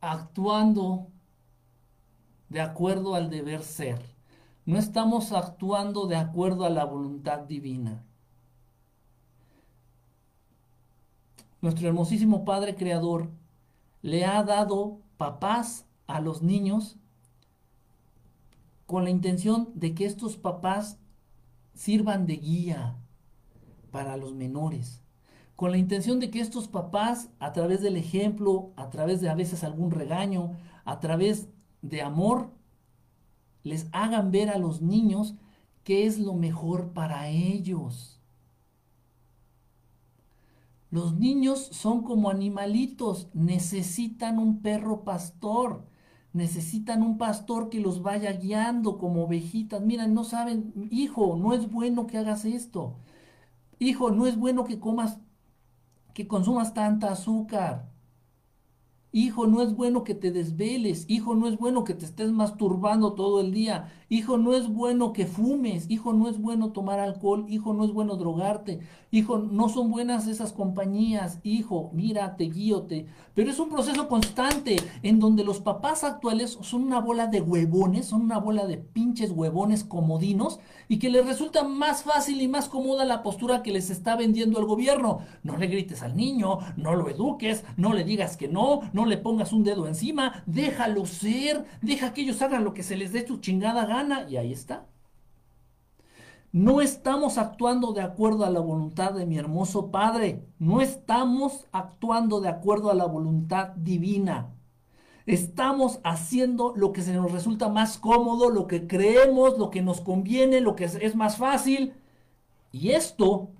actuando 0.00 1.06
de 2.48 2.62
acuerdo 2.62 3.14
al 3.14 3.30
deber 3.30 3.62
ser. 3.62 4.02
No 4.66 4.76
estamos 4.76 5.30
actuando 5.30 6.08
de 6.08 6.16
acuerdo 6.16 6.64
a 6.64 6.70
la 6.70 6.84
voluntad 6.84 7.42
divina. 7.42 8.02
Nuestro 11.64 11.88
hermosísimo 11.88 12.44
Padre 12.44 12.74
Creador 12.74 13.30
le 14.02 14.26
ha 14.26 14.42
dado 14.42 15.00
papás 15.16 15.86
a 16.06 16.20
los 16.20 16.42
niños 16.42 16.98
con 18.84 19.02
la 19.02 19.08
intención 19.08 19.70
de 19.74 19.94
que 19.94 20.04
estos 20.04 20.36
papás 20.36 20.98
sirvan 21.72 22.26
de 22.26 22.36
guía 22.36 22.98
para 23.90 24.18
los 24.18 24.34
menores, 24.34 25.00
con 25.56 25.70
la 25.70 25.78
intención 25.78 26.20
de 26.20 26.30
que 26.30 26.40
estos 26.40 26.68
papás, 26.68 27.30
a 27.38 27.54
través 27.54 27.80
del 27.80 27.96
ejemplo, 27.96 28.74
a 28.76 28.90
través 28.90 29.22
de 29.22 29.30
a 29.30 29.34
veces 29.34 29.64
algún 29.64 29.90
regaño, 29.90 30.52
a 30.84 31.00
través 31.00 31.48
de 31.80 32.02
amor, 32.02 32.50
les 33.62 33.88
hagan 33.92 34.30
ver 34.30 34.50
a 34.50 34.58
los 34.58 34.82
niños 34.82 35.34
qué 35.82 36.04
es 36.04 36.18
lo 36.18 36.34
mejor 36.34 36.92
para 36.92 37.30
ellos. 37.30 38.13
Los 40.94 41.16
niños 41.16 41.58
son 41.72 42.04
como 42.04 42.30
animalitos, 42.30 43.28
necesitan 43.34 44.38
un 44.38 44.62
perro 44.62 45.02
pastor, 45.02 45.88
necesitan 46.32 47.02
un 47.02 47.18
pastor 47.18 47.68
que 47.68 47.80
los 47.80 48.00
vaya 48.02 48.32
guiando 48.34 48.96
como 48.96 49.24
ovejitas. 49.24 49.82
Mira, 49.82 50.06
no 50.06 50.22
saben, 50.22 50.72
hijo, 50.92 51.36
no 51.36 51.52
es 51.52 51.68
bueno 51.68 52.06
que 52.06 52.18
hagas 52.18 52.44
esto. 52.44 52.96
Hijo, 53.78 54.10
no 54.12 54.26
es 54.26 54.36
bueno 54.38 54.64
que 54.64 54.80
comas, 54.80 55.20
que 56.14 56.28
consumas 56.28 56.74
tanta 56.74 57.12
azúcar. 57.12 57.93
Hijo, 59.16 59.46
no 59.46 59.62
es 59.62 59.76
bueno 59.76 60.02
que 60.02 60.16
te 60.16 60.32
desveles. 60.32 61.04
Hijo, 61.06 61.36
no 61.36 61.46
es 61.46 61.56
bueno 61.56 61.84
que 61.84 61.94
te 61.94 62.04
estés 62.04 62.32
masturbando 62.32 63.12
todo 63.12 63.40
el 63.40 63.52
día. 63.52 63.92
Hijo, 64.08 64.38
no 64.38 64.54
es 64.54 64.66
bueno 64.66 65.12
que 65.12 65.24
fumes. 65.24 65.88
Hijo, 65.88 66.12
no 66.12 66.28
es 66.28 66.40
bueno 66.40 66.72
tomar 66.72 66.98
alcohol. 66.98 67.46
Hijo, 67.48 67.74
no 67.74 67.84
es 67.84 67.92
bueno 67.92 68.16
drogarte. 68.16 68.80
Hijo, 69.12 69.38
no 69.38 69.68
son 69.68 69.92
buenas 69.92 70.26
esas 70.26 70.52
compañías. 70.52 71.38
Hijo, 71.44 71.90
mira, 71.92 72.36
te 72.36 72.46
guío, 72.46 72.88
Pero 73.34 73.50
es 73.50 73.60
un 73.60 73.68
proceso 73.68 74.08
constante 74.08 74.78
en 75.04 75.20
donde 75.20 75.44
los 75.44 75.60
papás 75.60 76.02
actuales 76.02 76.58
son 76.62 76.82
una 76.82 76.98
bola 76.98 77.28
de 77.28 77.40
huevones, 77.40 78.06
son 78.06 78.22
una 78.22 78.38
bola 78.38 78.66
de 78.66 78.78
pinches 78.78 79.30
huevones 79.30 79.84
comodinos 79.84 80.58
y 80.88 80.98
que 80.98 81.10
les 81.10 81.24
resulta 81.24 81.62
más 81.62 82.02
fácil 82.02 82.42
y 82.42 82.48
más 82.48 82.68
cómoda 82.68 83.04
la 83.04 83.22
postura 83.22 83.62
que 83.62 83.70
les 83.70 83.90
está 83.90 84.16
vendiendo 84.16 84.58
el 84.58 84.66
gobierno. 84.66 85.20
No 85.44 85.56
le 85.56 85.68
grites 85.68 86.02
al 86.02 86.16
niño, 86.16 86.58
no 86.76 86.96
lo 86.96 87.08
eduques, 87.08 87.64
no 87.76 87.92
le 87.94 88.02
digas 88.02 88.36
que 88.36 88.48
no, 88.48 88.80
no 88.92 89.03
le 89.06 89.18
pongas 89.18 89.52
un 89.52 89.64
dedo 89.64 89.86
encima, 89.86 90.42
déjalo 90.46 91.06
ser, 91.06 91.64
deja 91.82 92.12
que 92.12 92.22
ellos 92.22 92.40
hagan 92.42 92.64
lo 92.64 92.74
que 92.74 92.82
se 92.82 92.96
les 92.96 93.12
dé 93.12 93.26
su 93.26 93.38
chingada 93.38 93.86
gana 93.86 94.28
y 94.28 94.36
ahí 94.36 94.52
está. 94.52 94.86
No 96.54 96.80
estamos 96.80 97.36
actuando 97.36 97.92
de 97.92 98.00
acuerdo 98.00 98.44
a 98.44 98.50
la 98.50 98.60
voluntad 98.60 99.12
de 99.12 99.26
mi 99.26 99.36
hermoso 99.36 99.90
Padre. 99.90 100.46
No 100.60 100.80
estamos 100.80 101.66
actuando 101.72 102.40
de 102.40 102.48
acuerdo 102.48 102.92
a 102.92 102.94
la 102.94 103.06
voluntad 103.06 103.70
divina. 103.70 104.54
Estamos 105.26 105.98
haciendo 106.04 106.72
lo 106.76 106.92
que 106.92 107.02
se 107.02 107.12
nos 107.12 107.32
resulta 107.32 107.68
más 107.70 107.98
cómodo, 107.98 108.50
lo 108.50 108.68
que 108.68 108.86
creemos, 108.86 109.58
lo 109.58 109.70
que 109.70 109.82
nos 109.82 110.00
conviene, 110.00 110.60
lo 110.60 110.76
que 110.76 110.84
es, 110.84 111.16
más 111.16 111.38
fácil. 111.38 111.94
Y 112.70 112.90
esto 112.90 113.50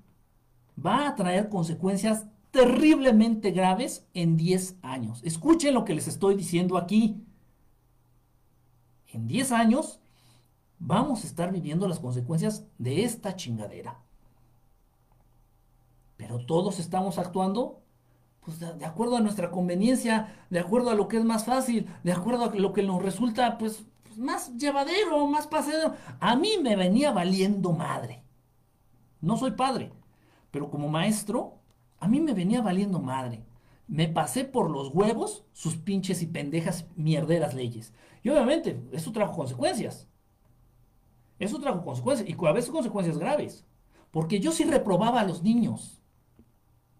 va 0.78 1.08
a 1.08 1.16
traer 1.16 1.48
consecuencias 1.48 2.26
terriblemente 2.54 3.50
graves 3.50 4.06
en 4.14 4.36
10 4.36 4.76
años. 4.82 5.20
Escuchen 5.24 5.74
lo 5.74 5.84
que 5.84 5.92
les 5.92 6.06
estoy 6.06 6.36
diciendo 6.36 6.78
aquí. 6.78 7.26
En 9.08 9.26
10 9.26 9.50
años 9.50 10.00
vamos 10.78 11.24
a 11.24 11.26
estar 11.26 11.50
viviendo 11.50 11.88
las 11.88 11.98
consecuencias 11.98 12.64
de 12.78 13.02
esta 13.02 13.34
chingadera. 13.34 13.98
Pero 16.16 16.46
todos 16.46 16.78
estamos 16.78 17.18
actuando 17.18 17.82
pues 18.38 18.60
de, 18.60 18.84
acuerdo 18.84 19.16
a 19.16 19.20
nuestra 19.20 19.50
conveniencia, 19.50 20.46
de 20.48 20.60
acuerdo 20.60 20.90
a 20.90 20.94
lo 20.94 21.08
que 21.08 21.16
es 21.16 21.24
más 21.24 21.44
fácil, 21.44 21.88
de 22.04 22.12
acuerdo 22.12 22.44
a 22.44 22.54
lo 22.54 22.72
que 22.72 22.84
nos 22.84 23.02
resulta 23.02 23.58
pues, 23.58 23.84
pues 24.04 24.16
más 24.16 24.56
llevadero, 24.56 25.26
más 25.26 25.48
paseo. 25.48 25.94
A 26.20 26.36
mí 26.36 26.52
me 26.62 26.76
venía 26.76 27.10
valiendo 27.10 27.72
madre. 27.72 28.22
No 29.20 29.36
soy 29.36 29.52
padre, 29.52 29.92
pero 30.52 30.70
como 30.70 30.88
maestro 30.88 31.63
a 32.04 32.08
mí 32.08 32.20
me 32.20 32.34
venía 32.34 32.60
valiendo 32.60 33.00
madre. 33.00 33.42
Me 33.86 34.08
pasé 34.08 34.44
por 34.44 34.70
los 34.70 34.88
huevos 34.94 35.44
sus 35.52 35.76
pinches 35.76 36.20
y 36.20 36.26
pendejas 36.26 36.86
mierderas 36.96 37.54
leyes. 37.54 37.94
Y 38.22 38.28
obviamente, 38.28 38.78
eso 38.92 39.10
trajo 39.10 39.34
consecuencias. 39.34 40.06
Eso 41.38 41.58
trajo 41.60 41.82
consecuencias. 41.82 42.28
Y 42.28 42.46
a 42.46 42.52
veces 42.52 42.70
consecuencias 42.70 43.16
graves. 43.16 43.64
Porque 44.10 44.38
yo 44.38 44.52
sí 44.52 44.64
reprobaba 44.64 45.20
a 45.20 45.24
los 45.24 45.42
niños. 45.42 46.02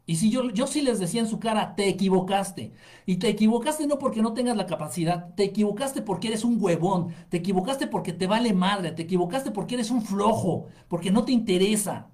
Y 0.06 0.16
si 0.16 0.30
yo, 0.30 0.50
yo 0.50 0.66
sí 0.66 0.80
les 0.80 0.98
decía 0.98 1.20
en 1.20 1.28
su 1.28 1.38
cara, 1.38 1.74
te 1.74 1.86
equivocaste. 1.86 2.72
Y 3.04 3.16
te 3.16 3.28
equivocaste 3.28 3.86
no 3.86 3.98
porque 3.98 4.22
no 4.22 4.32
tengas 4.32 4.56
la 4.56 4.66
capacidad, 4.66 5.34
te 5.34 5.44
equivocaste 5.44 6.00
porque 6.00 6.28
eres 6.28 6.44
un 6.44 6.56
huevón, 6.62 7.14
te 7.28 7.38
equivocaste 7.38 7.86
porque 7.86 8.12
te 8.14 8.26
vale 8.26 8.54
madre, 8.54 8.92
te 8.92 9.02
equivocaste 9.02 9.50
porque 9.50 9.74
eres 9.74 9.90
un 9.90 10.02
flojo, 10.02 10.66
porque 10.88 11.10
no 11.10 11.24
te 11.24 11.32
interesa. 11.32 12.10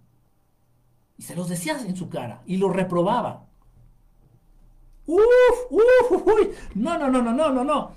Y 1.20 1.22
se 1.22 1.36
los 1.36 1.50
decía 1.50 1.78
en 1.78 1.96
su 1.96 2.08
cara 2.08 2.40
y 2.46 2.56
lo 2.56 2.70
reprobaba. 2.70 3.44
Uf, 5.04 5.20
uy. 5.68 6.50
No, 6.74 6.96
no, 6.96 7.10
no, 7.10 7.20
no, 7.20 7.34
no, 7.34 7.52
no, 7.52 7.62
no. 7.62 7.92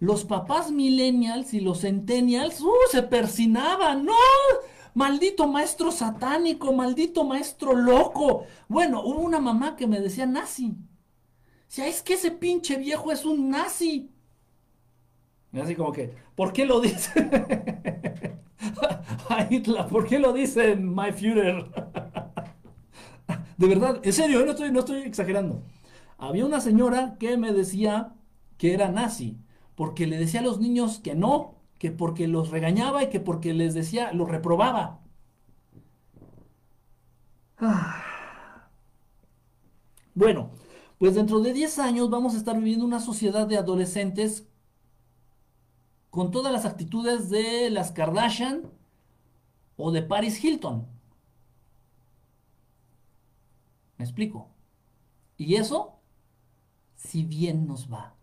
Los 0.00 0.24
papás 0.24 0.70
millennials 0.70 1.52
y 1.52 1.60
los 1.60 1.82
centennials, 1.82 2.62
uh, 2.62 2.72
se 2.90 3.02
persinaban. 3.02 4.06
No, 4.06 4.14
maldito 4.94 5.48
maestro 5.48 5.92
satánico, 5.92 6.72
maldito 6.72 7.24
maestro 7.24 7.74
loco. 7.74 8.46
Bueno, 8.68 9.02
hubo 9.04 9.20
una 9.20 9.38
mamá 9.38 9.76
que 9.76 9.86
me 9.86 10.00
decía 10.00 10.24
nazi. 10.24 10.70
O 10.70 11.68
sea, 11.68 11.88
es 11.88 12.00
que 12.00 12.14
ese 12.14 12.30
pinche 12.30 12.78
viejo 12.78 13.12
es 13.12 13.26
un 13.26 13.50
nazi. 13.50 14.10
Y 15.52 15.60
así 15.60 15.74
como 15.74 15.92
que, 15.92 16.14
¿por 16.34 16.54
qué 16.54 16.64
lo 16.64 16.80
dice? 16.80 18.32
¿por 19.90 20.06
qué 20.06 20.18
lo 20.18 20.32
dice 20.32 20.76
My 20.76 21.12
Führer? 21.12 21.64
de 23.56 23.66
verdad, 23.66 24.00
en 24.02 24.12
serio, 24.12 24.44
no 24.44 24.52
estoy, 24.52 24.70
no 24.72 24.80
estoy 24.80 25.02
exagerando. 25.02 25.62
Había 26.18 26.46
una 26.46 26.60
señora 26.60 27.16
que 27.18 27.36
me 27.36 27.52
decía 27.52 28.14
que 28.58 28.74
era 28.74 28.90
nazi, 28.90 29.38
porque 29.74 30.06
le 30.06 30.18
decía 30.18 30.40
a 30.40 30.42
los 30.44 30.60
niños 30.60 31.00
que 31.00 31.14
no, 31.14 31.56
que 31.78 31.90
porque 31.90 32.28
los 32.28 32.50
regañaba 32.50 33.02
y 33.02 33.10
que 33.10 33.20
porque 33.20 33.52
les 33.54 33.74
decía, 33.74 34.12
los 34.12 34.28
reprobaba. 34.28 35.00
Bueno, 40.16 40.50
pues 40.98 41.14
dentro 41.16 41.40
de 41.40 41.52
10 41.52 41.78
años 41.80 42.08
vamos 42.08 42.34
a 42.34 42.38
estar 42.38 42.56
viviendo 42.56 42.84
una 42.84 43.00
sociedad 43.00 43.46
de 43.48 43.58
adolescentes 43.58 44.46
con 46.14 46.30
todas 46.30 46.52
las 46.52 46.64
actitudes 46.64 47.28
de 47.28 47.70
las 47.70 47.90
Kardashian, 47.90 48.70
o 49.76 49.90
de 49.90 50.00
Paris 50.00 50.44
Hilton. 50.44 50.86
¿Me 53.98 54.04
explico? 54.04 54.48
Y 55.36 55.56
eso, 55.56 55.98
si 56.94 57.24
bien 57.24 57.66
nos 57.66 57.92
va. 57.92 58.14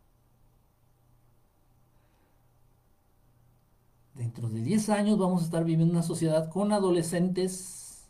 Dentro 4.15 4.47
de 4.47 4.61
10 4.61 4.87
años 4.87 5.17
vamos 5.17 5.41
a 5.41 5.45
estar 5.45 5.65
viviendo 5.65 5.91
una 5.91 6.03
sociedad 6.03 6.49
con 6.49 6.71
adolescentes 6.71 8.09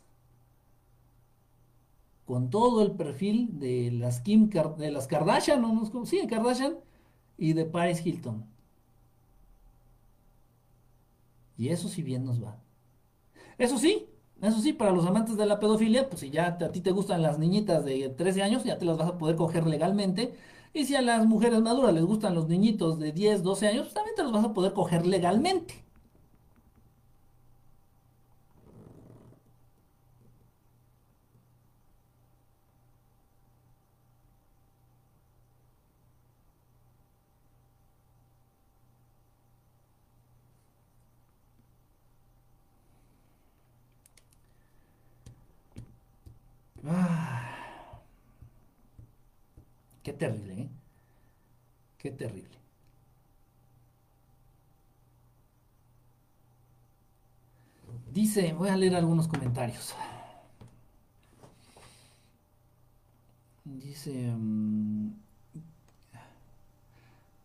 con 2.24 2.50
todo 2.50 2.82
el 2.82 2.92
perfil 2.92 3.58
de 3.58 3.90
las 3.90 4.20
Kim 4.20 4.48
de 4.48 4.92
las 4.92 5.08
Kardashian, 5.08 5.60
¿no? 5.60 6.06
sí, 6.06 6.24
Kardashian 6.28 6.76
y 7.36 7.54
de 7.54 7.64
Paris 7.64 8.06
Hilton. 8.06 8.51
Y 11.62 11.68
eso 11.68 11.88
si 11.88 12.02
bien 12.02 12.24
nos 12.24 12.42
va. 12.42 12.58
Eso 13.56 13.78
sí, 13.78 14.08
eso 14.40 14.60
sí, 14.60 14.72
para 14.72 14.90
los 14.90 15.06
amantes 15.06 15.36
de 15.36 15.46
la 15.46 15.60
pedofilia, 15.60 16.08
pues 16.08 16.20
si 16.22 16.30
ya 16.30 16.58
a 16.60 16.72
ti 16.72 16.80
te 16.80 16.90
gustan 16.90 17.22
las 17.22 17.38
niñitas 17.38 17.84
de 17.84 18.08
13 18.08 18.42
años, 18.42 18.64
ya 18.64 18.78
te 18.78 18.84
las 18.84 18.98
vas 18.98 19.10
a 19.10 19.16
poder 19.16 19.36
coger 19.36 19.64
legalmente. 19.68 20.34
Y 20.74 20.86
si 20.86 20.96
a 20.96 21.02
las 21.02 21.24
mujeres 21.24 21.60
maduras 21.60 21.94
les 21.94 22.04
gustan 22.04 22.34
los 22.34 22.48
niñitos 22.48 22.98
de 22.98 23.12
10, 23.12 23.44
12 23.44 23.68
años, 23.68 23.82
pues 23.84 23.94
también 23.94 24.16
te 24.16 24.24
los 24.24 24.32
vas 24.32 24.44
a 24.44 24.52
poder 24.52 24.72
coger 24.72 25.06
legalmente. 25.06 25.84
Qué 50.02 50.12
terrible, 50.12 50.62
¿eh? 50.62 50.68
Qué 51.98 52.10
terrible. 52.10 52.58
Dice, 58.12 58.52
voy 58.52 58.68
a 58.68 58.76
leer 58.76 58.94
algunos 58.94 59.26
comentarios. 59.28 59.94
Dice, 63.64 64.32
mm, 64.36 65.12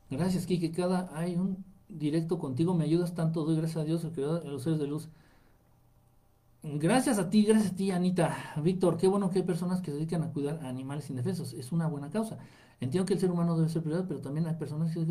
gracias 0.10 0.46
Kike, 0.46 0.72
cada 0.72 1.10
hay 1.18 1.36
un 1.36 1.64
directo 1.88 2.38
contigo, 2.40 2.74
me 2.74 2.84
ayudas 2.84 3.14
tanto, 3.16 3.46
doy 3.46 3.56
gracias 3.56 3.78
a 3.78 3.86
Dios, 3.86 4.04
de 4.04 4.50
los 4.50 4.64
seres 4.64 4.80
de 4.80 4.88
luz. 4.88 5.10
Gracias 6.64 7.18
a 7.20 7.30
ti, 7.30 7.44
gracias 7.44 7.72
a 7.72 7.76
ti, 7.76 7.92
Anita. 7.92 8.36
Víctor, 8.62 8.98
qué 8.98 9.08
bueno 9.08 9.30
que 9.30 9.40
hay 9.40 9.46
personas 9.46 9.80
que 9.80 9.92
se 9.92 9.98
dedican 9.98 10.24
a 10.24 10.34
cuidar 10.34 10.60
a 10.64 10.70
animales 10.70 11.10
indefensos. 11.10 11.54
Es 11.54 11.72
una 11.72 11.88
buena 11.88 12.10
causa. 12.10 12.38
Entiendo 12.80 13.06
que 13.06 13.14
el 13.14 13.20
ser 13.20 13.32
humano 13.32 13.56
debe 13.56 13.70
ser 13.70 13.82
prioridad, 13.84 14.08
pero 14.08 14.22
también 14.22 14.48
hay 14.48 14.56
personas 14.56 14.94
que... 14.94 15.06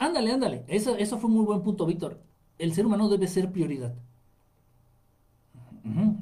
Ándale, 0.00 0.32
ándale. 0.32 0.64
Eso, 0.66 0.96
eso 0.96 1.18
fue 1.18 1.30
un 1.30 1.36
muy 1.36 1.44
buen 1.44 1.62
punto, 1.62 1.86
Víctor. 1.86 2.20
El 2.58 2.74
ser 2.74 2.86
humano 2.86 3.08
debe 3.08 3.28
ser 3.28 3.52
prioridad. 3.52 3.94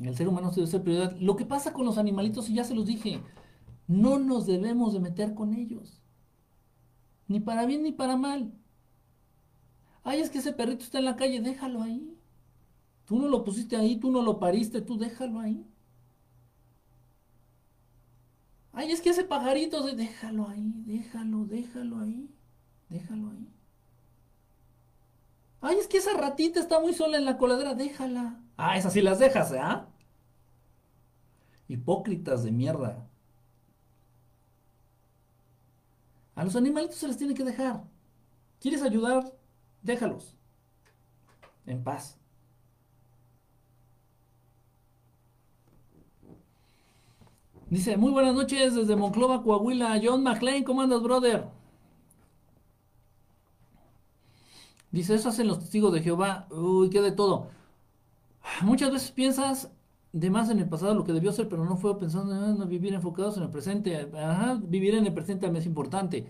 El 0.03 0.14
ser 0.17 0.29
humano 0.29 0.51
debe 0.51 0.67
ser 0.67 0.83
prioridad. 0.83 1.17
Lo 1.19 1.37
que 1.37 1.47
pasa 1.47 1.73
con 1.73 1.87
los 1.87 1.99
animalitos, 1.99 2.49
y 2.49 2.55
ya 2.55 2.64
se 2.64 2.75
los 2.75 2.87
dije, 2.87 3.23
no 3.89 4.19
nos 4.19 4.47
debemos 4.47 4.93
de 4.93 5.01
meter 5.01 5.35
con 5.35 5.55
ellos. 5.55 6.01
Ni 7.29 7.41
para 7.41 7.67
bien 7.67 7.83
ni 7.83 7.93
para 7.93 8.17
mal. 8.17 8.53
Ay, 10.05 10.21
es 10.21 10.31
que 10.31 10.39
ese 10.39 10.53
perrito 10.53 10.85
está 10.85 10.99
en 10.99 11.07
la 11.07 11.17
calle, 11.17 11.41
déjalo 11.41 11.83
ahí. 11.83 12.16
Tú 13.07 13.19
no 13.19 13.29
lo 13.29 13.45
pusiste 13.45 13.77
ahí, 13.77 13.97
tú 13.97 14.11
no 14.11 14.21
lo 14.21 14.39
pariste, 14.39 14.83
tú 14.83 14.99
déjalo 14.99 15.41
ahí. 15.41 15.65
Ay, 18.73 18.93
es 18.93 19.01
que 19.01 19.11
ese 19.11 19.25
pajarito, 19.25 19.83
déjalo 19.95 20.49
ahí, 20.49 20.73
déjalo, 20.85 21.45
déjalo 21.47 22.01
ahí, 22.01 22.29
déjalo 22.91 23.31
ahí. 23.31 23.49
Ay, 25.61 25.79
es 25.79 25.89
que 25.89 25.99
esa 25.99 26.15
ratita 26.15 26.61
está 26.61 26.81
muy 26.81 26.93
sola 26.93 27.17
en 27.17 27.25
la 27.25 27.39
coladera, 27.39 27.75
déjala. 27.75 28.41
Ah, 28.57 28.77
esas 28.77 28.93
sí 28.93 29.01
las 29.01 29.19
dejas, 29.19 29.53
¿eh? 29.53 29.59
Hipócritas 31.69 32.43
de 32.43 32.53
mierda. 32.53 33.09
A 36.35 36.45
los 36.45 36.55
animalitos 36.55 36.97
se 36.97 37.09
les 37.09 37.17
tiene 37.17 37.35
que 37.35 37.45
dejar. 37.45 37.83
¿Quieres 38.61 38.83
ayudar? 38.83 39.33
Déjalos. 39.83 40.37
En 41.65 41.83
paz. 41.83 42.16
Dice, 47.71 47.97
muy 47.97 48.11
buenas 48.12 48.35
noches 48.35 48.75
desde 48.75 48.97
Monclova, 48.97 49.43
Coahuila. 49.43 50.01
John 50.03 50.23
McLean, 50.23 50.64
¿cómo 50.64 50.83
andas, 50.83 51.03
brother? 51.03 51.45
Dice, 54.91 55.14
eso 55.14 55.29
hacen 55.29 55.47
los 55.49 55.61
testigos 55.61 55.93
de 55.93 56.03
Jehová. 56.03 56.47
Uy, 56.51 56.91
qué 56.91 57.01
de 57.03 57.12
todo. 57.12 57.49
Muchas 58.62 58.91
veces 58.93 59.11
piensas 59.11 59.71
de 60.12 60.31
más 60.31 60.49
en 60.51 60.59
el 60.59 60.69
pasado 60.69 60.95
lo 60.95 61.05
que 61.05 61.12
debió 61.12 61.33
ser, 61.33 61.49
pero 61.49 61.64
no 61.64 61.77
fue 61.77 61.99
pensando 61.99 62.35
en 62.62 62.69
vivir 62.69 62.95
enfocados 62.95 63.37
en 63.37 63.43
el 63.45 63.51
presente. 63.51 64.09
Ajá, 64.14 64.59
vivir 64.62 64.95
en 64.95 65.07
el 65.07 65.12
presente 65.14 65.47
es 65.47 65.67
importante. 65.67 66.27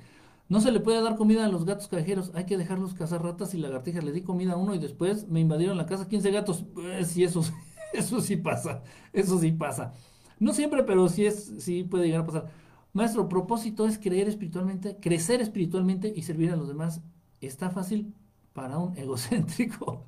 No 0.48 0.60
se 0.60 0.72
le 0.72 0.80
puede 0.80 1.02
dar 1.02 1.16
comida 1.16 1.44
a 1.44 1.48
los 1.48 1.64
gatos 1.64 1.88
callejeros. 1.88 2.32
Hay 2.34 2.46
que 2.46 2.56
dejarlos 2.56 2.94
cazar 2.94 3.22
ratas 3.22 3.54
y 3.54 3.58
lagartijas. 3.58 4.04
Le 4.04 4.12
di 4.12 4.22
comida 4.22 4.52
a 4.54 4.56
uno 4.56 4.74
y 4.74 4.78
después 4.78 5.28
me 5.28 5.40
invadieron 5.40 5.76
la 5.76 5.86
casa 5.86 6.08
15 6.08 6.30
gatos. 6.30 6.64
Pues 6.74 7.08
sí, 7.08 7.24
eso, 7.24 7.42
eso 7.92 8.20
sí 8.20 8.36
pasa. 8.36 8.82
Eso 9.12 9.38
sí 9.38 9.52
pasa. 9.52 9.92
No 10.38 10.52
siempre, 10.52 10.84
pero 10.84 11.08
sí, 11.08 11.24
es, 11.26 11.54
sí 11.58 11.84
puede 11.84 12.06
llegar 12.06 12.22
a 12.22 12.26
pasar. 12.26 12.50
Maestro, 12.92 13.28
propósito 13.28 13.86
es 13.86 13.98
creer 13.98 14.28
espiritualmente, 14.28 14.96
crecer 15.00 15.40
espiritualmente 15.40 16.12
y 16.14 16.22
servir 16.22 16.50
a 16.50 16.56
los 16.56 16.68
demás. 16.68 17.02
Está 17.40 17.70
fácil 17.70 18.14
para 18.52 18.78
un 18.78 18.96
egocéntrico. 18.98 20.04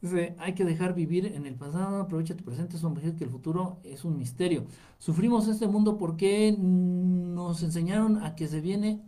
Dice, 0.00 0.34
hay 0.38 0.52
que 0.54 0.64
dejar 0.64 0.94
vivir 0.94 1.26
en 1.26 1.46
el 1.46 1.54
pasado, 1.54 2.02
aprovecha 2.02 2.36
tu 2.36 2.44
presente, 2.44 2.76
es 2.76 2.82
un 2.84 2.94
que 2.94 3.24
el 3.24 3.30
futuro 3.30 3.78
es 3.84 4.04
un 4.04 4.18
misterio. 4.18 4.66
Sufrimos 4.98 5.48
este 5.48 5.66
mundo 5.66 5.96
porque 5.96 6.54
nos 6.58 7.62
enseñaron 7.62 8.22
a 8.22 8.34
que 8.34 8.46
se 8.46 8.60
viene, 8.60 9.00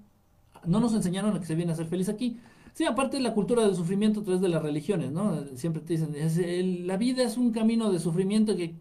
no 0.64 0.81
nos 0.81 0.95
enseñaron 0.95 1.37
a 1.37 1.41
que 1.41 1.47
se 1.47 1.55
viene 1.55 1.72
a 1.72 1.77
ser 1.77 1.87
feliz 1.87 2.09
aquí. 2.09 2.39
Sí, 2.72 2.85
aparte 2.85 3.18
de 3.18 3.22
la 3.22 3.35
cultura 3.35 3.66
del 3.66 3.74
sufrimiento 3.74 4.20
a 4.20 4.22
través 4.22 4.41
de 4.41 4.49
las 4.49 4.62
religiones, 4.62 5.12
¿no? 5.12 5.45
Siempre 5.57 5.83
te 5.83 5.95
dicen, 5.95 6.87
la 6.87 6.97
vida 6.97 7.22
es 7.22 7.37
un 7.37 7.51
camino 7.51 7.91
de 7.91 7.99
sufrimiento 7.99 8.57
que 8.57 8.74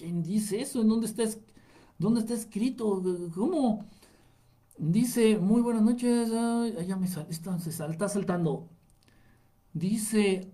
¿Quién 0.00 0.22
dice 0.22 0.62
eso? 0.62 0.80
¿En 0.80 0.88
dónde 0.88 1.06
está, 1.06 1.24
dónde 1.98 2.20
está 2.20 2.32
escrito? 2.32 3.02
¿Cómo? 3.34 3.84
Dice, 4.78 5.36
muy 5.36 5.60
buenas 5.60 5.82
noches. 5.82 6.30
Ay, 6.32 6.86
ya 6.86 6.96
me 6.96 7.06
sal, 7.06 7.26
se 7.28 7.70
está 7.70 8.08
saltando. 8.08 8.66
Dice, 9.74 10.50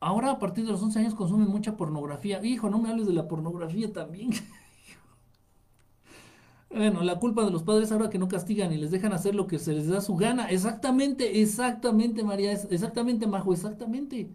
ahora 0.00 0.30
a 0.30 0.38
partir 0.38 0.64
de 0.64 0.72
los 0.72 0.82
11 0.82 1.00
años 1.00 1.14
consumen 1.14 1.48
mucha 1.48 1.76
pornografía. 1.76 2.42
Hijo, 2.42 2.70
no 2.70 2.78
me 2.78 2.88
hables 2.88 3.06
de 3.06 3.12
la 3.12 3.28
pornografía 3.28 3.92
también. 3.92 4.30
bueno, 6.70 7.02
la 7.02 7.18
culpa 7.18 7.44
de 7.44 7.50
los 7.50 7.64
padres 7.64 7.92
ahora 7.92 8.08
que 8.08 8.18
no 8.18 8.28
castigan 8.28 8.72
y 8.72 8.78
les 8.78 8.90
dejan 8.90 9.12
hacer 9.12 9.34
lo 9.34 9.46
que 9.46 9.58
se 9.58 9.74
les 9.74 9.88
da 9.88 10.00
su 10.00 10.16
gana. 10.16 10.48
Exactamente, 10.48 11.42
exactamente, 11.42 12.24
María. 12.24 12.52
Exactamente, 12.52 13.26
Majo, 13.26 13.52
exactamente. 13.52 14.30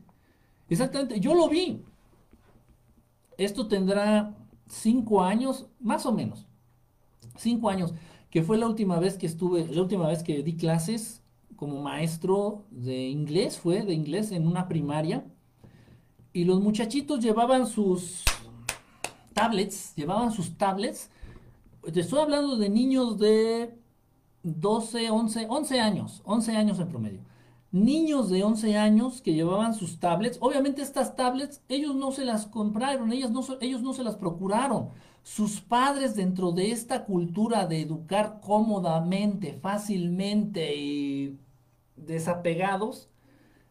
Exactamente. 0.69 1.19
Yo 1.19 1.33
lo 1.33 1.49
vi. 1.49 1.81
Esto 3.37 3.67
tendrá 3.67 4.35
cinco 4.71 5.21
años, 5.23 5.67
más 5.79 6.05
o 6.05 6.13
menos, 6.13 6.47
cinco 7.35 7.69
años, 7.69 7.93
que 8.29 8.41
fue 8.41 8.57
la 8.57 8.67
última 8.67 8.99
vez 8.99 9.17
que 9.17 9.27
estuve, 9.27 9.67
la 9.67 9.81
última 9.81 10.07
vez 10.07 10.23
que 10.23 10.41
di 10.41 10.55
clases 10.55 11.21
como 11.55 11.81
maestro 11.81 12.63
de 12.71 13.09
inglés, 13.09 13.59
fue 13.59 13.83
de 13.83 13.93
inglés 13.93 14.31
en 14.31 14.47
una 14.47 14.67
primaria, 14.67 15.25
y 16.33 16.45
los 16.45 16.61
muchachitos 16.61 17.19
llevaban 17.19 17.67
sus 17.67 18.23
tablets, 19.33 19.93
llevaban 19.95 20.31
sus 20.31 20.57
tablets, 20.57 21.09
te 21.91 21.99
estoy 21.99 22.19
hablando 22.19 22.55
de 22.57 22.69
niños 22.69 23.17
de 23.17 23.75
12, 24.43 25.09
11, 25.09 25.47
11 25.49 25.79
años, 25.81 26.21
11 26.25 26.55
años 26.55 26.79
en 26.79 26.87
promedio 26.87 27.30
niños 27.71 28.29
de 28.29 28.43
11 28.43 28.77
años 28.77 29.21
que 29.21 29.33
llevaban 29.33 29.73
sus 29.73 29.99
tablets. 29.99 30.37
Obviamente 30.41 30.81
estas 30.81 31.15
tablets 31.15 31.61
ellos 31.69 31.95
no 31.95 32.11
se 32.11 32.25
las 32.25 32.45
compraron, 32.45 33.11
ellos 33.13 33.31
no, 33.31 33.41
ellos 33.61 33.81
no 33.81 33.93
se 33.93 34.03
las 34.03 34.15
procuraron. 34.15 34.89
Sus 35.23 35.61
padres 35.61 36.15
dentro 36.15 36.51
de 36.51 36.71
esta 36.71 37.05
cultura 37.05 37.67
de 37.67 37.81
educar 37.81 38.39
cómodamente, 38.41 39.53
fácilmente 39.53 40.75
y 40.75 41.39
desapegados, 41.95 43.09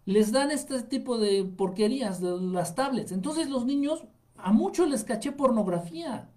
les 0.06 0.32
dan 0.32 0.50
este 0.50 0.82
tipo 0.82 1.18
de 1.18 1.44
porquerías, 1.44 2.20
las 2.20 2.74
tablets. 2.74 3.12
Entonces 3.12 3.50
los 3.50 3.66
niños, 3.66 4.04
a 4.36 4.52
muchos 4.52 4.88
les 4.88 5.04
caché 5.04 5.32
pornografía. 5.32 6.28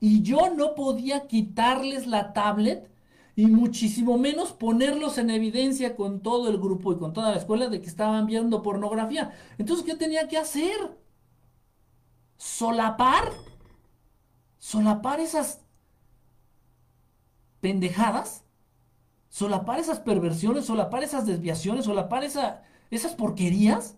Y 0.00 0.22
yo 0.22 0.50
no 0.54 0.74
podía 0.74 1.26
quitarles 1.26 2.06
la 2.06 2.32
tablet 2.32 2.90
y 3.40 3.46
muchísimo 3.46 4.18
menos 4.18 4.52
ponerlos 4.52 5.16
en 5.16 5.30
evidencia 5.30 5.96
con 5.96 6.20
todo 6.20 6.50
el 6.50 6.58
grupo 6.58 6.92
y 6.92 6.98
con 6.98 7.14
toda 7.14 7.30
la 7.30 7.38
escuela 7.38 7.68
de 7.68 7.80
que 7.80 7.88
estaban 7.88 8.26
viendo 8.26 8.60
pornografía. 8.60 9.32
Entonces, 9.56 9.86
¿qué 9.86 9.96
tenía 9.96 10.28
que 10.28 10.36
hacer? 10.36 10.98
Solapar, 12.36 13.32
solapar 14.58 15.20
esas 15.20 15.62
pendejadas, 17.60 18.44
solapar 19.30 19.80
esas 19.80 20.00
perversiones, 20.00 20.66
solapar 20.66 21.02
esas 21.02 21.24
desviaciones, 21.24 21.86
solapar 21.86 22.24
esa, 22.24 22.62
esas 22.90 23.14
porquerías. 23.14 23.96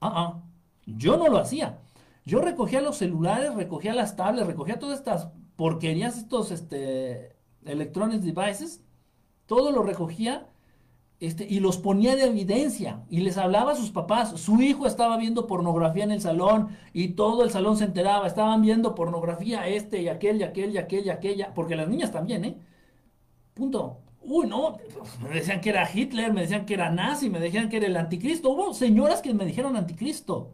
Ah, 0.00 0.12
ah, 0.16 0.42
yo 0.84 1.16
no 1.16 1.28
lo 1.28 1.38
hacía. 1.38 1.78
Yo 2.24 2.40
recogía 2.40 2.80
los 2.80 2.96
celulares, 2.96 3.54
recogía 3.54 3.94
las 3.94 4.16
tablets, 4.16 4.48
recogía 4.48 4.80
todas 4.80 4.98
estas 4.98 5.28
porquerías, 5.54 6.18
estos, 6.18 6.50
este, 6.50 7.35
Electronic 7.66 8.20
Devices, 8.20 8.82
todo 9.46 9.70
lo 9.70 9.82
recogía 9.82 10.48
este, 11.18 11.46
y 11.48 11.60
los 11.60 11.78
ponía 11.78 12.14
de 12.14 12.24
evidencia 12.24 13.02
y 13.08 13.20
les 13.20 13.38
hablaba 13.38 13.72
a 13.72 13.76
sus 13.76 13.90
papás. 13.90 14.38
Su 14.38 14.60
hijo 14.60 14.86
estaba 14.86 15.16
viendo 15.16 15.46
pornografía 15.46 16.04
en 16.04 16.10
el 16.10 16.20
salón 16.20 16.68
y 16.92 17.08
todo 17.08 17.42
el 17.42 17.50
salón 17.50 17.76
se 17.78 17.84
enteraba. 17.84 18.26
Estaban 18.26 18.60
viendo 18.60 18.94
pornografía 18.94 19.66
este 19.66 20.02
y 20.02 20.08
aquel 20.08 20.38
y 20.40 20.42
aquel 20.42 20.74
y 20.74 20.78
aquel 20.78 21.06
y 21.06 21.10
aquella, 21.10 21.54
porque 21.54 21.76
las 21.76 21.88
niñas 21.88 22.12
también, 22.12 22.44
¿eh? 22.44 22.58
Punto. 23.54 24.00
Uy, 24.28 24.46
no, 24.48 24.76
me 25.22 25.30
decían 25.30 25.60
que 25.60 25.70
era 25.70 25.88
Hitler, 25.90 26.32
me 26.32 26.42
decían 26.42 26.66
que 26.66 26.74
era 26.74 26.90
nazi, 26.90 27.30
me 27.30 27.38
decían 27.38 27.68
que 27.68 27.76
era 27.78 27.86
el 27.86 27.96
anticristo. 27.96 28.50
Hubo 28.50 28.74
señoras 28.74 29.22
que 29.22 29.32
me 29.32 29.46
dijeron 29.46 29.76
anticristo. 29.76 30.52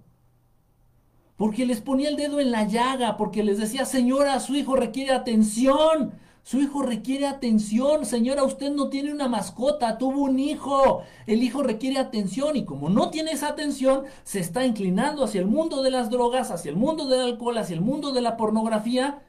Porque 1.36 1.66
les 1.66 1.80
ponía 1.80 2.08
el 2.08 2.16
dedo 2.16 2.38
en 2.38 2.52
la 2.52 2.68
llaga, 2.68 3.16
porque 3.16 3.42
les 3.42 3.58
decía, 3.58 3.84
señora, 3.84 4.38
su 4.40 4.54
hijo 4.54 4.76
requiere 4.76 5.12
atención. 5.12 6.12
Su 6.43 6.61
hijo 6.61 6.82
requiere 6.82 7.26
atención. 7.26 8.05
Señora, 8.05 8.43
usted 8.43 8.72
no 8.72 8.88
tiene 8.88 9.12
una 9.12 9.28
mascota, 9.28 9.97
tuvo 9.97 10.22
un 10.22 10.38
hijo. 10.40 11.03
El 11.26 11.43
hijo 11.43 11.62
requiere 11.62 11.99
atención 11.99 12.57
y 12.57 12.64
como 12.64 12.90
no 12.90 13.11
tiene 13.11 13.32
esa 13.32 13.49
atención, 13.49 14.05
se 14.24 14.40
está 14.40 14.66
inclinando 14.66 15.24
hacia 15.24 15.40
el 15.40 15.47
mundo 15.47 15.82
de 15.82 15.90
las 15.90 16.11
drogas, 16.11 16.51
hacia 16.51 16.70
el 16.70 16.76
mundo 16.76 17.07
del 17.07 17.20
alcohol, 17.20 17.59
hacia 17.59 17.74
el 17.74 17.80
mundo 17.80 18.12
de 18.12 18.22
la 18.22 18.36
pornografía. 18.36 19.22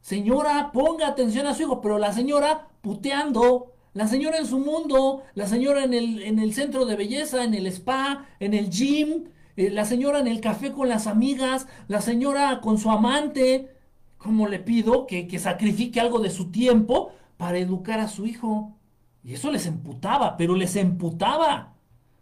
Señora, 0.00 0.70
ponga 0.72 1.08
atención 1.08 1.46
a 1.46 1.54
su 1.54 1.62
hijo, 1.62 1.80
pero 1.80 1.98
la 1.98 2.12
señora 2.12 2.68
puteando, 2.82 3.72
la 3.92 4.06
señora 4.06 4.38
en 4.38 4.46
su 4.46 4.58
mundo, 4.60 5.22
la 5.34 5.46
señora 5.46 5.84
en 5.84 5.92
el, 5.92 6.22
en 6.22 6.38
el 6.38 6.54
centro 6.54 6.86
de 6.86 6.96
belleza, 6.96 7.42
en 7.44 7.54
el 7.54 7.66
spa, 7.66 8.26
en 8.38 8.54
el 8.54 8.70
gym, 8.70 9.24
eh, 9.56 9.70
la 9.70 9.84
señora 9.84 10.20
en 10.20 10.28
el 10.28 10.40
café 10.40 10.72
con 10.72 10.88
las 10.88 11.08
amigas, 11.08 11.66
la 11.88 12.00
señora 12.00 12.60
con 12.60 12.78
su 12.78 12.90
amante. 12.90 13.79
¿Cómo 14.20 14.48
le 14.48 14.58
pido 14.58 15.06
que, 15.06 15.38
sacrifique 15.38 15.98
algo 15.98 16.18
de 16.18 16.28
su 16.28 16.50
tiempo 16.50 17.10
para 17.38 17.56
educar 17.56 18.00
a 18.00 18.08
su 18.08 18.26
hijo? 18.26 18.76
Y 19.24 19.32
eso 19.32 19.50
les 19.50 19.64
emputaba, 19.66 20.36
pero 20.36 20.54
les 20.56 20.76
emputaba. 20.76 21.72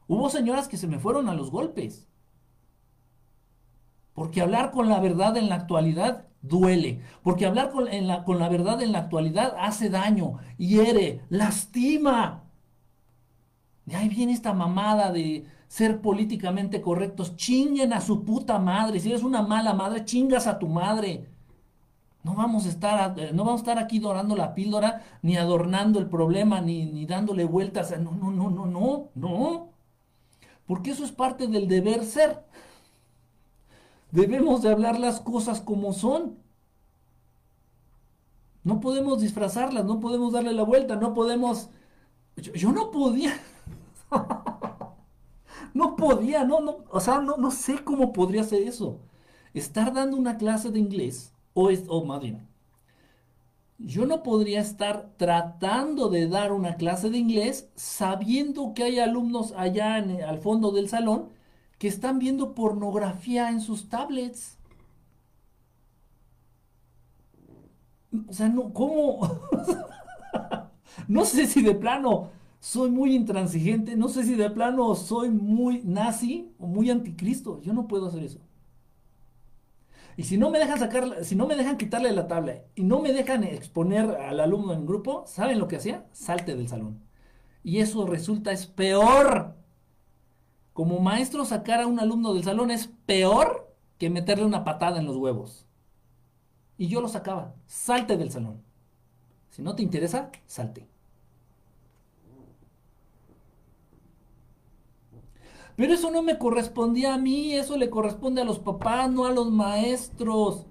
Hubo 0.07 0.31
señoras 0.31 0.69
que 0.69 0.77
se 0.77 0.87
me 0.87 1.01
fueron 1.01 1.29
a 1.29 1.35
los 1.35 1.51
golpes. 1.51 2.07
Porque 4.15 4.41
hablar 4.41 4.71
con 4.71 4.89
la 4.89 5.01
verdad 5.01 5.37
en 5.37 5.49
la 5.49 5.57
actualidad 5.57 6.27
duele. 6.41 7.01
Porque 7.25 7.47
hablar 7.47 7.71
con, 7.71 7.87
la, 8.07 8.23
con 8.23 8.39
la 8.39 8.49
verdad 8.49 8.81
en 8.81 8.93
la 8.93 9.01
actualidad 9.01 9.57
hace 9.59 9.91
daño, 9.91 10.35
hiere, 10.57 11.23
lastima. 11.31 12.45
De 13.87 13.97
ahí 13.97 14.09
viene 14.09 14.35
esta 14.35 14.55
mamada 14.55 15.11
de 15.11 15.47
ser 15.67 16.01
políticamente 16.01 16.81
correctos. 16.81 17.35
Chinguen 17.35 17.93
a 17.93 18.01
su 18.01 18.25
puta 18.25 18.61
madre. 18.61 19.01
Si 19.01 19.09
eres 19.09 19.25
una 19.25 19.43
mala 19.43 19.75
madre, 19.75 20.05
chingas 20.05 20.47
a 20.47 20.61
tu 20.61 20.69
madre. 20.69 21.38
No 22.25 22.35
vamos 22.35 22.67
a 22.67 22.69
estar, 22.69 23.19
eh, 23.19 23.33
no 23.33 23.45
vamos 23.45 23.61
a 23.61 23.63
estar 23.63 23.79
aquí 23.79 23.99
dorando 24.01 24.37
la 24.37 24.55
píldora, 24.55 25.03
ni 25.23 25.37
adornando 25.37 25.99
el 25.99 26.09
problema, 26.09 26.61
ni, 26.61 26.87
ni 26.87 27.07
dándole 27.07 27.45
vueltas. 27.45 27.91
No, 27.99 28.13
no, 28.13 28.31
no, 28.31 28.51
no, 28.51 28.67
no, 28.67 29.11
no. 29.15 29.71
Porque 30.67 30.91
eso 30.91 31.05
es 31.05 31.13
parte 31.13 31.47
del 31.47 31.69
deber 31.69 32.05
ser. 32.05 32.45
Debemos 34.11 34.63
de 34.63 34.71
hablar 34.71 34.99
las 34.99 35.21
cosas 35.21 35.61
como 35.61 35.93
son. 35.93 36.39
No 38.65 38.81
podemos 38.81 39.21
disfrazarlas, 39.21 39.85
no 39.85 40.01
podemos 40.01 40.33
darle 40.33 40.53
la 40.53 40.65
vuelta, 40.65 40.97
no 40.97 41.15
podemos... 41.15 41.71
Yo, 42.37 42.73
no 42.73 42.91
podía. 42.91 43.33
no 45.75 45.97
podía, 45.97 46.45
no, 46.45 46.61
no, 46.61 46.85
o 46.91 47.01
sea, 47.01 47.21
no, 47.21 47.37
no 47.37 47.51
sé 47.51 47.83
cómo 47.83 48.13
podría 48.13 48.43
hacer 48.43 48.63
eso. 48.63 49.01
Estar 49.55 49.93
dando 49.93 50.17
una 50.17 50.37
clase 50.37 50.71
de 50.71 50.79
inglés 50.79 51.33
o, 51.55 51.71
es, 51.71 51.85
o 51.89 52.05
más 52.05 52.23
yo 53.79 54.07
no 54.07 54.23
podría 54.23 54.61
estar 54.61 55.13
tratando 55.17 56.09
de 56.09 56.29
dar 56.29 56.53
una 56.53 56.77
clase 56.77 57.11
de 57.11 57.19
inglés 57.19 57.69
sabiendo 57.77 58.75
que 58.75 58.85
hay 58.85 58.99
alumnos 58.99 59.53
allá 59.57 59.99
en, 59.99 60.23
al 60.23 60.39
fondo 60.39 60.73
del 60.73 60.89
salón 60.89 61.29
que 61.79 61.89
están 61.89 62.19
viendo 62.19 62.55
pornografía 62.55 63.51
en 63.51 63.61
sus 63.61 63.89
tablets. 63.89 64.59
O 68.29 68.33
sea, 68.33 68.49
no, 68.49 68.73
¿cómo? 68.73 69.21
no 71.09 71.25
sé 71.25 71.47
si 71.47 71.63
de 71.63 71.75
plano 71.75 72.31
soy 72.61 72.91
muy 72.91 73.15
intransigente, 73.15 73.97
no 73.97 74.09
sé 74.09 74.25
si 74.25 74.35
de 74.35 74.51
plano 74.51 74.95
soy 74.95 75.31
muy 75.31 75.83
nazi 75.85 76.53
o 76.59 76.67
muy 76.67 76.91
anticristo. 76.91 77.61
Yo 77.63 77.73
no 77.73 77.87
puedo 77.87 78.07
hacer 78.09 78.23
eso. 78.25 78.41
Y 80.19 80.25
si 80.25 80.37
no 80.37 80.51
me 80.51 80.59
dejan 80.59 80.81
sacar, 80.81 81.25
si 81.25 81.37
no 81.37 81.47
me 81.47 81.55
dejan 81.55 81.77
quitarle 81.77 82.11
la 82.11 82.27
tabla 82.27 82.65
y 82.75 82.83
no 82.83 82.99
me 82.99 83.13
dejan 83.13 83.45
exponer 83.45 84.17
al 84.17 84.41
alumno 84.41 84.73
en 84.73 84.85
grupo, 84.85 85.23
¿saben 85.29 85.61
lo 85.61 85.69
que 85.69 85.77
hacía? 85.77 86.09
Salte 86.11 86.57
del 86.57 86.67
salón. 86.67 87.05
Y 87.63 87.79
eso 87.79 88.05
resulta 88.05 88.51
es 88.51 88.67
peor. 88.67 89.55
Como 90.73 90.99
maestro 90.99 91.45
sacar 91.45 91.81
a 91.81 91.87
un 91.87 92.01
alumno 92.01 92.35
del 92.35 92.43
salón 92.43 92.73
es 92.73 92.89
peor 93.07 93.73
que 93.97 94.11
meterle 94.11 94.45
una 94.45 94.65
patada 94.65 94.99
en 94.99 95.07
los 95.07 95.17
huevos. 95.17 95.67
Y 96.77 96.89
yo 96.89 97.01
lo 97.01 97.07
sacaba. 97.07 97.55
Salte 97.69 98.17
del 98.17 98.33
salón. 98.33 98.65
Si 99.51 99.63
no 99.63 99.77
te 99.77 99.85
interesa, 99.85 100.33
salte. 100.47 100.89
Pero 105.79 105.95
eso 105.95 106.11
no 106.11 106.23
me 106.23 106.39
correspondía 106.39 107.15
a 107.15 107.19
mí, 107.19 107.55
eso 107.55 107.77
le 107.77 107.89
corresponde 107.89 108.41
a 108.41 108.45
los 108.45 108.59
papás, 108.59 109.09
no 109.13 109.27
a 109.27 109.31
los 109.31 109.53
maestros. 109.53 110.67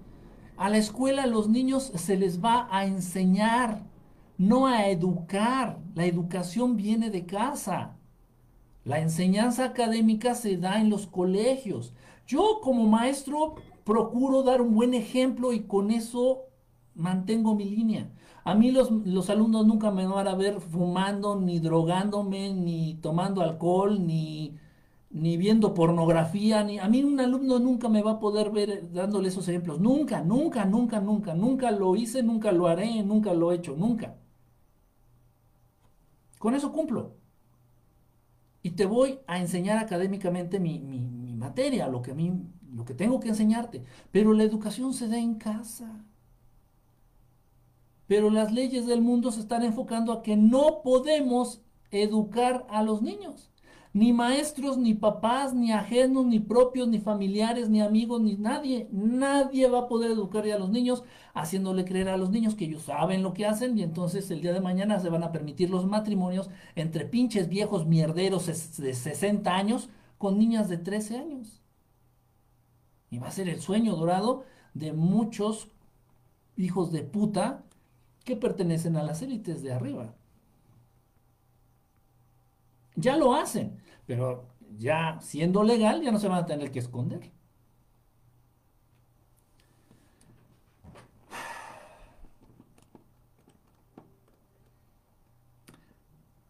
A 0.58 0.68
la 0.68 0.76
escuela 0.76 1.22
a 1.22 1.26
los 1.26 1.48
niños 1.48 1.90
se 1.94 2.18
les 2.18 2.44
va 2.44 2.68
a 2.70 2.84
enseñar, 2.84 3.86
no 4.36 4.66
a 4.66 4.86
educar. 4.90 5.78
La 5.94 6.04
educación 6.04 6.76
viene 6.76 7.08
de 7.08 7.24
casa. 7.24 7.96
La 8.84 9.00
enseñanza 9.00 9.64
académica 9.64 10.34
se 10.34 10.58
da 10.58 10.78
en 10.78 10.90
los 10.90 11.06
colegios. 11.06 11.94
Yo 12.26 12.60
como 12.62 12.86
maestro 12.86 13.54
procuro 13.84 14.42
dar 14.42 14.60
un 14.60 14.74
buen 14.74 14.92
ejemplo 14.92 15.54
y 15.54 15.60
con 15.60 15.90
eso 15.90 16.48
mantengo 16.94 17.54
mi 17.54 17.64
línea. 17.64 18.10
A 18.44 18.54
mí 18.54 18.72
los, 18.72 18.90
los, 18.90 19.30
alumnos 19.30 19.66
nunca 19.66 19.90
me 19.90 20.06
van 20.06 20.28
a 20.28 20.34
ver 20.34 20.60
fumando, 20.60 21.40
ni 21.40 21.60
drogándome, 21.60 22.52
ni 22.52 22.96
tomando 22.96 23.40
alcohol, 23.40 24.06
ni 24.06 24.58
ni 25.10 25.36
viendo 25.36 25.74
pornografía, 25.74 26.62
ni 26.64 26.78
a 26.78 26.88
mí 26.88 27.02
un 27.02 27.18
alumno 27.20 27.58
nunca 27.58 27.88
me 27.88 28.02
va 28.02 28.12
a 28.12 28.20
poder 28.20 28.50
ver 28.50 28.92
dándole 28.92 29.28
esos 29.28 29.48
ejemplos. 29.48 29.80
Nunca, 29.80 30.22
nunca, 30.22 30.64
nunca, 30.64 31.00
nunca, 31.00 31.34
nunca 31.34 31.70
lo 31.70 31.96
hice, 31.96 32.22
nunca 32.22 32.52
lo 32.52 32.66
haré, 32.68 33.02
nunca 33.02 33.32
lo 33.34 33.52
he 33.52 33.56
hecho, 33.56 33.76
nunca. 33.76 34.16
Con 36.38 36.54
eso 36.54 36.72
cumplo. 36.72 37.16
Y 38.62 38.70
te 38.72 38.86
voy 38.86 39.20
a 39.26 39.38
enseñar 39.38 39.78
académicamente 39.78 40.60
mi, 40.60 40.78
mi 40.80 41.34
materia, 41.34 41.88
lo 41.88 42.02
que, 42.02 42.12
a 42.12 42.16
lo 42.74 42.84
que 42.84 42.94
tengo 42.94 43.20
que 43.20 43.28
enseñarte. 43.28 43.84
Pero 44.12 44.32
la 44.34 44.44
educación 44.44 44.92
se 44.92 45.08
da 45.08 45.18
en 45.18 45.36
casa. 45.36 46.04
Pero 48.06 48.30
las 48.30 48.52
leyes 48.52 48.86
del 48.86 49.02
mundo 49.02 49.30
se 49.32 49.40
están 49.40 49.62
enfocando 49.62 50.12
a 50.12 50.22
que 50.22 50.36
no 50.36 50.82
podemos 50.82 51.62
educar 51.90 52.66
a 52.70 52.82
los 52.82 53.02
niños. 53.02 53.50
Ni 53.92 54.12
maestros, 54.12 54.76
ni 54.76 54.94
papás, 54.94 55.54
ni 55.54 55.72
ajenos, 55.72 56.26
ni 56.26 56.38
propios, 56.40 56.88
ni 56.88 56.98
familiares, 57.00 57.70
ni 57.70 57.80
amigos, 57.80 58.20
ni 58.20 58.36
nadie. 58.36 58.88
Nadie 58.92 59.68
va 59.68 59.80
a 59.80 59.88
poder 59.88 60.10
educar 60.10 60.44
a 60.46 60.58
los 60.58 60.70
niños 60.70 61.04
haciéndole 61.34 61.84
creer 61.84 62.08
a 62.08 62.16
los 62.16 62.30
niños 62.30 62.54
que 62.54 62.66
ellos 62.66 62.82
saben 62.82 63.22
lo 63.22 63.32
que 63.32 63.46
hacen 63.46 63.78
y 63.78 63.82
entonces 63.82 64.30
el 64.30 64.40
día 64.40 64.52
de 64.52 64.60
mañana 64.60 65.00
se 65.00 65.08
van 65.08 65.22
a 65.22 65.32
permitir 65.32 65.70
los 65.70 65.86
matrimonios 65.86 66.50
entre 66.74 67.06
pinches 67.06 67.48
viejos 67.48 67.86
mierderos 67.86 68.46
de 68.78 68.94
60 68.94 69.54
años 69.54 69.88
con 70.18 70.38
niñas 70.38 70.68
de 70.68 70.78
13 70.78 71.18
años. 71.18 71.62
Y 73.10 73.18
va 73.18 73.28
a 73.28 73.32
ser 73.32 73.48
el 73.48 73.60
sueño 73.60 73.96
dorado 73.96 74.44
de 74.74 74.92
muchos 74.92 75.68
hijos 76.56 76.92
de 76.92 77.02
puta 77.02 77.64
que 78.24 78.36
pertenecen 78.36 78.96
a 78.96 79.02
las 79.02 79.22
élites 79.22 79.62
de 79.62 79.72
arriba. 79.72 80.14
Ya 82.98 83.16
lo 83.16 83.32
hacen, 83.34 83.80
pero 84.06 84.48
ya 84.76 85.20
siendo 85.20 85.62
legal 85.62 86.02
ya 86.02 86.10
no 86.10 86.18
se 86.18 86.26
van 86.28 86.38
a 86.42 86.46
tener 86.46 86.72
que 86.72 86.80
esconder. 86.80 87.32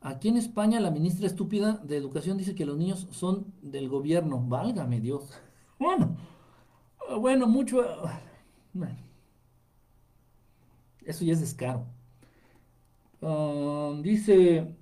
Aquí 0.01 0.29
en 0.29 0.39
España 0.39 0.81
la 0.81 0.91
ministra 0.91 1.27
estúpida 1.27 1.83
de 1.85 1.99
Educación 1.99 2.39
dice 2.39 2.55
que 2.55 2.65
los 2.65 2.79
niños 2.79 3.07
son 3.11 3.53
del 3.61 3.89
gobierno. 3.91 4.43
Válgame 4.47 5.01
Dios. 5.01 5.31
Bueno, 5.79 6.17
bueno, 7.21 7.47
mucho... 7.47 7.85
Eso 11.05 11.25
ya 11.25 11.33
es 11.35 11.41
descaro. 11.41 11.87
Ah, 13.23 13.93
dice 14.03 14.78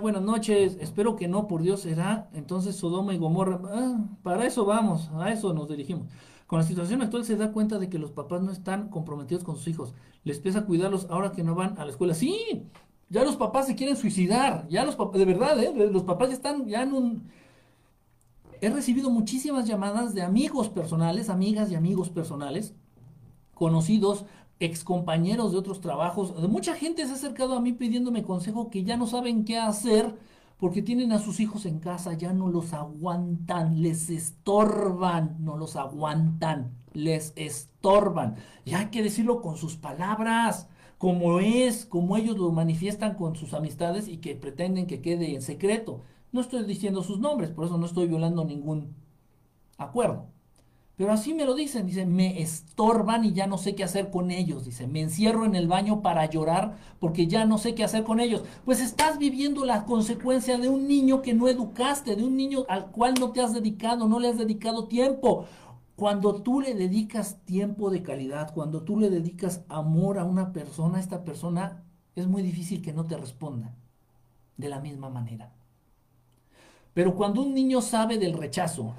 Buenas 0.00 0.22
noches. 0.22 0.78
Espero 0.80 1.16
que 1.16 1.26
no, 1.26 1.48
por 1.48 1.62
Dios 1.62 1.80
será. 1.80 2.30
Entonces 2.32 2.76
Sodoma 2.76 3.12
y 3.12 3.18
Gomorra. 3.18 3.60
Ah, 3.64 4.04
para 4.22 4.46
eso 4.46 4.64
vamos, 4.64 5.10
a 5.14 5.32
eso 5.32 5.52
nos 5.52 5.68
dirigimos. 5.68 6.06
Con 6.46 6.60
la 6.60 6.64
situación 6.64 7.02
actual 7.02 7.24
se 7.24 7.36
da 7.36 7.52
cuenta 7.52 7.78
de 7.78 7.88
que 7.88 7.98
los 7.98 8.12
papás 8.12 8.40
no 8.40 8.52
están 8.52 8.88
comprometidos 8.88 9.42
con 9.42 9.56
sus 9.56 9.66
hijos. 9.68 9.94
Les 10.22 10.38
pesa 10.38 10.64
cuidarlos 10.64 11.08
ahora 11.10 11.32
que 11.32 11.42
no 11.42 11.56
van 11.56 11.76
a 11.78 11.84
la 11.84 11.90
escuela. 11.90 12.14
Sí, 12.14 12.68
ya 13.08 13.24
los 13.24 13.36
papás 13.36 13.66
se 13.66 13.74
quieren 13.74 13.96
suicidar. 13.96 14.66
Ya 14.68 14.84
los 14.84 14.94
papás, 14.94 15.18
de 15.18 15.24
verdad, 15.24 15.62
¿eh? 15.62 15.72
los 15.74 16.04
papás 16.04 16.28
ya 16.28 16.34
están 16.34 16.66
ya 16.66 16.82
en 16.82 16.92
un... 16.92 17.30
He 18.60 18.70
recibido 18.70 19.10
muchísimas 19.10 19.66
llamadas 19.66 20.14
de 20.14 20.22
amigos 20.22 20.68
personales, 20.68 21.28
amigas 21.28 21.70
y 21.70 21.74
amigos 21.74 22.10
personales, 22.10 22.74
conocidos, 23.54 24.24
excompañeros 24.64 25.52
de 25.52 25.58
otros 25.58 25.80
trabajos, 25.80 26.34
mucha 26.48 26.74
gente 26.74 27.04
se 27.04 27.12
ha 27.12 27.14
acercado 27.14 27.56
a 27.56 27.60
mí 27.60 27.72
pidiéndome 27.72 28.22
consejo 28.22 28.70
que 28.70 28.84
ya 28.84 28.96
no 28.96 29.06
saben 29.06 29.44
qué 29.44 29.58
hacer 29.58 30.14
porque 30.58 30.82
tienen 30.82 31.12
a 31.12 31.18
sus 31.18 31.40
hijos 31.40 31.66
en 31.66 31.78
casa, 31.78 32.14
ya 32.14 32.32
no 32.32 32.48
los 32.48 32.72
aguantan, 32.72 33.82
les 33.82 34.08
estorban, 34.08 35.36
no 35.40 35.56
los 35.56 35.76
aguantan, 35.76 36.72
les 36.92 37.32
estorban. 37.36 38.36
Y 38.64 38.74
hay 38.74 38.86
que 38.86 39.02
decirlo 39.02 39.42
con 39.42 39.56
sus 39.56 39.76
palabras, 39.76 40.68
como 40.98 41.40
es, 41.40 41.84
como 41.86 42.16
ellos 42.16 42.38
lo 42.38 42.50
manifiestan 42.52 43.14
con 43.14 43.36
sus 43.36 43.52
amistades 43.52 44.08
y 44.08 44.18
que 44.18 44.36
pretenden 44.36 44.86
que 44.86 45.02
quede 45.02 45.34
en 45.34 45.42
secreto. 45.42 46.02
No 46.32 46.40
estoy 46.40 46.64
diciendo 46.64 47.02
sus 47.02 47.18
nombres, 47.18 47.50
por 47.50 47.66
eso 47.66 47.76
no 47.78 47.86
estoy 47.86 48.06
violando 48.08 48.44
ningún 48.44 48.94
acuerdo. 49.76 50.33
Pero 50.96 51.12
así 51.12 51.34
me 51.34 51.44
lo 51.44 51.54
dicen, 51.54 51.86
dice, 51.86 52.06
me 52.06 52.40
estorban 52.40 53.24
y 53.24 53.32
ya 53.32 53.48
no 53.48 53.58
sé 53.58 53.74
qué 53.74 53.82
hacer 53.82 54.10
con 54.10 54.30
ellos, 54.30 54.64
dice, 54.64 54.86
me 54.86 55.00
encierro 55.00 55.44
en 55.44 55.56
el 55.56 55.66
baño 55.66 56.02
para 56.02 56.26
llorar 56.26 56.76
porque 57.00 57.26
ya 57.26 57.44
no 57.46 57.58
sé 57.58 57.74
qué 57.74 57.82
hacer 57.82 58.04
con 58.04 58.20
ellos. 58.20 58.44
Pues 58.64 58.80
estás 58.80 59.18
viviendo 59.18 59.64
la 59.64 59.86
consecuencia 59.86 60.56
de 60.56 60.68
un 60.68 60.86
niño 60.86 61.20
que 61.20 61.34
no 61.34 61.48
educaste, 61.48 62.14
de 62.14 62.22
un 62.22 62.36
niño 62.36 62.64
al 62.68 62.92
cual 62.92 63.14
no 63.18 63.32
te 63.32 63.40
has 63.40 63.52
dedicado, 63.52 64.06
no 64.06 64.20
le 64.20 64.28
has 64.28 64.38
dedicado 64.38 64.86
tiempo. 64.86 65.46
Cuando 65.96 66.42
tú 66.42 66.60
le 66.60 66.74
dedicas 66.74 67.44
tiempo 67.44 67.90
de 67.90 68.02
calidad, 68.02 68.54
cuando 68.54 68.82
tú 68.82 68.98
le 68.98 69.10
dedicas 69.10 69.64
amor 69.68 70.18
a 70.20 70.24
una 70.24 70.52
persona, 70.52 71.00
esta 71.00 71.24
persona 71.24 71.82
es 72.14 72.28
muy 72.28 72.42
difícil 72.42 72.82
que 72.82 72.92
no 72.92 73.04
te 73.04 73.16
responda 73.16 73.74
de 74.56 74.68
la 74.68 74.80
misma 74.80 75.10
manera. 75.10 75.52
Pero 76.94 77.16
cuando 77.16 77.42
un 77.42 77.52
niño 77.52 77.80
sabe 77.80 78.18
del 78.18 78.38
rechazo, 78.38 78.94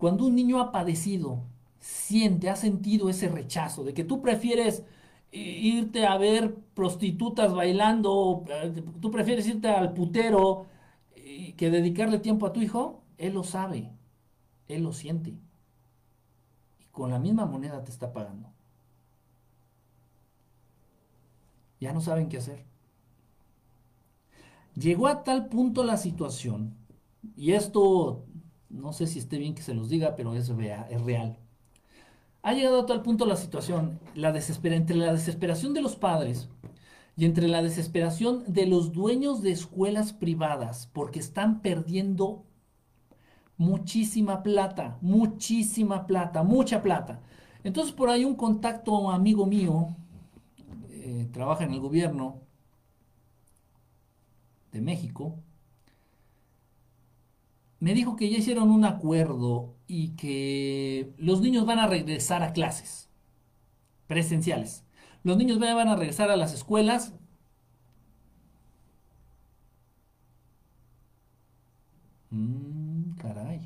cuando 0.00 0.24
un 0.24 0.34
niño 0.34 0.62
ha 0.62 0.72
padecido, 0.72 1.42
siente, 1.78 2.48
ha 2.48 2.56
sentido 2.56 3.10
ese 3.10 3.28
rechazo, 3.28 3.84
de 3.84 3.92
que 3.92 4.02
tú 4.02 4.22
prefieres 4.22 4.82
irte 5.30 6.06
a 6.06 6.16
ver 6.16 6.54
prostitutas 6.74 7.52
bailando, 7.52 8.44
eh, 8.48 8.82
tú 8.98 9.10
prefieres 9.10 9.46
irte 9.46 9.68
al 9.68 9.92
putero 9.92 10.64
que 11.14 11.70
dedicarle 11.70 12.18
tiempo 12.18 12.46
a 12.46 12.52
tu 12.54 12.62
hijo, 12.62 13.02
él 13.18 13.34
lo 13.34 13.44
sabe, 13.44 13.90
él 14.68 14.84
lo 14.84 14.94
siente. 14.94 15.36
Y 16.80 16.84
con 16.90 17.10
la 17.10 17.18
misma 17.18 17.44
moneda 17.44 17.84
te 17.84 17.90
está 17.90 18.10
pagando. 18.10 18.48
Ya 21.78 21.92
no 21.92 22.00
saben 22.00 22.30
qué 22.30 22.38
hacer. 22.38 22.64
Llegó 24.76 25.08
a 25.08 25.24
tal 25.24 25.48
punto 25.48 25.84
la 25.84 25.98
situación, 25.98 26.74
y 27.36 27.52
esto 27.52 28.24
no 28.70 28.92
sé 28.92 29.06
si 29.06 29.18
esté 29.18 29.38
bien 29.38 29.54
que 29.54 29.62
se 29.62 29.74
los 29.74 29.88
diga, 29.88 30.16
pero 30.16 30.34
es. 30.34 30.48
Es 30.90 31.02
real. 31.02 31.36
Ha 32.42 32.54
llegado 32.54 32.80
a 32.80 32.86
tal 32.86 33.02
punto 33.02 33.26
la 33.26 33.36
situación, 33.36 34.00
la 34.14 34.32
entre 34.76 34.96
la 34.96 35.12
desesperación 35.12 35.74
de 35.74 35.82
los 35.82 35.96
padres 35.96 36.48
y 37.16 37.26
entre 37.26 37.48
la 37.48 37.62
desesperación 37.62 38.44
de 38.46 38.66
los 38.66 38.92
dueños 38.92 39.42
de 39.42 39.50
escuelas 39.50 40.14
privadas, 40.14 40.88
porque 40.94 41.18
están 41.18 41.60
perdiendo 41.60 42.44
muchísima 43.58 44.42
plata, 44.42 44.96
muchísima 45.02 46.06
plata, 46.06 46.42
mucha 46.42 46.80
plata. 46.80 47.20
Entonces 47.62 47.92
por 47.92 48.08
ahí 48.08 48.24
un 48.24 48.36
contacto 48.36 49.10
amigo 49.10 49.44
mío, 49.44 49.88
eh, 50.88 51.28
trabaja 51.30 51.64
en 51.64 51.74
el 51.74 51.80
gobierno 51.80 52.40
de 54.72 54.80
México, 54.80 55.34
me 57.80 57.94
dijo 57.94 58.16
que 58.16 58.30
ya 58.30 58.38
hicieron 58.38 58.70
un 58.70 58.84
acuerdo 58.84 59.74
y 59.86 60.10
que 60.10 61.12
los 61.18 61.40
niños 61.40 61.66
van 61.66 61.78
a 61.78 61.86
regresar 61.86 62.42
a 62.42 62.52
clases 62.52 63.08
presenciales. 64.06 64.84
Los 65.24 65.36
niños 65.36 65.58
van 65.58 65.88
a 65.88 65.96
regresar 65.96 66.30
a 66.30 66.36
las 66.36 66.52
escuelas. 66.54 67.14
Mm, 72.30 73.12
caray. 73.18 73.60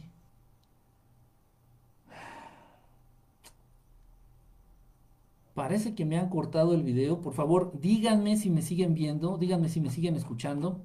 Parece 5.54 5.94
que 5.94 6.04
me 6.04 6.18
han 6.18 6.28
cortado 6.28 6.74
el 6.74 6.82
video. 6.82 7.20
Por 7.20 7.32
favor, 7.32 7.72
díganme 7.80 8.36
si 8.36 8.50
me 8.50 8.62
siguen 8.62 8.94
viendo. 8.94 9.38
Díganme 9.38 9.68
si 9.68 9.80
me 9.80 9.90
siguen 9.90 10.16
escuchando. 10.16 10.80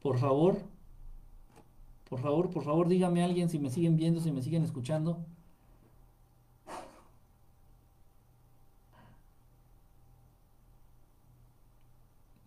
Por 0.00 0.18
favor. 0.18 0.77
Por 2.08 2.20
favor, 2.20 2.50
por 2.50 2.62
favor, 2.64 2.88
dígame 2.88 3.22
a 3.22 3.26
alguien 3.26 3.48
si 3.50 3.58
me 3.58 3.70
siguen 3.70 3.96
viendo, 3.96 4.20
si 4.20 4.32
me 4.32 4.42
siguen 4.42 4.64
escuchando. 4.64 5.24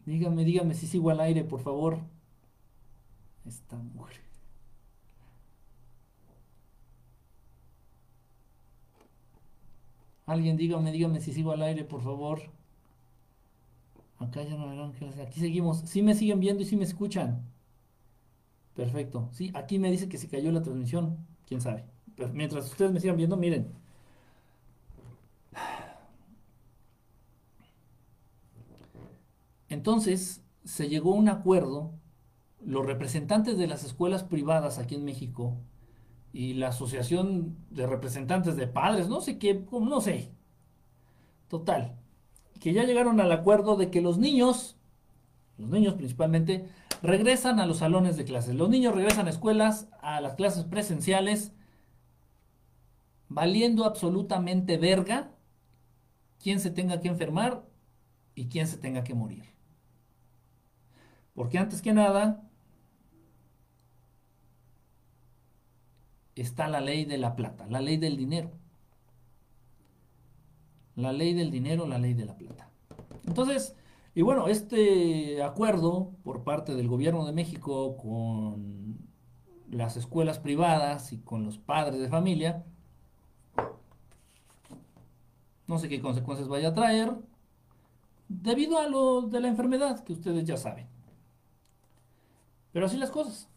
Dígame, 0.05 0.43
dígame 0.43 0.73
si 0.73 0.87
sigo 0.87 1.09
al 1.11 1.19
aire, 1.19 1.43
por 1.43 1.61
favor. 1.61 1.99
Esta 3.45 3.77
mujer. 3.77 4.21
Alguien 10.25 10.57
dígame, 10.57 10.91
dígame 10.91 11.19
si 11.21 11.33
sigo 11.33 11.51
al 11.51 11.61
aire, 11.61 11.83
por 11.83 12.01
favor. 12.01 12.41
Acá 14.17 14.43
ya 14.43 14.55
no 14.55 14.69
verán 14.69 14.93
que 14.93 15.05
Aquí 15.21 15.39
seguimos. 15.39 15.79
Si 15.81 16.01
me 16.01 16.15
siguen 16.15 16.39
viendo 16.39 16.63
y 16.63 16.65
si 16.65 16.75
me 16.77 16.83
escuchan. 16.83 17.50
Perfecto. 18.75 19.29
Sí, 19.31 19.51
aquí 19.53 19.79
me 19.79 19.91
dice 19.91 20.09
que 20.09 20.17
se 20.17 20.27
cayó 20.27 20.51
la 20.51 20.61
transmisión. 20.61 21.17
Quién 21.47 21.61
sabe. 21.61 21.85
Pero 22.15 22.29
mientras 22.33 22.65
ustedes 22.65 22.91
me 22.91 22.99
sigan 22.99 23.17
viendo, 23.17 23.37
miren. 23.37 23.71
Entonces, 29.69 30.43
se 30.63 30.89
llegó 30.89 31.13
a 31.13 31.17
un 31.17 31.29
acuerdo. 31.29 31.91
Los 32.63 32.85
representantes 32.85 33.57
de 33.57 33.67
las 33.67 33.83
escuelas 33.83 34.23
privadas 34.23 34.77
aquí 34.77 34.95
en 34.95 35.03
México 35.03 35.57
y 36.33 36.53
la 36.53 36.69
asociación 36.69 37.57
de 37.71 37.87
representantes 37.87 38.55
de 38.55 38.67
padres, 38.67 39.09
no 39.09 39.21
sé 39.21 39.37
qué, 39.39 39.65
no 39.71 40.01
sé. 40.01 40.31
Total. 41.47 41.97
Que 42.59 42.73
ya 42.73 42.83
llegaron 42.83 43.19
al 43.19 43.31
acuerdo 43.31 43.75
de 43.75 43.89
que 43.89 44.01
los 44.01 44.17
niños, 44.17 44.77
los 45.57 45.69
niños 45.69 45.95
principalmente, 45.95 46.67
regresan 47.01 47.59
a 47.59 47.65
los 47.65 47.77
salones 47.77 48.17
de 48.17 48.25
clases. 48.25 48.55
Los 48.55 48.69
niños 48.69 48.95
regresan 48.95 49.27
a 49.27 49.31
escuelas, 49.31 49.87
a 50.01 50.21
las 50.21 50.35
clases 50.35 50.65
presenciales, 50.65 51.53
valiendo 53.29 53.85
absolutamente 53.85 54.77
verga 54.77 55.31
quién 56.41 56.59
se 56.59 56.71
tenga 56.71 56.99
que 56.99 57.07
enfermar 57.07 57.63
y 58.35 58.47
quién 58.47 58.67
se 58.67 58.77
tenga 58.77 59.03
que 59.03 59.13
morir. 59.13 59.45
Porque 61.33 61.57
antes 61.57 61.81
que 61.81 61.93
nada 61.93 62.43
está 66.35 66.67
la 66.67 66.81
ley 66.81 67.05
de 67.05 67.17
la 67.17 67.35
plata, 67.35 67.65
la 67.67 67.81
ley 67.81 67.97
del 67.97 68.17
dinero. 68.17 68.51
La 70.95 71.13
ley 71.13 71.33
del 71.33 71.51
dinero, 71.51 71.87
la 71.87 71.97
ley 71.97 72.13
de 72.13 72.25
la 72.25 72.35
plata. 72.35 72.69
Entonces, 73.25 73.75
y 74.13 74.21
bueno, 74.21 74.47
este 74.47 75.41
acuerdo 75.41 76.11
por 76.23 76.43
parte 76.43 76.75
del 76.75 76.87
gobierno 76.87 77.25
de 77.25 77.31
México 77.31 77.95
con 77.97 78.97
las 79.69 79.95
escuelas 79.95 80.39
privadas 80.39 81.13
y 81.13 81.19
con 81.19 81.45
los 81.45 81.57
padres 81.57 81.99
de 81.99 82.09
familia, 82.09 82.65
no 85.67 85.79
sé 85.79 85.87
qué 85.87 86.01
consecuencias 86.01 86.49
vaya 86.49 86.69
a 86.69 86.73
traer, 86.73 87.15
debido 88.27 88.79
a 88.79 88.87
lo 88.87 89.21
de 89.21 89.39
la 89.39 89.47
enfermedad 89.47 90.03
que 90.03 90.13
ustedes 90.13 90.43
ya 90.45 90.57
saben. 90.57 90.87
Pero 92.73 92.85
así 92.85 92.97
las 92.97 93.11
cosas. 93.11 93.49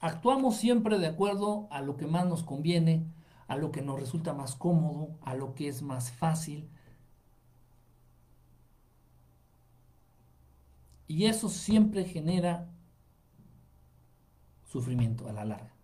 Actuamos 0.00 0.56
siempre 0.56 0.98
de 0.98 1.06
acuerdo 1.06 1.68
a 1.70 1.82
lo 1.82 1.96
que 1.96 2.06
más 2.06 2.26
nos 2.26 2.42
conviene, 2.42 3.04
a 3.48 3.56
lo 3.56 3.70
que 3.70 3.82
nos 3.82 4.00
resulta 4.00 4.32
más 4.32 4.56
cómodo, 4.56 5.18
a 5.22 5.34
lo 5.34 5.54
que 5.54 5.68
es 5.68 5.82
más 5.82 6.10
fácil, 6.10 6.68
Y 11.10 11.26
eso 11.26 11.48
siempre 11.48 12.04
genera 12.04 12.68
sufrimiento 14.62 15.28
a 15.28 15.32
la 15.32 15.44
larga. 15.44 15.74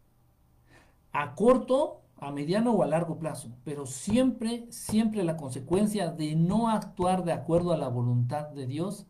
A 1.10 1.34
corto, 1.34 2.02
a 2.16 2.30
mediano 2.30 2.70
o 2.70 2.84
a 2.84 2.86
largo 2.86 3.18
plazo. 3.18 3.50
Pero 3.64 3.86
siempre, 3.86 4.70
siempre 4.70 5.24
la 5.24 5.36
consecuencia 5.36 6.12
de 6.12 6.36
no 6.36 6.68
actuar 6.68 7.24
de 7.24 7.32
acuerdo 7.32 7.72
a 7.72 7.76
la 7.76 7.88
voluntad 7.88 8.50
de 8.50 8.68
Dios, 8.68 9.08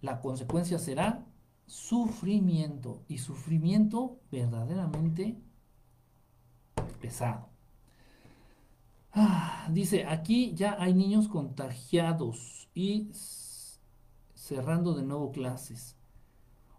la 0.00 0.20
consecuencia 0.20 0.78
será 0.78 1.26
sufrimiento. 1.66 3.02
Y 3.08 3.18
sufrimiento 3.18 4.20
verdaderamente 4.30 5.40
pesado. 7.00 7.48
Ah, 9.12 9.66
dice, 9.72 10.06
aquí 10.06 10.54
ya 10.54 10.76
hay 10.78 10.94
niños 10.94 11.26
contagiados 11.26 12.68
y 12.74 13.10
cerrando 14.42 14.94
de 14.94 15.04
nuevo 15.04 15.30
clases. 15.30 15.96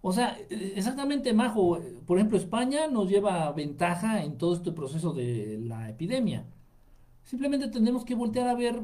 O 0.02 0.11
sea, 0.11 0.38
exactamente, 0.49 1.34
Majo. 1.34 1.80
Por 2.06 2.18
ejemplo, 2.18 2.38
España 2.38 2.88
nos 2.88 3.10
lleva 3.10 3.52
ventaja 3.53 4.23
en 4.23 4.38
todo 4.38 4.53
este 4.53 4.73
proceso 4.73 5.14
de 5.14 5.60
la 5.61 5.90
epidemia. 5.90 6.45
Simplemente 7.23 7.69
tenemos 7.69 8.03
que 8.03 8.15
voltear 8.15 8.49
a 8.49 8.56
ver 8.56 8.81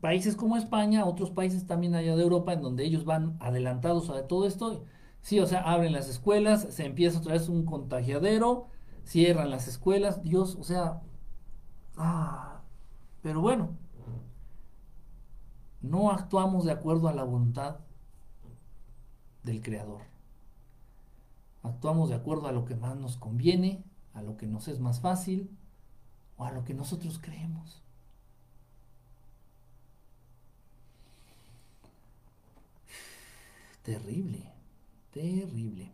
países 0.00 0.36
como 0.36 0.58
España, 0.58 1.06
otros 1.06 1.30
países 1.30 1.66
también 1.66 1.94
allá 1.94 2.14
de 2.14 2.22
Europa, 2.22 2.52
en 2.52 2.60
donde 2.60 2.84
ellos 2.84 3.06
van 3.06 3.36
adelantados 3.40 4.10
a 4.10 4.26
todo 4.28 4.46
esto. 4.46 4.84
Sí, 5.22 5.40
o 5.40 5.46
sea, 5.46 5.62
abren 5.62 5.92
las 5.92 6.08
escuelas, 6.08 6.66
se 6.70 6.84
empieza 6.84 7.18
otra 7.20 7.32
vez 7.34 7.48
un 7.48 7.64
contagiadero, 7.64 8.68
cierran 9.04 9.50
las 9.50 9.68
escuelas, 9.68 10.22
Dios, 10.22 10.56
o 10.56 10.64
sea, 10.64 11.00
ah, 11.96 12.62
pero 13.22 13.40
bueno, 13.40 13.78
no 15.80 16.10
actuamos 16.10 16.64
de 16.64 16.72
acuerdo 16.72 17.08
a 17.08 17.14
la 17.14 17.24
voluntad 17.24 17.78
del 19.42 19.62
Creador. 19.62 20.02
Actuamos 21.62 22.08
de 22.08 22.16
acuerdo 22.16 22.48
a 22.48 22.52
lo 22.52 22.64
que 22.64 22.74
más 22.74 22.96
nos 22.96 23.16
conviene, 23.16 23.84
a 24.14 24.22
lo 24.22 24.36
que 24.36 24.46
nos 24.46 24.68
es 24.68 24.80
más 24.80 25.00
fácil 25.00 25.50
o 26.36 26.44
a 26.44 26.52
lo 26.52 26.64
que 26.64 26.74
nosotros 26.74 27.18
creemos. 27.20 27.82
Terrible, 33.82 34.48
terrible. 35.10 35.90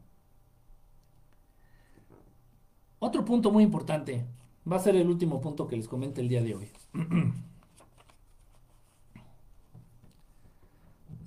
Otro 2.99 3.25
punto 3.25 3.51
muy 3.51 3.63
importante, 3.63 4.27
va 4.71 4.77
a 4.77 4.81
ser 4.81 4.97
el 4.97 5.09
último 5.09 5.41
punto 5.41 5.67
que 5.67 5.77
les 5.77 5.89
comente 5.89 6.21
el 6.21 6.29
día 6.29 6.43
de 6.43 6.55
hoy. 6.55 6.71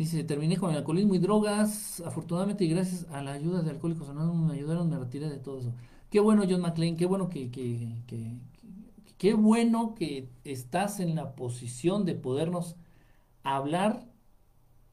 Dice, 0.01 0.23
terminé 0.23 0.57
con 0.57 0.73
alcoholismo 0.73 1.13
y 1.13 1.19
drogas. 1.19 2.01
Afortunadamente 2.03 2.65
y 2.65 2.69
gracias 2.69 3.05
a 3.11 3.21
la 3.21 3.33
ayuda 3.33 3.61
de 3.61 3.69
Alcohólicos 3.69 4.09
Anónimos 4.09 4.49
me 4.49 4.55
ayudaron, 4.57 4.89
me 4.89 4.97
retiré 4.97 5.29
de 5.29 5.37
todo 5.37 5.59
eso. 5.59 5.75
Qué 6.09 6.19
bueno, 6.19 6.43
John 6.49 6.61
McClane, 6.61 6.97
qué 6.97 7.05
bueno 7.05 7.29
que, 7.29 7.51
que, 7.51 7.87
que, 8.07 8.33
qué 9.19 9.35
bueno 9.35 9.93
que 9.93 10.27
estás 10.43 10.99
en 10.99 11.13
la 11.13 11.35
posición 11.35 12.03
de 12.05 12.15
podernos 12.15 12.77
hablar 13.43 14.07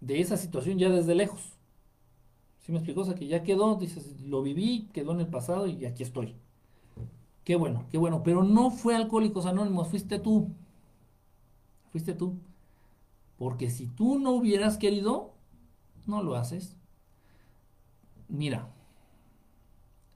de 0.02 0.20
esa 0.20 0.36
situación 0.36 0.78
ya 0.78 0.90
desde 0.90 1.14
lejos. 1.14 1.56
¿Sí 2.60 2.70
me 2.72 2.76
explicó? 2.76 3.00
O 3.00 3.04
sea, 3.06 3.14
que 3.14 3.28
ya 3.28 3.42
quedó, 3.42 3.76
dices, 3.76 4.20
lo 4.20 4.42
viví, 4.42 4.90
quedó 4.92 5.12
en 5.12 5.20
el 5.20 5.28
pasado 5.28 5.66
y 5.68 5.86
aquí 5.86 6.02
estoy. 6.02 6.36
Qué 7.44 7.56
bueno, 7.56 7.86
qué 7.90 7.96
bueno. 7.98 8.22
Pero 8.22 8.44
no 8.44 8.70
fue 8.70 8.94
Alcohólicos 8.94 9.46
Anónimos, 9.46 9.88
fuiste 9.88 10.18
tú. 10.18 10.52
Fuiste 11.90 12.14
tú. 12.14 12.38
Porque 13.38 13.70
si 13.70 13.86
tú 13.88 14.18
no 14.18 14.32
hubieras 14.32 14.78
querido, 14.78 15.34
no 16.06 16.22
lo 16.22 16.34
haces. 16.36 16.76
Mira, 18.28 18.68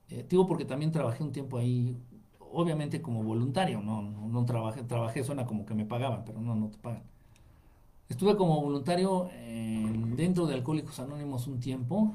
eh, 0.08 0.26
digo 0.28 0.46
porque 0.46 0.64
también 0.64 0.92
trabajé 0.92 1.22
un 1.22 1.32
tiempo 1.32 1.58
ahí, 1.58 1.96
obviamente 2.38 3.00
como 3.00 3.22
voluntario, 3.22 3.80
no, 3.80 4.02
no, 4.02 4.44
trabajé, 4.44 4.82
trabajé, 4.82 5.24
suena 5.24 5.46
como 5.46 5.64
que 5.64 5.74
me 5.74 5.86
pagaban, 5.86 6.24
pero 6.24 6.40
no, 6.40 6.54
no 6.54 6.68
te 6.70 6.78
pagan. 6.78 7.02
Estuve 8.08 8.36
como 8.36 8.60
voluntario 8.60 9.30
dentro 10.16 10.46
de 10.46 10.54
Alcohólicos 10.54 11.00
Anónimos 11.00 11.46
un 11.46 11.60
tiempo, 11.60 12.12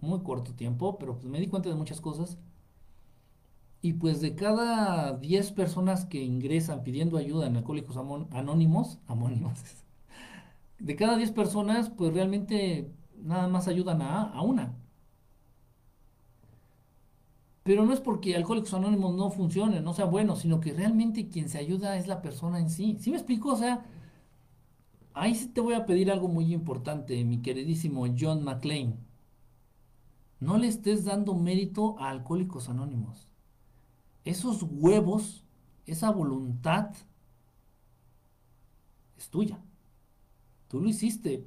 muy 0.00 0.20
corto 0.22 0.54
tiempo, 0.54 0.98
pero 0.98 1.14
pues 1.16 1.26
me 1.26 1.40
di 1.40 1.48
cuenta 1.48 1.68
de 1.68 1.74
muchas 1.74 2.00
cosas. 2.00 2.38
Y 3.82 3.94
pues 3.94 4.20
de 4.20 4.34
cada 4.34 5.14
10 5.18 5.52
personas 5.52 6.04
que 6.04 6.22
ingresan 6.22 6.82
pidiendo 6.82 7.16
ayuda 7.16 7.46
en 7.46 7.56
Alcohólicos 7.56 7.96
Anónimos, 7.96 8.98
anónimos 9.06 9.58
de 10.80 10.96
cada 10.96 11.16
10 11.16 11.32
personas, 11.32 11.90
pues 11.90 12.12
realmente 12.12 12.90
nada 13.22 13.48
más 13.48 13.68
ayudan 13.68 14.02
a, 14.02 14.40
una. 14.42 14.74
Pero 17.62 17.84
no 17.84 17.92
es 17.92 18.00
porque 18.00 18.34
Alcohólicos 18.34 18.74
Anónimos 18.74 19.14
no 19.14 19.30
funcione, 19.30 19.80
no 19.80 19.92
sea 19.92 20.06
bueno, 20.06 20.34
sino 20.36 20.60
que 20.60 20.72
realmente 20.72 21.28
quien 21.28 21.48
se 21.48 21.58
ayuda 21.58 21.96
es 21.98 22.06
la 22.08 22.22
persona 22.22 22.58
en 22.58 22.70
sí. 22.70 22.96
¿Sí 22.98 23.10
me 23.10 23.16
explico? 23.16 23.52
O 23.52 23.56
sea, 23.56 23.84
ahí 25.12 25.34
sí 25.34 25.48
te 25.48 25.60
voy 25.60 25.74
a 25.74 25.86
pedir 25.86 26.10
algo 26.10 26.28
muy 26.28 26.52
importante, 26.52 27.22
mi 27.24 27.42
queridísimo 27.42 28.06
John 28.18 28.42
McClane. 28.42 28.96
No 30.40 30.56
le 30.56 30.68
estés 30.68 31.04
dando 31.04 31.34
mérito 31.34 31.98
a 31.98 32.08
Alcohólicos 32.08 32.70
Anónimos. 32.70 33.28
Esos 34.24 34.62
huevos, 34.62 35.44
esa 35.84 36.10
voluntad, 36.10 36.94
es 39.18 39.28
tuya. 39.28 39.60
Tú 40.70 40.80
lo 40.80 40.88
hiciste 40.88 41.44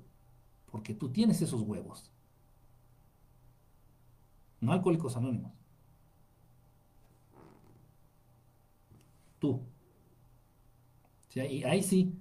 porque 0.70 0.94
tú 0.94 1.10
tienes 1.10 1.42
esos 1.42 1.62
huevos. 1.62 2.12
No 4.60 4.74
alcohólicos 4.74 5.16
anónimos. 5.16 5.54
Tú. 9.40 9.62
y 11.36 11.64
ahí 11.64 11.84
sí, 11.84 12.14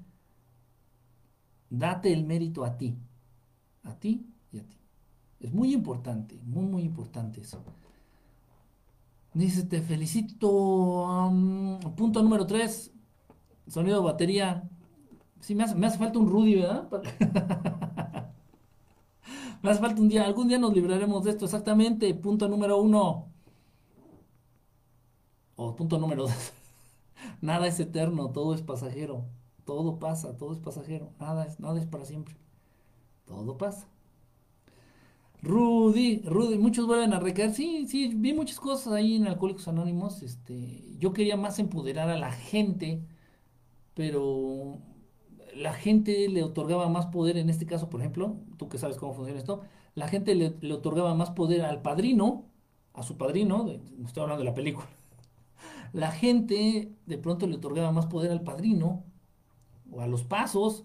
date 1.71 2.13
el 2.13 2.25
mérito 2.25 2.65
a 2.65 2.79
ti. 2.79 2.97
A 3.83 3.99
ti 3.99 4.25
y 4.53 4.61
a 4.61 4.63
ti. 4.63 4.77
Es 5.41 5.53
muy 5.53 5.75
importante, 5.75 6.39
muy, 6.45 6.65
muy 6.65 6.83
importante 6.85 7.41
eso. 7.41 7.65
Dice, 9.35 9.65
te 9.65 9.83
felicito. 9.83 10.39
punto 11.97 12.23
número 12.23 12.47
3. 12.47 12.93
Sonido 13.67 13.99
de 13.99 14.05
batería. 14.05 14.71
Sí, 15.43 15.57
me 15.57 15.65
hace, 15.65 15.99
falta 15.99 16.19
un 16.21 16.29
Rudy, 16.29 16.55
¿verdad? 16.55 16.89
me 19.63 19.71
hace 19.71 19.81
falta 19.81 20.01
un 20.01 20.09
día. 20.09 20.25
Algún 20.25 20.49
día 20.49 20.59
nos 20.59 20.73
libraremos 20.73 21.25
de 21.25 21.33
esto. 21.33 21.45
Exactamente. 21.47 22.15
Punto 22.15 22.49
número 22.49 22.79
uno. 22.81 23.29
O 25.57 25.75
punto 25.75 25.99
número 25.99 26.23
dos. 26.23 26.53
Nada 27.41 27.67
es 27.67 27.81
eterno, 27.81 28.31
todo 28.31 28.55
es 28.55 28.63
pasajero. 28.63 29.27
Todo 29.65 29.99
pasa, 29.99 30.37
todo 30.37 30.53
es 30.53 30.61
pasajero. 30.61 31.11
Nada 31.19 31.45
es, 31.47 31.59
nada 31.59 31.81
es 31.81 31.87
para 31.87 32.05
siempre. 32.05 32.37
Todo 33.27 33.59
pasa. 33.59 33.89
Rudy, 35.43 36.23
Rudy, 36.25 36.57
muchos 36.59 36.87
vuelven 36.87 37.13
a 37.15 37.21
recaer. 37.21 37.53
Sí, 37.53 37.87
sí, 37.89 38.13
vi 38.15 38.33
muchas 38.33 38.61
cosas 38.61 38.93
ahí 38.93 39.17
en 39.17 39.27
Alcohólicos 39.27 39.67
Anónimos. 39.67 40.23
Este, 40.23 40.85
yo 40.99 41.13
quería 41.13 41.37
más 41.37 41.59
empoderar 41.59 42.11
a 42.11 42.17
la 42.17 42.31
gente, 42.31 43.03
pero 43.95 44.79
la 45.55 45.73
gente 45.73 46.29
le 46.29 46.43
otorgaba 46.43 46.89
más 46.89 47.07
poder, 47.07 47.37
en 47.37 47.51
este 47.51 47.67
caso, 47.67 47.91
por 47.91 48.01
ejemplo, 48.01 48.37
tú 48.57 48.69
que 48.69 48.79
sabes 48.79 48.97
cómo 48.97 49.15
funciona 49.15 49.39
esto, 49.39 49.63
la 49.95 50.09
gente 50.09 50.35
le, 50.35 50.73
otorgaba 50.73 51.15
más 51.15 51.31
poder 51.31 51.63
al 51.63 51.83
padrino, 51.83 52.47
a 52.95 53.03
su 53.03 53.17
padrino, 53.17 53.67
estoy 54.05 54.23
hablando 54.23 54.45
de 54.45 54.51
la 54.51 54.55
película, 54.55 54.89
la 55.93 56.11
gente 56.11 56.93
de 57.07 57.19
pronto 57.19 57.47
le 57.47 57.57
otorgaba 57.57 57.93
más 57.93 58.07
poder 58.07 58.31
al 58.31 58.43
padrino, 58.43 59.05
o 59.91 60.01
a 60.01 60.07
los 60.07 60.25
pasos, 60.25 60.85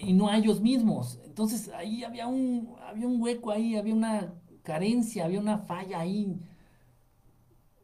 y 0.00 0.12
no 0.12 0.28
a 0.28 0.36
ellos 0.36 0.60
mismos. 0.60 1.18
Entonces 1.24 1.68
ahí 1.70 2.04
había 2.04 2.26
un, 2.26 2.76
había 2.86 3.06
un 3.06 3.20
hueco 3.20 3.50
ahí, 3.50 3.76
había 3.76 3.94
una 3.94 4.34
carencia, 4.62 5.24
había 5.24 5.40
una 5.40 5.58
falla 5.58 6.00
ahí. 6.00 6.38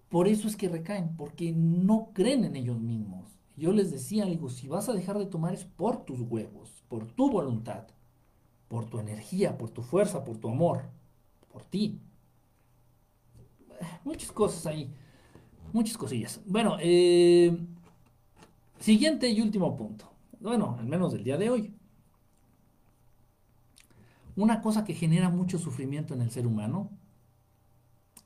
Por 0.09 0.29
eso 0.29 0.49
es 0.49 0.57
que 0.57 0.69
recaen, 0.69 1.17
porque 1.17 1.53
no 1.53 2.11
creen 2.15 2.45
en 2.45 2.57
ellos 2.57 2.81
mismos. 2.81 3.18
Yo 3.59 3.73
les 3.73 3.91
decía, 3.91 4.25
digo, 4.25 4.49
si 4.49 4.69
vas 4.69 4.89
a 4.89 4.93
dejar 4.93 5.19
de 5.19 5.27
tomar 5.27 5.53
es 5.53 5.65
por 5.65 6.05
tus 6.05 6.21
huevos, 6.21 6.85
por 6.89 7.07
tu 7.09 7.29
voluntad, 7.29 7.89
por 8.69 8.85
tu 8.85 9.01
energía, 9.01 9.59
por 9.59 9.71
tu 9.71 9.83
fuerza, 9.83 10.23
por 10.23 10.39
tu 10.39 10.49
amor, 10.49 10.85
por 11.53 11.65
ti. 11.65 12.01
Muchas 14.05 14.31
cosas 14.31 14.65
ahí, 14.67 14.95
muchas 15.73 15.99
cosillas. 15.99 16.41
Bueno, 16.47 16.77
eh, 16.81 17.59
siguiente 18.79 19.29
y 19.29 19.41
último 19.41 19.77
punto. 19.77 20.09
Bueno, 20.39 20.77
al 20.79 20.87
menos 20.87 21.13
del 21.13 21.25
día 21.25 21.37
de 21.37 21.51
hoy. 21.51 21.75
Una 24.37 24.63
cosa 24.63 24.85
que 24.85 24.95
genera 24.95 25.31
mucho 25.31 25.59
sufrimiento 25.59 26.15
en 26.15 26.23
el 26.23 26.31
ser 26.31 26.47
humano 26.47 26.93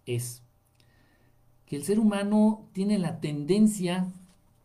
es 0.04 0.42
que 1.64 1.76
el 1.76 1.84
ser 1.84 1.98
humano 1.98 2.68
tiene 2.74 2.98
la 2.98 3.18
tendencia 3.18 4.12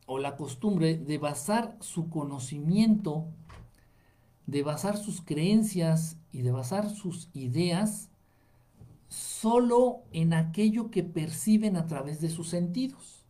o 0.08 0.18
la 0.18 0.38
costumbre 0.38 0.98
de 0.98 1.18
basar 1.20 1.76
su 1.82 2.10
conocimiento, 2.10 3.26
de 4.48 4.64
basar 4.64 4.98
sus 4.98 5.22
creencias 5.22 6.18
y 6.32 6.42
de 6.42 6.52
basar 6.52 6.90
sus 6.90 7.30
ideas 7.34 8.10
solo 9.10 10.04
en 10.14 10.34
aquello 10.34 10.90
que 10.92 11.04
perciben 11.04 11.76
a 11.76 11.86
través 11.88 12.22
de 12.22 12.30
sus 12.30 12.48
sentidos. 12.50 13.26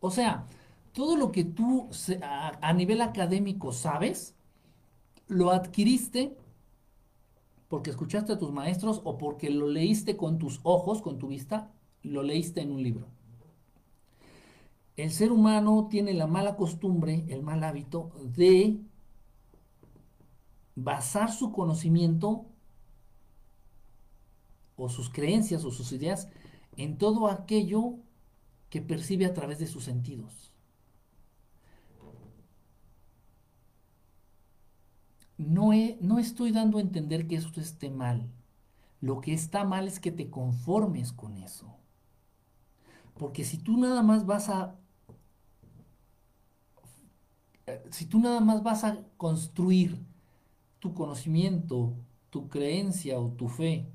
O 0.00 0.10
sea, 0.10 0.46
todo 0.92 1.16
lo 1.16 1.32
que 1.32 1.44
tú 1.44 1.90
a, 2.22 2.72
nivel 2.72 3.02
académico 3.02 3.72
sabes, 3.72 4.34
lo 5.28 5.50
adquiriste 5.50 6.34
porque 7.68 7.90
escuchaste 7.90 8.32
a 8.32 8.38
tus 8.38 8.52
maestros 8.52 9.02
o 9.04 9.18
porque 9.18 9.50
lo 9.50 9.68
leíste 9.68 10.16
con 10.16 10.38
tus 10.38 10.60
ojos, 10.62 11.02
con 11.02 11.18
tu 11.18 11.28
vista, 11.28 11.70
lo 12.02 12.22
leíste 12.22 12.62
en 12.62 12.72
un 12.72 12.82
libro 12.82 13.21
el 15.02 15.10
ser 15.10 15.32
humano 15.32 15.88
tiene 15.90 16.14
la 16.14 16.28
mala 16.28 16.54
costumbre, 16.54 17.24
el 17.26 17.42
mal 17.42 17.64
hábito 17.64 18.12
de 18.22 18.78
basar 20.76 21.32
su 21.32 21.50
conocimiento 21.50 22.46
o 24.76 24.88
sus 24.88 25.10
creencias 25.10 25.64
o 25.64 25.72
sus 25.72 25.90
ideas 25.90 26.28
en 26.76 26.98
todo 26.98 27.26
aquello 27.26 27.96
que 28.70 28.80
percibe 28.80 29.26
a 29.26 29.34
través 29.34 29.58
de 29.58 29.66
sus 29.66 29.82
sentidos. 29.82 30.52
No, 35.36 35.70
no 36.00 36.20
estoy 36.20 36.52
dando 36.52 36.78
a 36.78 36.80
entender 36.80 37.26
que 37.26 37.34
esto 37.34 37.60
esté 37.60 37.90
mal. 37.90 38.30
Lo 39.00 39.20
que 39.20 39.34
está 39.34 39.64
mal 39.64 39.88
es 39.88 39.98
que 39.98 40.12
te 40.12 40.30
conformes 40.30 41.12
con 41.12 41.38
eso. 41.38 41.74
Porque 43.18 43.42
si 43.42 43.58
tú 43.58 43.76
nada 43.78 44.04
más 44.04 44.26
vas 44.26 44.48
a 44.48 44.78
si 47.90 48.06
tú 48.06 48.18
nada 48.18 48.40
más 48.40 48.62
vas 48.62 48.84
a 48.84 48.98
construir 49.16 49.98
tu 50.78 50.94
conocimiento, 50.94 51.94
tu 52.30 52.48
creencia 52.48 53.18
o 53.18 53.28
tu 53.30 53.48
fe 53.48 53.92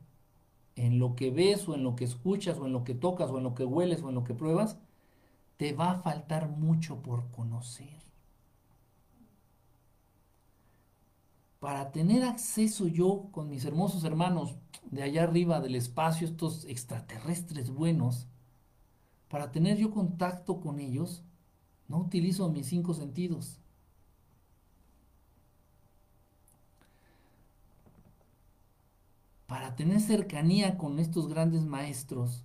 en 0.75 0.99
lo 0.99 1.15
que 1.15 1.31
ves 1.31 1.67
o 1.67 1.75
en 1.75 1.83
lo 1.83 1.95
que 1.95 2.05
escuchas 2.05 2.57
o 2.59 2.65
en 2.67 2.73
lo 2.73 2.83
que 2.83 2.93
tocas 2.93 3.29
o 3.31 3.37
en 3.37 3.43
lo 3.43 3.55
que 3.55 3.65
hueles 3.65 4.01
o 4.03 4.09
en 4.09 4.15
lo 4.15 4.23
que 4.23 4.35
pruebas, 4.35 4.77
te 5.57 5.73
va 5.73 5.91
a 5.91 6.01
faltar 6.01 6.49
mucho 6.49 7.01
por 7.01 7.29
conocer. 7.31 7.97
Para 11.59 11.91
tener 11.91 12.23
acceso 12.23 12.87
yo 12.87 13.29
con 13.31 13.49
mis 13.49 13.65
hermosos 13.65 14.03
hermanos 14.03 14.55
de 14.91 15.01
allá 15.01 15.23
arriba 15.23 15.59
del 15.59 15.75
espacio, 15.75 16.27
estos 16.27 16.65
extraterrestres 16.65 17.71
buenos, 17.71 18.27
para 19.27 19.51
tener 19.51 19.77
yo 19.77 19.91
contacto 19.91 20.61
con 20.61 20.79
ellos, 20.79 21.23
no 21.87 21.97
utilizo 21.97 22.49
mis 22.49 22.67
cinco 22.67 22.93
sentidos. 22.93 23.59
Para 29.47 29.75
tener 29.75 30.01
cercanía 30.01 30.77
con 30.77 30.99
estos 30.99 31.29
grandes 31.29 31.65
maestros, 31.65 32.43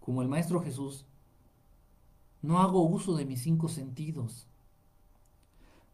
como 0.00 0.20
el 0.20 0.28
Maestro 0.28 0.60
Jesús, 0.60 1.06
no 2.42 2.58
hago 2.58 2.82
uso 2.82 3.16
de 3.16 3.24
mis 3.24 3.40
cinco 3.40 3.68
sentidos. 3.68 4.48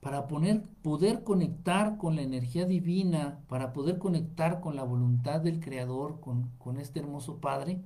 Para 0.01 0.27
poder 0.27 1.25
conectar 1.25 1.99
con 1.99 2.17
la 2.17 2.23
energía 2.23 2.65
divina, 2.65 3.41
para 3.49 3.75
poder 3.75 3.99
conectar 3.99 4.61
con 4.61 4.77
la 4.77 4.85
voluntad 4.85 5.41
del 5.41 5.61
Creador, 5.61 6.21
con, 6.21 6.51
con 6.59 6.79
este 6.79 7.01
hermoso 7.01 7.39
Padre, 7.39 7.83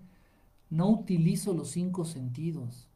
no 0.70 0.88
utilizo 0.88 1.54
los 1.54 1.70
cinco 1.70 2.04
sentidos. 2.04 2.88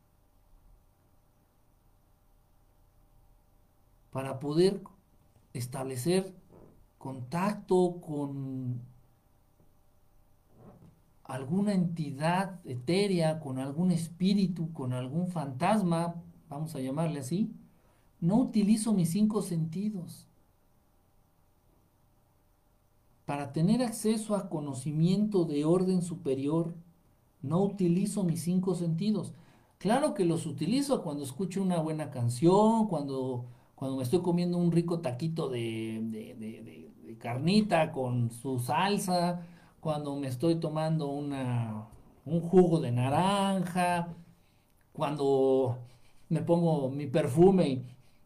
Para 4.13 4.39
poder 4.39 4.83
establecer 5.53 6.33
contacto 6.99 8.01
con 8.01 8.83
alguna 11.27 11.75
entidad 11.75 12.61
etérea, 12.65 13.41
con 13.41 13.59
algún 13.59 13.91
espíritu, 13.91 14.73
con 14.73 14.93
algún 14.93 15.27
fantasma, 15.29 16.23
vamos 16.49 16.75
a 16.77 16.81
llamarle 16.81 17.21
así, 17.21 17.51
no 18.21 18.37
utilizo 18.37 18.95
mis 18.95 19.11
cinco 19.11 19.43
sentidos. 19.43 20.29
Para 23.25 23.53
tener 23.53 23.83
acceso 23.83 24.37
a 24.37 24.49
conocimiento 24.49 25.45
de 25.45 25.65
orden 25.65 26.01
superior, 26.01 26.75
no 27.43 27.61
utilizo 27.63 28.23
mis 28.23 28.43
cinco 28.43 28.77
sentidos. 28.77 29.35
Claro 29.79 30.15
que 30.15 30.25
los 30.25 30.47
utilizo 30.47 31.03
cuando 31.03 31.25
escucho 31.25 31.61
una 31.61 31.81
buena 31.81 32.11
canción, 32.13 32.87
cuando, 32.87 33.47
cuando 33.75 33.97
me 33.97 34.05
estoy 34.05 34.23
comiendo 34.23 34.59
un 34.59 34.71
rico 34.71 35.01
taquito 35.01 35.49
de, 35.49 36.01
de 37.05 37.19
carnita 37.19 37.91
con 37.91 38.31
su 38.31 38.61
salsa, 38.61 39.45
cuando 39.87 40.17
me 40.17 40.27
estoy 40.27 40.57
tomando 40.57 41.07
una, 41.07 41.87
un 42.25 42.41
jugo 42.41 42.81
de 42.81 42.91
naranja, 42.91 44.17
cuando 44.93 45.79
me 46.29 46.43
pongo 46.43 46.91
mi 46.91 47.07
perfume 47.07 47.85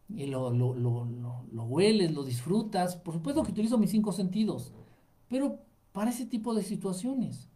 y, 0.09 0.25
lo, 0.25 0.51
lo, 0.51 0.73
lo, 0.73 1.05
lo, 1.53 1.65
hueles, 1.65 2.15
lo 2.15 2.25
disfrutas. 2.25 2.97
Por 2.97 3.13
supuesto 3.13 3.43
que 3.43 3.51
utilizo 3.51 3.77
mis 3.77 3.91
cinco 3.91 4.11
sentidos, 4.11 4.73
pero 5.29 5.59
para 5.93 6.13
ese 6.13 6.25
tipo 6.25 6.55
de 6.55 6.63
situaciones. 6.63 7.51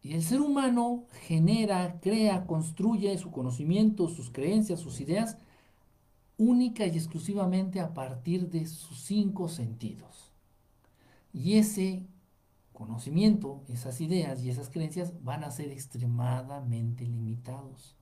Y 0.00 0.14
el 0.14 0.22
ser 0.22 0.40
humano 0.40 1.04
genera, 1.26 2.00
crea, 2.00 2.46
construye 2.46 3.18
su 3.18 3.30
conocimiento, 3.30 4.08
sus 4.08 4.30
creencias, 4.30 4.80
sus 4.80 4.98
ideas, 5.02 5.36
única 6.38 6.86
y 6.86 6.96
exclusivamente 6.96 7.80
a 7.80 7.92
partir 7.92 8.48
de 8.48 8.64
sus 8.64 8.98
cinco 9.02 9.50
sentidos. 9.50 10.29
Y 11.32 11.58
ese 11.58 12.06
conocimiento, 12.72 13.62
esas 13.68 14.00
ideas 14.00 14.42
y 14.42 14.50
esas 14.50 14.70
creencias 14.70 15.12
van 15.22 15.44
a 15.44 15.50
ser 15.50 15.70
extremadamente 15.70 17.04
limitados. 17.04 17.96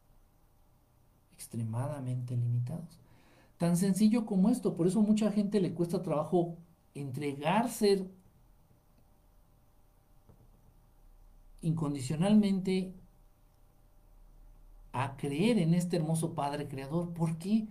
Extremadamente 1.34 2.36
limitados. 2.36 2.98
Tan 3.58 3.76
sencillo 3.76 4.24
como 4.24 4.50
esto, 4.50 4.76
por 4.76 4.86
eso 4.86 5.02
mucha 5.02 5.32
gente 5.32 5.60
le 5.60 5.74
cuesta 5.74 6.02
trabajo 6.02 6.56
entregarse 6.94 8.06
incondicionalmente 11.60 12.94
a 14.92 15.16
creer 15.16 15.58
en 15.58 15.74
este 15.74 15.96
hermoso 15.96 16.34
Padre 16.34 16.68
Creador. 16.68 17.12
¿Por 17.14 17.38
qué? 17.38 17.66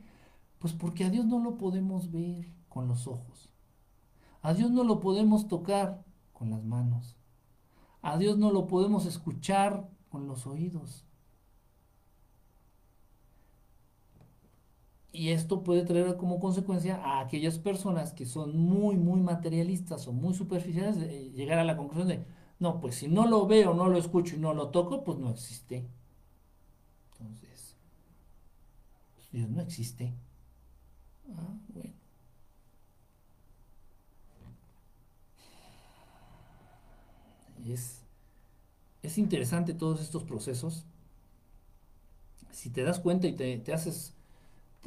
Pues 0.60 0.74
porque 0.74 1.06
a 1.06 1.10
Dios 1.10 1.26
no 1.26 1.40
lo 1.40 1.58
podemos 1.58 2.12
ver 2.12 2.48
con 2.70 2.88
los 2.88 3.08
ojos. 3.08 3.50
A 4.42 4.54
Dios 4.54 4.72
no 4.72 4.84
lo 4.84 5.00
podemos 5.00 5.48
tocar 5.48 6.04
con 6.34 6.52
las 6.52 6.64
manos. 6.64 7.16
A 8.02 8.18
Dios 8.18 8.38
no 8.38 8.52
lo 8.52 8.68
podemos 8.68 9.06
escuchar 9.06 9.90
con 10.10 10.28
los 10.28 10.48
oídos. 10.48 11.04
Y 15.12 15.30
esto 15.30 15.64
puede 15.64 15.84
traer 15.84 16.16
como 16.18 16.40
consecuencia 16.40 16.98
a 16.98 17.22
aquellas 17.22 17.58
personas 17.58 18.14
que 18.14 18.26
son 18.26 18.58
muy, 18.58 18.98
muy 18.98 19.20
materialistas 19.20 20.08
o 20.08 20.14
muy 20.14 20.34
superficiales, 20.36 21.00
de 21.00 21.32
llegar 21.32 21.58
a 21.60 21.64
la 21.64 21.76
conclusión 21.76 22.08
de, 22.08 22.24
no, 22.60 22.80
pues 22.80 22.96
si 22.96 23.08
no 23.08 23.26
lo 23.28 23.48
veo, 23.48 23.74
no 23.74 23.88
lo 23.90 23.98
escucho 23.98 24.36
y 24.36 24.40
no 24.40 24.54
lo 24.54 24.70
toco, 24.70 25.04
pues 25.04 25.18
no 25.18 25.32
existe. 25.32 25.88
Entonces, 27.14 27.76
Dios 29.32 29.50
no 29.50 29.62
existe. 29.62 30.14
Ah, 31.36 31.56
bueno. 31.70 32.07
Es, 37.74 38.04
es 39.04 39.18
interesante 39.18 39.74
todos 39.74 40.02
estos 40.02 40.24
procesos. 40.24 40.86
Si 42.52 42.70
te 42.70 42.84
das 42.84 43.00
cuenta 43.00 43.28
y 43.28 43.34
te, 43.34 43.74
haces, 43.74 44.14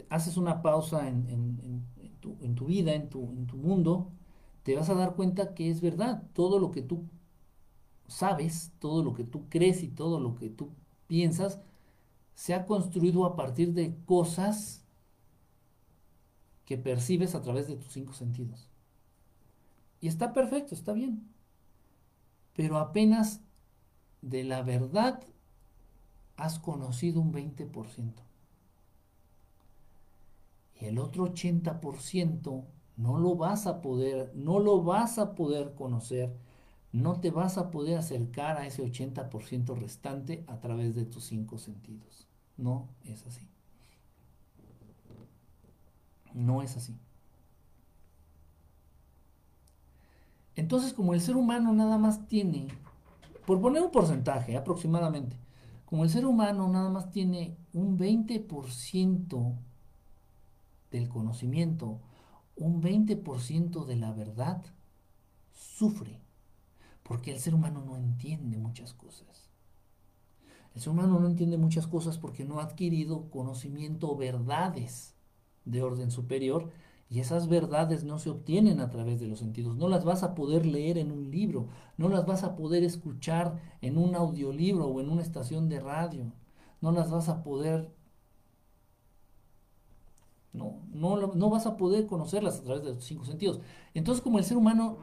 haces 0.09 0.36
una 0.36 0.62
pausa 0.62 1.09
en, 1.09 1.85
tu, 2.20 2.66
vida, 2.66 2.94
en 2.94 3.09
tu, 3.09 3.23
en 3.23 3.47
tu 3.47 3.57
mundo, 3.57 4.11
te 4.62 4.77
vas 4.77 4.89
a 4.90 4.94
dar 4.94 5.15
cuenta 5.15 5.55
que 5.55 5.70
es 5.70 5.81
verdad. 5.81 6.23
Todo 6.32 6.59
lo 6.59 6.70
que 6.70 6.82
tú 6.82 7.05
sabes, 8.09 8.73
todo 8.78 9.05
lo 9.05 9.15
que 9.15 9.24
tú 9.24 9.48
crees 9.48 9.82
y 9.82 9.89
todo 9.89 10.19
lo 10.19 10.35
que 10.35 10.51
tú 10.51 10.70
piensas, 11.07 11.61
se 12.35 12.55
ha 12.55 12.66
construido 12.66 13.24
a 13.24 13.36
partir 13.36 13.73
de 13.73 13.97
cosas 14.07 14.85
que 16.65 16.78
percibes 16.78 17.35
a 17.35 17.43
través 17.43 17.69
de 17.69 17.77
tus 17.77 17.93
cinco 17.93 18.12
sentidos. 18.12 18.69
Y 20.01 20.09
está 20.09 20.32
perfecto, 20.32 20.74
está 20.74 20.93
bien 20.93 21.31
pero 22.55 22.79
apenas 22.79 23.41
de 24.23 24.45
la 24.45 24.63
verdad 24.63 25.23
has 26.37 26.59
conocido 26.59 27.21
un 27.21 27.33
20%. 27.33 28.13
Y 30.81 30.87
el 30.87 30.99
otro 30.99 31.25
80% 31.27 32.65
no 32.97 33.19
lo 33.19 33.35
vas 33.37 33.67
a 33.67 33.81
poder, 33.81 34.33
no 34.35 34.59
lo 34.59 34.83
vas 34.83 35.19
a 35.19 35.35
poder 35.35 35.75
conocer, 35.75 36.35
no 36.93 37.21
te 37.21 37.31
vas 37.31 37.59
a 37.59 37.71
poder 37.71 37.99
acercar 37.99 38.57
a 38.57 38.67
ese 38.67 38.83
80% 38.83 39.75
restante 39.77 40.45
a 40.49 40.59
través 40.61 40.95
de 40.95 41.05
tus 41.05 41.25
cinco 41.25 41.59
sentidos. 41.59 42.27
No 42.57 42.89
es 43.05 43.27
así. 43.27 43.47
No 46.35 46.63
es 46.63 46.77
así. 46.77 46.99
Entonces, 50.57 50.93
como 50.93 51.15
el 51.15 51.21
ser 51.21 51.37
humano 51.37 51.73
nada 51.73 51.99
más 51.99 52.27
tiene, 52.27 52.69
por 53.47 53.61
poner 53.61 53.83
un 53.83 53.91
porcentaje 53.91 54.57
aproximadamente, 54.57 55.37
como 55.85 56.05
el 56.05 56.11
ser 56.11 56.27
humano 56.27 56.69
nada 56.69 56.89
más 56.89 57.11
tiene 57.11 57.57
un 57.73 57.99
20% 57.99 59.57
del 60.91 61.09
conocimiento, 61.09 62.01
un 62.57 62.83
20% 62.83 63.85
de 63.85 63.97
la 63.97 64.13
verdad, 64.13 64.63
sufre, 65.53 66.21
porque 67.03 67.33
el 67.33 67.41
ser 67.41 67.55
humano 67.55 67.83
no 67.85 67.97
entiende 67.97 68.57
muchas 68.59 68.93
cosas. 68.93 69.51
El 70.75 70.81
ser 70.81 70.93
humano 70.93 71.19
no 71.19 71.27
entiende 71.27 71.57
muchas 71.59 71.87
cosas 71.87 72.19
porque 72.19 72.45
no 72.45 72.61
ha 72.61 72.65
adquirido 72.65 73.29
conocimiento 73.31 74.15
verdades 74.17 75.15
de 75.65 75.83
orden 75.83 76.11
superior 76.11 76.71
y 77.11 77.20
esas 77.20 77.49
verdades 77.49 78.05
no 78.05 78.19
se 78.19 78.31
obtienen 78.31 78.81
a 78.81 78.89
través 78.91 79.20
de 79.20 79.27
los 79.27 79.41
sentidos. 79.41 79.77
No 79.77 79.89
las 79.89 80.05
vas 80.05 80.23
a 80.23 80.35
poder 80.35 80.65
leer 80.65 80.97
en 80.97 81.12
un 81.12 81.31
libro, 81.31 81.69
no 81.99 82.09
las 82.09 82.24
vas 82.27 82.45
a 82.45 82.57
poder 82.57 82.85
escuchar 82.85 83.61
en 83.82 83.99
un 83.99 84.15
audiolibro 84.15 84.87
o 84.87 85.01
en 85.01 85.11
una 85.11 85.23
estación 85.23 85.69
de 85.69 85.81
radio. 85.81 86.32
No 86.81 86.93
las 86.93 87.11
vas 87.11 87.28
a 87.28 87.43
poder... 87.43 87.91
No, 90.53 90.81
no, 90.93 91.16
no 91.35 91.51
vas 91.51 91.66
a 91.66 91.77
poder 91.77 92.07
conocerlas 92.07 92.59
a 92.59 92.62
través 92.65 92.82
de 92.82 92.95
los 92.95 93.05
cinco 93.05 93.24
sentidos. 93.24 93.61
Entonces 93.95 94.23
como 94.23 94.39
el 94.39 94.45
ser 94.45 94.57
humano 94.57 94.99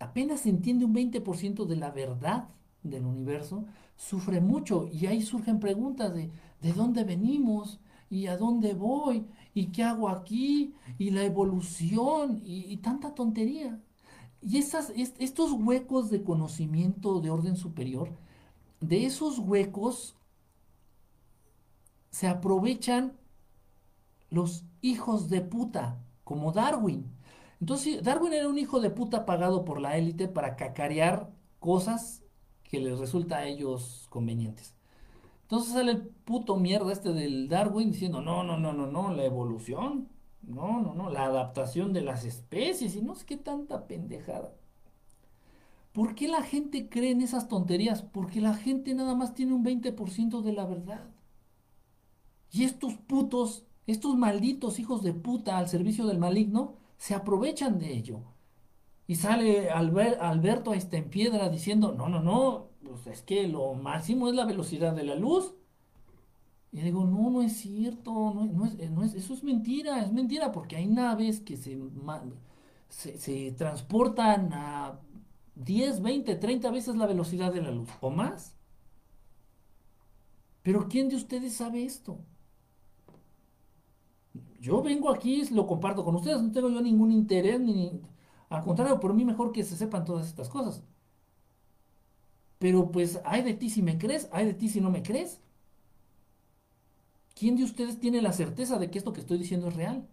apenas 0.00 0.46
entiende 0.46 0.84
un 0.84 0.94
20% 0.94 1.64
de 1.64 1.76
la 1.76 1.90
verdad 1.90 2.48
del 2.82 3.04
universo, 3.04 3.64
sufre 3.96 4.40
mucho 4.40 4.88
y 4.92 5.06
ahí 5.06 5.22
surgen 5.22 5.58
preguntas 5.60 6.14
de 6.14 6.30
¿de 6.62 6.72
dónde 6.72 7.04
venimos? 7.04 7.80
¿Y 8.10 8.26
a 8.26 8.36
dónde 8.36 8.74
voy? 8.74 9.26
¿Y 9.54 9.66
qué 9.66 9.82
hago 9.82 10.08
aquí? 10.08 10.74
Y 10.98 11.10
la 11.10 11.24
evolución 11.24 12.40
y, 12.44 12.76
tanta 12.78 13.14
tontería. 13.14 13.80
Y 14.40 14.58
esas, 14.58 14.92
estos 14.94 15.52
huecos 15.52 16.10
de 16.10 16.22
conocimiento 16.22 17.20
de 17.20 17.30
orden 17.30 17.56
superior, 17.56 18.10
de 18.80 19.06
esos 19.06 19.38
huecos 19.38 20.16
se 22.10 22.28
aprovechan 22.28 23.16
los 24.30 24.64
hijos 24.80 25.28
de 25.28 25.40
puta, 25.40 26.00
como 26.24 26.52
Darwin. 26.52 27.10
Entonces, 27.60 28.02
Darwin 28.02 28.32
era 28.32 28.48
un 28.48 28.58
hijo 28.58 28.80
de 28.80 28.90
puta 28.90 29.26
pagado 29.26 29.64
por 29.64 29.80
la 29.80 29.96
élite 29.96 30.28
para 30.28 30.56
cacarear 30.56 31.30
cosas 31.58 32.22
que 32.62 32.80
les 32.80 32.98
resulta 32.98 33.38
a 33.38 33.46
ellos 33.46 34.06
convenientes. 34.10 34.77
Entonces 35.48 35.72
sale 35.72 35.92
el 35.92 36.02
puto 36.02 36.56
mierda 36.56 36.92
este 36.92 37.14
del 37.14 37.48
Darwin 37.48 37.90
diciendo, 37.90 38.20
no, 38.20 38.44
no, 38.44 38.58
no, 38.58 38.74
no, 38.74 38.86
no, 38.86 39.14
la 39.14 39.24
evolución. 39.24 40.08
No, 40.42 40.82
no, 40.82 40.94
no, 40.94 41.08
la 41.10 41.24
adaptación 41.24 41.94
de 41.94 42.02
las 42.02 42.24
especies 42.26 42.94
y 42.96 43.00
no 43.02 43.14
sé 43.14 43.24
qué 43.24 43.38
tanta 43.38 43.86
pendejada. 43.86 44.52
¿Por 45.92 46.14
qué 46.14 46.28
la 46.28 46.42
gente 46.42 46.90
cree 46.90 47.12
en 47.12 47.22
esas 47.22 47.48
tonterías? 47.48 48.02
Porque 48.02 48.42
la 48.42 48.54
gente 48.54 48.94
nada 48.94 49.14
más 49.14 49.34
tiene 49.34 49.54
un 49.54 49.64
20% 49.64 50.42
de 50.42 50.52
la 50.52 50.66
verdad. 50.66 51.04
Y 52.52 52.64
estos 52.64 52.94
putos, 52.94 53.64
estos 53.86 54.16
malditos 54.16 54.78
hijos 54.78 55.02
de 55.02 55.14
puta 55.14 55.56
al 55.56 55.68
servicio 55.68 56.06
del 56.06 56.18
maligno, 56.18 56.74
se 56.98 57.14
aprovechan 57.14 57.78
de 57.78 57.94
ello. 57.94 58.20
Y 59.06 59.14
sale 59.16 59.70
Alberto 59.70 60.72
ahí 60.72 60.78
está 60.78 60.98
en 60.98 61.08
piedra 61.10 61.48
diciendo, 61.48 61.94
no, 61.96 62.08
no, 62.10 62.20
no, 62.20 62.67
pues 62.84 63.06
es 63.06 63.22
que 63.22 63.46
lo 63.48 63.74
máximo 63.74 64.28
es 64.28 64.34
la 64.34 64.44
velocidad 64.44 64.94
de 64.94 65.04
la 65.04 65.14
luz. 65.14 65.54
Y 66.70 66.80
digo, 66.80 67.04
no, 67.04 67.30
no 67.30 67.42
es 67.42 67.54
cierto, 67.56 68.12
no, 68.34 69.04
es, 69.04 69.14
eso 69.14 69.32
es 69.32 69.42
mentira, 69.42 70.02
es 70.02 70.12
mentira, 70.12 70.52
porque 70.52 70.76
hay 70.76 70.86
naves 70.86 71.40
que 71.40 71.56
se, 71.56 71.78
se, 72.88 73.52
transportan 73.52 74.52
a 74.52 75.00
10, 75.56 76.02
20, 76.02 76.36
30 76.36 76.70
veces 76.70 76.96
la 76.96 77.06
velocidad 77.06 77.52
de 77.52 77.62
la 77.62 77.70
luz, 77.70 77.88
o 78.00 78.10
más. 78.10 78.54
Pero 80.62 80.88
¿quién 80.88 81.08
de 81.08 81.16
ustedes 81.16 81.54
sabe 81.54 81.84
esto? 81.84 82.18
Yo 84.60 84.82
vengo 84.82 85.10
aquí, 85.10 85.42
lo 85.50 85.66
comparto 85.66 86.04
con 86.04 86.16
ustedes, 86.16 86.42
no 86.42 86.52
tengo 86.52 86.68
yo 86.68 86.80
ningún 86.82 87.12
interés, 87.12 87.60
ni, 87.60 88.00
al 88.50 88.62
contrario, 88.62 89.00
por 89.00 89.14
mí 89.14 89.24
mejor 89.24 89.52
que 89.52 89.64
se 89.64 89.76
sepan 89.76 90.04
todas 90.04 90.26
estas 90.26 90.48
cosas. 90.48 90.82
Pero 92.58 92.90
pues, 92.90 93.20
hay 93.24 93.42
de 93.42 93.54
ti 93.54 93.70
si 93.70 93.82
me 93.82 93.98
crees, 93.98 94.28
hay 94.32 94.46
de 94.46 94.54
ti 94.54 94.68
si 94.68 94.80
no 94.80 94.90
me 94.90 95.02
crees. 95.02 95.40
¿Quién 97.34 97.56
de 97.56 97.64
ustedes 97.64 98.00
tiene 98.00 98.20
la 98.20 98.32
certeza 98.32 98.78
de 98.78 98.90
que 98.90 98.98
esto 98.98 99.12
que 99.12 99.20
estoy 99.20 99.38
diciendo 99.38 99.68
es 99.68 99.76
real? 99.76 100.08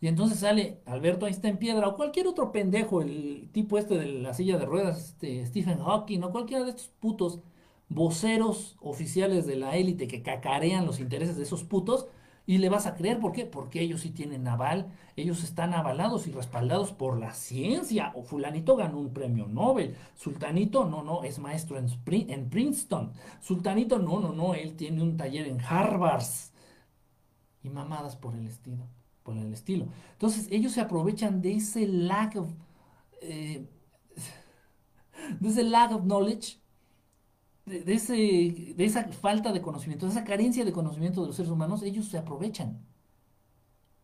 Y 0.00 0.08
entonces 0.08 0.40
sale 0.40 0.80
Alberto 0.86 1.26
Einstein 1.26 1.58
Piedra 1.58 1.88
o 1.88 1.96
cualquier 1.96 2.26
otro 2.26 2.50
pendejo, 2.52 3.02
el 3.02 3.50
tipo 3.52 3.78
este 3.78 3.98
de 3.98 4.06
la 4.06 4.34
silla 4.34 4.58
de 4.58 4.66
ruedas, 4.66 5.10
este, 5.10 5.46
Stephen 5.46 5.78
Hawking 5.78 6.22
o 6.22 6.32
cualquiera 6.32 6.64
de 6.64 6.70
estos 6.70 6.88
putos 7.00 7.40
voceros 7.88 8.76
oficiales 8.80 9.46
de 9.46 9.56
la 9.56 9.76
élite 9.76 10.08
que 10.08 10.22
cacarean 10.22 10.86
los 10.86 10.98
intereses 11.00 11.36
de 11.36 11.44
esos 11.44 11.64
putos, 11.64 12.08
y 12.46 12.58
le 12.58 12.68
vas 12.68 12.86
a 12.86 12.94
creer, 12.94 13.20
¿por 13.20 13.32
qué? 13.32 13.46
Porque 13.46 13.80
ellos 13.80 14.00
sí 14.00 14.10
tienen 14.10 14.48
aval, 14.48 14.90
ellos 15.16 15.44
están 15.44 15.74
avalados 15.74 16.26
y 16.26 16.32
respaldados 16.32 16.92
por 16.92 17.18
la 17.18 17.34
ciencia. 17.34 18.12
O 18.14 18.22
fulanito 18.24 18.76
ganó 18.76 18.98
un 18.98 19.12
premio 19.12 19.46
Nobel, 19.46 19.96
sultanito, 20.14 20.84
no, 20.84 21.02
no, 21.02 21.22
es 21.22 21.38
maestro 21.38 21.78
en, 21.78 21.88
en 22.30 22.50
Princeton, 22.50 23.12
sultanito, 23.40 23.98
no, 23.98 24.20
no, 24.20 24.32
no, 24.32 24.54
él 24.54 24.74
tiene 24.76 25.02
un 25.02 25.16
taller 25.16 25.46
en 25.46 25.60
Harvard. 25.60 26.24
Y 27.62 27.70
mamadas 27.70 28.16
por 28.16 28.34
el 28.34 28.46
estilo, 28.48 28.88
por 29.22 29.36
el 29.36 29.52
estilo. 29.52 29.86
Entonces 30.14 30.48
ellos 30.50 30.72
se 30.72 30.80
aprovechan 30.80 31.40
de 31.42 31.54
ese 31.54 31.86
lack 31.86 32.36
of, 32.36 32.50
eh, 33.20 33.68
de 35.38 35.48
ese 35.48 35.62
lack 35.62 35.92
of 35.92 36.02
knowledge 36.02 36.61
de, 37.80 37.94
ese, 37.94 38.14
de 38.76 38.84
esa 38.84 39.04
falta 39.08 39.52
de 39.52 39.62
conocimiento, 39.62 40.06
de 40.06 40.12
esa 40.12 40.24
carencia 40.24 40.64
de 40.64 40.72
conocimiento 40.72 41.20
de 41.22 41.28
los 41.28 41.36
seres 41.36 41.50
humanos, 41.50 41.82
ellos 41.82 42.06
se 42.08 42.18
aprovechan. 42.18 42.80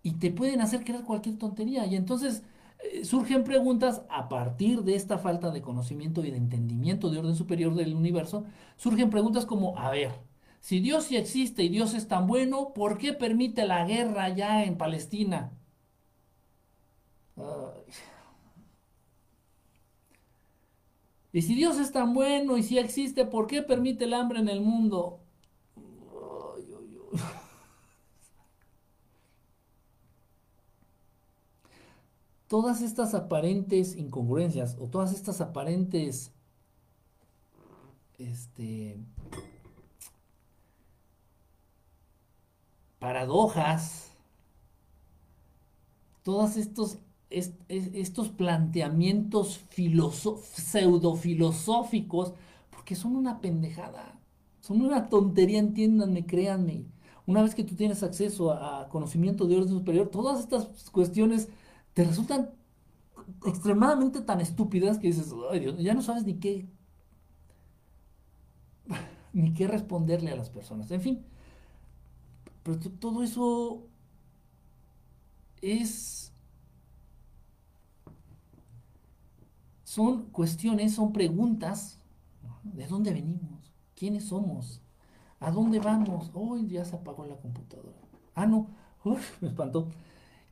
Y 0.02 0.12
te 0.14 0.30
pueden 0.30 0.60
hacer 0.60 0.84
creer 0.84 1.04
cualquier 1.04 1.38
tontería. 1.38 1.86
Y 1.86 1.96
entonces 1.96 2.42
eh, 2.78 3.04
surgen 3.04 3.44
preguntas 3.44 4.02
a 4.08 4.28
partir 4.28 4.82
de 4.84 4.94
esta 4.94 5.18
falta 5.18 5.50
de 5.50 5.62
conocimiento 5.62 6.24
y 6.24 6.30
de 6.30 6.36
entendimiento 6.38 7.10
de 7.10 7.18
orden 7.18 7.36
superior 7.36 7.74
del 7.74 7.94
universo. 7.94 8.44
Surgen 8.76 9.10
preguntas 9.10 9.46
como, 9.46 9.76
a 9.78 9.90
ver, 9.90 10.12
si 10.60 10.80
Dios 10.80 11.04
sí 11.04 11.16
existe 11.16 11.62
y 11.64 11.68
Dios 11.68 11.94
es 11.94 12.08
tan 12.08 12.26
bueno, 12.26 12.72
¿por 12.74 12.98
qué 12.98 13.12
permite 13.12 13.66
la 13.66 13.84
guerra 13.86 14.28
ya 14.30 14.64
en 14.64 14.76
Palestina? 14.78 15.52
Y 21.32 21.42
si 21.42 21.54
Dios 21.54 21.78
es 21.78 21.92
tan 21.92 22.14
bueno 22.14 22.56
y 22.56 22.62
si 22.62 22.78
existe, 22.78 23.26
¿por 23.26 23.46
qué 23.46 23.62
permite 23.62 24.04
el 24.04 24.14
hambre 24.14 24.38
en 24.40 24.48
el 24.48 24.60
mundo? 24.62 25.20
Todas 32.48 32.80
estas 32.80 33.14
aparentes 33.14 33.94
incongruencias 33.94 34.76
o 34.80 34.86
todas 34.86 35.12
estas 35.12 35.42
aparentes 35.42 36.32
este, 38.18 38.96
paradojas, 42.98 44.10
todos 46.22 46.56
estos 46.56 46.96
estos 47.30 48.28
planteamientos 48.30 49.60
pseudo-filosóficos, 49.70 52.32
porque 52.70 52.94
son 52.94 53.16
una 53.16 53.40
pendejada, 53.40 54.18
son 54.60 54.82
una 54.82 55.08
tontería, 55.08 55.58
entiéndanme, 55.58 56.26
créanme. 56.26 56.84
Una 57.26 57.42
vez 57.42 57.54
que 57.54 57.64
tú 57.64 57.74
tienes 57.74 58.02
acceso 58.02 58.52
a, 58.52 58.88
conocimiento 58.88 59.46
de 59.46 59.56
orden 59.56 59.68
superior, 59.68 60.08
todas 60.08 60.40
estas 60.40 60.88
cuestiones 60.90 61.48
te 61.92 62.04
resultan 62.04 62.50
extremadamente 63.44 64.22
tan 64.22 64.40
estúpidas 64.40 64.98
que 64.98 65.08
dices, 65.08 65.34
ay 65.50 65.60
Dios, 65.60 65.76
ya 65.78 65.92
no 65.92 66.00
sabes 66.00 66.24
ni 66.24 66.38
qué, 66.38 66.66
ni 69.34 69.52
qué 69.52 69.66
responderle 69.66 70.30
a 70.30 70.36
las 70.36 70.48
personas. 70.48 70.90
En 70.90 71.02
fin, 71.02 71.26
pero 72.62 72.78
todo 72.78 73.22
eso 73.22 73.86
es 75.60 76.32
son 79.98 80.26
cuestiones, 80.30 80.94
son 80.94 81.12
preguntas. 81.12 81.98
¿De 82.62 82.86
dónde 82.86 83.12
venimos? 83.12 83.72
¿Quiénes 83.96 84.26
somos? 84.26 84.80
¿A 85.40 85.50
dónde 85.50 85.80
vamos? 85.80 86.30
Hoy 86.34 86.68
ya 86.68 86.84
se 86.84 86.94
apagó 86.94 87.26
la 87.26 87.34
computadora. 87.36 87.98
Ah, 88.32 88.46
no. 88.46 88.68
me 89.40 89.48
espantó. 89.48 89.88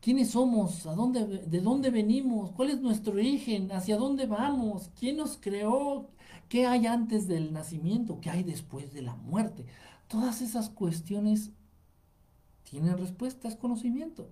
¿Quiénes 0.01 0.31
somos? 0.31 0.85
¿A 0.87 0.97
dónde, 0.97 1.25
¿De 1.47 1.61
dónde 1.61 1.91
venimos? 1.91 2.51
¿Cuál 2.51 2.71
es 2.71 2.81
nuestro 2.81 3.13
origen? 3.13 3.71
¿Hacia 3.71 3.97
dónde 3.97 4.27
vamos? 4.27 4.91
¿Quién 4.99 5.19
nos 5.19 5.37
creó? 5.37 6.11
¿Qué 6.49 6.67
hay 6.67 6.87
antes 6.87 7.29
del 7.29 7.53
nacimiento? 7.53 8.21
¿Qué 8.21 8.31
hay 8.31 8.43
después 8.43 8.93
de 8.93 9.03
la 9.03 9.15
muerte? 9.15 9.65
Todas 10.09 10.43
esas 10.43 10.71
cuestiones 10.71 11.53
tienen 12.65 12.99
respuestas, 12.99 13.55
conocimiento. 13.55 14.29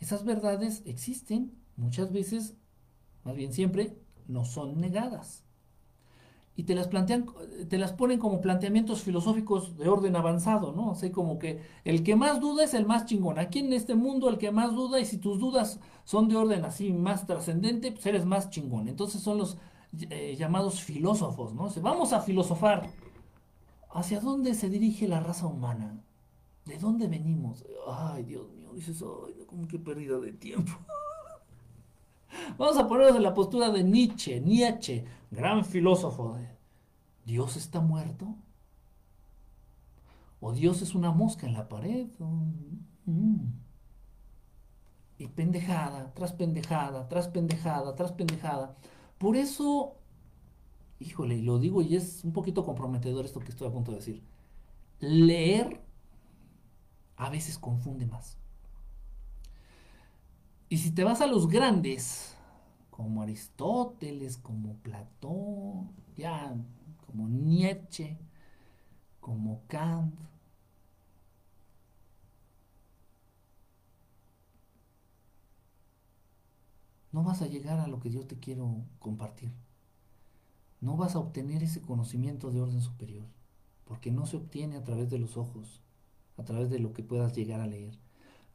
Esas 0.00 0.24
verdades 0.24 0.80
existen 0.86 1.52
muchas 1.76 2.10
veces 2.10 2.56
más 3.26 3.34
bien 3.34 3.52
siempre, 3.52 3.98
no 4.28 4.44
son 4.44 4.80
negadas. 4.80 5.44
Y 6.58 6.62
te 6.62 6.74
las 6.74 6.88
plantean, 6.88 7.26
te 7.68 7.76
las 7.76 7.92
ponen 7.92 8.18
como 8.18 8.40
planteamientos 8.40 9.02
filosóficos 9.02 9.76
de 9.76 9.90
orden 9.90 10.16
avanzado, 10.16 10.72
¿no? 10.72 10.92
O 10.92 11.12
como 11.12 11.38
que 11.38 11.60
el 11.84 12.02
que 12.02 12.16
más 12.16 12.40
duda 12.40 12.64
es 12.64 12.72
el 12.72 12.86
más 12.86 13.04
chingón. 13.04 13.38
Aquí 13.38 13.58
en 13.58 13.74
este 13.74 13.94
mundo 13.94 14.30
el 14.30 14.38
que 14.38 14.50
más 14.50 14.74
duda, 14.74 14.98
y 14.98 15.04
si 15.04 15.18
tus 15.18 15.38
dudas 15.38 15.80
son 16.04 16.28
de 16.28 16.36
orden 16.36 16.64
así 16.64 16.94
más 16.94 17.26
trascendente, 17.26 17.92
pues 17.92 18.06
eres 18.06 18.24
más 18.24 18.48
chingón. 18.48 18.88
Entonces 18.88 19.20
son 19.20 19.36
los 19.36 19.58
eh, 20.08 20.34
llamados 20.38 20.82
filósofos, 20.82 21.54
¿no? 21.54 21.70
vamos 21.82 22.14
a 22.14 22.22
filosofar. 22.22 22.90
¿Hacia 23.90 24.20
dónde 24.20 24.54
se 24.54 24.70
dirige 24.70 25.08
la 25.08 25.20
raza 25.20 25.46
humana? 25.46 26.02
¿De 26.64 26.78
dónde 26.78 27.06
venimos? 27.06 27.64
Ay, 27.86 28.24
Dios 28.24 28.50
mío, 28.52 28.72
dices, 28.74 29.02
ay, 29.02 29.44
como 29.46 29.68
que 29.68 29.78
pérdida 29.78 30.18
de 30.18 30.32
tiempo. 30.32 30.72
Vamos 32.58 32.76
a 32.78 32.86
ponernos 32.88 33.16
en 33.16 33.22
la 33.22 33.34
postura 33.34 33.70
de 33.70 33.84
Nietzsche, 33.84 34.40
Nietzsche, 34.40 35.04
gran 35.30 35.64
filósofo. 35.64 36.36
¿Dios 37.24 37.56
está 37.56 37.80
muerto? 37.80 38.36
¿O 40.40 40.52
Dios 40.52 40.82
es 40.82 40.94
una 40.94 41.10
mosca 41.10 41.46
en 41.46 41.54
la 41.54 41.68
pared? 41.68 42.06
Mm. 43.04 43.44
Y 45.18 45.26
pendejada, 45.28 46.12
tras 46.14 46.32
pendejada, 46.32 47.08
tras 47.08 47.28
pendejada, 47.28 47.94
tras 47.94 48.12
pendejada. 48.12 48.76
Por 49.18 49.36
eso, 49.36 49.96
híjole, 51.00 51.36
y 51.36 51.42
lo 51.42 51.58
digo 51.58 51.82
y 51.82 51.96
es 51.96 52.22
un 52.22 52.32
poquito 52.32 52.64
comprometedor 52.64 53.24
esto 53.24 53.40
que 53.40 53.48
estoy 53.48 53.68
a 53.68 53.72
punto 53.72 53.92
de 53.92 53.98
decir. 53.98 54.22
Leer 55.00 55.82
a 57.16 57.30
veces 57.30 57.58
confunde 57.58 58.06
más. 58.06 58.38
Y 60.68 60.78
si 60.78 60.90
te 60.90 61.04
vas 61.04 61.20
a 61.20 61.26
los 61.26 61.48
grandes, 61.48 62.36
como 62.90 63.22
Aristóteles, 63.22 64.36
como 64.36 64.74
Platón, 64.78 65.92
ya, 66.16 66.56
como 67.06 67.28
Nietzsche, 67.28 68.18
como 69.20 69.62
Kant, 69.68 70.18
no 77.12 77.22
vas 77.22 77.42
a 77.42 77.46
llegar 77.46 77.78
a 77.78 77.86
lo 77.86 78.00
que 78.00 78.10
yo 78.10 78.26
te 78.26 78.38
quiero 78.38 78.82
compartir. 78.98 79.52
No 80.80 80.96
vas 80.96 81.14
a 81.14 81.20
obtener 81.20 81.62
ese 81.62 81.80
conocimiento 81.80 82.50
de 82.50 82.60
orden 82.60 82.80
superior, 82.80 83.26
porque 83.84 84.10
no 84.10 84.26
se 84.26 84.36
obtiene 84.36 84.76
a 84.76 84.84
través 84.84 85.10
de 85.10 85.18
los 85.18 85.36
ojos, 85.36 85.80
a 86.36 86.44
través 86.44 86.70
de 86.70 86.80
lo 86.80 86.92
que 86.92 87.04
puedas 87.04 87.34
llegar 87.34 87.60
a 87.60 87.68
leer 87.68 88.05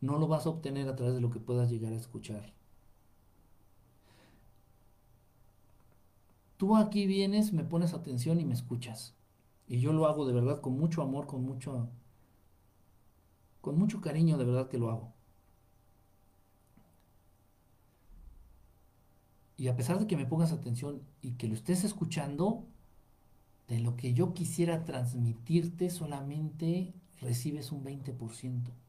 no 0.02 0.18
lo 0.18 0.28
vas 0.28 0.46
a 0.46 0.50
obtener 0.50 0.90
a 0.90 0.96
través 0.96 1.16
de 1.16 1.22
lo 1.22 1.30
que 1.30 1.40
puedas 1.40 1.70
llegar 1.70 1.94
a 1.94 1.98
escuchar. 1.98 2.54
Tú 6.58 6.76
aquí 6.76 7.08
vienes, 7.08 7.54
me 7.54 7.64
pones 7.64 7.94
atención 7.94 8.40
y 8.40 8.46
me 8.46 8.54
escuchas. 8.54 9.16
Y 9.68 9.80
yo 9.80 9.94
lo 9.94 10.08
hago 10.08 10.26
de 10.26 10.34
verdad 10.34 10.60
con 10.62 10.78
mucho 10.78 11.02
amor, 11.02 11.28
con 11.28 11.44
mucho 11.44 11.90
con 13.62 13.78
mucho 13.78 14.02
cariño, 14.02 14.38
de 14.38 14.46
verdad 14.46 14.70
que 14.70 14.80
lo 14.80 14.90
hago. 14.90 15.14
Y 19.56 19.68
a 19.68 19.76
pesar 19.76 20.00
de 20.00 20.08
que 20.08 20.18
me 20.18 20.26
pongas 20.26 20.52
atención 20.52 21.04
y 21.22 21.34
que 21.34 21.48
lo 21.48 21.54
estés 21.54 21.84
escuchando, 21.84 22.66
de 23.68 23.80
lo 23.80 23.96
que 23.96 24.14
yo 24.14 24.34
quisiera 24.34 24.84
transmitirte 24.84 25.92
solamente 25.92 26.96
recibes 27.20 27.72
un 27.72 27.84
20% 27.84 28.81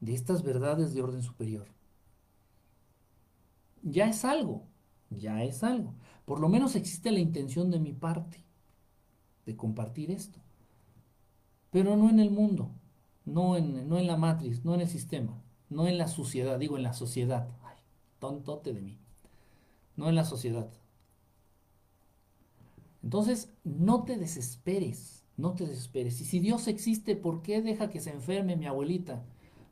de 0.00 0.14
estas 0.14 0.42
verdades 0.42 0.94
de 0.94 1.02
orden 1.02 1.22
superior. 1.22 1.66
Ya 3.82 4.08
es 4.08 4.24
algo, 4.24 4.64
ya 5.10 5.44
es 5.44 5.62
algo. 5.62 5.94
Por 6.24 6.40
lo 6.40 6.48
menos 6.48 6.74
existe 6.74 7.12
la 7.12 7.20
intención 7.20 7.70
de 7.70 7.78
mi 7.78 7.92
parte 7.92 8.44
de 9.46 9.56
compartir 9.56 10.10
esto. 10.10 10.40
Pero 11.70 11.96
no 11.96 12.10
en 12.10 12.20
el 12.20 12.30
mundo, 12.30 12.70
no 13.24 13.56
en, 13.56 13.88
no 13.88 13.98
en 13.98 14.06
la 14.06 14.16
matriz, 14.16 14.64
no 14.64 14.74
en 14.74 14.80
el 14.80 14.88
sistema, 14.88 15.40
no 15.68 15.86
en 15.86 15.98
la 15.98 16.08
sociedad, 16.08 16.58
digo 16.58 16.76
en 16.76 16.82
la 16.82 16.94
sociedad. 16.94 17.48
Ay, 17.64 17.76
tontote 18.18 18.72
de 18.72 18.82
mí. 18.82 18.98
No 19.96 20.08
en 20.08 20.14
la 20.14 20.24
sociedad. 20.24 20.68
Entonces, 23.02 23.52
no 23.62 24.02
te 24.04 24.16
desesperes, 24.16 25.24
no 25.36 25.54
te 25.54 25.66
desesperes. 25.66 26.20
Y 26.20 26.24
si 26.24 26.40
Dios 26.40 26.66
existe, 26.66 27.14
¿por 27.14 27.40
qué 27.42 27.62
deja 27.62 27.88
que 27.88 28.00
se 28.00 28.10
enferme 28.10 28.56
mi 28.56 28.66
abuelita? 28.66 29.24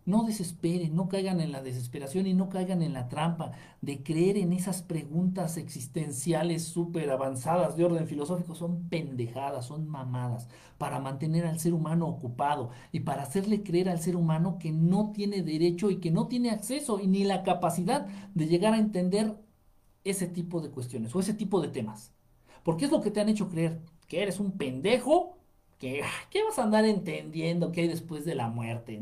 No 0.07 0.25
desesperen, 0.25 0.95
no 0.95 1.09
caigan 1.09 1.41
en 1.41 1.51
la 1.51 1.63
desesperación 1.63 2.27
y 2.27 2.35
no 2.35 2.51
caigan 2.51 2.83
en 2.83 2.93
la 2.93 3.09
trampa 3.09 3.53
de 3.81 4.03
creer 4.03 4.37
en 4.37 4.53
esas 4.53 4.83
preguntas 4.83 5.57
existenciales 5.57 6.65
súper 6.65 7.11
avanzadas 7.11 7.77
de 7.77 7.85
orden 7.85 8.07
filosófico. 8.07 8.55
Son 8.55 8.89
pendejadas, 8.89 9.67
son 9.67 9.89
mamadas 9.89 10.49
para 10.79 11.01
mantener 11.01 11.47
al 11.47 11.59
ser 11.59 11.73
humano 11.75 12.07
ocupado 12.07 12.71
y 12.93 13.01
para 13.01 13.23
hacerle 13.23 13.63
creer 13.63 13.89
al 13.89 14.01
ser 14.01 14.17
humano 14.17 14.59
que 14.59 14.73
no 14.73 15.13
tiene 15.13 15.43
derecho 15.43 15.91
y 15.91 16.01
que 16.01 16.11
no 16.11 16.29
tiene 16.29 16.51
acceso 16.51 17.01
y 17.01 17.07
ni 17.07 17.25
la 17.25 17.43
capacidad 17.43 18.07
de 18.35 18.47
llegar 18.47 18.75
a 18.75 18.79
entender 18.79 19.37
ese 20.05 20.27
tipo 20.27 20.61
de 20.61 20.71
cuestiones 20.71 21.15
o 21.15 21.21
ese 21.21 21.35
tipo 21.35 21.61
de 21.61 21.69
temas. 21.69 22.13
Porque 22.63 22.87
es 22.87 22.91
lo 22.91 23.01
que 23.01 23.11
te 23.11 23.21
han 23.21 23.29
hecho 23.29 23.49
creer, 23.49 23.81
que 24.09 24.23
eres 24.23 24.41
un 24.41 24.53
pendejo, 24.53 25.39
que 25.79 26.03
¿qué 26.31 26.43
vas 26.45 26.59
a 26.59 26.65
andar 26.65 26.85
entendiendo 26.85 27.73
que 27.73 27.83
hay 27.83 27.89
después 27.89 28.25
de 28.25 28.35
la 28.35 28.49
muerte? 28.49 29.01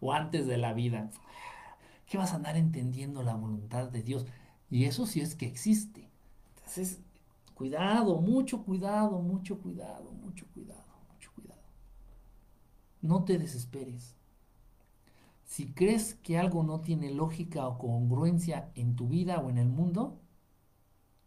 O 0.00 0.12
antes 0.12 0.46
de 0.46 0.56
la 0.56 0.72
vida. 0.72 1.10
¿Qué 2.06 2.18
vas 2.18 2.32
a 2.32 2.36
andar 2.36 2.56
entendiendo 2.56 3.22
la 3.22 3.34
voluntad 3.36 3.88
de 3.88 4.02
Dios? 4.02 4.26
Y 4.68 4.84
eso 4.84 5.06
sí 5.06 5.20
es 5.20 5.34
que 5.34 5.46
existe. 5.46 6.10
Entonces, 6.56 7.00
cuidado, 7.54 8.20
mucho 8.20 8.64
cuidado, 8.64 9.20
mucho 9.20 9.60
cuidado, 9.60 10.10
mucho 10.12 10.46
cuidado, 10.52 10.84
mucho 11.12 11.30
cuidado. 11.34 11.62
No 13.02 13.24
te 13.24 13.38
desesperes. 13.38 14.16
Si 15.44 15.72
crees 15.72 16.14
que 16.14 16.38
algo 16.38 16.62
no 16.62 16.80
tiene 16.80 17.10
lógica 17.10 17.66
o 17.66 17.78
congruencia 17.78 18.70
en 18.74 18.94
tu 18.96 19.08
vida 19.08 19.40
o 19.40 19.50
en 19.50 19.58
el 19.58 19.68
mundo, 19.68 20.20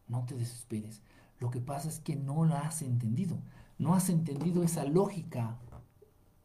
no 0.07 0.25
te 0.25 0.35
desesperes. 0.35 1.01
Lo 1.39 1.49
que 1.49 1.59
pasa 1.59 1.89
es 1.89 1.99
que 1.99 2.15
no 2.15 2.45
la 2.45 2.61
has 2.61 2.81
entendido. 2.81 3.37
No 3.77 3.95
has 3.95 4.09
entendido 4.09 4.63
esa 4.63 4.85
lógica. 4.85 5.57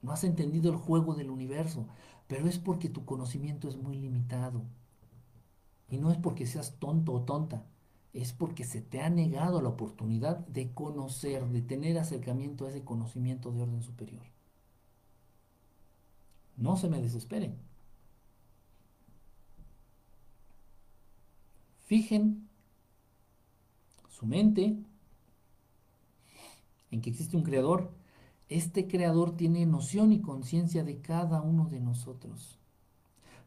No 0.02 0.12
has 0.12 0.24
entendido 0.24 0.70
el 0.70 0.76
juego 0.76 1.14
del 1.14 1.30
universo 1.30 1.86
pero 2.28 2.46
es 2.46 2.58
porque 2.58 2.88
tu 2.88 3.04
conocimiento 3.04 3.68
es 3.68 3.76
muy 3.76 3.96
limitado. 3.96 4.62
Y 5.90 5.96
no 5.96 6.12
es 6.12 6.18
porque 6.18 6.46
seas 6.46 6.78
tonto 6.78 7.14
o 7.14 7.22
tonta, 7.22 7.64
es 8.12 8.32
porque 8.34 8.64
se 8.64 8.82
te 8.82 9.00
ha 9.00 9.08
negado 9.10 9.62
la 9.62 9.70
oportunidad 9.70 10.46
de 10.46 10.72
conocer, 10.72 11.46
de 11.48 11.62
tener 11.62 11.98
acercamiento 11.98 12.66
a 12.66 12.70
ese 12.70 12.84
conocimiento 12.84 13.50
de 13.50 13.62
orden 13.62 13.82
superior. 13.82 14.22
No 16.56 16.76
se 16.76 16.88
me 16.88 17.00
desesperen. 17.00 17.56
Fijen 21.86 22.48
su 24.10 24.26
mente 24.26 24.76
en 26.90 27.00
que 27.00 27.08
existe 27.08 27.36
un 27.36 27.44
creador 27.44 27.97
este 28.48 28.86
creador 28.88 29.36
tiene 29.36 29.66
noción 29.66 30.12
y 30.12 30.20
conciencia 30.20 30.84
de 30.84 31.00
cada 31.00 31.42
uno 31.42 31.68
de 31.68 31.80
nosotros. 31.80 32.58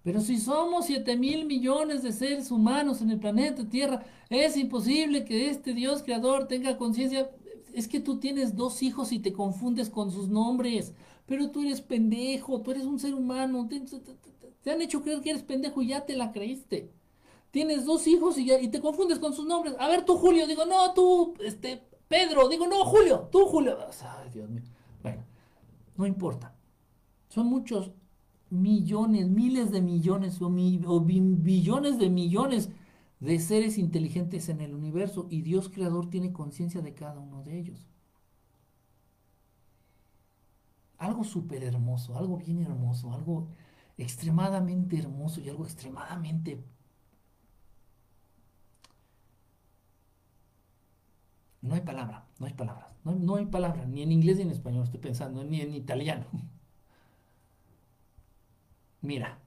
Pero 0.03 0.19
si 0.19 0.39
somos 0.39 0.85
7 0.87 1.15
mil 1.17 1.45
millones 1.45 2.01
de 2.01 2.11
seres 2.11 2.49
humanos 2.49 3.01
en 3.01 3.11
el 3.11 3.19
planeta 3.19 3.67
Tierra, 3.69 4.03
es 4.29 4.57
imposible 4.57 5.25
que 5.25 5.49
este 5.49 5.73
Dios 5.73 6.01
creador 6.01 6.47
tenga 6.47 6.77
conciencia. 6.77 7.29
Es 7.73 7.87
que 7.87 7.99
tú 7.99 8.19
tienes 8.19 8.55
dos 8.55 8.81
hijos 8.81 9.11
y 9.11 9.19
te 9.19 9.31
confundes 9.31 9.89
con 9.89 10.11
sus 10.11 10.27
nombres. 10.27 10.93
Pero 11.27 11.51
tú 11.51 11.61
eres 11.61 11.81
pendejo, 11.81 12.61
tú 12.61 12.71
eres 12.71 12.85
un 12.85 12.99
ser 12.99 13.13
humano. 13.13 13.69
Te, 13.69 14.71
han 14.71 14.81
hecho 14.81 15.01
creer 15.01 15.21
que 15.21 15.29
eres 15.29 15.43
pendejo 15.43 15.81
y 15.81 15.87
ya 15.87 16.05
te 16.05 16.15
la 16.15 16.31
creíste. 16.31 16.89
Tienes 17.51 17.85
dos 17.85 18.07
hijos 18.07 18.37
y, 18.37 18.45
ya, 18.45 18.59
y 18.59 18.69
te 18.69 18.81
confundes 18.81 19.19
con 19.19 19.33
sus 19.33 19.45
nombres. 19.45 19.75
A 19.77 19.87
ver, 19.87 20.03
tú, 20.03 20.17
Julio, 20.17 20.47
digo, 20.47 20.65
no, 20.65 20.93
tú, 20.93 21.35
este, 21.41 21.83
Pedro, 22.07 22.49
digo, 22.49 22.65
no, 22.65 22.85
Julio, 22.85 23.29
tú, 23.31 23.45
Julio. 23.45 23.77
Ay, 24.01 24.29
Dios 24.33 24.49
mío. 24.49 24.63
No 26.01 26.07
importa. 26.07 26.55
Son 27.29 27.45
muchos 27.45 27.91
millones, 28.49 29.29
miles 29.29 29.69
de 29.69 29.83
millones 29.83 30.41
o, 30.41 30.49
billones 30.49 31.99
de 31.99 32.09
millones 32.09 32.71
de 33.19 33.37
seres 33.37 33.77
inteligentes 33.77 34.49
en 34.49 34.61
el 34.61 34.73
universo 34.73 35.27
y 35.29 35.43
Dios 35.43 35.69
creador 35.69 36.09
tiene 36.09 36.33
conciencia 36.33 36.81
de 36.81 36.95
cada 36.95 37.19
uno 37.19 37.43
de 37.43 37.59
ellos. 37.59 37.87
Algo 40.97 41.23
súper 41.23 41.63
hermoso, 41.63 42.17
algo 42.17 42.37
bien 42.37 42.63
hermoso, 42.63 43.13
algo 43.13 43.49
extremadamente 43.95 44.97
hermoso 44.97 45.39
y 45.39 45.49
algo 45.49 45.65
extremadamente 45.65 46.65
No 51.61 51.75
hay 51.75 51.81
palabra, 51.81 52.27
no 52.39 52.47
hay 52.47 52.53
palabras. 52.53 52.87
No, 53.03 53.35
hay 53.35 53.45
palabra, 53.47 53.85
ni 53.85 54.03
en 54.03 54.11
inglés 54.11 54.37
ni 54.37 54.43
en 54.43 54.51
español, 54.51 54.83
estoy 54.83 54.99
pensando, 54.99 55.43
ni 55.43 55.61
en 55.61 55.73
italiano. 55.73 56.25
Mira, 59.01 59.39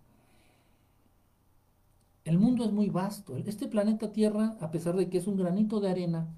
el 2.25 2.39
mundo 2.39 2.65
es 2.65 2.73
muy 2.73 2.89
vasto. 2.89 3.37
Este 3.37 3.69
planeta 3.69 4.13
Tierra, 4.13 4.57
a 4.61 4.71
pesar 4.71 4.97
de 4.97 5.09
que 5.09 5.19
es 5.19 5.27
un 5.27 5.37
granito 5.37 5.81
de 5.81 5.91
arena 5.91 6.29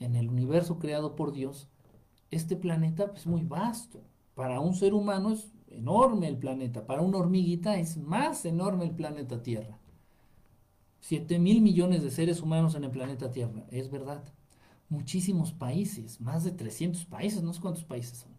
en 0.00 0.16
el 0.16 0.28
universo 0.28 0.78
creado 0.78 1.14
por 1.14 1.32
Dios, 1.32 1.68
este 2.30 2.56
planeta 2.56 3.12
es 3.14 3.26
muy 3.26 3.44
vasto. 3.44 4.00
Para 4.34 4.60
un 4.60 4.74
ser 4.74 4.94
humano 4.94 5.30
es 5.32 5.52
enorme 5.68 6.28
el 6.28 6.38
planeta, 6.38 6.86
para 6.86 7.02
una 7.02 7.18
hormiguita 7.18 7.78
es 7.78 7.96
más 7.96 8.44
enorme 8.44 8.84
el 8.84 8.92
planeta 8.92 9.42
Tierra. 9.42 9.78
7 11.00 11.38
mil 11.38 11.60
millones 11.60 12.02
de 12.02 12.10
seres 12.10 12.40
humanos 12.40 12.74
en 12.74 12.84
el 12.84 12.90
planeta 12.90 13.30
Tierra, 13.30 13.64
es 13.70 13.90
verdad 13.90 14.22
muchísimos 14.88 15.52
países, 15.52 16.20
más 16.20 16.44
de 16.44 16.52
300 16.52 17.04
países, 17.06 17.42
no 17.42 17.52
sé 17.52 17.60
cuántos 17.60 17.84
países 17.84 18.18
son. 18.18 18.32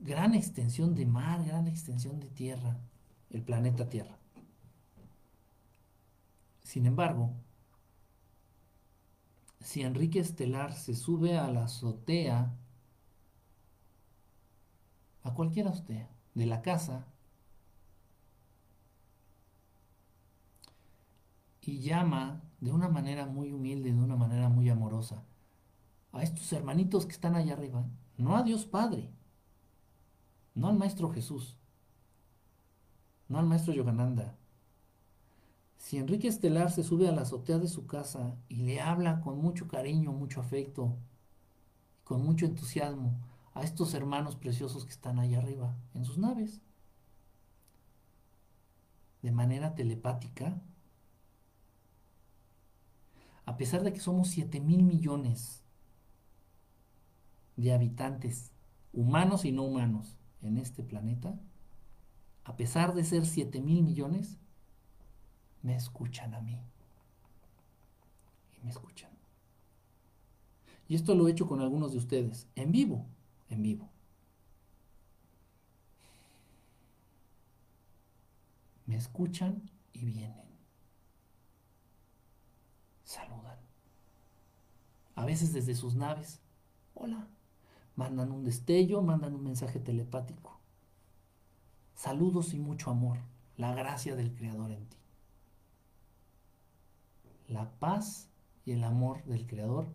Gran 0.00 0.34
extensión 0.34 0.94
de 0.94 1.06
mar, 1.06 1.44
gran 1.44 1.66
extensión 1.66 2.20
de 2.20 2.28
tierra, 2.28 2.78
el 3.30 3.42
planeta 3.42 3.88
Tierra. 3.88 4.18
Sin 6.62 6.86
embargo, 6.86 7.32
si 9.60 9.82
Enrique 9.82 10.20
Estelar 10.20 10.72
se 10.72 10.94
sube 10.94 11.38
a 11.38 11.50
la 11.50 11.64
azotea, 11.64 12.56
a 15.22 15.34
cualquier 15.34 15.68
azotea 15.68 16.08
de 16.34 16.46
la 16.46 16.62
casa, 16.62 17.06
y 21.70 21.80
llama 21.80 22.42
de 22.60 22.72
una 22.72 22.88
manera 22.88 23.26
muy 23.26 23.52
humilde, 23.52 23.92
de 23.92 23.98
una 23.98 24.16
manera 24.16 24.48
muy 24.48 24.68
amorosa, 24.68 25.24
a 26.12 26.22
estos 26.22 26.52
hermanitos 26.52 27.06
que 27.06 27.12
están 27.12 27.34
allá 27.34 27.54
arriba, 27.54 27.86
no 28.16 28.36
a 28.36 28.42
Dios 28.42 28.66
Padre, 28.66 29.10
no 30.54 30.68
al 30.68 30.76
Maestro 30.76 31.10
Jesús, 31.10 31.56
no 33.28 33.38
al 33.38 33.46
Maestro 33.46 33.72
Yogananda. 33.72 34.36
Si 35.78 35.96
Enrique 35.96 36.28
Estelar 36.28 36.70
se 36.70 36.82
sube 36.82 37.08
a 37.08 37.12
la 37.12 37.22
azotea 37.22 37.58
de 37.58 37.68
su 37.68 37.86
casa 37.86 38.36
y 38.48 38.56
le 38.56 38.80
habla 38.80 39.20
con 39.22 39.38
mucho 39.40 39.66
cariño, 39.66 40.12
mucho 40.12 40.40
afecto, 40.40 40.96
con 42.04 42.24
mucho 42.24 42.44
entusiasmo 42.44 43.18
a 43.54 43.62
estos 43.62 43.94
hermanos 43.94 44.36
preciosos 44.36 44.84
que 44.84 44.90
están 44.90 45.18
allá 45.18 45.38
arriba, 45.38 45.76
en 45.94 46.04
sus 46.04 46.18
naves, 46.18 46.60
de 49.22 49.32
manera 49.32 49.74
telepática, 49.74 50.60
a 53.50 53.56
pesar 53.56 53.82
de 53.82 53.92
que 53.92 53.98
somos 53.98 54.28
7 54.28 54.60
mil 54.60 54.84
millones 54.84 55.64
de 57.56 57.72
habitantes, 57.72 58.52
humanos 58.92 59.44
y 59.44 59.50
no 59.50 59.64
humanos, 59.64 60.16
en 60.40 60.56
este 60.56 60.84
planeta, 60.84 61.36
a 62.44 62.56
pesar 62.56 62.94
de 62.94 63.02
ser 63.02 63.26
7 63.26 63.60
mil 63.60 63.82
millones, 63.82 64.38
me 65.62 65.74
escuchan 65.74 66.32
a 66.34 66.40
mí. 66.40 66.60
Y 68.56 68.64
me 68.64 68.70
escuchan. 68.70 69.10
Y 70.86 70.94
esto 70.94 71.16
lo 71.16 71.26
he 71.26 71.32
hecho 71.32 71.48
con 71.48 71.60
algunos 71.60 71.90
de 71.90 71.98
ustedes, 71.98 72.46
en 72.54 72.70
vivo, 72.70 73.04
en 73.48 73.62
vivo. 73.62 73.90
Me 78.86 78.94
escuchan 78.94 79.68
y 79.92 80.04
vienen. 80.04 80.49
Saludan. 83.10 83.58
A 85.16 85.24
veces 85.24 85.52
desde 85.52 85.74
sus 85.74 85.96
naves. 85.96 86.38
Hola. 86.94 87.26
Mandan 87.96 88.30
un 88.30 88.44
destello, 88.44 89.02
mandan 89.02 89.34
un 89.34 89.42
mensaje 89.42 89.80
telepático. 89.80 90.60
Saludos 91.96 92.54
y 92.54 92.60
mucho 92.60 92.88
amor. 92.88 93.18
La 93.56 93.74
gracia 93.74 94.14
del 94.14 94.32
Creador 94.32 94.70
en 94.70 94.86
ti. 94.86 94.96
La 97.48 97.68
paz 97.80 98.28
y 98.64 98.70
el 98.70 98.84
amor 98.84 99.24
del 99.24 99.44
Creador 99.44 99.88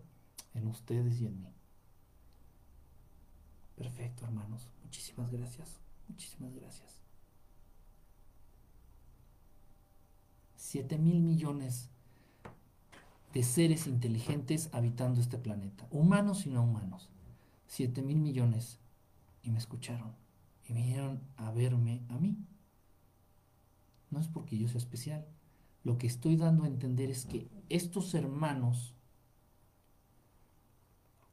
en 0.54 0.68
ustedes 0.68 1.22
y 1.22 1.28
en 1.28 1.42
mí. 1.42 1.56
Perfecto, 3.78 4.26
hermanos. 4.26 4.68
Muchísimas 4.84 5.32
gracias. 5.32 5.80
Muchísimas 6.10 6.54
gracias. 6.54 7.00
7 10.58 10.98
mil 10.98 11.22
millones 11.22 11.95
de 13.36 13.44
seres 13.44 13.86
inteligentes 13.86 14.70
habitando 14.72 15.20
este 15.20 15.38
planeta, 15.38 15.86
humanos 15.92 16.46
y 16.46 16.50
no 16.52 16.64
humanos. 16.64 17.10
7 17.68 18.02
mil 18.02 18.18
millones. 18.18 18.80
Y 19.44 19.52
me 19.52 19.58
escucharon 19.58 20.16
y 20.70 20.72
vinieron 20.72 21.20
a 21.36 21.52
verme 21.52 22.02
a 22.08 22.18
mí. 22.18 22.38
No 24.10 24.22
es 24.22 24.30
porque 24.30 24.58
yo 24.58 24.70
sea 24.70 24.78
especial. 24.78 25.26
Lo 25.84 25.98
que 25.98 26.08
estoy 26.08 26.38
dando 26.38 26.64
a 26.64 26.68
entender 26.68 27.10
es 27.10 27.26
que 27.26 27.50
estos 27.68 28.14
hermanos 28.14 28.94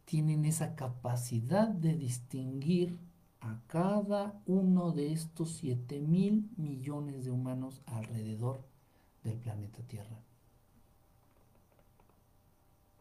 tienen 0.05 0.45
esa 0.45 0.75
capacidad 0.75 1.69
de 1.69 1.95
distinguir 1.95 2.99
a 3.39 3.61
cada 3.69 4.43
uno 4.47 4.91
de 4.91 5.13
estos 5.13 5.53
7 5.53 6.01
mil 6.01 6.51
millones 6.57 7.25
de 7.25 7.31
humanos 7.31 7.81
alrededor 7.87 8.61
del 9.23 9.39
planeta 9.39 9.83
Tierra. 9.85 10.21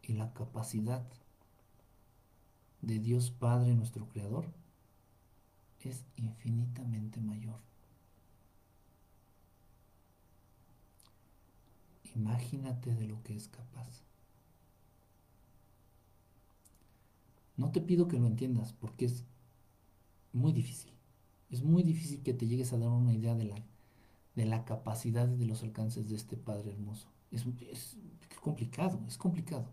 Y 0.02 0.14
la 0.14 0.32
capacidad 0.32 1.06
de 2.80 2.98
Dios 2.98 3.30
Padre, 3.30 3.74
nuestro 3.74 4.08
Creador, 4.08 4.46
es 5.80 6.04
infinitamente 6.16 7.20
mayor. 7.20 7.60
Imagínate 12.14 12.94
de 12.94 13.06
lo 13.06 13.22
que 13.22 13.36
es 13.36 13.48
capaz. 13.48 14.02
No 17.56 17.70
te 17.70 17.80
pido 17.80 18.08
que 18.08 18.18
lo 18.18 18.26
entiendas 18.26 18.72
porque 18.72 19.06
es 19.06 19.24
muy 20.32 20.52
difícil. 20.52 20.92
Es 21.50 21.62
muy 21.62 21.82
difícil 21.82 22.22
que 22.22 22.34
te 22.34 22.46
llegues 22.46 22.72
a 22.72 22.78
dar 22.78 22.88
una 22.88 23.12
idea 23.12 23.34
de 23.34 23.44
la 23.44 23.62
de 24.34 24.46
la 24.46 24.64
capacidad 24.64 25.30
y 25.30 25.36
de 25.36 25.46
los 25.46 25.62
alcances 25.62 26.08
de 26.08 26.16
este 26.16 26.36
Padre 26.36 26.72
hermoso. 26.72 27.08
Es, 27.30 27.44
complicado, 28.40 29.00
es 29.06 29.16
complicado. 29.16 29.68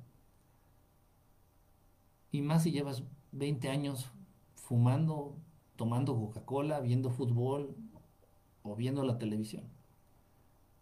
Y 2.32 2.42
más 2.42 2.64
si 2.64 2.72
llevas 2.72 3.04
20 3.32 3.70
años 3.70 4.12
fumando, 4.56 5.36
tomando 5.76 6.16
Coca-Cola, 6.16 6.80
viendo 6.80 7.10
fútbol 7.10 7.76
o 8.64 8.76
viendo 8.76 9.04
la 9.04 9.18
televisión. 9.18 9.64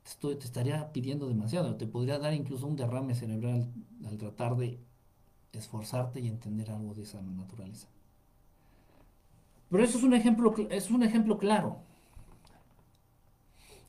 Esto 0.06 0.38
te 0.38 0.46
estaría 0.46 0.92
pidiendo 0.94 1.28
demasiado, 1.28 1.76
te 1.76 1.88
podría 1.88 2.20
dar 2.20 2.34
incluso 2.34 2.66
un 2.66 2.76
derrame 2.76 3.14
cerebral 3.14 3.70
al 4.06 4.18
tratar 4.18 4.56
de 4.56 4.80
esforzarte 5.52 6.22
y 6.22 6.28
entender 6.28 6.72
algo 6.72 6.94
de 6.94 7.04
esa 7.04 7.22
naturaleza. 7.22 7.88
Pero 9.70 9.84
eso 9.84 9.98
es 9.98 10.04
un 10.04 10.14
ejemplo, 10.14 10.56
es 10.70 10.90
un 10.90 11.04
ejemplo 11.04 11.38
claro 11.38 11.82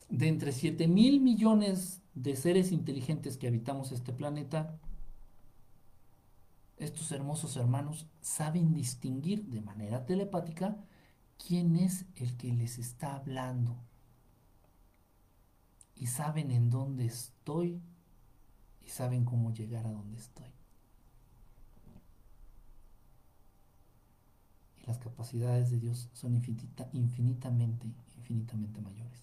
de 0.09 0.27
entre 0.27 0.51
7 0.51 0.87
mil 0.87 1.21
millones 1.21 2.01
de 2.15 2.35
seres 2.35 2.71
inteligentes 2.71 3.37
que 3.37 3.47
habitamos 3.47 3.91
este 3.91 4.11
planeta, 4.11 4.77
estos 6.79 7.11
hermosos 7.11 7.57
hermanos 7.57 8.07
saben 8.21 8.73
distinguir 8.73 9.45
de 9.45 9.61
manera 9.61 10.05
telepática 10.05 10.77
quién 11.37 11.75
es 11.75 12.05
el 12.15 12.37
que 12.37 12.53
les 12.53 12.77
está 12.77 13.15
hablando. 13.15 13.77
Y 15.95 16.07
saben 16.07 16.51
en 16.51 16.69
dónde 16.69 17.05
estoy 17.05 17.81
y 18.81 18.87
saben 18.87 19.25
cómo 19.25 19.53
llegar 19.53 19.85
a 19.85 19.91
donde 19.91 20.17
estoy. 20.17 20.49
Y 24.77 24.85
las 24.87 24.97
capacidades 24.99 25.69
de 25.71 25.79
Dios 25.79 26.09
son 26.13 26.33
infinitamente, 26.33 27.93
infinitamente 28.17 28.79
mayores. 28.79 29.19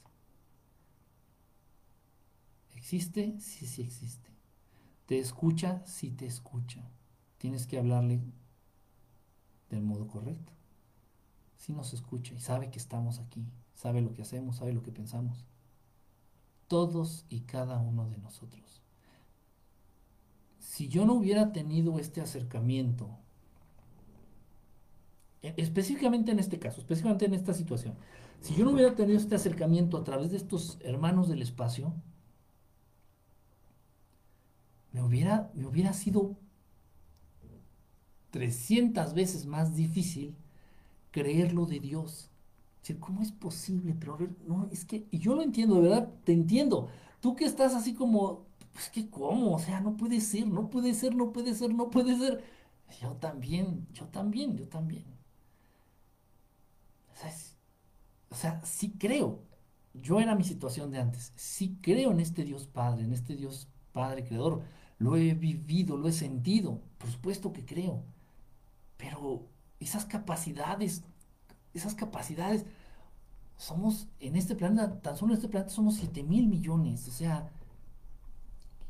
¿Existe? 2.74 3.40
Sí, 3.40 3.66
sí 3.66 3.80
existe. 3.80 4.30
¿Te 5.06 5.18
escucha? 5.18 5.82
Sí 5.86 6.10
te 6.10 6.26
escucha. 6.26 6.84
Tienes 7.46 7.68
que 7.68 7.78
hablarle 7.78 8.20
del 9.70 9.80
modo 9.80 10.08
correcto. 10.08 10.52
Sí 11.56 11.72
nos 11.72 11.94
escucha 11.94 12.34
y 12.34 12.40
sabe 12.40 12.70
que 12.72 12.78
estamos 12.80 13.20
aquí, 13.20 13.46
sabe 13.72 14.00
lo 14.00 14.12
que 14.14 14.22
hacemos, 14.22 14.56
sabe 14.56 14.72
lo 14.72 14.82
que 14.82 14.90
pensamos. 14.90 15.44
Todos 16.66 17.24
y 17.28 17.42
cada 17.42 17.78
uno 17.78 18.08
de 18.08 18.18
nosotros. 18.18 18.82
Si 20.58 20.88
yo 20.88 21.06
no 21.06 21.14
hubiera 21.14 21.52
tenido 21.52 22.00
este 22.00 22.20
acercamiento, 22.20 23.10
e, 25.40 25.54
específicamente 25.56 26.32
en 26.32 26.40
este 26.40 26.58
caso, 26.58 26.80
específicamente 26.80 27.26
en 27.26 27.34
esta 27.34 27.54
situación, 27.54 27.94
si 28.40 28.56
yo 28.56 28.64
no 28.64 28.72
hubiera 28.72 28.96
tenido 28.96 29.20
este 29.20 29.36
acercamiento 29.36 29.98
a 29.98 30.02
través 30.02 30.32
de 30.32 30.38
estos 30.38 30.78
hermanos 30.80 31.28
del 31.28 31.42
espacio, 31.42 31.94
me 34.90 35.00
hubiera, 35.00 35.52
me 35.54 35.64
hubiera 35.64 35.92
sido 35.92 36.36
300 38.36 39.14
veces 39.14 39.46
más 39.46 39.74
difícil 39.74 40.36
creerlo 41.10 41.64
de 41.64 41.80
Dios. 41.80 42.30
¿cómo 43.00 43.22
es 43.22 43.32
posible? 43.32 43.96
Pero 43.98 44.14
a 44.14 44.16
ver, 44.18 44.30
no, 44.46 44.68
es 44.70 44.84
que, 44.84 45.08
y 45.10 45.18
yo 45.18 45.34
lo 45.34 45.42
entiendo, 45.42 45.76
de 45.76 45.80
verdad, 45.88 46.12
te 46.24 46.32
entiendo. 46.32 46.88
Tú 47.20 47.34
que 47.34 47.46
estás 47.46 47.74
así 47.74 47.94
como, 47.94 48.46
pues 48.72 48.90
que 48.90 49.08
cómo, 49.08 49.54
o 49.54 49.58
sea, 49.58 49.80
no 49.80 49.96
puede 49.96 50.20
ser, 50.20 50.46
no 50.46 50.68
puede 50.70 50.92
ser, 50.94 51.14
no 51.14 51.32
puede 51.32 51.54
ser, 51.54 51.74
no 51.74 51.88
puede 51.90 52.16
ser. 52.16 52.44
Yo 53.00 53.12
también, 53.16 53.86
yo 53.92 54.06
también, 54.08 54.56
yo 54.56 54.68
también. 54.68 55.04
O 57.12 57.16
sea, 57.16 57.32
o 58.30 58.34
sea, 58.34 58.64
sí 58.64 58.92
creo. 58.98 59.42
Yo 59.94 60.20
era 60.20 60.34
mi 60.34 60.44
situación 60.44 60.90
de 60.90 60.98
antes. 60.98 61.32
Sí 61.36 61.78
creo 61.82 62.12
en 62.12 62.20
este 62.20 62.44
Dios 62.44 62.66
Padre, 62.66 63.04
en 63.04 63.12
este 63.14 63.34
Dios 63.34 63.68
Padre 63.92 64.24
Creador 64.24 64.62
lo 64.98 65.16
he 65.16 65.34
vivido, 65.34 65.96
lo 65.96 66.08
he 66.08 66.12
sentido, 66.12 66.80
por 66.98 67.10
supuesto 67.10 67.52
que 67.52 67.64
creo, 67.64 68.04
pero 68.96 69.48
esas 69.80 70.04
capacidades, 70.04 71.02
esas 71.74 71.94
capacidades, 71.94 72.64
somos 73.56 74.08
en 74.20 74.36
este 74.36 74.54
planeta, 74.54 75.00
tan 75.00 75.16
solo 75.16 75.32
en 75.32 75.38
este 75.38 75.48
planeta 75.48 75.70
somos 75.70 75.96
7 75.96 76.22
mil 76.22 76.46
millones, 76.46 77.08
o 77.08 77.12
sea, 77.12 77.50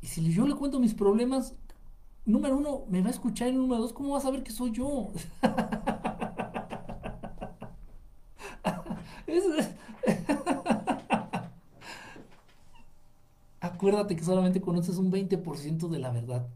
y 0.01 0.09
si 0.09 0.23
yo 0.33 0.47
le 0.47 0.55
cuento 0.55 0.81
mis 0.81 0.95
problemas, 0.95 1.55
número 2.25 2.59
uno, 2.59 2.85
me 2.89 3.01
va 3.01 3.09
a 3.09 3.13
escuchar 3.13 3.49
y 3.49 3.53
número 3.53 3.83
dos, 3.83 3.93
¿cómo 3.93 4.11
va 4.11 4.19
a 4.19 4.23
saber 4.23 4.43
que 4.43 4.53
soy 4.53 4.73
yo? 4.73 5.13
acuérdate 13.61 14.17
que 14.17 14.25
solamente 14.25 14.61
conoces 14.61 14.97
un 14.97 15.13
20% 15.13 15.89
de 15.89 15.99
la 15.99 16.11
verdad. 16.11 16.47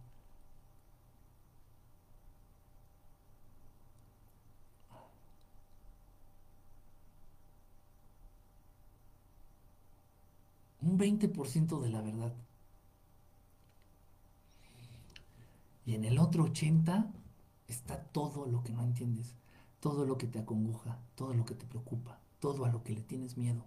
20% 11.01 11.81
de 11.81 11.89
la 11.91 12.03
verdad. 12.03 12.33
Y 15.87 15.95
en 15.95 16.05
el 16.05 16.19
otro 16.19 16.45
80 16.45 17.11
está 17.69 18.05
todo 18.05 18.47
lo 18.47 18.63
que 18.63 18.73
no 18.73 18.83
entiendes, 18.85 19.35
todo 19.81 20.05
lo 20.05 20.19
que 20.19 20.27
te 20.27 20.39
acongoja, 20.39 20.99
todo 21.17 21.35
lo 21.35 21.45
que 21.45 21.55
te 21.55 21.67
preocupa, 21.67 22.21
todo 22.39 22.65
a 22.65 22.71
lo 22.71 22.85
que 22.85 22.93
le 22.93 23.01
tienes 23.01 23.37
miedo. 23.37 23.65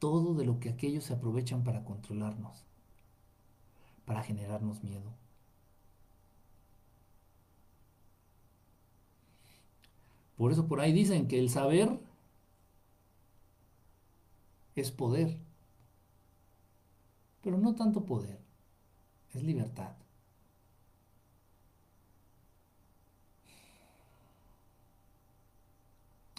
todo 0.00 0.34
de 0.34 0.44
lo 0.44 0.58
que 0.58 0.70
aquellos 0.70 1.04
se 1.04 1.12
aprovechan 1.12 1.62
para 1.62 1.84
controlarnos, 1.84 2.64
para 4.06 4.22
generarnos 4.22 4.82
miedo. 4.82 5.12
Por 10.36 10.52
eso 10.52 10.66
por 10.66 10.80
ahí 10.80 10.92
dicen 10.92 11.28
que 11.28 11.38
el 11.38 11.50
saber 11.50 12.00
es 14.80 14.90
poder. 14.90 15.38
Pero 17.42 17.58
no 17.58 17.74
tanto 17.74 18.04
poder, 18.04 18.38
es 19.32 19.42
libertad. 19.42 19.92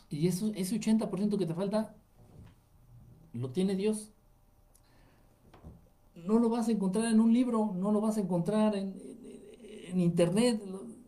Y 0.09 0.27
eso, 0.27 0.51
ese 0.55 0.75
80% 0.79 1.37
que 1.37 1.45
te 1.45 1.53
falta, 1.53 1.95
lo 3.33 3.49
tiene 3.51 3.75
Dios. 3.75 4.11
No 6.15 6.37
lo 6.37 6.49
vas 6.49 6.67
a 6.67 6.71
encontrar 6.71 7.05
en 7.05 7.19
un 7.19 7.33
libro, 7.33 7.73
no 7.75 7.91
lo 7.91 8.01
vas 8.01 8.17
a 8.17 8.21
encontrar 8.21 8.75
en, 8.75 8.93
internet. 9.95 10.61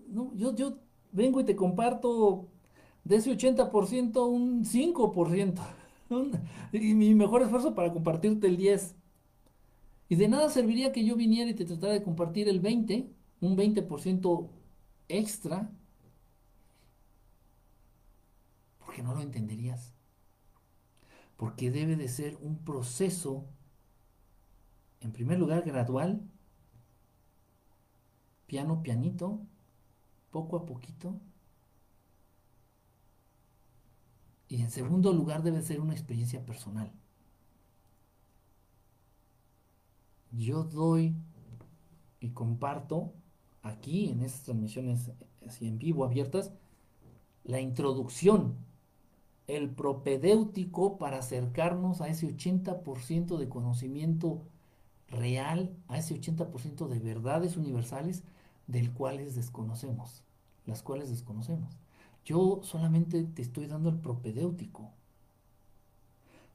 No, 0.08 0.34
yo, 0.36 0.56
yo 0.56 0.78
vengo 1.12 1.42
y 1.42 1.44
te 1.44 1.56
comparto 1.56 2.48
de 3.04 3.18
ese 3.18 3.32
80% 3.32 4.26
un 4.26 4.64
5%. 4.64 5.83
Y 6.72 6.94
mi 6.94 7.14
mejor 7.16 7.42
esfuerzo 7.42 7.76
para 7.76 7.92
compartirte 7.94 8.48
el 8.48 8.58
10%. 8.58 8.96
Y 10.10 10.16
de 10.16 10.28
nada 10.28 10.50
serviría 10.50 10.92
que 10.92 11.06
yo 11.06 11.16
viniera 11.16 11.50
y 11.50 11.54
te 11.56 11.66
tratara 11.66 11.94
de 11.94 12.04
compartir 12.04 12.48
el 12.48 12.62
20%, 12.62 13.08
un 13.42 13.58
20% 13.58 14.50
extra, 15.08 15.72
porque 18.80 19.02
no 19.02 19.16
lo 19.16 19.22
entenderías. 19.22 19.94
Porque 21.38 21.72
debe 21.72 21.96
de 21.96 22.08
ser 22.08 22.38
un 22.42 22.58
proceso, 22.60 23.46
en 25.02 25.12
primer 25.12 25.40
lugar, 25.40 25.64
gradual, 25.64 26.22
piano, 28.46 28.84
pianito, 28.84 29.42
poco 30.30 30.58
a 30.58 30.66
poquito. 30.66 31.20
Y 34.54 34.62
en 34.62 34.70
segundo 34.70 35.12
lugar 35.14 35.42
debe 35.42 35.64
ser 35.64 35.80
una 35.82 35.94
experiencia 35.94 36.46
personal. 36.46 36.92
Yo 40.32 40.64
doy 40.64 41.16
y 42.20 42.30
comparto 42.30 43.16
aquí 43.64 44.10
en 44.10 44.22
estas 44.22 44.44
transmisiones 44.44 45.10
así 45.44 45.66
en 45.68 45.80
vivo 45.80 46.06
abiertas 46.06 46.52
la 47.44 47.62
introducción 47.62 48.54
el 49.48 49.72
propedéutico 49.72 51.00
para 51.00 51.18
acercarnos 51.18 52.02
a 52.02 52.10
ese 52.10 52.28
80% 52.28 53.38
de 53.40 53.50
conocimiento 53.50 54.44
real, 55.08 55.76
a 55.88 55.98
ese 55.98 56.14
80% 56.14 56.90
de 56.90 57.00
verdades 57.00 57.58
universales 57.58 58.22
del 58.68 58.94
cuales 58.94 59.34
desconocemos, 59.34 60.22
las 60.68 60.84
cuales 60.84 61.10
desconocemos. 61.10 61.83
Yo 62.26 62.62
solamente 62.64 63.24
te 63.24 63.42
estoy 63.42 63.68
dando 63.68 63.90
el 63.90 63.98
propedéutico. 63.98 64.92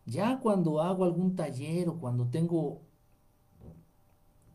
Ya 0.06 0.40
cuando 0.40 0.80
hago 0.80 1.04
algún 1.04 1.36
taller 1.36 1.88
o 1.88 1.98
cuando 1.98 2.26
tengo 2.28 2.80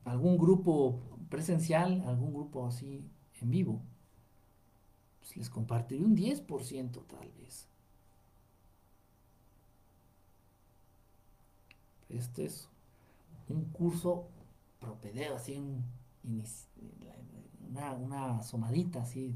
algún 0.05 0.37
grupo 0.37 0.99
presencial, 1.29 2.03
algún 2.07 2.33
grupo 2.33 2.65
así 2.67 3.03
en 3.41 3.51
vivo, 3.51 3.81
pues 5.19 5.37
les 5.37 5.49
compartiré 5.49 6.03
un 6.03 6.15
10% 6.15 7.01
tal 7.07 7.31
vez. 7.39 7.67
Este 12.09 12.45
es 12.45 12.69
un 13.49 13.65
curso 13.65 14.27
propedeo, 14.79 15.35
así 15.35 15.59
una, 17.69 17.93
una 17.93 18.37
asomadita 18.39 19.01
así. 19.01 19.35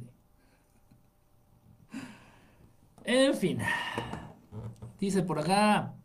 En 3.08 3.34
fin, 3.36 3.60
dice 5.00 5.24
por 5.24 5.40
acá, 5.40 5.96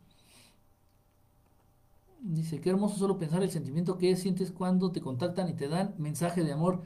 dice, 2.21 2.61
qué 2.61 2.69
hermoso 2.69 2.97
solo 2.97 3.19
pensar 3.19 3.43
el 3.43 3.51
sentimiento 3.51 3.97
que 3.97 4.15
sientes 4.15 4.51
cuando 4.53 4.91
te 4.91 5.01
contactan 5.01 5.49
y 5.49 5.53
te 5.53 5.67
dan 5.67 5.95
mensaje 5.97 6.43
de 6.43 6.53
amor. 6.53 6.83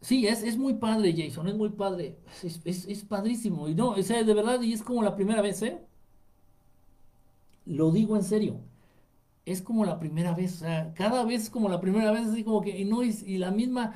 Sí, 0.00 0.26
es, 0.26 0.42
es 0.42 0.56
muy 0.58 0.74
padre, 0.74 1.14
Jason, 1.16 1.48
es 1.48 1.54
muy 1.54 1.70
padre, 1.70 2.18
es, 2.42 2.86
es, 2.86 3.04
padrísimo. 3.04 3.68
Y 3.68 3.74
no, 3.74 3.90
o 3.90 4.02
sea, 4.02 4.22
de 4.24 4.34
verdad, 4.34 4.60
y 4.62 4.72
es 4.72 4.82
como 4.82 5.02
la 5.02 5.14
primera 5.16 5.42
vez, 5.42 5.62
¿eh? 5.62 5.80
Lo 7.66 7.90
digo 7.90 8.16
en 8.16 8.22
serio 8.24 8.60
es 9.44 9.62
como 9.62 9.84
la 9.84 9.98
primera 10.00 10.34
vez, 10.34 10.56
o 10.56 10.58
sea, 10.60 10.92
cada 10.94 11.24
vez 11.24 11.44
es 11.44 11.50
como 11.50 11.68
la 11.68 11.80
primera 11.80 12.10
vez, 12.10 12.26
así 12.28 12.42
como 12.44 12.62
que, 12.62 12.76
y 12.78 12.84
no, 12.84 13.04
y, 13.04 13.38
la 13.38 13.52
misma, 13.52 13.94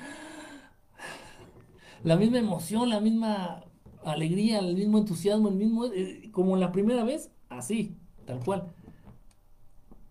la 2.04 2.16
misma 2.16 2.38
emoción, 2.38 2.88
la 2.88 3.00
misma 3.00 3.64
alegría, 4.04 4.58
el 4.60 4.74
mismo 4.74 4.98
entusiasmo, 4.98 5.48
el 5.48 5.56
mismo, 5.56 5.86
eh, 5.86 6.30
como 6.32 6.56
la 6.56 6.72
primera 6.72 7.04
vez, 7.04 7.30
así, 7.48 7.96
tal 8.26 8.44
cual. 8.44 8.72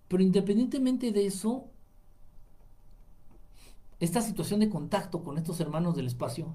Pero 0.07 0.23
independientemente 0.23 1.11
de 1.11 1.25
eso, 1.25 1.67
esta 3.99 4.21
situación 4.21 4.59
de 4.61 4.69
contacto 4.69 5.23
con 5.23 5.37
estos 5.37 5.59
hermanos 5.59 5.95
del 5.95 6.07
espacio 6.07 6.53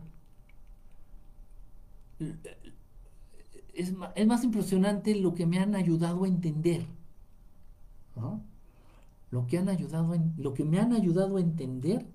es, 3.75 3.93
es 4.15 4.27
más 4.27 4.45
impresionante 4.45 5.15
lo 5.15 5.35
que 5.35 5.47
me 5.47 5.59
han 5.59 5.75
ayudado 5.75 6.25
a 6.25 6.29
entender. 6.29 6.87
¿no? 8.17 8.43
lo 9.35 9.49
que 9.49 9.59
han 9.59 9.69
ayudado 9.69 10.15
en, 10.15 10.33
lo 10.37 10.55
que 10.55 10.65
me 10.65 10.79
han 10.79 10.93
ayudado 10.93 11.39
a 11.39 11.41
entender, 11.41 12.07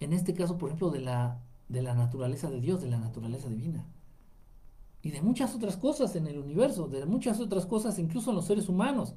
en 0.00 0.14
este 0.14 0.32
caso, 0.32 0.56
por 0.56 0.70
ejemplo, 0.70 0.90
de 0.90 1.00
la, 1.00 1.42
de 1.68 1.82
la 1.82 1.94
naturaleza 1.94 2.48
de 2.48 2.58
Dios, 2.58 2.80
de 2.80 2.88
la 2.88 2.96
naturaleza 2.96 3.50
divina. 3.50 3.84
Y 5.02 5.10
de 5.10 5.22
muchas 5.22 5.54
otras 5.54 5.76
cosas 5.76 6.16
en 6.16 6.26
el 6.26 6.38
universo, 6.38 6.88
de 6.88 7.06
muchas 7.06 7.40
otras 7.40 7.66
cosas 7.66 7.98
incluso 7.98 8.30
en 8.30 8.36
los 8.36 8.46
seres 8.46 8.68
humanos. 8.68 9.14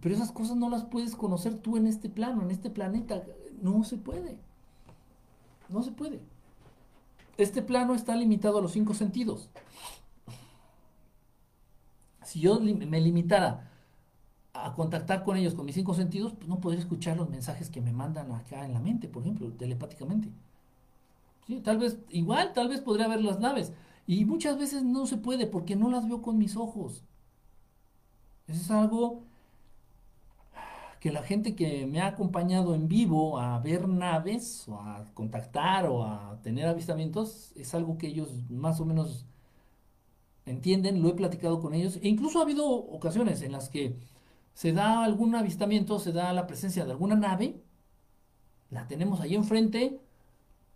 Pero 0.00 0.14
esas 0.14 0.32
cosas 0.32 0.56
no 0.56 0.70
las 0.70 0.84
puedes 0.84 1.14
conocer 1.14 1.58
tú 1.58 1.76
en 1.76 1.86
este 1.86 2.08
plano, 2.08 2.42
en 2.42 2.50
este 2.50 2.70
planeta. 2.70 3.22
No 3.60 3.84
se 3.84 3.98
puede. 3.98 4.38
No 5.68 5.82
se 5.82 5.92
puede. 5.92 6.20
Este 7.36 7.62
plano 7.62 7.94
está 7.94 8.16
limitado 8.16 8.58
a 8.58 8.62
los 8.62 8.72
cinco 8.72 8.94
sentidos. 8.94 9.50
Si 12.24 12.40
yo 12.40 12.60
me 12.60 13.00
limitara 13.00 13.70
a 14.52 14.74
contactar 14.74 15.24
con 15.24 15.36
ellos 15.36 15.54
con 15.54 15.66
mis 15.66 15.74
cinco 15.74 15.94
sentidos, 15.94 16.32
pues 16.32 16.48
no 16.48 16.60
podría 16.60 16.80
escuchar 16.80 17.16
los 17.16 17.30
mensajes 17.30 17.70
que 17.70 17.80
me 17.80 17.92
mandan 17.92 18.32
acá 18.32 18.64
en 18.64 18.72
la 18.72 18.80
mente, 18.80 19.08
por 19.08 19.22
ejemplo, 19.22 19.48
telepáticamente. 19.52 20.28
Sí, 21.46 21.60
tal 21.60 21.78
vez, 21.78 21.98
igual, 22.10 22.52
tal 22.54 22.68
vez 22.68 22.80
podría 22.80 23.08
ver 23.08 23.22
las 23.22 23.40
naves. 23.40 23.72
Y 24.06 24.24
muchas 24.24 24.58
veces 24.58 24.82
no 24.82 25.06
se 25.06 25.16
puede 25.18 25.46
porque 25.46 25.76
no 25.76 25.90
las 25.90 26.08
veo 26.08 26.22
con 26.22 26.38
mis 26.38 26.56
ojos. 26.56 27.04
Eso 28.46 28.60
es 28.60 28.70
algo 28.70 29.22
que 31.00 31.10
la 31.12 31.22
gente 31.22 31.54
que 31.56 31.86
me 31.86 32.00
ha 32.00 32.08
acompañado 32.08 32.74
en 32.74 32.86
vivo 32.88 33.38
a 33.38 33.58
ver 33.60 33.88
naves 33.88 34.68
o 34.68 34.78
a 34.80 35.04
contactar 35.14 35.86
o 35.86 36.04
a 36.04 36.38
tener 36.42 36.66
avistamientos 36.68 37.52
es 37.56 37.74
algo 37.74 37.96
que 37.98 38.08
ellos 38.08 38.28
más 38.50 38.80
o 38.80 38.84
menos 38.84 39.26
entienden, 40.46 41.02
lo 41.02 41.08
he 41.08 41.14
platicado 41.14 41.60
con 41.60 41.74
ellos 41.74 41.98
e 42.02 42.08
incluso 42.08 42.38
ha 42.40 42.42
habido 42.42 42.66
ocasiones 42.68 43.42
en 43.42 43.52
las 43.52 43.68
que 43.68 43.96
se 44.54 44.72
da 44.72 45.04
algún 45.04 45.34
avistamiento, 45.34 45.98
se 45.98 46.12
da 46.12 46.32
la 46.32 46.46
presencia 46.46 46.84
de 46.84 46.92
alguna 46.92 47.16
nave, 47.16 47.62
la 48.70 48.86
tenemos 48.88 49.20
ahí 49.20 49.34
enfrente, 49.34 50.00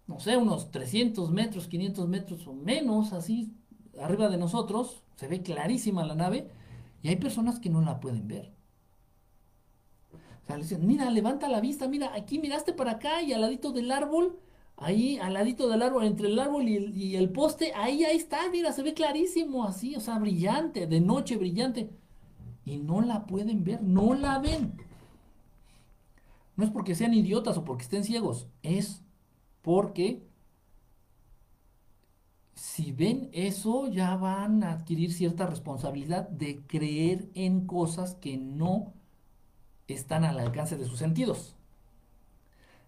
no 0.06 0.20
sé, 0.20 0.36
unos 0.36 0.70
300 0.70 1.30
metros, 1.30 1.68
500 1.68 2.08
metros 2.08 2.46
o 2.46 2.52
menos, 2.52 3.12
así, 3.12 3.52
arriba 4.00 4.28
de 4.28 4.38
nosotros, 4.38 5.02
se 5.16 5.28
ve 5.28 5.42
clarísima 5.42 6.04
la 6.04 6.14
nave, 6.14 6.50
y 7.02 7.08
hay 7.08 7.16
personas 7.16 7.58
que 7.58 7.70
no 7.70 7.80
la 7.80 8.00
pueden 8.00 8.28
ver. 8.28 8.52
O 10.12 10.46
sea, 10.46 10.56
le 10.56 10.62
dicen, 10.62 10.86
mira, 10.86 11.10
levanta 11.10 11.48
la 11.48 11.60
vista, 11.60 11.88
mira, 11.88 12.14
aquí 12.14 12.38
miraste 12.38 12.72
para 12.72 12.92
acá 12.92 13.22
y 13.22 13.32
al 13.32 13.40
ladito 13.40 13.72
del 13.72 13.90
árbol, 13.90 14.38
ahí 14.76 15.18
al 15.18 15.34
ladito 15.34 15.68
del 15.68 15.82
árbol, 15.82 16.04
entre 16.04 16.28
el 16.28 16.38
árbol 16.38 16.68
y 16.68 16.76
el, 16.76 16.96
y 16.96 17.16
el 17.16 17.30
poste, 17.30 17.72
ahí, 17.74 18.04
ahí 18.04 18.16
está, 18.16 18.50
mira, 18.50 18.72
se 18.72 18.82
ve 18.82 18.92
clarísimo, 18.92 19.64
así, 19.64 19.96
o 19.96 20.00
sea, 20.00 20.18
brillante, 20.18 20.86
de 20.86 21.00
noche 21.00 21.36
brillante 21.36 21.90
y 22.64 22.78
no 22.78 23.00
la 23.02 23.26
pueden 23.26 23.64
ver, 23.64 23.82
no 23.82 24.14
la 24.14 24.38
ven. 24.38 24.74
No 26.56 26.64
es 26.64 26.70
porque 26.70 26.94
sean 26.94 27.14
idiotas 27.14 27.56
o 27.56 27.64
porque 27.64 27.82
estén 27.82 28.04
ciegos, 28.04 28.48
es 28.62 29.03
porque 29.64 30.22
si 32.54 32.92
ven 32.92 33.30
eso 33.32 33.88
ya 33.88 34.16
van 34.16 34.62
a 34.64 34.72
adquirir 34.72 35.12
cierta 35.12 35.46
responsabilidad 35.46 36.28
de 36.28 36.62
creer 36.66 37.28
en 37.34 37.66
cosas 37.66 38.14
que 38.16 38.36
no 38.36 38.92
están 39.88 40.24
al 40.24 40.38
alcance 40.40 40.76
de 40.76 40.86
sus 40.86 40.98
sentidos. 40.98 41.56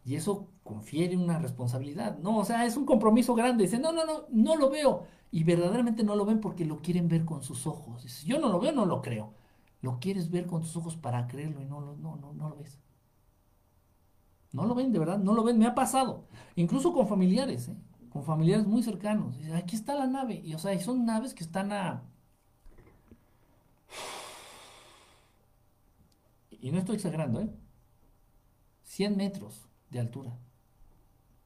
Y 0.05 0.15
eso 0.15 0.49
confiere 0.63 1.17
una 1.17 1.39
responsabilidad. 1.39 2.19
No, 2.19 2.39
o 2.39 2.45
sea, 2.45 2.65
es 2.65 2.77
un 2.77 2.87
compromiso 2.87 3.35
grande. 3.35 3.65
Dicen, 3.65 3.83
no, 3.83 3.93
no, 3.93 4.05
no, 4.07 4.27
no 4.31 4.57
lo 4.57 4.71
veo. 4.71 5.05
Y 5.33 5.43
verdaderamente 5.45 6.05
no 6.05 6.15
lo 6.15 6.25
ven 6.25 6.41
porque 6.41 6.65
lo 6.65 6.81
quieren 6.81 7.09
ver 7.09 7.25
con 7.25 7.43
sus 7.43 7.67
ojos. 7.67 8.03
Si 8.03 8.27
yo 8.27 8.39
no 8.39 8.49
lo 8.49 8.61
veo, 8.61 8.73
no 8.73 8.87
lo 8.87 9.03
creo. 9.03 9.35
Lo 9.83 9.99
quieres 9.99 10.31
ver 10.31 10.47
con 10.47 10.63
tus 10.63 10.77
ojos 10.77 10.97
para 10.97 11.27
creerlo 11.27 11.61
y 11.61 11.65
no, 11.67 11.81
no, 11.81 12.17
no, 12.17 12.33
no 12.33 12.49
lo 12.49 12.57
ves. 12.57 12.79
No 14.57 14.65
lo 14.65 14.75
ven, 14.75 14.91
de 14.91 14.99
verdad, 14.99 15.19
no 15.19 15.35
lo 15.35 15.45
ven. 15.45 15.59
Me 15.59 15.67
ha 15.67 15.75
pasado. 15.75 16.25
Incluso 16.55 16.95
con 16.95 17.07
familiares, 17.07 17.69
¿eh? 17.69 17.77
con 18.09 18.25
familiares 18.25 18.67
muy 18.67 18.83
cercanos. 18.83 19.37
Dice, 19.37 19.55
aquí 19.55 19.77
está 19.77 19.95
la 19.95 20.07
nave. 20.07 20.41
Y 20.43 20.55
o 20.55 20.59
sea, 20.59 20.79
son 20.81 21.05
naves 21.05 21.35
que 21.35 21.45
están 21.45 21.73
a... 21.73 22.03
Y 26.51 26.71
no 26.71 26.79
estoy 26.79 26.97
exagerando, 26.97 27.43
¿eh? 27.43 27.51
100 28.85 29.17
metros 29.19 29.69
de 29.91 30.01
altura. 30.01 30.39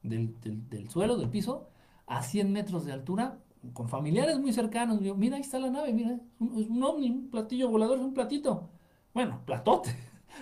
Del, 0.03 0.89
suelo, 0.89 1.17
del 1.17 1.31
piso, 1.31 1.69
a 2.07 2.23
100 2.23 2.53
metros 2.53 2.85
de 2.85 2.93
altura, 2.93 3.41
con 3.73 3.89
familiares 3.89 4.39
muy 4.39 4.53
cercanos. 4.53 5.01
mira, 5.01 5.35
ahí 5.35 5.43
está 5.43 5.59
la 5.59 5.69
nave, 5.69 5.93
mira, 5.93 6.13
es 6.13 6.69
un, 6.69 6.83
ovni, 6.85 7.11
un 7.11 7.29
platillo 7.29 7.69
volador, 7.69 7.99
es 7.99 8.05
un 8.05 8.15
platito. 8.15 8.71
Bueno, 9.13 9.43
platote. 9.45 9.91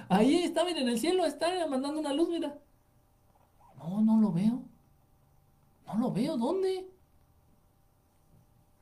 Ahí 0.09 0.37
está, 0.45 0.65
miren, 0.65 0.85
en 0.85 0.89
el 0.91 0.99
cielo 0.99 1.25
está 1.25 1.67
mandando 1.69 2.01
una 2.01 2.13
luz, 2.13 2.29
mira. 2.29 2.59
No, 3.77 4.01
no 4.03 4.21
lo 4.21 4.33
veo. 4.33 4.63
No 5.87 5.99
lo 5.99 6.13
veo, 6.13 6.37
¿dónde? 6.37 6.87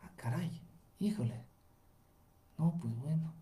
Ah, 0.03 0.11
caray, 0.17 0.63
híjole. 0.99 1.45
No, 2.59 2.77
pues 2.81 2.97
bueno. 2.99 3.33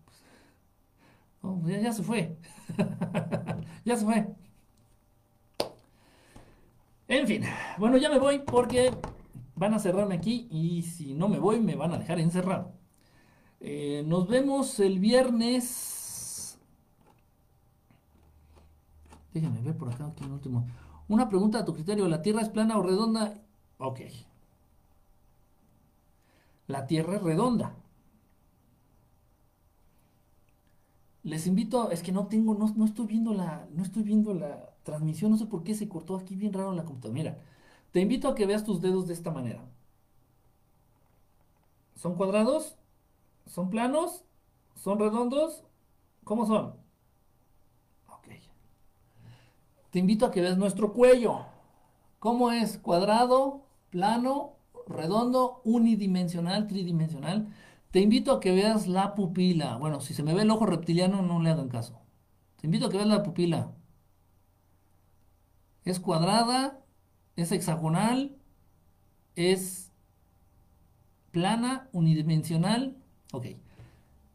Pues, 1.41 1.53
pues 1.61 1.81
ya, 1.81 1.93
se 1.93 2.03
fue. 2.03 2.37
ya 3.85 3.95
se 3.95 4.05
fue. 4.05 4.27
En 7.07 7.27
fin, 7.27 7.43
bueno, 7.77 7.97
ya 7.97 8.09
me 8.09 8.17
voy 8.17 8.39
porque 8.39 8.91
van 9.55 9.73
a 9.73 9.79
cerrarme 9.79 10.15
aquí 10.15 10.47
y 10.49 10.81
si 10.81 11.13
no 11.13 11.27
me 11.27 11.39
voy 11.39 11.59
me 11.59 11.75
van 11.75 11.93
a 11.93 11.97
dejar 11.97 12.19
encerrado. 12.19 12.73
Eh, 13.59 14.03
nos 14.05 14.27
vemos 14.27 14.79
el 14.79 14.99
viernes. 14.99 15.94
Déjenme 19.35 19.61
ver 19.61 19.75
por 19.77 19.89
acá, 19.91 20.05
aquí 20.07 20.23
en 20.23 20.31
último. 20.31 20.65
Una 21.09 21.27
pregunta 21.27 21.59
a 21.59 21.65
tu 21.65 21.73
criterio, 21.73 22.07
¿la 22.07 22.21
Tierra 22.21 22.41
es 22.41 22.47
plana 22.49 22.77
o 22.77 22.83
redonda? 22.83 23.33
Ok. 23.79 23.99
La 26.67 26.87
Tierra 26.87 27.15
es 27.15 27.21
redonda. 27.21 27.75
Les 31.23 31.47
invito, 31.47 31.91
es 31.91 32.01
que 32.01 32.13
no 32.13 32.27
tengo, 32.27 32.53
no, 32.55 32.73
no, 32.77 32.85
estoy 32.85 33.07
viendo 33.07 33.33
la, 33.33 33.67
no 33.73 33.83
estoy 33.83 34.03
viendo 34.03 34.33
la 34.33 34.73
transmisión, 34.83 35.31
no 35.31 35.37
sé 35.37 35.47
por 35.47 35.63
qué 35.63 35.73
se 35.75 35.89
cortó 35.89 36.15
aquí 36.15 36.35
bien 36.37 36.53
raro 36.53 36.71
la 36.71 36.85
computadora. 36.85 37.13
Mira, 37.19 37.37
te 37.91 37.99
invito 37.99 38.29
a 38.29 38.35
que 38.35 38.45
veas 38.45 38.63
tus 38.63 38.81
dedos 38.81 39.07
de 39.07 39.13
esta 39.15 39.31
manera. 39.31 39.61
¿Son 41.95 42.15
cuadrados? 42.15 42.75
¿Son 43.47 43.69
planos? 43.69 44.23
¿Son 44.75 44.99
redondos? 44.99 45.63
¿Cómo 46.23 46.45
son? 46.45 46.75
Ok. 48.07 48.27
Te 49.95 49.99
invito 49.99 50.25
a 50.25 50.31
que 50.31 50.41
veas 50.41 50.57
nuestro 50.57 50.91
cuello. 50.91 51.45
¿Cómo 52.19 52.51
es? 52.51 52.77
¿Cuadrado? 52.79 53.63
¿Plano? 53.91 54.57
¿Redondo? 54.89 55.61
¿Unidimensional? 55.63 56.67
¿Tridimensional? 56.67 57.47
Te 57.91 58.01
invito 58.01 58.33
a 58.33 58.41
que 58.41 58.51
veas 58.51 58.87
la 58.87 59.15
pupila. 59.15 59.77
Bueno, 59.77 60.01
si 60.01 60.13
se 60.13 60.21
me 60.21 60.33
ve 60.33 60.41
el 60.41 60.51
ojo 60.51 60.65
reptiliano, 60.65 61.21
no 61.21 61.41
le 61.41 61.49
hagan 61.49 61.69
caso. 61.69 62.01
Te 62.57 62.67
invito 62.67 62.87
a 62.87 62.89
que 62.89 62.97
veas 62.97 63.07
la 63.07 63.23
pupila. 63.23 63.71
Es 65.85 66.01
cuadrada, 66.01 66.83
es 67.37 67.53
hexagonal, 67.53 68.35
es 69.35 69.93
plana, 71.31 71.87
unidimensional. 71.93 72.97
Ok. 73.31 73.45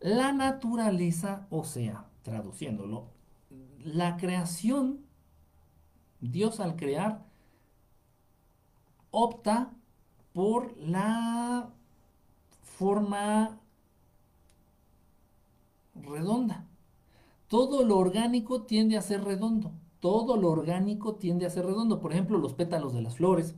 La 0.00 0.32
naturaleza, 0.32 1.46
o 1.50 1.64
sea, 1.64 2.08
traduciéndolo, 2.22 3.10
la 3.84 4.16
creación, 4.16 5.09
Dios 6.20 6.60
al 6.60 6.76
crear, 6.76 7.24
opta 9.10 9.72
por 10.32 10.76
la 10.78 11.70
forma 12.62 13.58
redonda. 15.94 16.66
Todo 17.48 17.84
lo 17.84 17.98
orgánico 17.98 18.62
tiende 18.62 18.96
a 18.96 19.02
ser 19.02 19.24
redondo. 19.24 19.72
Todo 20.00 20.36
lo 20.36 20.50
orgánico 20.50 21.16
tiende 21.16 21.46
a 21.46 21.50
ser 21.50 21.66
redondo. 21.66 22.00
Por 22.00 22.12
ejemplo, 22.12 22.38
los 22.38 22.54
pétalos 22.54 22.94
de 22.94 23.02
las 23.02 23.16
flores. 23.16 23.54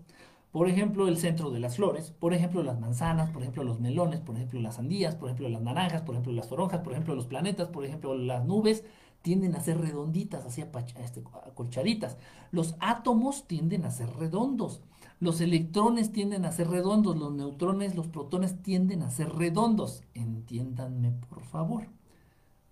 Por 0.51 0.69
ejemplo, 0.69 1.09
el 1.09 1.19
centro 1.19 1.51
de 1.51 1.61
las 1.61 1.77
flores. 1.77 2.11
Por 2.11 2.35
ejemplo, 2.35 2.63
las 2.63 2.81
manzanas. 2.81 3.31
Por 3.31 3.43
ejemplo, 3.43 3.65
los 3.65 3.81
melones. 3.81 4.21
Por 4.21 4.37
ejemplo, 4.37 4.61
las 4.61 4.77
sandías. 4.77 5.15
Por 5.15 5.29
ejemplo, 5.29 5.49
las 5.49 5.63
naranjas. 5.63 6.03
Por 6.03 6.15
ejemplo, 6.15 6.33
las 6.33 6.49
toronjas. 6.49 6.81
Por 6.81 6.95
ejemplo, 6.95 7.15
los 7.15 7.27
planetas. 7.27 7.69
Por 7.69 7.85
ejemplo, 7.85 8.15
las 8.17 8.45
nubes 8.45 8.85
tienden 9.23 9.55
a 9.57 9.61
ser 9.61 9.81
redonditas, 9.81 10.45
así 10.45 10.63
este, 10.97 11.23
acolchaditas. 11.47 12.19
Los 12.51 12.75
átomos 12.81 13.47
tienden 13.47 13.85
a 13.85 13.91
ser 13.91 14.11
redondos. 14.17 14.83
Los 15.21 15.41
electrones 15.41 16.13
tienden 16.13 16.45
a 16.45 16.53
ser 16.53 16.69
redondos. 16.69 17.17
Los 17.17 17.33
neutrones, 17.33 17.95
los 17.95 18.09
protones 18.09 18.61
tienden 18.63 19.03
a 19.03 19.11
ser 19.11 19.31
redondos. 19.31 20.03
Entiéndanme, 20.15 21.13
por 21.29 21.45
favor. 21.45 21.87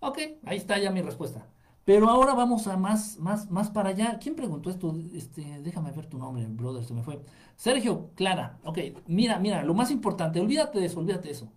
Ok, 0.01 0.19
ahí 0.45 0.57
está 0.57 0.77
ya 0.77 0.91
mi 0.91 1.01
respuesta. 1.01 1.47
Pero 1.85 2.09
ahora 2.09 2.33
vamos 2.33 2.67
a 2.67 2.77
más, 2.77 3.17
más, 3.19 3.49
más 3.49 3.69
para 3.71 3.89
allá. 3.89 4.19
¿Quién 4.19 4.35
preguntó 4.35 4.69
esto? 4.69 4.95
Este, 5.13 5.61
déjame 5.61 5.91
ver 5.91 6.07
tu 6.07 6.17
nombre, 6.17 6.45
brother, 6.47 6.83
se 6.83 6.93
me 6.93 7.03
fue. 7.03 7.21
Sergio, 7.55 8.11
Clara. 8.15 8.59
Ok, 8.63 8.79
mira, 9.07 9.39
mira, 9.39 9.63
lo 9.63 9.73
más 9.73 9.89
importante, 9.91 10.39
olvídate 10.39 10.79
de 10.79 10.85
eso, 10.85 10.99
olvídate 10.99 11.29
de 11.29 11.33
eso. 11.33 11.51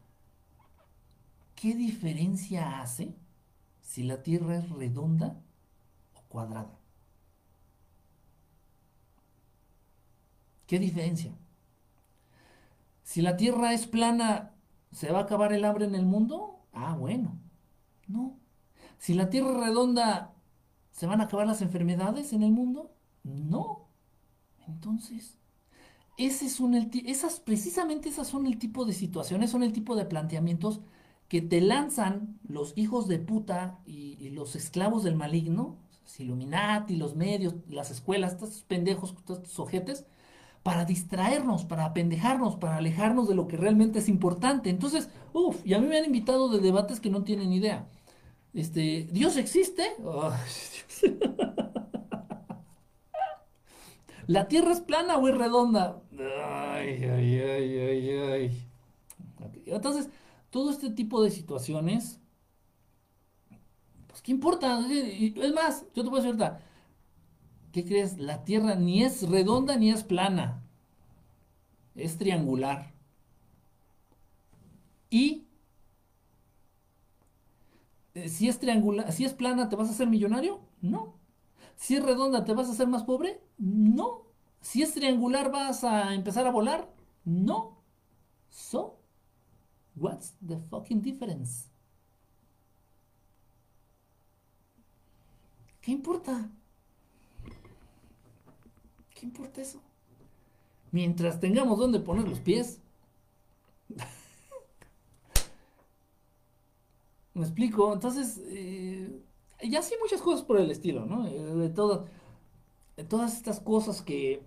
¿Qué 1.55 1.75
diferencia 1.75 2.81
hace 2.81 3.15
si 3.85 4.03
la 4.03 4.23
Tierra 4.23 4.57
es 4.57 4.69
redonda 4.71 5.37
o 6.15 6.23
cuadrada? 6.29 6.81
¿Qué 10.67 10.79
diferencia? 10.79 11.37
Si 13.03 13.21
la 13.21 13.37
Tierra 13.37 13.75
es 13.75 13.87
plana, 13.87 14.55
¿se 14.91 15.13
va 15.13 15.21
a 15.21 15.23
acabar 15.23 15.53
el 15.53 15.65
hambre 15.65 15.85
en 15.85 15.95
el 15.95 16.07
mundo? 16.07 16.67
Ah, 16.73 16.97
bueno. 16.99 17.39
No. 18.09 18.41
Si 18.99 19.13
la 19.15 19.29
Tierra 19.29 19.51
es 19.51 19.67
redonda, 19.69 20.35
¿se 20.91 21.07
van 21.07 21.21
a 21.21 21.25
acabar 21.25 21.47
las 21.47 21.61
enfermedades 21.61 22.33
en 22.33 22.43
el 22.43 22.53
mundo? 22.53 22.91
No. 23.23 23.91
Entonces, 24.67 25.39
ese 26.17 26.47
esas, 27.07 27.39
precisamente 27.41 28.09
esas 28.09 28.27
son 28.29 28.47
el 28.47 28.59
tipo 28.59 28.87
de 28.87 28.95
situaciones, 28.95 29.51
son 29.51 29.63
el 29.63 29.75
tipo 29.75 29.95
de 29.95 30.07
planteamientos 30.07 30.81
que 31.29 31.41
te 31.43 31.61
lanzan 31.61 32.39
los 32.47 32.73
hijos 32.77 33.09
de 33.09 33.19
puta 33.19 33.79
y, 33.87 34.31
los 34.31 34.57
esclavos 34.57 35.05
del 35.05 35.17
maligno, 35.17 35.77
los 36.03 36.21
Illuminati, 36.21 36.97
los 36.97 37.15
medios, 37.15 37.55
las 37.69 37.91
escuelas, 37.91 38.33
estos 38.33 38.63
pendejos, 38.65 39.15
estos 39.19 39.59
ojetes, 39.59 40.07
para 40.63 40.85
distraernos, 40.85 41.65
para 41.65 41.85
apendejarnos, 41.85 42.57
para 42.57 42.77
alejarnos 42.77 43.29
de 43.29 43.35
lo 43.35 43.47
que 43.49 43.57
realmente 43.57 43.99
es 43.99 44.09
importante. 44.09 44.71
Entonces, 44.71 45.11
uff, 45.33 45.65
y 45.65 45.75
a 45.75 45.79
mí 45.79 45.87
me 45.87 45.99
han 45.99 46.07
invitado 46.07 46.49
de 46.49 46.61
debates 46.61 47.01
que 47.01 47.11
no 47.11 47.23
tienen 47.23 47.53
idea. 47.53 47.87
Este, 48.55 49.09
¿Dios 49.11 49.37
existe? 49.37 49.85
¿La 54.27 54.49
Tierra 54.49 54.73
es 54.73 54.81
plana 54.81 55.19
o 55.19 55.29
es 55.29 55.37
redonda? 55.37 56.01
Ay, 56.19 57.05
ay, 57.05 57.41
ay, 57.41 57.79
ay, 57.79 58.11
ay. 58.11 58.67
Entonces, 59.67 60.09
todo 60.55 60.71
este 60.71 60.89
tipo 60.89 61.21
de 61.21 61.33
situaciones, 61.33 62.21
pues, 64.07 64.23
¿qué 64.23 64.31
importa? 64.31 64.87
Es 64.89 65.53
más, 65.53 65.85
yo 65.97 66.05
te 66.05 66.11
puedo 66.11 66.23
decir 66.23 66.41
ahorita, 66.41 66.61
¿qué 67.73 67.85
crees? 67.85 68.19
La 68.19 68.45
Tierra 68.45 68.77
ni 68.77 69.03
es 69.03 69.29
redonda 69.29 69.77
ni 69.77 69.91
es 69.91 70.05
plana. 70.05 70.63
Es 71.97 72.19
triangular. 72.19 72.95
Y 75.11 75.49
eh, 78.15 78.29
si 78.29 78.49
es 78.49 78.61
triangular, 78.61 79.11
si 79.11 79.25
es 79.25 79.35
plana, 79.35 79.69
¿te 79.69 79.75
vas 79.75 79.89
a 79.89 79.91
hacer 79.91 80.07
millonario? 80.07 80.61
No. 80.81 81.19
Si 81.75 81.97
es 81.97 82.03
redonda, 82.05 82.45
¿te 82.45 82.55
vas 82.55 82.69
a 82.69 82.73
hacer 82.73 82.87
más 82.87 83.03
pobre? 83.03 83.41
No. 83.59 84.29
Si 84.61 84.83
es 84.83 84.95
triangular, 84.95 85.51
¿vas 85.51 85.83
a 85.83 86.15
empezar 86.15 86.47
a 86.47 86.53
volar? 86.53 86.95
No. 87.25 87.83
So, 88.51 89.04
what's 89.97 90.35
the 90.41 90.59
fucking 90.71 91.03
difference? 91.03 91.69
¿Qué 95.81 95.93
importa? 95.93 96.51
¿Qué 99.15 99.27
importa 99.27 99.61
eso? 99.61 99.81
Mientras 100.93 101.41
tengamos 101.41 101.79
donde 101.79 102.01
poner 102.01 102.27
los 102.29 102.41
pies. 102.41 102.81
¿Me 107.35 107.43
explico? 107.43 107.93
Entonces, 107.93 108.41
eh, 108.47 109.21
y 109.61 109.77
muchas 110.01 110.23
cosas 110.23 110.43
por 110.45 110.59
el 110.59 110.71
estilo, 110.71 111.05
¿no? 111.07 111.27
Eh, 111.27 111.39
de, 111.39 111.69
todas, 111.69 112.09
todas 113.09 113.37
estas 113.37 113.61
cosas 113.61 114.03
que, 114.03 114.43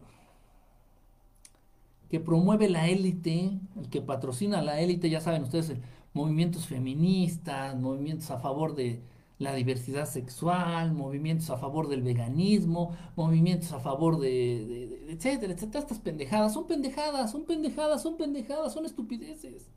que 2.10 2.20
promueve 2.20 2.70
la 2.70 2.88
élite 2.88 3.60
y 3.82 3.88
que 3.90 4.02
patrocina 4.02 4.62
la 4.62 4.80
élite, 4.80 5.10
ya 5.10 5.22
saben 5.22 5.44
ustedes, 5.44 5.74
movimientos 6.14 6.66
feministas, 6.68 7.80
movimientos 7.80 8.32
a 8.32 8.40
favor 8.40 8.76
de 8.76 9.02
la 9.40 9.54
diversidad 9.54 10.08
sexual, 10.08 10.94
movimientos 10.94 11.50
a 11.50 11.58
favor 11.58 11.88
del 11.90 12.02
veganismo, 12.02 12.96
movimientos 13.16 13.72
a 13.72 13.80
favor 13.80 14.20
de 14.20 15.06
etcétera, 15.10 15.54
etcétera, 15.54 15.80
estas 15.80 16.00
pendejadas, 16.00 16.54
son 16.54 16.66
pendejadas, 16.68 17.32
son 17.32 17.46
pendejadas, 17.46 18.02
son 18.02 18.18
pendejadas, 18.18 18.74
son 18.74 18.86
estupideces. 18.86 19.70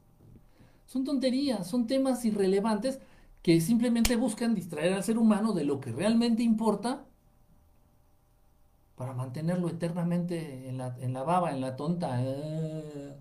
Son 0.87 1.05
tonterías, 1.05 1.69
son 1.69 1.87
temas 1.87 2.25
irrelevantes 2.25 3.01
que 3.43 3.61
simplemente 3.61 4.17
buscan 4.17 4.55
distraer 4.55 4.93
al 4.93 5.05
ser 5.05 5.19
humano 5.19 5.53
de 5.53 5.65
lo 5.65 5.81
que 5.81 5.93
realmente 5.93 6.43
importa 6.43 7.07
para 9.01 9.15
mantenerlo 9.15 9.71
eternamente 9.71 10.69
en 10.69 10.77
la, 10.77 10.95
en 11.01 11.15
la 11.15 11.23
baba, 11.23 11.53
en 11.53 11.63
la 11.63 11.75
tonta. 11.75 12.23
Eh. 12.23 13.17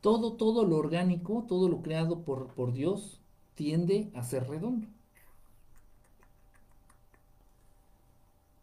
Todo, 0.00 0.32
todo 0.38 0.64
lo 0.64 0.78
orgánico, 0.78 1.44
todo 1.46 1.68
lo 1.68 1.82
creado 1.82 2.22
por, 2.22 2.54
por 2.54 2.72
Dios, 2.72 3.20
tiende 3.56 4.10
a 4.14 4.22
ser 4.22 4.48
redondo. 4.48 4.88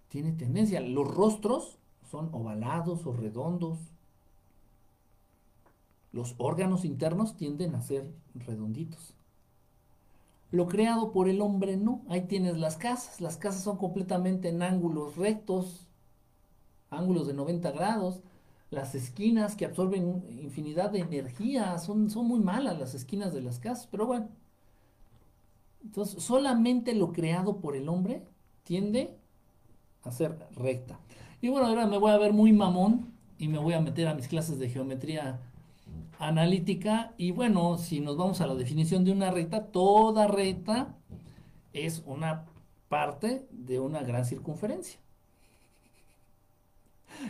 Tiene 0.10 0.32
tendencia. 0.32 0.82
Los 0.82 1.08
rostros 1.08 1.78
son 2.10 2.34
ovalados 2.34 3.06
o 3.06 3.14
redondos. 3.14 3.78
Los 6.12 6.34
órganos 6.40 6.84
internos 6.84 7.38
tienden 7.38 7.76
a 7.76 7.82
ser 7.84 8.12
redonditos. 8.34 9.14
Lo 10.52 10.68
creado 10.68 11.12
por 11.12 11.30
el 11.30 11.42
hombre 11.42 11.78
no. 11.78 12.04
Ahí 12.10 12.22
tienes 12.22 12.58
las 12.58 12.78
casas. 12.78 13.22
Las 13.22 13.38
casas 13.38 13.64
son 13.64 13.78
completamente 13.78 14.50
en 14.50 14.62
ángulos 14.62 15.18
rectos, 15.18 15.88
ángulos 16.90 17.28
de 17.28 17.34
90 17.34 17.72
grados 17.72 18.22
las 18.70 18.96
esquinas 18.96 19.56
que 19.56 19.66
absorben 19.66 20.24
infinidad 20.42 20.90
de 20.90 21.00
energía, 21.00 21.78
son, 21.78 22.10
son 22.10 22.28
muy 22.28 22.40
malas 22.40 22.78
las 22.78 22.94
esquinas 22.96 23.34
de 23.34 23.42
las 23.42 23.60
casas, 23.60 23.88
pero 23.90 24.06
bueno. 24.06 24.28
Entonces, 25.84 26.22
solamente 26.22 26.94
lo 26.94 27.14
creado 27.14 27.58
por 27.62 27.76
el 27.76 27.88
hombre 27.88 28.24
tiende 28.64 29.16
a 30.04 30.12
ser 30.12 30.38
recta. 30.56 31.00
Y 31.42 31.48
bueno, 31.50 31.68
ahora 31.68 31.88
me 31.88 31.98
voy 31.98 32.12
a 32.12 32.18
ver 32.18 32.34
muy 32.34 32.52
mamón 32.52 33.14
y 33.38 33.48
me 33.48 33.58
voy 33.58 33.74
a 33.74 33.80
meter 33.80 34.08
a 34.08 34.16
mis 34.16 34.28
clases 34.28 34.60
de 34.60 34.70
geometría 34.70 35.40
analítica. 36.20 37.14
Y 37.18 37.32
bueno, 37.32 37.78
si 37.78 38.00
nos 38.00 38.18
vamos 38.18 38.42
a 38.42 38.48
la 38.48 38.56
definición 38.56 39.06
de 39.06 39.12
una 39.12 39.32
recta, 39.32 39.68
toda 39.68 40.28
recta 40.28 40.96
es 41.74 42.04
una 42.06 42.46
parte 42.90 43.48
de 43.52 43.80
una 43.80 44.02
gran 44.02 44.26
circunferencia. 44.26 45.00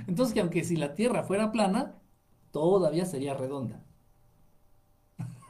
Entonces, 0.07 0.33
que 0.33 0.41
aunque 0.41 0.63
si 0.63 0.75
la 0.75 0.95
Tierra 0.95 1.23
fuera 1.23 1.51
plana, 1.51 1.95
todavía 2.51 3.05
sería 3.05 3.33
redonda. 3.33 3.83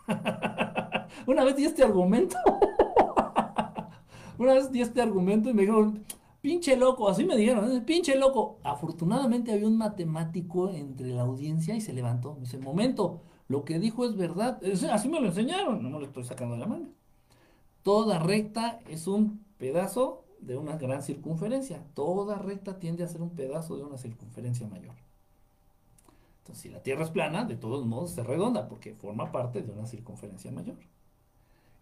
Una 1.27 1.43
vez 1.43 1.55
di 1.55 1.65
este 1.65 1.83
argumento. 1.83 2.37
Una 4.37 4.53
vez 4.53 4.71
di 4.71 4.81
este 4.81 5.01
argumento 5.01 5.49
y 5.49 5.53
me 5.53 5.63
dijeron, 5.63 6.05
pinche 6.47 6.77
loco, 6.77 7.09
así 7.09 7.25
me 7.25 7.35
dijeron, 7.35 7.83
pinche 7.83 8.17
loco. 8.17 8.59
Afortunadamente 8.63 9.51
había 9.51 9.67
un 9.67 9.77
matemático 9.77 10.69
entre 10.69 11.07
la 11.07 11.23
audiencia 11.23 11.75
y 11.75 11.81
se 11.81 11.91
levantó. 11.91 12.37
Dice, 12.39 12.57
momento, 12.57 13.19
lo 13.49 13.65
que 13.65 13.79
dijo 13.79 14.05
es 14.05 14.15
verdad. 14.15 14.57
Así 14.89 15.09
me 15.09 15.19
lo 15.19 15.27
enseñaron, 15.27 15.83
no 15.83 15.89
me 15.89 15.99
lo 15.99 16.05
estoy 16.05 16.23
sacando 16.23 16.53
de 16.53 16.61
la 16.61 16.67
manga. 16.67 16.87
Toda 17.83 18.19
recta 18.19 18.79
es 18.87 19.07
un 19.07 19.43
pedazo 19.57 20.23
de 20.39 20.55
una 20.55 20.77
gran 20.77 21.03
circunferencia. 21.03 21.83
Toda 21.93 22.37
recta 22.37 22.79
tiende 22.79 23.03
a 23.03 23.09
ser 23.09 23.21
un 23.21 23.31
pedazo 23.31 23.75
de 23.75 23.83
una 23.83 23.97
circunferencia 23.97 24.69
mayor. 24.69 24.95
Entonces, 26.37 26.63
si 26.63 26.69
la 26.69 26.81
Tierra 26.81 27.03
es 27.03 27.09
plana, 27.09 27.43
de 27.43 27.57
todos 27.57 27.85
modos 27.85 28.17
es 28.17 28.25
redonda, 28.25 28.69
porque 28.69 28.93
forma 28.93 29.33
parte 29.33 29.63
de 29.63 29.71
una 29.73 29.85
circunferencia 29.85 30.49
mayor. 30.53 30.77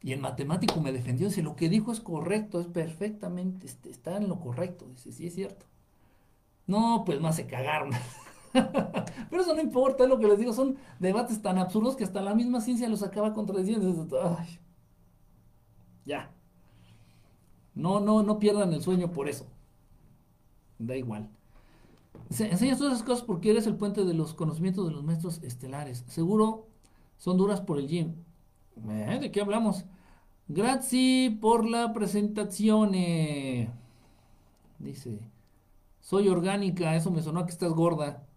Y 0.02 0.14
el 0.14 0.20
matemático 0.20 0.80
me 0.82 0.92
defendió, 0.92 1.28
dice, 1.28 1.42
lo 1.42 1.56
que 1.56 1.70
dijo 1.70 1.92
es 1.92 2.00
correcto, 2.00 2.60
es 2.60 2.68
perfectamente, 2.68 3.66
este, 3.66 3.90
está 3.90 4.18
en 4.18 4.28
lo 4.30 4.40
correcto. 4.40 4.86
Dice, 4.88 5.12
sí 5.12 5.28
es 5.28 5.34
cierto. 5.36 5.66
No, 6.68 7.04
pues 7.06 7.20
más 7.22 7.36
se 7.36 7.48
cagaron. 7.48 7.92
Pero 8.54 9.42
eso 9.42 9.56
no 9.56 9.62
importa, 9.62 10.04
es 10.04 10.10
lo 10.10 10.20
que 10.20 10.28
les 10.28 10.40
digo, 10.40 10.54
son 10.54 10.78
debates 11.00 11.42
tan 11.42 11.58
absurdos 11.58 11.96
que 11.96 12.04
hasta 12.04 12.22
la 12.22 12.36
misma 12.36 12.62
ciencia 12.62 12.90
los 12.90 13.04
acaba 13.04 13.34
contradiciendo. 13.34 14.08
Ya, 16.06 16.32
no, 17.76 18.00
no, 18.00 18.24
no 18.24 18.40
pierdan 18.40 18.74
el 18.74 18.82
sueño 18.82 19.12
por 19.12 19.28
eso. 19.30 19.46
Da 20.80 20.96
igual. 20.96 21.30
Enseñas 22.30 22.78
todas 22.80 22.94
esas 22.94 23.06
cosas 23.06 23.24
porque 23.26 23.52
eres 23.52 23.68
el 23.68 23.76
puente 23.76 24.04
de 24.06 24.14
los 24.14 24.34
conocimientos 24.34 24.88
de 24.88 24.94
los 24.94 25.04
maestros 25.04 25.44
estelares. 25.44 26.04
Seguro 26.08 26.68
son 27.18 27.38
duras 27.38 27.62
por 27.62 27.78
el 27.78 27.88
gym. 27.88 28.16
¿Eh? 28.90 29.20
¿De 29.22 29.32
qué 29.32 29.42
hablamos? 29.42 29.86
Gracias 30.48 31.34
por 31.40 31.68
la 31.68 31.94
presentación. 31.94 32.92
Dice, 34.80 35.20
soy 36.02 36.28
orgánica, 36.28 36.96
eso 36.96 37.12
me 37.12 37.22
sonó 37.22 37.46
que 37.46 37.52
estás 37.52 37.72
gorda. 37.72 38.28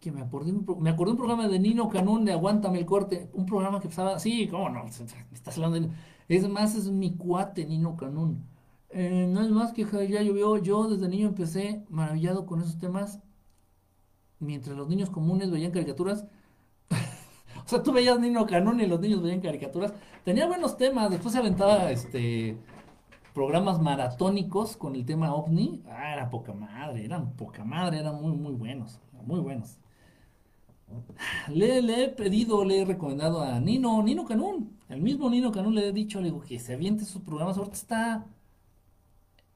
Que 0.00 0.12
me 0.12 0.22
acordé, 0.22 0.52
me 0.52 0.90
acordé 0.90 1.10
un 1.10 1.16
programa 1.16 1.48
de 1.48 1.58
Nino 1.58 1.88
Canún 1.88 2.24
de 2.24 2.32
Aguántame 2.32 2.78
el 2.78 2.86
corte. 2.86 3.28
Un 3.34 3.46
programa 3.46 3.80
que 3.80 3.88
pasaba, 3.88 4.18
sí, 4.18 4.48
cómo 4.48 4.68
no, 4.70 4.86
estás 5.32 5.56
hablando 5.56 5.80
de... 5.80 5.90
Es 6.28 6.48
más, 6.48 6.74
es 6.76 6.88
mi 6.90 7.16
cuate, 7.16 7.66
Nino 7.66 7.96
Canún. 7.96 8.44
Eh, 8.90 9.26
no 9.28 9.42
es 9.42 9.50
más 9.50 9.72
que 9.72 9.84
ya 9.84 10.22
llovió. 10.22 10.56
Yo 10.58 10.88
desde 10.88 11.08
niño 11.08 11.28
empecé 11.28 11.84
maravillado 11.88 12.46
con 12.46 12.60
esos 12.60 12.78
temas. 12.78 13.20
Mientras 14.38 14.76
los 14.76 14.88
niños 14.88 15.10
comunes 15.10 15.50
veían 15.50 15.72
caricaturas. 15.72 16.26
O 17.68 17.70
sea, 17.70 17.82
tú 17.82 17.92
veías 17.92 18.18
Nino 18.18 18.46
Canún 18.46 18.80
y 18.80 18.86
los 18.86 18.98
niños 18.98 19.22
veían 19.22 19.42
caricaturas. 19.42 19.92
Tenía 20.24 20.46
buenos 20.46 20.78
temas. 20.78 21.10
Después 21.10 21.32
se 21.34 21.38
aventaba 21.38 21.90
este 21.90 22.56
programas 23.34 23.80
maratónicos 23.80 24.76
con 24.76 24.96
el 24.96 25.04
tema 25.04 25.34
ovni. 25.34 25.82
Ah, 25.86 26.14
era 26.14 26.30
poca 26.30 26.52
madre, 26.52 27.04
eran 27.04 27.32
poca 27.36 27.64
madre, 27.64 27.98
eran 28.00 28.20
muy, 28.20 28.32
muy 28.32 28.54
buenos. 28.54 28.98
Muy 29.24 29.40
buenos. 29.40 29.78
Le, 31.48 31.82
le 31.82 32.04
he 32.04 32.08
pedido, 32.08 32.64
le 32.64 32.80
he 32.80 32.84
recomendado 32.84 33.42
a 33.42 33.60
Nino, 33.60 34.02
Nino 34.02 34.24
Canún 34.24 34.78
el 34.88 35.02
mismo 35.02 35.28
Nino 35.28 35.52
Canún 35.52 35.74
le 35.74 35.88
he 35.88 35.92
dicho, 35.92 36.20
le 36.20 36.26
digo, 36.26 36.40
que 36.40 36.58
se 36.58 36.74
aviente 36.74 37.04
sus 37.04 37.22
programas. 37.22 37.58
Ahorita 37.58 37.76
está 37.76 38.26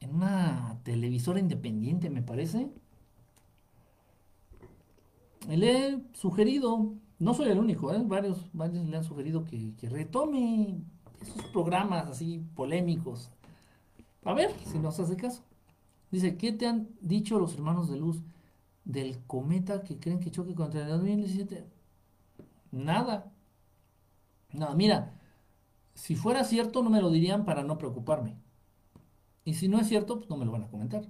en 0.00 0.14
una 0.14 0.78
televisora 0.84 1.40
independiente, 1.40 2.10
me 2.10 2.22
parece. 2.22 2.70
Le 5.48 5.88
he 5.88 5.98
sugerido, 6.12 6.94
no 7.22 7.34
soy 7.34 7.50
el 7.50 7.58
único, 7.58 7.92
¿eh? 7.92 8.02
varios, 8.04 8.50
varios 8.52 8.84
le 8.84 8.96
han 8.96 9.04
sugerido 9.04 9.44
que, 9.44 9.76
que 9.76 9.88
retome 9.88 10.82
esos 11.20 11.44
programas 11.52 12.08
así 12.08 12.44
polémicos. 12.56 13.30
A 14.24 14.34
ver 14.34 14.52
si 14.66 14.80
nos 14.80 14.98
hace 14.98 15.16
caso. 15.16 15.44
Dice, 16.10 16.36
¿qué 16.36 16.52
te 16.52 16.66
han 16.66 16.88
dicho 17.00 17.38
los 17.38 17.54
hermanos 17.54 17.88
de 17.88 17.96
luz 17.96 18.22
del 18.84 19.24
cometa 19.24 19.84
que 19.84 20.00
creen 20.00 20.18
que 20.18 20.32
choque 20.32 20.56
contra 20.56 20.82
el 20.82 20.88
2017? 20.88 21.64
Nada. 22.72 23.32
No, 24.50 24.74
mira, 24.74 25.14
si 25.94 26.16
fuera 26.16 26.42
cierto, 26.42 26.82
no 26.82 26.90
me 26.90 27.00
lo 27.00 27.10
dirían 27.10 27.44
para 27.44 27.62
no 27.62 27.78
preocuparme. 27.78 28.36
Y 29.44 29.54
si 29.54 29.68
no 29.68 29.78
es 29.78 29.86
cierto, 29.86 30.18
pues 30.18 30.28
no 30.28 30.36
me 30.36 30.44
lo 30.44 30.50
van 30.50 30.64
a 30.64 30.70
comentar. 30.70 31.04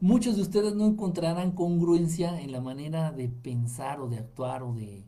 Muchos 0.00 0.36
de 0.36 0.42
ustedes 0.42 0.74
no 0.74 0.86
encontrarán 0.86 1.52
congruencia 1.52 2.40
en 2.40 2.52
la 2.52 2.60
manera 2.60 3.12
de 3.12 3.28
pensar 3.28 4.00
o 4.00 4.08
de 4.08 4.18
actuar 4.18 4.62
o 4.62 4.72
de 4.72 5.04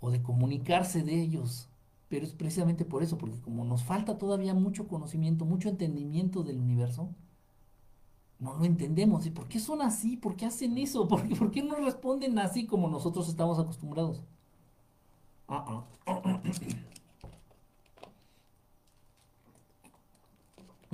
o 0.00 0.10
de 0.10 0.22
comunicarse 0.22 1.02
de 1.02 1.20
ellos. 1.22 1.68
Pero 2.08 2.26
es 2.26 2.34
precisamente 2.34 2.84
por 2.84 3.02
eso, 3.02 3.16
porque 3.16 3.40
como 3.40 3.64
nos 3.64 3.82
falta 3.82 4.18
todavía 4.18 4.52
mucho 4.54 4.86
conocimiento, 4.86 5.46
mucho 5.46 5.70
entendimiento 5.70 6.42
del 6.42 6.60
universo, 6.60 7.08
no 8.38 8.54
lo 8.54 8.64
entendemos. 8.64 9.26
¿Y 9.26 9.30
por 9.30 9.48
qué 9.48 9.58
son 9.58 9.80
así? 9.82 10.16
¿Por 10.18 10.36
qué 10.36 10.46
hacen 10.46 10.76
eso? 10.78 11.08
¿Por 11.08 11.26
qué, 11.26 11.34
por 11.34 11.50
qué 11.50 11.62
no 11.62 11.76
responden 11.76 12.38
así 12.38 12.66
como 12.66 12.88
nosotros 12.88 13.28
estamos 13.28 13.58
acostumbrados? 13.58 14.22
Ah, 15.48 15.84
ah. 16.06 16.40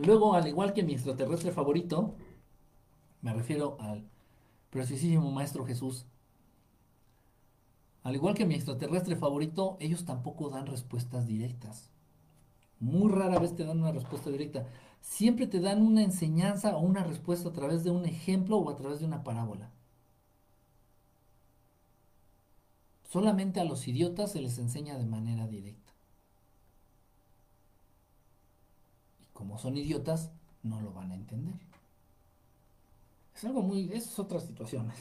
Luego, 0.05 0.35
al 0.35 0.47
igual 0.49 0.73
que 0.73 0.83
mi 0.83 0.95
extraterrestre 0.95 1.53
favorito, 1.53 2.15
me 3.23 3.33
refiero 3.33 3.77
al 3.81 4.09
preciosísimo 4.71 5.31
Maestro 5.31 5.65
Jesús, 5.65 6.07
al 8.03 8.15
igual 8.15 8.35
que 8.35 8.47
mi 8.47 8.55
extraterrestre 8.55 9.17
favorito, 9.17 9.77
ellos 9.79 10.05
tampoco 10.05 10.49
dan 10.49 10.67
respuestas 10.67 11.27
directas. 11.27 11.91
Muy 12.79 13.13
rara 13.13 13.39
vez 13.39 13.55
te 13.55 13.65
dan 13.65 13.81
una 13.81 13.93
respuesta 13.93 14.31
directa 14.31 14.67
siempre 15.01 15.47
te 15.47 15.61
dan 15.61 15.83
una 15.83 16.03
enseñanza 16.03 16.77
o 16.77 16.81
una 16.81 17.05
respuesta 17.05 17.49
a 17.49 17.53
través 17.53 17.85
de 17.85 17.91
un 17.91 18.05
ejemplo 18.05 18.59
o 18.59 18.71
a 18.71 18.77
través 18.77 19.01
de 19.01 19.07
una 19.07 19.25
parábola. 19.25 19.71
Solamente 23.09 23.61
a 23.61 23.65
los 23.65 23.89
idiotas 23.89 24.33
se 24.33 24.41
les 24.41 24.59
enseña 24.59 24.97
de 24.97 25.07
manera 25.07 25.47
directa. 25.49 25.93
Y 29.21 29.25
como 29.41 29.57
son 29.57 29.79
idiotas, 29.79 30.31
no 30.63 30.83
lo 30.83 30.93
van 30.93 31.13
a 31.13 31.15
entender. 31.15 31.55
Es 33.35 33.43
algo 33.47 33.63
muy, 33.63 33.91
es 33.91 34.19
otra 34.19 34.39
situación. 34.39 34.93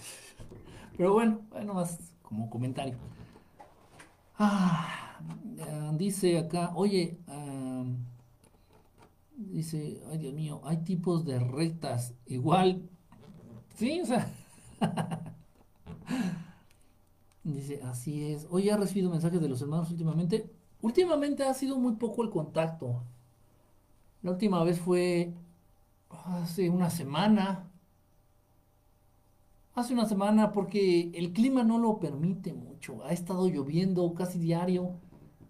Pero 0.98 1.12
bueno, 1.12 1.42
bueno, 1.50 1.74
más 1.74 2.14
como 2.22 2.50
comentario. 2.50 2.96
Ah, 4.38 5.20
dice 5.98 6.38
acá, 6.38 6.72
oye, 6.74 7.20
ah, 7.28 7.84
dice, 9.36 10.02
ay 10.10 10.20
Dios 10.20 10.34
mío, 10.34 10.62
hay 10.64 10.78
tipos 10.78 11.26
de 11.26 11.38
rectas, 11.38 12.14
igual, 12.26 12.90
sí, 13.76 14.00
o 14.00 14.06
sea, 14.06 14.34
dice, 17.44 17.82
así 17.84 18.32
es, 18.32 18.48
oye, 18.50 18.72
¿ha 18.72 18.78
recibido 18.78 19.10
mensajes 19.10 19.42
de 19.42 19.50
los 19.50 19.62
hermanos 19.62 19.92
últimamente? 19.92 20.50
Últimamente 20.82 21.44
ha 21.44 21.54
sido 21.54 21.78
muy 21.78 21.96
poco 21.96 22.24
el 22.24 22.30
contacto. 22.30 23.04
La 24.22 24.32
última 24.32 24.64
vez 24.64 24.80
fue 24.80 25.34
hace 26.10 26.70
una 26.70 26.90
semana. 26.90 27.70
Hace 29.76 29.94
una 29.94 30.06
semana 30.06 30.52
porque 30.52 31.12
el 31.14 31.32
clima 31.32 31.64
no 31.64 31.78
lo 31.78 32.00
permite 32.00 32.54
mucho. 32.54 33.04
Ha 33.06 33.12
estado 33.14 33.48
lloviendo 33.48 34.14
casi 34.14 34.38
diario 34.38 34.92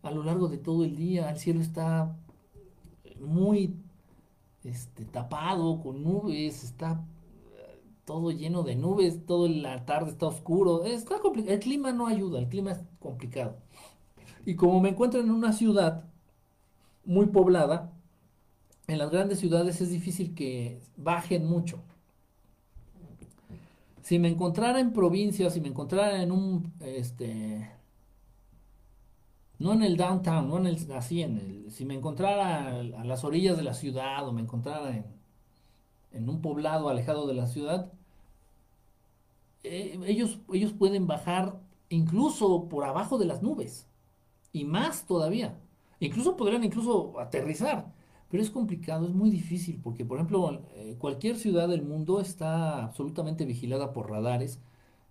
a 0.04 0.12
lo 0.12 0.24
largo 0.24 0.50
de 0.50 0.60
todo 0.60 0.84
el 0.84 0.96
día. 0.96 1.32
El 1.32 1.40
cielo 1.40 1.62
está 1.62 2.16
muy 3.20 3.76
este, 4.64 5.06
tapado 5.06 5.82
con 5.82 6.04
nubes. 6.04 6.64
Está 6.64 7.04
eh, 7.58 7.82
todo 8.06 8.30
lleno 8.30 8.62
de 8.62 8.76
nubes. 8.76 9.26
Toda 9.26 9.50
la 9.50 9.84
tarde 9.86 10.12
está 10.12 10.28
oscuro. 10.28 10.84
Está 10.84 11.16
el 11.48 11.60
clima 11.60 11.92
no 11.92 12.06
ayuda. 12.06 12.38
El 12.38 12.50
clima 12.50 12.74
es 12.74 12.84
complicado. 13.00 13.58
Y 14.46 14.56
como 14.56 14.80
me 14.80 14.90
encuentro 14.90 15.20
en 15.20 15.32
una 15.32 15.54
ciudad 15.54 16.06
muy 17.04 17.26
poblada, 17.28 17.94
en 18.90 18.98
las 18.98 19.12
grandes 19.12 19.40
ciudades 19.40 19.82
es 19.82 19.90
difícil 19.90 20.34
que 20.34 20.82
bajen 20.98 21.46
mucho. 21.48 21.80
Si 24.02 24.18
me 24.18 24.30
encontrara 24.30 24.80
en 24.80 24.92
provincias, 24.92 25.54
si 25.54 25.62
me 25.62 25.68
encontrara 25.68 26.24
en 26.24 26.32
un, 26.32 26.74
este, 26.80 27.70
no 29.60 29.74
en 29.74 29.84
el 29.84 29.96
downtown, 29.96 30.48
no 30.48 30.58
en 30.58 30.66
el, 30.66 30.92
así 30.94 31.22
en 31.22 31.38
el, 31.38 31.72
si 31.72 31.86
me 31.86 31.94
encontrara 31.94 32.80
a, 32.80 32.84
las 32.84 33.24
orillas 33.24 33.58
de 33.58 33.64
la 33.64 33.76
ciudad 33.76 34.28
o 34.28 34.34
me 34.34 34.42
encontrara 34.42 34.90
en, 34.90 35.06
en 36.12 36.28
un 36.28 36.42
poblado 36.42 36.90
alejado 36.90 37.28
de 37.28 37.36
la 37.36 37.46
ciudad, 37.46 37.92
eh, 39.64 40.00
ellos, 40.08 40.40
ellos 40.52 40.74
pueden 40.74 41.06
bajar 41.06 41.60
incluso 41.90 42.70
por 42.70 42.86
abajo 42.86 43.18
de 43.20 43.26
las 43.26 43.44
nubes 43.44 43.88
y 44.52 44.66
más 44.66 45.06
todavía. 45.06 45.60
Incluso 46.00 46.38
podrían 46.38 46.64
incluso 46.64 47.20
aterrizar, 47.20 47.94
pero 48.30 48.44
es 48.44 48.50
complicado, 48.52 49.08
es 49.08 49.14
muy 49.14 49.30
difícil, 49.30 49.80
porque 49.82 50.06
por 50.06 50.18
ejemplo, 50.18 50.62
eh, 50.76 50.96
cualquier 51.00 51.38
ciudad 51.38 51.68
del 51.68 51.84
mundo 51.84 52.22
está 52.22 52.84
absolutamente 52.84 53.46
vigilada 53.46 53.92
por 53.94 54.10
radares, 54.10 54.60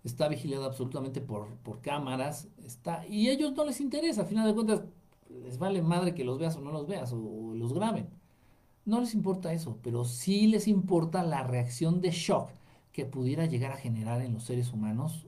está 0.03 0.27
vigilada 0.27 0.65
absolutamente 0.67 1.21
por, 1.21 1.47
por 1.57 1.81
cámaras, 1.81 2.47
está, 2.65 3.05
y 3.07 3.27
a 3.29 3.33
ellos 3.33 3.53
no 3.53 3.65
les 3.65 3.81
interesa, 3.81 4.21
a 4.23 4.25
final 4.25 4.47
de 4.47 4.53
cuentas, 4.53 4.81
les 5.29 5.57
vale 5.57 5.81
madre 5.81 6.13
que 6.15 6.23
los 6.23 6.39
veas 6.39 6.55
o 6.55 6.61
no 6.61 6.71
los 6.71 6.87
veas, 6.87 7.13
o, 7.13 7.53
los 7.55 7.73
graben. 7.73 8.07
No 8.85 8.99
les 9.01 9.13
importa 9.13 9.53
eso, 9.53 9.77
pero 9.83 10.05
sí 10.05 10.47
les 10.47 10.67
importa 10.67 11.23
la 11.23 11.43
reacción 11.43 12.01
de 12.01 12.11
shock 12.11 12.49
que 12.91 13.05
pudiera 13.05 13.45
llegar 13.45 13.71
a 13.71 13.77
generar 13.77 14.21
en 14.21 14.33
los 14.33 14.43
seres 14.45 14.73
humanos 14.73 15.27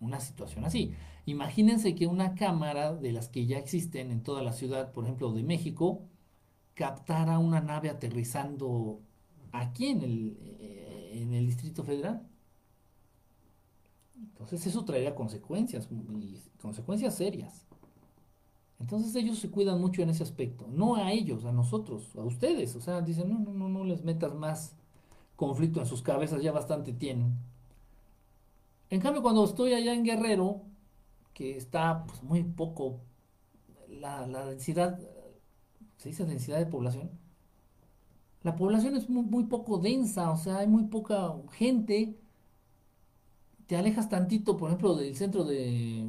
una 0.00 0.20
situación 0.20 0.64
así. 0.64 0.92
Imagínense 1.26 1.94
que 1.94 2.06
una 2.06 2.34
cámara 2.34 2.94
de 2.94 3.12
las 3.12 3.28
que 3.28 3.46
ya 3.46 3.58
existen 3.58 4.10
en 4.10 4.22
toda 4.22 4.42
la 4.42 4.52
ciudad, 4.52 4.92
por 4.92 5.04
ejemplo, 5.04 5.32
de 5.32 5.42
México, 5.42 6.02
captara 6.74 7.38
una 7.38 7.60
nave 7.60 7.90
aterrizando 7.90 9.00
aquí 9.52 9.86
en 9.86 10.02
el, 10.02 10.38
eh, 10.40 11.10
en 11.14 11.34
el 11.34 11.46
Distrito 11.46 11.84
Federal. 11.84 12.26
Entonces 14.16 14.66
eso 14.66 14.84
traería 14.84 15.14
consecuencias, 15.14 15.88
consecuencias 16.60 17.14
serias. 17.14 17.66
Entonces 18.78 19.14
ellos 19.14 19.38
se 19.38 19.50
cuidan 19.50 19.80
mucho 19.80 20.02
en 20.02 20.10
ese 20.10 20.22
aspecto. 20.22 20.66
No 20.68 20.96
a 20.96 21.12
ellos, 21.12 21.44
a 21.44 21.52
nosotros, 21.52 22.16
a 22.16 22.22
ustedes. 22.22 22.74
O 22.76 22.80
sea, 22.80 23.02
dicen, 23.02 23.28
no, 23.28 23.38
no, 23.38 23.52
no, 23.52 23.68
no 23.68 23.84
les 23.84 24.02
metas 24.04 24.34
más 24.34 24.74
conflicto 25.36 25.80
en 25.80 25.86
sus 25.86 26.02
cabezas, 26.02 26.42
ya 26.42 26.52
bastante 26.52 26.92
tienen. 26.92 27.34
En 28.90 29.00
cambio, 29.00 29.22
cuando 29.22 29.44
estoy 29.44 29.72
allá 29.72 29.94
en 29.94 30.04
Guerrero, 30.04 30.62
que 31.32 31.56
está 31.56 32.04
pues, 32.04 32.22
muy 32.22 32.42
poco, 32.42 33.00
la, 33.88 34.26
densidad, 34.46 34.98
se 36.00 36.08
dice 36.08 36.24
densidad 36.24 36.58
de 36.58 36.64
población, 36.64 37.10
la 38.42 38.56
población 38.56 38.96
es 38.96 39.10
muy, 39.10 39.22
muy, 39.22 39.44
poco 39.44 39.76
densa, 39.76 40.30
o 40.30 40.36
sea, 40.38 40.60
hay 40.60 40.66
muy 40.66 40.84
poca 40.84 41.34
gente. 41.52 42.18
Te 43.66 43.76
alejas 43.76 44.08
tantito, 44.08 44.56
por 44.56 44.70
ejemplo, 44.70 44.94
del 44.94 45.14
centro 45.14 45.44
de 45.44 46.08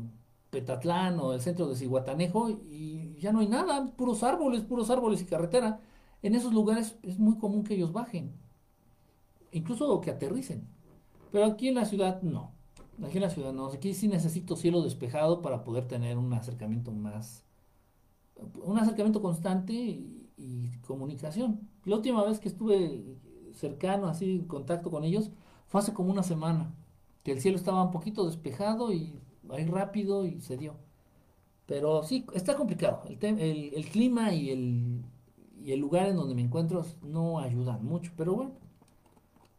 Petatlán 0.49 1.19
o 1.19 1.31
del 1.31 1.41
centro 1.41 1.67
de 1.67 1.75
Cihuatanejo 1.75 2.49
y 2.49 3.17
ya 3.19 3.33
no 3.33 3.41
hay 3.41 3.49
nada, 3.49 3.85
puros 3.97 4.23
árboles, 4.23 4.61
puros 4.61 4.89
árboles 4.89 5.21
y 5.21 5.25
carretera. 5.25 5.81
En 6.23 6.35
esos 6.35 6.53
lugares 6.53 6.95
es 7.03 7.19
muy 7.19 7.37
común 7.37 7.65
que 7.65 7.73
ellos 7.73 7.91
bajen, 7.91 8.31
incluso 9.51 9.99
que 9.99 10.11
aterricen. 10.11 10.65
Pero 11.33 11.45
aquí 11.45 11.67
en 11.67 11.75
la 11.75 11.85
ciudad 11.85 12.21
no. 12.21 12.53
Aquí 13.03 13.17
en 13.17 13.23
la 13.23 13.29
ciudad 13.29 13.51
no. 13.51 13.67
Aquí 13.67 13.93
sí 13.93 14.07
necesito 14.07 14.55
cielo 14.55 14.81
despejado 14.83 15.41
para 15.41 15.65
poder 15.65 15.85
tener 15.85 16.17
un 16.17 16.31
acercamiento 16.33 16.93
más. 16.93 17.43
Un 18.63 18.77
acercamiento 18.79 19.21
constante 19.21 19.73
y, 19.73 20.17
comunicación. 20.85 21.69
La 21.85 21.95
última 21.95 22.23
vez 22.23 22.39
que 22.39 22.49
estuve 22.49 23.03
cercano, 23.53 24.07
así 24.07 24.37
en 24.37 24.47
contacto 24.47 24.89
con 24.89 25.03
ellos, 25.03 25.31
fue 25.67 25.79
hace 25.79 25.93
como 25.93 26.11
una 26.11 26.23
semana. 26.23 26.73
Que 27.23 27.31
el 27.31 27.41
cielo 27.41 27.57
estaba 27.57 27.83
un 27.83 27.91
poquito 27.91 28.25
despejado 28.25 28.91
y 28.91 29.19
ahí 29.49 29.65
rápido 29.65 30.25
y 30.25 30.41
se 30.41 30.57
dio. 30.57 30.75
Pero 31.67 32.03
sí, 32.03 32.25
está 32.33 32.55
complicado. 32.55 33.03
El, 33.07 33.73
el, 33.73 33.85
clima 33.89 34.33
y 34.33 34.49
el, 34.49 35.03
y 35.63 35.71
el 35.71 35.79
lugar 35.79 36.07
en 36.07 36.15
donde 36.17 36.35
me 36.35 36.41
encuentro 36.41 36.85
no 37.03 37.39
ayudan 37.39 37.85
mucho. 37.85 38.11
Pero 38.17 38.33
bueno, 38.35 38.51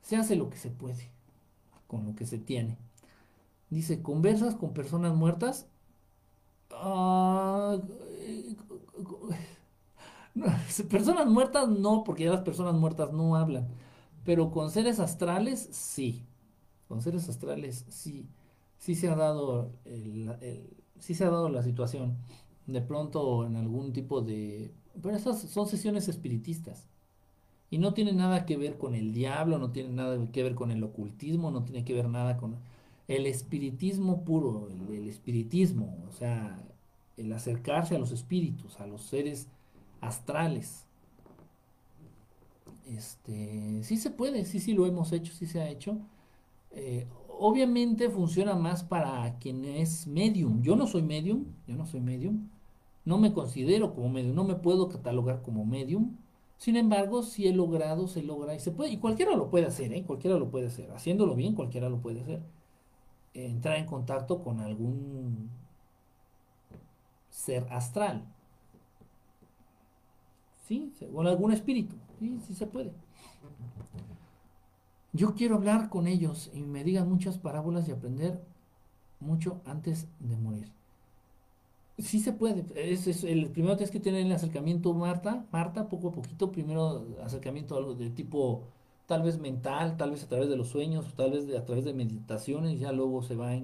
se 0.03 0.17
hace 0.17 0.37
lo 0.37 0.51
que 0.51 0.57
se 0.59 0.71
puede 0.71 1.11
con 1.87 2.07
lo 2.07 2.15
que 2.15 2.27
se 2.27 2.39
tiene. 2.39 2.79
Dice, 3.71 4.03
¿conversas 4.03 4.55
con 4.55 4.73
personas 4.75 5.15
muertas? 5.15 5.67
Ah, 6.71 7.79
personas 10.91 11.27
muertas 11.27 11.69
no, 11.69 12.05
porque 12.05 12.25
ya 12.25 12.33
las 12.33 12.43
personas 12.43 12.75
muertas 12.75 13.13
no 13.13 13.37
hablan. 13.37 13.69
Pero 14.25 14.51
con 14.51 14.71
seres 14.71 15.01
astrales, 15.01 15.69
sí. 15.73 16.25
Con 16.89 17.03
seres 17.03 17.29
astrales, 17.29 17.85
sí. 17.89 18.29
Sí 18.79 18.95
se 18.95 19.09
ha 19.09 19.17
dado 19.17 19.71
el, 19.85 20.33
sí 20.99 21.15
se 21.15 21.25
ha 21.25 21.31
dado 21.31 21.49
la 21.49 21.63
situación. 21.63 22.17
De 22.67 22.81
pronto 22.81 23.47
en 23.47 23.57
algún 23.57 23.93
tipo 23.93 24.23
de... 24.23 24.73
Pero 25.03 25.17
esas 25.17 25.41
son 25.43 25.67
sesiones 25.67 26.09
espiritistas. 26.09 26.87
Y 27.71 27.79
no 27.79 27.95
tiene 27.95 28.13
nada 28.13 28.45
que 28.45 28.57
ver 28.57 28.77
con 28.79 28.95
el 28.95 29.15
diablo, 29.15 29.59
no 29.59 29.71
tiene 29.73 29.91
nada 29.91 30.31
que 30.31 30.43
ver 30.43 30.55
con 30.55 30.71
el 30.71 30.83
ocultismo, 30.85 31.51
no 31.51 31.65
tiene 31.65 31.85
que 31.85 31.95
ver 31.95 32.09
nada 32.09 32.37
con 32.37 32.57
el 33.09 33.27
espiritismo 33.27 34.25
puro, 34.25 34.69
el, 34.91 35.09
espiritismo, 35.09 35.97
o 36.09 36.13
sea, 36.13 36.57
el 37.17 37.33
acercarse 37.33 37.97
a 37.97 37.99
los 37.99 38.13
espíritus, 38.13 38.81
a 38.81 38.87
los 38.87 39.03
seres 39.03 39.49
astrales. 40.01 40.87
Este, 42.87 43.83
sí 43.85 43.97
se 43.97 44.11
puede, 44.11 44.45
sí, 44.45 44.61
sí 44.61 44.75
lo 44.75 44.87
hemos 44.87 45.13
hecho, 45.13 45.33
sí 45.33 45.47
se 45.47 45.61
ha 45.61 45.69
hecho. 45.69 45.99
Eh, 46.73 47.07
obviamente 47.29 48.11
funciona 48.11 48.55
más 48.55 48.83
para 48.85 49.39
quien 49.39 49.65
es 49.65 50.07
medium. 50.07 50.63
Yo 50.63 50.77
no 50.77 50.87
soy 50.87 51.03
medium, 51.03 51.45
yo 51.67 51.77
no 51.77 51.87
soy 51.87 52.01
medium. 52.01 52.49
No 53.05 53.19
me 53.19 53.33
considero 53.33 53.95
como 53.95 54.09
medium, 54.11 54.35
no 54.35 54.45
me 54.45 54.55
puedo 54.55 54.89
catalogar 54.89 55.43
como 55.43 55.65
medium. 55.65 56.17
Sin 56.57 56.77
embargo, 56.77 57.23
si 57.23 57.49
he 57.49 57.53
logrado, 57.53 58.07
se 58.07 58.23
logra 58.23 58.55
y 58.55 58.61
se 58.61 58.71
puede. 58.71 58.93
Y 58.93 58.99
cualquiera 58.99 59.35
lo 59.37 59.51
puede 59.51 59.67
hacer, 59.67 59.93
¿eh? 59.93 60.05
Cualquiera 60.05 60.39
lo 60.39 60.51
puede 60.51 60.69
hacer. 60.69 60.91
Haciéndolo 60.93 61.35
bien, 61.35 61.55
cualquiera 61.55 61.89
lo 61.89 62.01
puede 62.01 62.21
hacer 62.21 62.43
entrar 63.35 63.77
en 63.77 63.87
contacto 63.87 64.43
con 64.43 64.61
algún 64.61 65.51
ser 67.33 67.67
astral. 67.71 68.25
¿Sí? 70.69 70.93
Con 71.13 71.27
algún 71.27 71.53
espíritu. 71.53 71.97
Sí, 72.21 72.39
sí 72.47 72.55
se 72.55 72.67
puede. 72.67 72.93
Yo 75.13 75.35
quiero 75.35 75.57
hablar 75.57 75.89
con 75.89 76.07
ellos 76.07 76.51
y 76.55 76.63
me 76.63 76.85
digan 76.85 77.09
muchas 77.09 77.39
parábolas 77.39 77.89
y 77.89 77.93
aprender 77.93 78.41
mucho 79.19 79.61
antes 79.65 80.07
de 80.21 80.37
morir. 80.37 80.71
Sí 81.99 82.21
se 82.21 82.33
puede. 82.33 82.65
Es, 82.75 83.25
el 83.25 83.51
primero 83.51 83.77
tienes 83.77 83.91
que 83.91 84.01
tener 84.01 84.25
el 84.25 84.33
acercamiento 84.33 84.95
Marta, 84.95 85.47
Marta, 85.53 85.89
poco 85.89 86.09
a 86.09 86.13
poquito, 86.13 86.51
primero 86.53 87.07
acercamiento 87.23 87.77
algo 87.77 87.95
de 87.95 88.11
tipo 88.11 88.63
tal 89.07 89.23
vez 89.23 89.39
mental, 89.39 89.97
tal 89.97 90.11
vez 90.13 90.25
a 90.25 90.29
través 90.29 90.49
de 90.49 90.57
los 90.57 90.69
sueños, 90.69 91.15
tal 91.15 91.33
vez 91.33 91.55
a 91.55 91.65
través 91.65 91.85
de 91.85 91.93
meditaciones, 91.93 92.81
ya 92.81 92.93
luego 92.93 93.23
se 93.23 93.37
va 93.37 93.55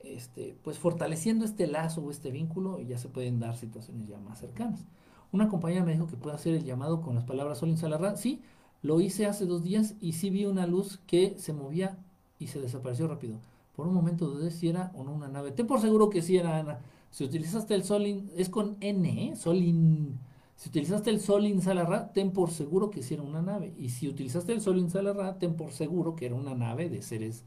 este, 0.00 0.56
pues 0.62 0.78
fortaleciendo 0.78 1.44
este 1.44 1.66
lazo 1.66 2.02
o 2.02 2.10
este 2.10 2.30
vínculo 2.30 2.80
ya 2.80 2.98
se 2.98 3.08
pueden 3.08 3.38
dar 3.40 3.56
situaciones 3.56 4.08
ya 4.08 4.18
más 4.18 4.38
cercanas. 4.40 4.86
Una 5.32 5.48
compañera 5.48 5.84
me 5.84 5.92
dijo 5.92 6.06
que 6.06 6.16
puede 6.16 6.36
hacer 6.36 6.54
el 6.54 6.64
llamado 6.64 7.00
con 7.02 7.14
las 7.14 7.24
palabras 7.24 7.58
Sol 7.58 7.76
Salarra. 7.76 8.16
Sí, 8.16 8.42
Lo 8.82 9.00
hice 9.00 9.26
hace 9.26 9.46
dos 9.46 9.62
días 9.62 9.94
y 10.00 10.12
sí 10.12 10.30
vi 10.30 10.46
una 10.46 10.66
luz 10.66 11.00
que 11.06 11.34
se 11.38 11.52
movía 11.52 11.98
y 12.38 12.46
se 12.48 12.60
desapareció 12.60 13.06
rápido. 13.08 13.40
Por 13.76 13.86
un 13.86 13.94
momento 13.94 14.26
dudé 14.26 14.50
si 14.50 14.68
era 14.68 14.90
o 14.94 15.04
no 15.04 15.12
una 15.12 15.28
nave. 15.28 15.52
Ten 15.52 15.66
por 15.66 15.80
seguro 15.80 16.10
que 16.10 16.22
sí 16.22 16.36
era 16.36 16.58
Ana. 16.58 16.80
Si 17.10 17.24
utilizaste 17.24 17.74
el 17.74 17.84
Solin, 17.84 18.30
es 18.36 18.48
con 18.48 18.76
N, 18.80 19.28
¿eh? 19.32 19.36
Solin. 19.36 20.18
Si 20.56 20.68
utilizaste 20.68 21.10
el 21.10 21.20
Solin 21.20 21.60
Salarra, 21.62 22.12
ten 22.12 22.32
por 22.32 22.50
seguro 22.50 22.90
que 22.90 23.02
sí 23.02 23.14
era 23.14 23.22
una 23.22 23.42
nave. 23.42 23.74
Y 23.78 23.90
si 23.90 24.08
utilizaste 24.08 24.52
el 24.52 24.60
Solin 24.60 24.90
Salarra, 24.90 25.38
ten 25.38 25.54
por 25.56 25.72
seguro 25.72 26.16
que 26.16 26.26
era 26.26 26.34
una 26.34 26.54
nave 26.54 26.88
de 26.90 27.02
seres 27.02 27.44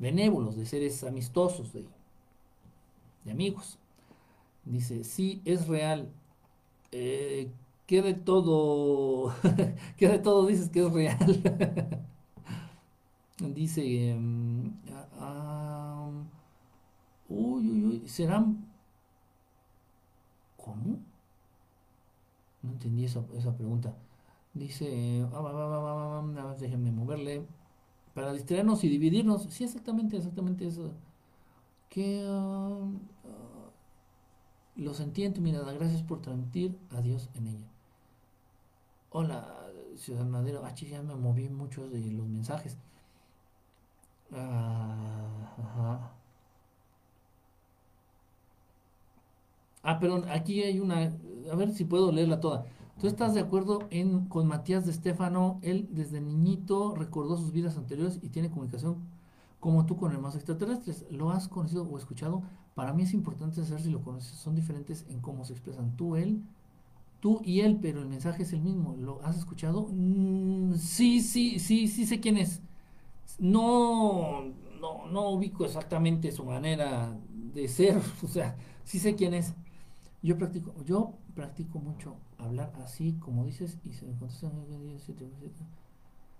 benévolos, 0.00 0.56
de 0.56 0.66
seres 0.66 1.04
amistosos, 1.04 1.72
de, 1.72 1.86
de 3.24 3.30
amigos. 3.30 3.78
Dice, 4.64 5.04
sí, 5.04 5.42
es 5.44 5.68
real. 5.68 6.08
Eh, 6.92 7.50
¿Qué 7.86 8.02
de 8.02 8.14
todo? 8.14 9.34
¿Qué 9.96 10.08
de 10.08 10.18
todo 10.18 10.46
dices 10.46 10.70
que 10.70 10.86
es 10.86 10.92
real? 10.92 12.06
Dice, 13.54 13.82
em, 14.10 14.72
ah, 15.18 16.10
uy, 17.28 17.70
uy, 17.70 17.84
uy, 17.86 18.08
¿serán? 18.08 18.58
¿Cómo? 20.56 21.00
No 22.62 22.72
entendí 22.72 23.04
esa, 23.04 23.24
esa 23.36 23.54
pregunta. 23.56 23.94
Dice, 24.54 25.26
ah, 25.32 26.54
déjenme 26.60 26.92
moverle. 26.92 27.46
Para 28.20 28.34
distraernos 28.34 28.84
y 28.84 28.90
dividirnos. 28.90 29.44
Sí, 29.44 29.64
exactamente, 29.64 30.18
exactamente 30.18 30.66
eso. 30.66 30.92
Que 31.88 32.22
uh, 32.22 32.92
lo 34.76 34.92
sentí 34.92 35.24
en 35.24 35.32
tu 35.32 35.40
mirada. 35.40 35.72
Gracias 35.72 36.02
por 36.02 36.20
transmitir 36.20 36.76
a 36.90 37.00
Dios 37.00 37.30
en 37.34 37.46
ella. 37.46 37.66
Hola, 39.08 39.70
Ciudad 39.96 40.26
Madero. 40.26 40.60
Ah, 40.66 40.74
ya 40.74 41.00
me 41.00 41.14
moví 41.14 41.48
muchos 41.48 41.90
de 41.90 41.98
los 42.10 42.26
mensajes. 42.26 42.76
Ah, 44.32 46.10
ah, 49.82 49.98
perdón, 49.98 50.28
aquí 50.28 50.62
hay 50.62 50.78
una, 50.78 51.10
a 51.50 51.54
ver 51.56 51.72
si 51.72 51.86
puedo 51.86 52.12
leerla 52.12 52.38
toda. 52.38 52.66
¿Tú 53.00 53.06
estás 53.06 53.34
de 53.34 53.40
acuerdo 53.40 53.88
en, 53.90 54.26
con 54.26 54.46
Matías 54.46 54.84
de 54.84 54.92
Estefano? 54.92 55.58
Él 55.62 55.88
desde 55.90 56.20
niñito 56.20 56.94
recordó 56.94 57.36
sus 57.36 57.52
vidas 57.52 57.76
anteriores 57.76 58.18
y 58.22 58.28
tiene 58.28 58.50
comunicación 58.50 58.98
como 59.58 59.86
tú 59.86 59.96
con 59.96 60.12
hermanos 60.12 60.36
extraterrestres. 60.36 61.06
¿Lo 61.10 61.30
has 61.30 61.48
conocido 61.48 61.84
o 61.84 61.98
escuchado? 61.98 62.42
Para 62.74 62.92
mí 62.92 63.04
es 63.04 63.14
importante 63.14 63.64
saber 63.64 63.82
si 63.82 63.90
lo 63.90 64.02
conoces. 64.02 64.30
Son 64.38 64.54
diferentes 64.54 65.06
en 65.08 65.20
cómo 65.20 65.44
se 65.44 65.54
expresan 65.54 65.96
tú, 65.96 66.16
él, 66.16 66.42
tú 67.20 67.40
y 67.44 67.60
él, 67.60 67.78
pero 67.80 68.00
el 68.00 68.08
mensaje 68.08 68.42
es 68.42 68.52
el 68.52 68.60
mismo. 68.60 68.96
¿Lo 68.98 69.22
has 69.24 69.38
escuchado? 69.38 69.88
Mm, 69.90 70.74
sí, 70.74 71.20
sí, 71.20 71.58
sí, 71.58 71.88
sí 71.88 72.06
sé 72.06 72.20
quién 72.20 72.36
es 72.36 72.60
no, 73.38 74.42
no, 74.80 75.06
no 75.10 75.30
ubico 75.30 75.64
exactamente 75.64 76.32
su 76.32 76.44
manera 76.44 77.16
de 77.54 77.68
ser, 77.68 78.00
o 78.22 78.28
sea, 78.28 78.56
sí 78.84 78.98
sé 78.98 79.14
quién 79.14 79.34
es. 79.34 79.54
Yo 80.22 80.36
practico, 80.36 80.74
yo 80.84 81.14
practico 81.34 81.78
mucho 81.78 82.16
hablar 82.40 82.72
así, 82.82 83.14
como 83.20 83.44
dices, 83.44 83.78
y 83.84 83.92
se 83.92 84.06
me 84.06 84.14
contesta. 84.14 84.50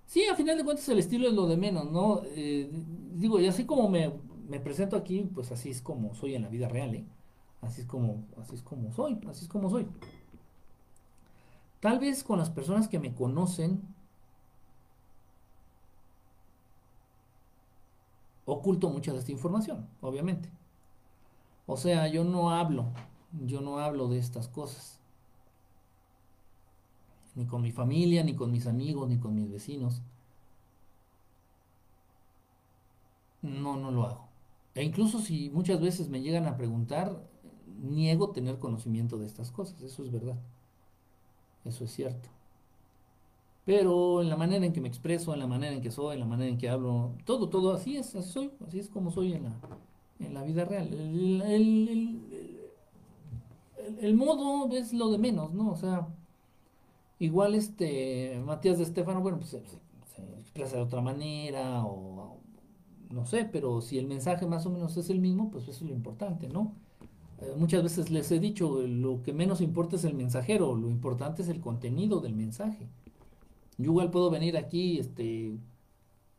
Sí, 0.07 0.25
a 0.27 0.35
final 0.35 0.59
de 0.59 0.65
cuentas 0.65 0.89
el 0.89 0.99
estilo 0.99 1.29
es 1.29 1.35
lo 1.35 1.47
de 1.47 1.57
menos, 1.57 1.91
¿no? 1.91 2.23
Eh, 2.25 2.69
digo, 3.13 3.39
y 3.39 3.47
así 3.47 3.65
como 3.65 3.89
me, 3.89 4.13
me, 4.49 4.59
presento 4.59 4.97
aquí, 4.97 5.31
pues 5.33 5.53
así 5.53 5.71
es 5.71 5.81
como 5.81 6.15
soy 6.15 6.35
en 6.35 6.43
la 6.43 6.49
vida 6.49 6.69
real, 6.69 6.95
¿eh? 6.95 7.07
Así 7.61 7.83
es 7.83 7.87
como, 7.87 8.25
así 8.41 8.55
es 8.55 8.63
como 8.63 8.93
soy, 8.93 9.21
así 9.29 9.45
es 9.45 9.49
como 9.49 9.71
soy. 9.71 9.87
Tal 11.81 11.99
vez 11.99 12.25
con 12.25 12.39
las 12.39 12.51
personas 12.51 12.89
que 12.89 12.99
me 12.99 13.15
conocen, 13.15 13.83
oculto 18.45 18.91
mucha 18.91 19.13
de 19.13 19.19
esta 19.19 19.33
información, 19.33 19.89
obviamente. 20.01 20.51
O 21.67 21.77
sea, 21.77 22.09
yo 22.09 22.25
no 22.25 22.51
hablo, 22.51 22.87
yo 23.47 23.61
no 23.61 23.79
hablo 23.79 24.09
de 24.09 24.19
estas 24.19 24.49
cosas. 24.49 25.00
Ni 27.41 27.47
con 27.47 27.63
mi 27.63 27.73
familia, 27.73 28.23
ni 28.23 28.35
con 28.35 28.53
mis 28.53 28.67
amigos, 28.67 29.09
ni 29.09 29.19
con 29.19 29.35
mis 29.35 29.51
vecinos. 29.51 30.03
No, 33.43 33.77
no 33.77 33.91
lo 33.91 34.05
hago. 34.05 34.29
E 34.75 34.85
incluso 34.85 35.21
si 35.21 35.49
muchas 35.51 35.81
veces 35.81 36.11
me 36.11 36.21
llegan 36.21 36.47
a 36.47 36.57
preguntar, 36.59 37.19
niego 37.81 38.31
tener 38.31 38.59
conocimiento 38.59 39.19
de 39.19 39.27
estas 39.27 39.51
cosas. 39.51 39.81
Eso 39.83 40.05
es 40.05 40.13
verdad. 40.13 40.37
Eso 41.65 41.85
es 41.85 41.93
cierto. 41.93 42.29
Pero 43.65 44.21
en 44.21 44.29
la 44.29 44.37
manera 44.37 44.67
en 44.67 44.73
que 44.75 44.83
me 44.83 44.89
expreso, 44.89 45.33
en 45.33 45.41
la 45.41 45.47
manera 45.47 45.73
en 45.75 45.81
que 45.81 45.91
soy, 45.91 46.15
en 46.15 46.21
la 46.21 46.27
manera 46.27 46.51
en 46.51 46.59
que 46.59 46.69
hablo, 46.69 47.13
todo, 47.25 47.49
todo 47.49 47.73
así 47.73 47.97
es, 47.97 48.15
así 48.15 48.31
soy, 48.31 48.51
así 48.67 48.81
es 48.81 48.91
como 48.91 49.11
soy 49.11 49.33
en 49.33 49.45
la, 49.45 49.53
en 50.19 50.35
la 50.35 50.43
vida 50.43 50.67
real. 50.67 50.93
El, 50.93 52.21
el, 54.01 54.15
modo 54.15 54.75
es 54.77 54.93
lo 54.93 55.11
de 55.11 55.19
menos, 55.19 55.55
¿no? 55.55 55.71
O 55.71 55.77
sea, 55.77 56.09
igual 57.21 57.55
este 57.55 58.41
Matías 58.45 58.79
de 58.79 58.85
Estefano, 58.85 59.21
bueno, 59.21 59.39
pues 59.39 59.51
se, 59.51 59.63
expresa 60.41 60.77
de 60.77 60.83
otra 60.83 61.01
manera 61.01 61.85
o 61.85 62.39
no 63.11 63.27
sé, 63.27 63.45
pero 63.45 63.81
si 63.81 63.99
el 63.99 64.07
mensaje 64.07 64.47
más 64.47 64.67
o 64.67 64.71
menos 64.71 64.97
es 64.97 65.11
el 65.11 65.21
mismo, 65.21 65.51
pues 65.51 65.65
eso 65.69 65.85
es 65.85 65.91
lo 65.91 65.95
importante, 65.95 66.49
¿no? 66.49 66.75
Eh, 67.41 67.55
muchas 67.57 67.83
veces 67.83 68.11
les 68.11 68.31
he 68.33 68.39
dicho, 68.41 68.83
lo 68.83 69.23
que 69.23 69.33
menos 69.33 69.61
importa 69.61 69.97
es 69.97 70.05
el 70.05 70.15
mensajero, 70.15 70.75
lo 70.77 70.91
importante 70.91 71.43
es 71.43 71.49
el 71.49 71.61
contenido 71.61 72.21
del 72.21 72.35
mensaje. 72.35 72.89
Yo 73.79 73.93
igual 73.93 74.11
puedo 74.11 74.31
venir 74.31 74.57
aquí, 74.57 74.99
este, 74.99 75.59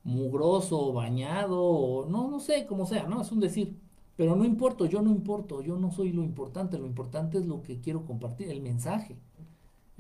mugroso, 0.04 0.94
bañado, 0.94 2.08
no, 2.10 2.30
no 2.30 2.40
sé, 2.40 2.66
como 2.68 2.86
sea, 2.86 3.08
¿no? 3.08 3.22
Es 3.22 3.32
un 3.32 3.40
decir. 3.40 3.76
Pero 4.16 4.36
no 4.36 4.46
importo, 4.46 4.86
yo 4.86 5.02
no 5.02 5.10
importo, 5.10 5.62
yo 5.62 5.78
no 5.78 5.92
soy 5.92 6.12
lo 6.12 6.24
importante, 6.24 6.78
lo 6.78 6.86
importante 6.86 7.38
es 7.40 7.48
lo 7.48 7.64
que 7.64 7.80
quiero 7.82 8.06
compartir, 8.06 8.50
el 8.50 8.62
mensaje. 8.62 9.18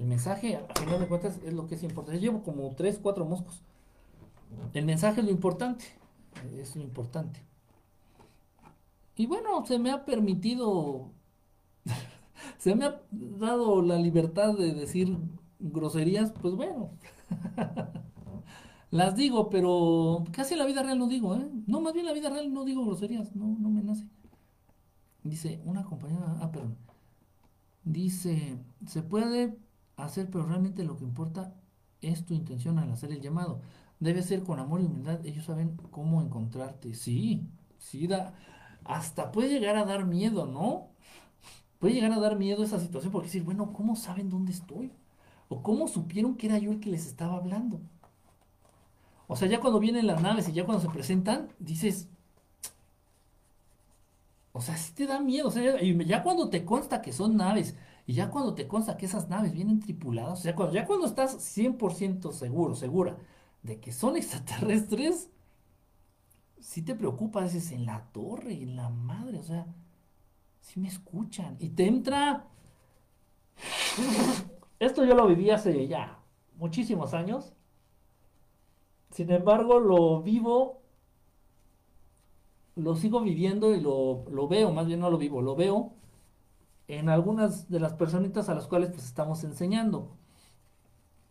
El 0.02 0.08
mensaje, 0.08 0.56
a 0.56 0.80
final 0.80 1.00
de 1.00 1.08
cuentas, 1.08 1.40
es 1.46 1.54
lo 1.54 1.68
que 1.68 1.76
es 1.76 1.84
importante. 1.84 2.20
Llevo 2.20 2.42
como 2.42 2.74
tres, 2.76 3.00
cuatro 3.00 3.24
moscos. 3.24 3.62
El 4.74 4.86
mensaje 4.86 5.22
es 5.22 5.26
lo 5.28 5.32
importante, 5.32 5.86
es 6.58 6.76
lo 6.76 6.82
importante. 6.82 7.40
Y 9.16 9.28
bueno, 9.28 9.64
se 9.64 9.78
me 9.78 9.92
ha 9.92 10.04
permitido, 10.04 11.12
se 12.58 12.74
me 12.74 12.86
ha 12.86 13.00
dado 13.12 13.84
la 13.84 13.98
libertad 13.98 14.58
de 14.58 14.74
decir 14.74 15.16
groserías, 15.60 16.32
pues 16.32 16.56
bueno, 16.56 16.90
Las 18.90 19.16
digo, 19.16 19.52
pero 19.52 20.24
casi 20.32 20.56
en 20.56 20.60
la 20.60 20.66
vida 20.66 20.82
real 20.82 20.98
no 20.98 21.08
digo, 21.08 21.36
¿eh? 21.36 21.48
No, 21.68 21.80
más 21.80 21.94
bien 21.94 22.08
en 22.08 22.14
la 22.14 22.20
vida 22.20 22.32
real 22.32 22.52
no 22.52 22.66
digo 22.66 22.84
groserías, 22.84 23.36
no, 23.36 23.56
no 23.60 23.70
me 23.70 23.84
nace. 23.84 24.08
Dice, 25.24 25.62
una 25.64 25.84
compañera, 25.86 26.40
ah, 26.42 26.52
perdón. 26.52 26.76
Dice, 27.84 28.58
se 28.88 29.04
puede 29.04 29.56
hacer, 29.98 30.30
pero 30.30 30.46
realmente 30.46 30.84
lo 30.84 30.98
que 30.98 31.04
importa 31.04 31.54
es 32.02 32.26
tu 32.26 32.34
intención 32.34 32.80
al 32.80 32.92
hacer 32.92 33.12
el 33.12 33.22
llamado. 33.22 33.62
Debe 34.00 34.24
ser 34.24 34.44
con 34.44 34.60
amor 34.60 34.82
y 34.82 34.86
humildad. 34.86 35.26
Ellos 35.26 35.46
saben 35.46 35.78
cómo 35.92 36.22
encontrarte. 36.22 36.94
Sí, 36.96 37.48
sí, 37.78 38.08
da, 38.08 38.34
hasta 38.84 39.32
puede 39.32 39.50
llegar 39.50 39.76
a 39.78 39.86
dar 39.86 40.06
miedo, 40.06 40.46
¿no? 40.48 40.90
Puede 41.80 41.94
llegar 41.96 42.12
a 42.14 42.20
dar 42.20 42.38
miedo 42.38 42.64
esa 42.64 42.80
situación 42.80 43.12
porque 43.12 43.28
decir, 43.28 43.44
bueno, 43.44 43.74
¿cómo 43.74 43.96
saben 43.96 44.30
dónde 44.30 44.52
estoy? 44.52 44.92
¿O 45.50 45.64
cómo 45.64 45.88
supieron 45.88 46.36
que 46.36 46.48
era 46.48 46.58
yo 46.58 46.72
el 46.72 46.80
que 46.80 46.92
les 46.92 47.06
estaba 47.08 47.38
hablando? 47.38 47.82
O 49.28 49.36
sea, 49.36 49.48
ya 49.48 49.60
cuando 49.60 49.80
vienen 49.80 50.08
las 50.08 50.22
naves 50.22 50.50
y 50.50 50.54
ya 50.54 50.66
cuando 50.66 50.82
se 50.84 50.90
presentan, 50.90 51.50
dices, 51.60 52.10
o 54.52 54.62
sea, 54.62 54.78
sí 54.78 54.94
te 54.94 55.08
da 55.08 55.20
miedo. 55.20 55.48
O 55.48 55.52
sea, 55.52 55.82
ya 55.82 56.24
cuando 56.24 56.50
te 56.50 56.66
consta 56.66 57.02
que 57.02 57.14
son 57.14 57.38
naves 57.38 57.76
y 58.06 58.14
ya 58.14 58.30
cuando 58.30 58.54
te 58.56 58.68
consta 58.68 58.98
que 58.98 59.06
esas 59.06 59.30
naves 59.30 59.54
vienen 59.54 59.80
tripuladas, 59.80 60.40
o 60.40 60.42
sea, 60.42 60.56
cuando, 60.56 60.74
ya 60.76 60.86
cuando 60.86 61.06
estás 61.06 61.38
100% 61.58 62.32
seguro, 62.32 62.76
segura 62.76 63.18
de 63.64 63.80
que 63.80 63.92
son 63.92 64.16
extraterrestres, 64.18 65.30
sí 66.60 66.82
te 66.82 66.96
preocupa, 66.96 67.44
dices, 67.44 67.72
en 67.72 67.86
la 67.86 68.12
torre, 68.12 68.54
en 68.54 68.76
la 68.76 68.90
madre, 68.90 69.40
o 69.40 69.44
sea, 69.44 69.66
sí 70.62 70.80
me 70.80 70.88
escuchan. 70.88 71.58
Y 71.60 71.70
te 71.70 71.88
entra 71.88 72.48
esto 74.80 75.06
yo 75.06 75.16
lo 75.16 75.28
viví 75.28 75.50
hace 75.50 75.88
ya 75.88 76.20
muchísimos 76.58 77.14
años. 77.14 77.54
Sin 79.12 79.30
embargo, 79.32 79.80
lo 79.80 80.22
vivo, 80.22 80.82
lo 82.76 82.96
sigo 82.96 83.22
viviendo 83.22 83.76
y 83.76 83.82
lo, 83.82 84.48
veo, 84.48 84.72
más 84.72 84.88
bien 84.88 85.02
no 85.02 85.10
lo 85.10 85.18
vivo, 85.18 85.42
lo 85.42 85.56
veo 85.56 85.94
en 87.00 87.10
algunas 87.10 87.70
de 87.70 87.80
las 87.80 87.94
personitas 87.94 88.50
a 88.50 88.56
las 88.56 88.68
cuales 88.68 88.90
pues 88.92 89.06
estamos 89.06 89.44
enseñando. 89.46 90.18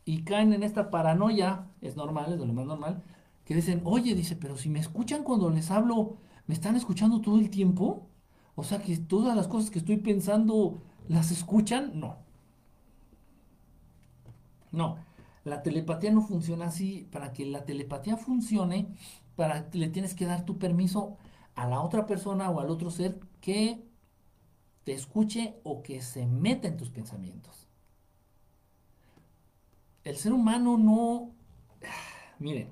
Y 0.04 0.24
caen 0.24 0.52
en 0.52 0.62
esta 0.62 0.90
paranoia, 0.90 1.68
es 1.80 1.96
normal, 1.96 2.32
es 2.32 2.38
lo 2.38 2.46
más 2.46 2.66
normal, 2.66 3.02
que 3.44 3.54
dicen, 3.54 3.82
oye, 3.84 4.14
dice, 4.14 4.36
pero 4.36 4.56
si 4.56 4.70
me 4.70 4.80
escuchan 4.80 5.22
cuando 5.22 5.50
les 5.50 5.70
hablo, 5.70 6.16
¿me 6.46 6.54
están 6.54 6.76
escuchando 6.76 7.20
todo 7.20 7.38
el 7.38 7.50
tiempo? 7.50 8.08
O 8.54 8.64
sea 8.64 8.80
que 8.82 8.96
todas 8.98 9.36
las 9.36 9.48
cosas 9.48 9.70
que 9.70 9.78
estoy 9.80 9.98
pensando 9.98 10.82
las 11.08 11.30
escuchan, 11.30 11.92
no. 12.00 12.16
No, 14.72 14.98
La 15.44 15.62
telepatía 15.62 16.10
no 16.12 16.22
funciona 16.22 16.66
así. 16.66 17.08
Para 17.12 17.32
que 17.32 17.44
la 17.46 17.64
telepatía 17.64 18.16
funcione, 18.16 18.94
para 19.36 19.68
le 19.72 19.88
tienes 19.88 20.14
que 20.14 20.26
dar 20.26 20.44
tu 20.44 20.58
permiso 20.58 21.16
a 21.54 21.66
la 21.68 21.80
otra 21.80 22.06
persona 22.06 22.50
o 22.50 22.60
al 22.60 22.70
otro 22.70 22.90
ser 22.90 23.20
que 23.40 23.89
escuche 24.92 25.56
o 25.62 25.82
que 25.82 26.02
se 26.02 26.26
meta 26.26 26.68
en 26.68 26.76
tus 26.76 26.90
pensamientos. 26.90 27.68
El 30.04 30.16
ser 30.16 30.32
humano 30.32 30.78
no... 30.78 31.30
Miren, 32.38 32.70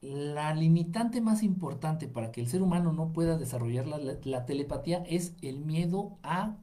la 0.00 0.54
limitante 0.54 1.20
más 1.20 1.42
importante 1.42 2.08
para 2.08 2.32
que 2.32 2.40
el 2.40 2.48
ser 2.48 2.62
humano 2.62 2.92
no 2.92 3.12
pueda 3.12 3.36
desarrollar 3.36 3.86
la, 3.86 4.46
telepatía 4.46 5.04
es 5.06 5.34
el 5.42 5.60
miedo 5.60 6.16
a, 6.22 6.56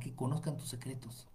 que 0.00 0.14
conozcan 0.14 0.56
tus 0.56 0.68
secretos. 0.68 1.28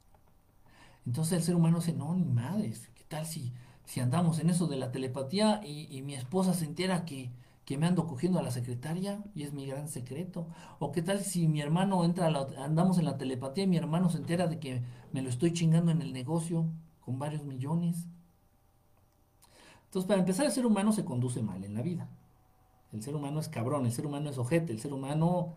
Entonces 1.05 1.33
el 1.33 1.43
ser 1.43 1.55
humano 1.55 1.77
dice, 1.77 1.93
no, 1.93 2.15
ni 2.15 2.25
madres, 2.25 2.89
¿qué 2.95 3.03
tal 3.03 3.27
si, 3.27 3.53
si 3.85 3.99
andamos 3.99 4.39
en 4.39 4.49
eso 4.49 4.65
de 4.67 4.77
la 4.77 4.91
telepatía 4.91 5.61
y, 5.63 6.01
mi 6.01 6.15
esposa 6.15 6.53
se 6.53 6.65
entera 6.65 7.05
que, 7.05 7.31
que, 7.65 7.77
me 7.77 7.87
ando 7.87 8.07
cogiendo 8.07 8.39
a 8.39 8.43
la 8.43 8.51
secretaria 8.51 9.23
y 9.35 9.43
es 9.43 9.53
mi 9.53 9.65
gran 9.65 9.87
secreto? 9.87 10.47
¿O 10.79 10.91
qué 10.91 11.01
tal 11.01 11.21
si 11.21 11.47
mi 11.47 11.61
hermano 11.61 12.03
entra, 12.03 12.27
andamos 12.57 12.97
en 12.97 13.05
la 13.05 13.17
telepatía 13.17 13.63
y 13.63 13.67
mi 13.67 13.77
hermano 13.77 14.09
se 14.09 14.17
entera 14.17 14.47
de 14.47 14.59
que 14.59 14.81
me 15.11 15.21
lo 15.21 15.29
estoy 15.29 15.53
chingando 15.53 15.91
en 15.91 16.01
el 16.01 16.13
negocio 16.13 16.65
con 17.01 17.19
varios 17.19 17.43
millones? 17.43 18.07
Entonces, 19.85 20.07
para 20.07 20.21
empezar, 20.21 20.45
el 20.45 20.51
ser 20.51 20.65
humano 20.65 20.91
se 20.91 21.05
conduce 21.05 21.41
mal 21.41 21.63
en 21.63 21.75
la 21.75 21.81
vida. 21.81 22.09
El 22.91 23.01
ser 23.01 23.15
humano 23.15 23.39
es 23.39 23.47
cabrón, 23.49 23.85
el 23.85 23.91
ser 23.91 24.05
humano 24.05 24.29
es 24.29 24.37
ojete, 24.37 24.73
el 24.73 24.79
ser 24.79 24.93
humano 24.93 25.53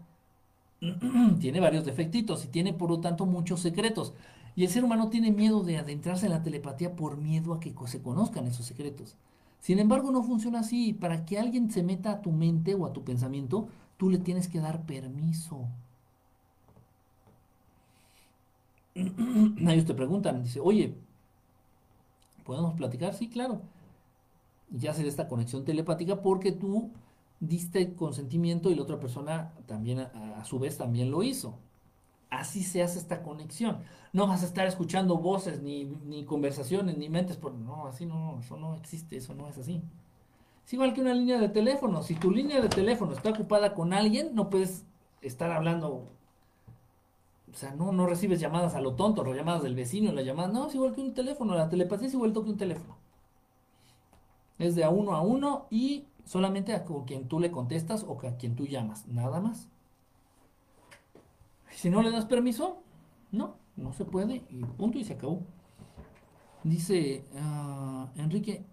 tiene 1.41 1.61
varios 1.61 1.85
defectitos 1.85 2.45
y 2.45 2.49
tiene, 2.49 2.73
por 2.73 2.91
lo 2.91 3.01
tanto, 3.01 3.27
muchos 3.27 3.61
secretos. 3.61 4.15
Y 4.55 4.65
el 4.65 4.71
ser 4.71 4.85
humano 4.85 5.11
tiene 5.11 5.33
miedo 5.33 5.63
de 5.63 5.79
adentrarse 5.79 6.27
en 6.27 6.33
la 6.33 6.43
telepatía 6.43 6.97
por 6.97 7.19
miedo 7.19 7.53
a 7.53 7.61
que 7.61 7.75
se 7.87 8.03
conozcan 8.03 8.47
esos 8.47 8.67
secretos. 8.67 9.17
Sin 9.61 9.79
embargo, 9.79 10.11
no 10.11 10.23
funciona 10.23 10.61
así. 10.61 10.93
Para 10.93 11.25
que 11.25 11.39
alguien 11.39 11.71
se 11.71 11.83
meta 11.83 12.13
a 12.13 12.23
tu 12.23 12.33
mente 12.33 12.75
o 12.75 12.87
a 12.87 12.93
tu 12.93 13.05
pensamiento, 13.05 13.69
tú 13.97 14.11
le 14.11 14.19
tienes 14.19 14.49
que 14.49 14.61
dar 14.61 14.87
permiso. 14.87 15.69
Ellos 18.95 19.85
te 19.85 19.95
preguntan, 19.95 20.43
dice, 20.43 20.61
oye, 20.61 20.97
¿podemos 22.45 22.75
platicar? 22.75 23.15
Sí, 23.15 23.29
claro 23.29 23.61
ya 24.71 24.95
se 24.95 25.07
esta 25.07 25.29
conexión 25.29 25.65
telepática 25.65 26.23
porque 26.23 26.53
tú 26.53 26.91
diste 27.41 27.95
consentimiento 27.95 28.71
y 28.71 28.75
la 28.75 28.83
otra 28.83 28.99
persona 28.99 29.53
también 29.67 30.01
a, 30.01 30.45
su 30.45 30.59
vez 30.59 30.79
también 30.79 31.11
lo 31.11 31.23
hizo. 31.23 31.59
Así 32.31 32.63
se 32.63 32.83
hace 32.83 32.99
esta 32.99 33.23
conexión. 33.23 33.79
No 34.13 34.27
vas 34.27 34.43
a 34.43 34.47
estar 34.47 34.67
escuchando 34.67 35.19
voces, 35.19 35.63
ni, 35.63 35.85
ni 35.85 36.25
conversaciones, 36.25 36.99
ni 36.99 37.09
mentes. 37.09 37.37
Por... 37.37 37.55
No, 37.55 37.87
así 37.87 38.07
no, 38.07 38.41
eso 38.41 38.57
no 38.57 38.75
existe, 38.75 39.17
eso 39.17 39.35
no 39.35 39.49
es 39.49 39.59
así. 39.59 39.83
Es 40.65 40.73
igual 40.73 40.95
que 40.95 41.01
una 41.01 41.15
línea 41.15 41.39
de 41.39 41.49
teléfono. 41.49 42.03
Si 42.03 42.15
tu 42.15 42.31
línea 42.31 42.61
de 42.61 42.69
teléfono 42.69 43.13
está 43.13 43.31
ocupada 43.31 43.75
con 43.75 43.93
alguien, 43.93 44.35
no 44.35 44.51
puedes 44.51 44.85
estar 45.23 45.51
hablando. 45.53 46.09
O 47.53 47.55
sea, 47.55 47.75
no, 47.75 47.93
no 47.93 48.07
recibes 48.07 48.41
llamadas 48.41 48.75
a 48.75 48.81
lo 48.81 48.95
tonto, 48.95 49.25
las 49.25 49.37
llamadas 49.37 49.63
del 49.63 49.77
vecino, 49.77 50.13
las 50.13 50.25
llamadas. 50.25 50.53
No, 50.53 50.67
es 50.67 50.75
igual 50.75 50.95
que 50.95 51.01
un 51.01 51.15
teléfono. 51.15 51.55
La 51.55 51.69
telepatía 51.69 52.09
es 52.09 52.15
igual 52.15 52.33
que 52.33 52.41
un 52.41 52.57
teléfono. 52.57 52.97
Es 54.59 54.75
de 54.75 54.85
a 54.85 54.91
uno 54.91 55.15
a 55.15 55.21
uno 55.21 55.67
y 55.71 56.07
solamente 56.25 56.75
a 56.75 56.85
quien 57.07 57.29
tú 57.29 57.39
le 57.39 57.51
contestas 57.53 58.05
o 58.05 58.19
a 58.27 58.37
quien 58.37 58.57
tú 58.57 58.67
llamas, 58.67 59.07
nada 59.07 59.41
más. 59.41 59.69
Si 61.77 61.91
no 61.91 62.01
le 62.01 62.11
das 62.11 62.25
permiso, 62.25 62.79
no, 63.33 63.57
no 63.77 63.93
se 63.93 64.07
puede 64.07 64.43
y 64.49 64.65
punto 64.65 64.99
y 64.99 65.05
se 65.05 65.13
acabó. 65.13 65.43
Dice 66.65 67.27
ah, 67.39 68.09
Enrique, 68.17 68.65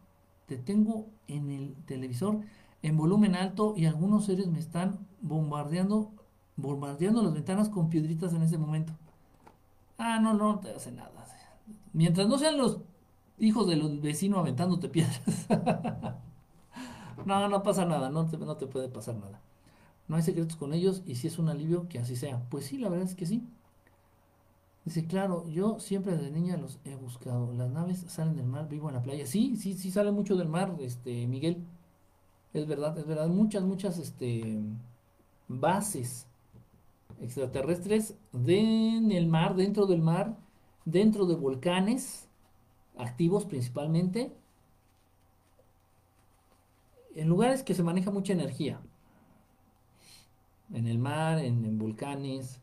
te 0.46 0.56
tengo 0.58 1.08
en 1.28 1.52
el 1.52 1.76
televisor 1.86 2.40
en 2.82 2.96
volumen 2.96 3.36
alto 3.36 3.74
y 3.76 3.88
algunos 3.88 4.26
seres 4.26 4.48
me 4.48 4.60
están 4.60 5.06
bombardeando, 5.20 6.14
bombardeando 6.56 7.22
las 7.22 7.34
ventanas 7.34 7.68
con 7.68 7.90
piedritas 7.90 8.34
en 8.34 8.42
ese 8.42 8.58
momento. 8.58 8.94
Ah, 9.98 10.20
no, 10.22 10.34
no 10.34 10.60
te 10.60 10.72
hace 10.72 10.94
nada. 10.94 11.12
Mientras 11.92 12.30
no 12.30 12.38
sean 12.38 12.58
los 12.58 12.80
hijos 13.38 13.68
del 13.68 14.00
vecino 14.00 14.40
aventándote 14.40 14.88
piedras. 14.88 15.48
no, 17.26 17.50
no 17.50 17.64
pasa 17.64 17.84
nada, 17.84 18.10
no 18.10 18.26
te, 18.28 18.38
no 18.38 18.56
te 18.56 18.66
puede 18.66 18.88
pasar 18.88 19.16
nada. 19.16 19.42
No 20.08 20.16
hay 20.16 20.24
secretos 20.24 20.56
con 20.58 20.74
ellos 20.74 21.04
y 21.06 21.16
si 21.16 21.28
es 21.28 21.40
un 21.40 21.50
alivio, 21.50 21.88
que 21.90 22.00
así 22.00 22.16
sea. 22.16 22.44
Pues 22.50 22.66
sí, 22.66 22.78
la 22.78 22.90
verdad 22.90 23.08
es 23.08 23.16
que 23.16 23.26
sí. 23.26 23.44
Dice, 24.86 25.06
claro, 25.08 25.48
yo 25.50 25.80
siempre 25.80 26.16
desde 26.18 26.32
niña 26.32 26.58
los 26.58 26.80
he 26.84 26.96
buscado. 26.96 27.54
Las 27.54 27.70
naves 27.72 28.06
salen 28.08 28.36
del 28.36 28.46
mar, 28.46 28.68
vivo 28.68 28.90
en 28.90 28.96
la 28.96 29.02
playa. 29.02 29.26
Sí, 29.26 29.56
sí, 29.56 29.76
sí 29.76 29.92
sale 29.92 30.12
mucho 30.12 30.36
del 30.36 30.50
mar, 30.50 30.76
este, 30.80 31.26
Miguel. 31.28 31.64
Es 32.54 32.68
verdad, 32.68 32.98
es 32.98 33.08
verdad. 33.08 33.30
Muchas, 33.30 33.64
muchas, 33.64 33.98
este, 33.98 34.62
bases 35.48 36.28
extraterrestres 37.22 38.16
en 38.34 39.12
el 39.12 39.28
mar, 39.28 39.56
dentro 39.56 39.86
del 39.86 40.02
mar, 40.02 40.36
dentro 40.86 41.26
de 41.26 41.36
volcanes, 41.36 42.28
activos 42.98 43.46
principalmente, 43.46 44.34
en 47.16 47.28
lugares 47.28 47.64
que 47.64 47.74
se 47.74 47.84
maneja 47.84 48.12
mucha 48.12 48.34
energía, 48.34 48.82
en 50.74 50.88
el 50.88 50.98
mar, 50.98 51.40
en, 51.40 51.78
volcanes. 51.78 52.60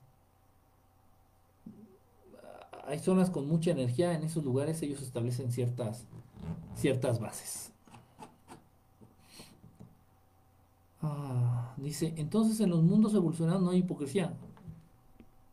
Hay 2.86 2.98
zonas 2.98 3.30
con 3.30 3.46
mucha 3.46 3.70
energía, 3.70 4.12
en 4.14 4.24
esos 4.24 4.44
lugares 4.44 4.82
ellos 4.82 5.00
establecen 5.00 5.52
ciertas, 5.52 6.06
ciertas 6.74 7.20
bases. 7.20 7.72
Ah, 11.02 11.72
dice, 11.76 12.12
entonces 12.16 12.60
en 12.60 12.70
los 12.70 12.82
mundos 12.82 13.14
evolucionados 13.14 13.62
no 13.62 13.70
hay 13.70 13.78
hipocresía. 13.78 14.34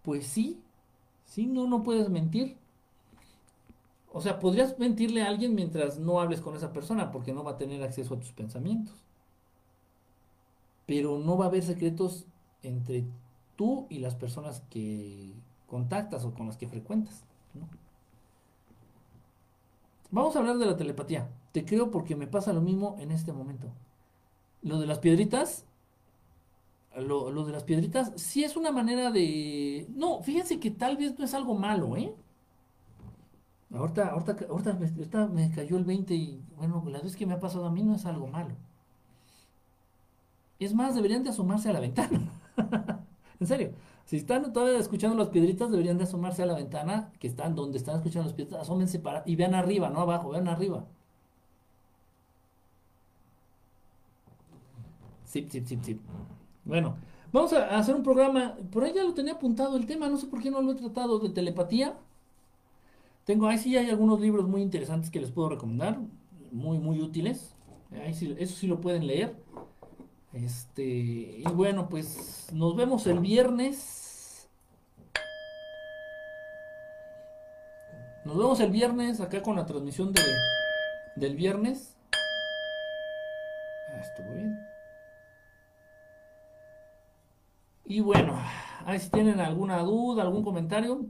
Pues 0.03 0.25
sí, 0.25 0.59
sí, 1.25 1.45
no, 1.45 1.67
no 1.67 1.83
puedes 1.83 2.09
mentir. 2.09 2.57
O 4.11 4.21
sea, 4.21 4.39
podrías 4.39 4.79
mentirle 4.79 5.21
a 5.21 5.27
alguien 5.27 5.53
mientras 5.53 5.99
no 5.99 6.19
hables 6.19 6.41
con 6.41 6.55
esa 6.55 6.73
persona 6.73 7.11
porque 7.11 7.33
no 7.33 7.43
va 7.43 7.51
a 7.51 7.57
tener 7.57 7.83
acceso 7.83 8.15
a 8.15 8.19
tus 8.19 8.31
pensamientos. 8.31 8.95
Pero 10.87 11.19
no 11.19 11.37
va 11.37 11.45
a 11.45 11.47
haber 11.49 11.63
secretos 11.63 12.25
entre 12.63 13.05
tú 13.55 13.87
y 13.89 13.99
las 13.99 14.15
personas 14.15 14.61
que 14.69 15.33
contactas 15.67 16.23
o 16.25 16.33
con 16.33 16.47
las 16.47 16.57
que 16.57 16.67
frecuentas. 16.67 17.23
Vamos 20.09 20.35
a 20.35 20.39
hablar 20.39 20.57
de 20.57 20.65
la 20.65 20.77
telepatía. 20.77 21.29
Te 21.51 21.65
creo 21.65 21.91
porque 21.91 22.15
me 22.15 22.27
pasa 22.27 22.53
lo 22.53 22.61
mismo 22.61 22.95
en 22.99 23.11
este 23.11 23.33
momento. 23.33 23.67
Lo 24.61 24.79
de 24.79 24.87
las 24.87 24.99
piedritas, 24.99 25.65
lo, 26.95 27.45
de 27.45 27.51
las 27.51 27.63
piedritas, 27.63 28.13
sí 28.15 28.43
es 28.43 28.55
una 28.55 28.71
manera 28.71 29.11
de... 29.11 29.87
No, 29.95 30.21
fíjense 30.21 30.59
que 30.59 30.71
tal 30.71 30.97
vez 30.97 31.17
no 31.19 31.25
es 31.25 31.33
algo 31.33 31.55
malo, 31.55 31.97
¿eh? 31.97 32.13
Ahorita, 33.73 34.07
ahorita, 34.07 34.37
ahorita, 34.49 35.27
me, 35.27 35.51
cayó 35.51 35.77
el 35.77 35.83
20 35.83 36.15
y 36.15 36.41
bueno, 36.55 36.83
la 36.87 37.01
vez 37.01 37.17
que 37.17 37.25
me 37.25 37.33
ha 37.33 37.39
pasado 37.39 37.65
a 37.65 37.71
mí 37.71 37.83
no 37.83 37.95
es 37.95 38.05
algo 38.05 38.27
malo. 38.27 38.55
Es 40.57 40.73
más, 40.73 40.95
deberían 40.95 41.23
de 41.23 41.29
asomarse 41.29 41.69
a 41.69 41.73
la 41.73 41.81
ventana. 41.81 42.31
en 43.39 43.47
serio. 43.47 43.71
Si 44.05 44.17
están 44.17 44.53
todavía 44.53 44.79
escuchando 44.79 45.17
las 45.17 45.29
piedritas, 45.29 45.69
deberían 45.69 45.97
de 45.97 46.05
asomarse 46.05 46.43
a 46.43 46.45
la 46.45 46.55
ventana, 46.55 47.11
que 47.19 47.27
están 47.27 47.55
donde 47.55 47.77
están 47.77 47.97
escuchando 47.97 48.27
las 48.27 48.33
piedritas, 48.35 48.61
asómense 48.61 48.99
para, 48.99 49.23
y 49.25 49.35
vean 49.35 49.53
arriba, 49.55 49.89
no 49.89 49.99
abajo, 50.01 50.29
vean 50.29 50.47
arriba. 50.47 50.85
Sí, 55.25 55.47
sí, 55.49 55.61
sí, 55.65 55.77
sí. 55.81 55.99
Bueno, 56.65 56.97
vamos 57.31 57.53
a 57.53 57.77
hacer 57.77 57.95
un 57.95 58.03
programa, 58.03 58.57
por 58.71 58.83
ahí 58.83 58.93
ya 58.93 59.03
lo 59.03 59.13
tenía 59.13 59.33
apuntado 59.33 59.77
el 59.77 59.85
tema, 59.85 60.09
no 60.09 60.17
sé 60.17 60.27
por 60.27 60.41
qué 60.41 60.51
no 60.51 60.61
lo 60.61 60.71
he 60.71 60.75
tratado, 60.75 61.19
de 61.19 61.29
telepatía. 61.29 61.97
Tengo, 63.25 63.47
ahí 63.47 63.57
sí 63.57 63.75
hay 63.77 63.89
algunos 63.89 64.19
libros 64.21 64.47
muy 64.47 64.61
interesantes 64.61 65.11
que 65.11 65.19
les 65.19 65.31
puedo 65.31 65.49
recomendar, 65.49 65.99
muy, 66.51 66.79
muy 66.79 67.01
útiles. 67.01 67.53
Ahí 67.91 68.13
sí, 68.13 68.33
eso 68.39 68.55
sí 68.55 68.67
lo 68.67 68.79
pueden 68.81 69.05
leer. 69.07 69.35
Este, 70.33 70.83
y 70.83 71.43
bueno, 71.53 71.89
pues 71.89 72.47
nos 72.53 72.75
vemos 72.75 73.07
el 73.07 73.19
viernes. 73.19 74.47
Nos 78.25 78.37
vemos 78.37 78.59
el 78.59 78.71
viernes 78.71 79.21
acá 79.21 79.41
con 79.41 79.55
la 79.55 79.65
transmisión 79.65 80.11
de, 80.11 80.21
del 81.15 81.35
viernes. 81.35 81.95
Ah, 83.89 84.01
estuvo 84.01 84.33
bien. 84.33 84.59
Y 87.85 88.01
bueno, 88.01 88.37
ahí 88.85 88.99
si 88.99 89.09
tienen 89.09 89.39
alguna 89.39 89.79
duda, 89.79 90.23
algún 90.23 90.43
comentario, 90.43 91.05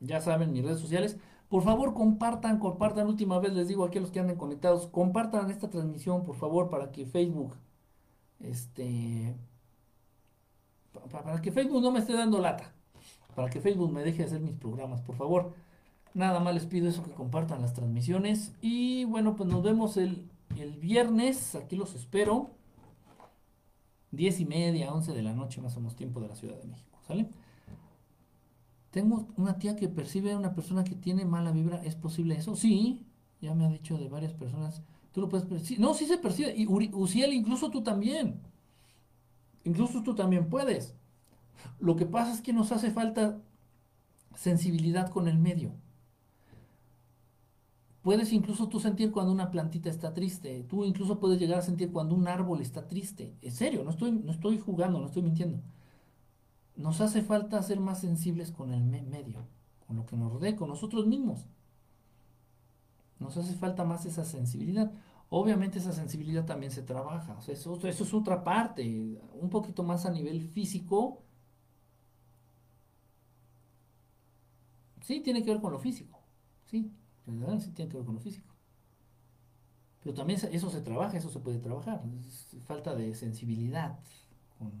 ya 0.00 0.20
saben 0.20 0.52
mis 0.52 0.62
redes 0.62 0.80
sociales. 0.80 1.16
Por 1.48 1.62
favor, 1.62 1.94
compartan, 1.94 2.58
compartan. 2.58 3.06
Última 3.06 3.38
vez 3.38 3.54
les 3.54 3.68
digo 3.68 3.84
aquí 3.84 3.96
a 3.98 4.02
los 4.02 4.10
que 4.10 4.20
anden 4.20 4.36
conectados, 4.36 4.86
compartan 4.86 5.50
esta 5.50 5.70
transmisión, 5.70 6.22
por 6.22 6.36
favor, 6.36 6.68
para 6.68 6.92
que 6.92 7.06
Facebook, 7.06 7.56
este, 8.40 9.36
para 11.10 11.40
que 11.40 11.52
Facebook 11.52 11.82
no 11.82 11.90
me 11.90 12.00
esté 12.00 12.14
dando 12.14 12.40
lata, 12.40 12.72
para 13.34 13.48
que 13.50 13.60
Facebook 13.60 13.92
me 13.92 14.02
deje 14.02 14.24
hacer 14.24 14.40
mis 14.40 14.54
programas, 14.54 15.00
por 15.02 15.16
favor. 15.16 15.54
Nada 16.12 16.40
más 16.40 16.54
les 16.54 16.66
pido 16.66 16.88
eso 16.88 17.04
que 17.04 17.12
compartan 17.12 17.62
las 17.62 17.74
transmisiones. 17.74 18.52
Y 18.60 19.04
bueno, 19.04 19.36
pues 19.36 19.48
nos 19.48 19.62
vemos 19.62 19.96
el, 19.96 20.28
el 20.58 20.72
viernes. 20.78 21.54
Aquí 21.54 21.76
los 21.76 21.94
espero. 21.94 22.50
Diez 24.10 24.40
y 24.40 24.44
media, 24.44 24.92
once 24.92 25.12
de 25.12 25.22
la 25.22 25.32
noche, 25.32 25.60
más 25.60 25.76
o 25.76 25.80
menos 25.80 25.94
tiempo 25.94 26.20
de 26.20 26.26
la 26.26 26.34
Ciudad 26.34 26.56
de 26.56 26.66
México. 26.66 26.98
¿Sale? 27.06 27.28
Tengo 28.90 29.28
una 29.36 29.58
tía 29.60 29.76
que 29.76 29.88
percibe 29.88 30.32
a 30.32 30.36
una 30.36 30.52
persona 30.52 30.82
que 30.82 30.96
tiene 30.96 31.24
mala 31.24 31.52
vibra. 31.52 31.80
¿Es 31.84 31.94
posible 31.94 32.34
eso? 32.34 32.56
Sí, 32.56 33.06
ya 33.40 33.54
me 33.54 33.64
ha 33.64 33.68
dicho 33.68 33.96
de 33.96 34.08
varias 34.08 34.32
personas. 34.32 34.82
Tú 35.12 35.20
lo 35.20 35.28
puedes 35.28 35.46
percibir. 35.46 35.80
No, 35.80 35.94
sí 35.94 36.06
se 36.06 36.18
percibe. 36.18 36.54
Y 36.56 36.66
Uciel, 36.66 37.32
incluso 37.32 37.70
tú 37.70 37.82
también. 37.82 38.40
Incluso 39.64 40.02
tú 40.02 40.14
también 40.14 40.48
puedes. 40.48 40.94
Lo 41.78 41.96
que 41.96 42.06
pasa 42.06 42.32
es 42.32 42.40
que 42.40 42.52
nos 42.52 42.72
hace 42.72 42.90
falta 42.90 43.40
sensibilidad 44.34 45.10
con 45.10 45.28
el 45.28 45.38
medio. 45.38 45.72
Puedes 48.02 48.32
incluso 48.32 48.68
tú 48.68 48.80
sentir 48.80 49.10
cuando 49.10 49.32
una 49.32 49.50
plantita 49.50 49.90
está 49.90 50.14
triste. 50.14 50.64
Tú 50.68 50.84
incluso 50.84 51.18
puedes 51.20 51.38
llegar 51.38 51.58
a 51.58 51.62
sentir 51.62 51.92
cuando 51.92 52.14
un 52.14 52.28
árbol 52.28 52.62
está 52.62 52.88
triste. 52.88 53.34
En 53.42 53.52
serio, 53.52 53.84
no 53.84 53.90
estoy, 53.90 54.12
no 54.12 54.32
estoy 54.32 54.58
jugando, 54.58 55.00
no 55.00 55.06
estoy 55.06 55.22
mintiendo. 55.22 55.60
Nos 56.76 57.02
hace 57.02 57.20
falta 57.20 57.62
ser 57.62 57.78
más 57.78 58.00
sensibles 58.00 58.52
con 58.52 58.72
el 58.72 58.82
medio, 58.82 59.44
con 59.86 59.96
lo 59.96 60.06
que 60.06 60.16
nos 60.16 60.32
rodea, 60.32 60.56
con 60.56 60.70
nosotros 60.70 61.06
mismos. 61.06 61.46
Nos 63.20 63.36
hace 63.36 63.54
falta 63.54 63.84
más 63.84 64.06
esa 64.06 64.24
sensibilidad. 64.24 64.90
Obviamente 65.28 65.78
esa 65.78 65.92
sensibilidad 65.92 66.44
también 66.44 66.72
se 66.72 66.82
trabaja. 66.82 67.38
eso, 67.46 67.78
es 67.86 68.14
otra 68.14 68.42
parte, 68.42 69.20
un 69.40 69.48
poquito 69.50 69.84
más 69.84 70.06
a 70.06 70.10
nivel 70.10 70.42
físico. 70.42 71.22
Sí, 75.02 75.20
tiene 75.20 75.42
que 75.42 75.52
ver 75.52 75.60
con 75.60 75.72
lo 75.72 75.78
físico. 75.78 76.18
Sí, 76.66 76.90
sí 77.60 77.70
tiene 77.72 77.90
que 77.90 77.96
ver 77.96 78.06
con 78.06 78.14
lo 78.16 78.20
físico. 78.20 78.50
Pero 80.02 80.14
también 80.14 80.40
eso 80.52 80.70
se 80.70 80.80
trabaja, 80.80 81.16
eso 81.16 81.28
se 81.30 81.40
puede 81.40 81.58
trabajar. 81.58 82.02
Falta 82.66 82.94
de 82.94 83.14
sensibilidad 83.14 83.98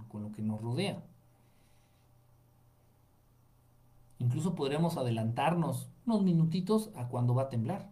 con, 0.08 0.22
lo 0.22 0.32
que 0.32 0.42
nos 0.42 0.60
rodea. 0.60 1.02
Incluso 4.18 4.54
podríamos 4.54 4.96
adelantarnos 4.96 5.90
unos 6.06 6.22
minutitos 6.22 6.90
a 6.94 7.08
cuando 7.08 7.34
va 7.34 7.42
a 7.42 7.48
temblar. 7.48 7.89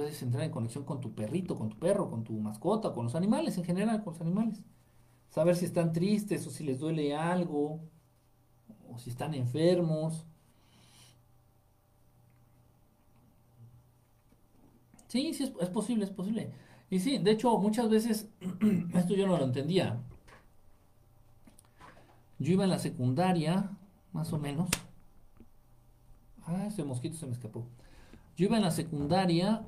Puedes 0.00 0.22
entrar 0.22 0.44
en 0.44 0.50
conexión 0.50 0.84
con 0.84 0.98
tu 0.98 1.14
perrito, 1.14 1.58
con 1.58 1.68
tu 1.68 1.78
perro, 1.78 2.08
con 2.08 2.24
tu 2.24 2.32
mascota, 2.32 2.94
con 2.94 3.04
los 3.04 3.14
animales 3.14 3.58
en 3.58 3.64
general, 3.64 4.02
con 4.02 4.14
los 4.14 4.22
animales. 4.22 4.62
Saber 5.28 5.54
si 5.54 5.66
están 5.66 5.92
tristes 5.92 6.46
o 6.46 6.50
si 6.50 6.64
les 6.64 6.78
duele 6.78 7.14
algo, 7.14 7.82
o 8.88 8.96
si 8.96 9.10
están 9.10 9.34
enfermos. 9.34 10.24
Sí, 15.08 15.34
sí, 15.34 15.52
es, 15.60 15.68
posible, 15.68 16.06
es 16.06 16.10
posible. 16.10 16.50
Y 16.88 17.00
sí, 17.00 17.18
de 17.18 17.32
hecho, 17.32 17.58
muchas 17.58 17.90
veces, 17.90 18.30
esto 18.94 19.14
yo 19.14 19.26
no 19.26 19.36
lo 19.36 19.44
entendía. 19.44 20.00
Yo 22.38 22.54
iba 22.54 22.64
en 22.64 22.70
la 22.70 22.78
secundaria, 22.78 23.76
más 24.14 24.32
o 24.32 24.38
menos. 24.38 24.70
Ah, 26.46 26.64
ese 26.68 26.84
mosquito 26.84 27.18
se 27.18 27.26
me 27.26 27.32
escapó. 27.32 27.68
Yo 28.34 28.46
iba 28.46 28.56
en 28.56 28.62
la 28.62 28.70
secundaria 28.70 29.62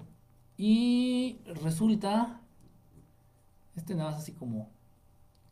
y 0.64 1.40
resulta, 1.60 2.40
este 3.74 3.96
nada 3.96 4.12
más 4.12 4.20
así 4.20 4.30
como, 4.30 4.70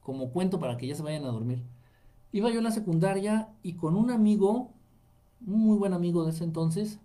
como 0.05 0.31
cuento 0.31 0.61
para 0.61 0.77
que 0.77 0.87
ya 0.87 0.95
se 0.95 1.03
vayan 1.03 1.25
a 1.25 1.33
dormir. 1.33 1.65
Iba 2.31 2.49
yo 2.49 2.59
en 2.59 2.65
la 2.65 2.71
secundaria 2.71 3.49
y 3.65 3.73
con 3.73 3.97
un 3.97 4.13
amigo, 4.13 4.71
un 5.45 5.63
muy 5.65 5.79
buen 5.79 5.95
amigo 5.95 6.23
de 6.25 6.31
ese 6.31 6.45
entonces, 6.45 7.01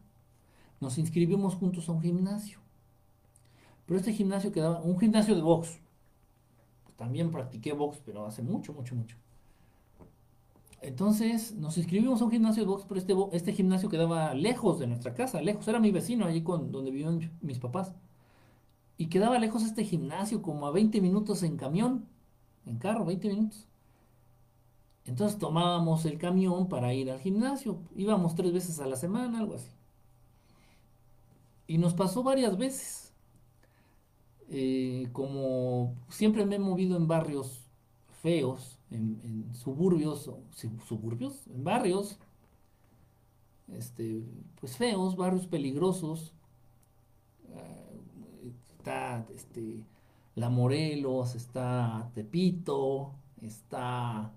nos 0.79 0.99
inscribimos 0.99 1.55
juntos 1.55 1.89
a 1.89 1.93
un 1.93 2.01
gimnasio. 2.03 2.59
Pero 3.87 3.99
este 3.99 4.13
gimnasio 4.13 4.51
quedaba, 4.51 4.83
un 4.83 4.99
gimnasio 4.99 5.33
de 5.33 5.41
box. 5.41 5.79
También 6.97 7.31
practiqué 7.31 7.73
box, 7.73 8.03
pero 8.05 8.27
hace 8.27 8.43
mucho, 8.43 8.71
mucho, 8.71 8.93
mucho. 8.93 9.17
Entonces 10.81 11.55
nos 11.55 11.77
inscribimos 11.77 12.21
a 12.21 12.25
un 12.25 12.31
gimnasio 12.31 12.63
de 12.63 12.69
box, 12.69 12.85
pero 12.87 12.99
este, 12.99 13.13
este 13.33 13.53
gimnasio 13.53 13.89
quedaba 13.89 14.33
lejos 14.33 14.79
de 14.79 14.87
nuestra 14.87 15.13
casa, 15.13 15.41
lejos. 15.41 15.67
Era 15.67 15.79
mi 15.79 15.91
vecino 15.91 16.25
allí 16.25 16.43
con, 16.43 16.71
donde 16.71 16.91
vivían 16.91 17.31
mis 17.41 17.59
papás. 17.59 17.93
Y 18.97 19.07
quedaba 19.07 19.39
lejos 19.39 19.63
este 19.63 19.83
gimnasio, 19.83 20.41
como 20.41 20.67
a 20.67 20.71
20 20.71 21.01
minutos 21.01 21.43
en 21.43 21.57
camión, 21.57 22.05
en 22.65 22.77
carro, 22.77 23.05
20 23.05 23.27
minutos. 23.29 23.67
Entonces 25.05 25.37
tomábamos 25.37 26.05
el 26.05 26.17
camión 26.17 26.67
para 26.67 26.93
ir 26.93 27.11
al 27.11 27.19
gimnasio. 27.19 27.79
Íbamos 27.95 28.35
tres 28.35 28.53
veces 28.53 28.79
a 28.79 28.87
la 28.87 28.95
semana, 28.95 29.39
algo 29.39 29.55
así. 29.55 29.69
Y 31.67 31.77
nos 31.77 31.93
pasó 31.93 32.23
varias 32.23 32.57
veces. 32.57 33.13
Eh, 34.49 35.09
como 35.11 35.95
siempre 36.09 36.45
me 36.45 36.55
he 36.55 36.59
movido 36.59 36.97
en 36.97 37.07
barrios 37.07 37.65
feos, 38.21 38.74
en, 38.91 39.49
suburbios, 39.53 40.29
suburbios, 40.87 41.47
en 41.47 41.63
barrios, 41.63 42.19
este, 43.73 44.21
pues 44.59 44.77
feos, 44.77 45.15
barrios 45.15 45.47
peligrosos. 45.47 46.33
Eh, 47.49 48.01
está 48.77 49.25
este, 49.33 49.83
La 50.35 50.49
Morelos, 50.49 51.35
está 51.35 52.09
Tepito, 52.13 53.13
está 53.41 54.31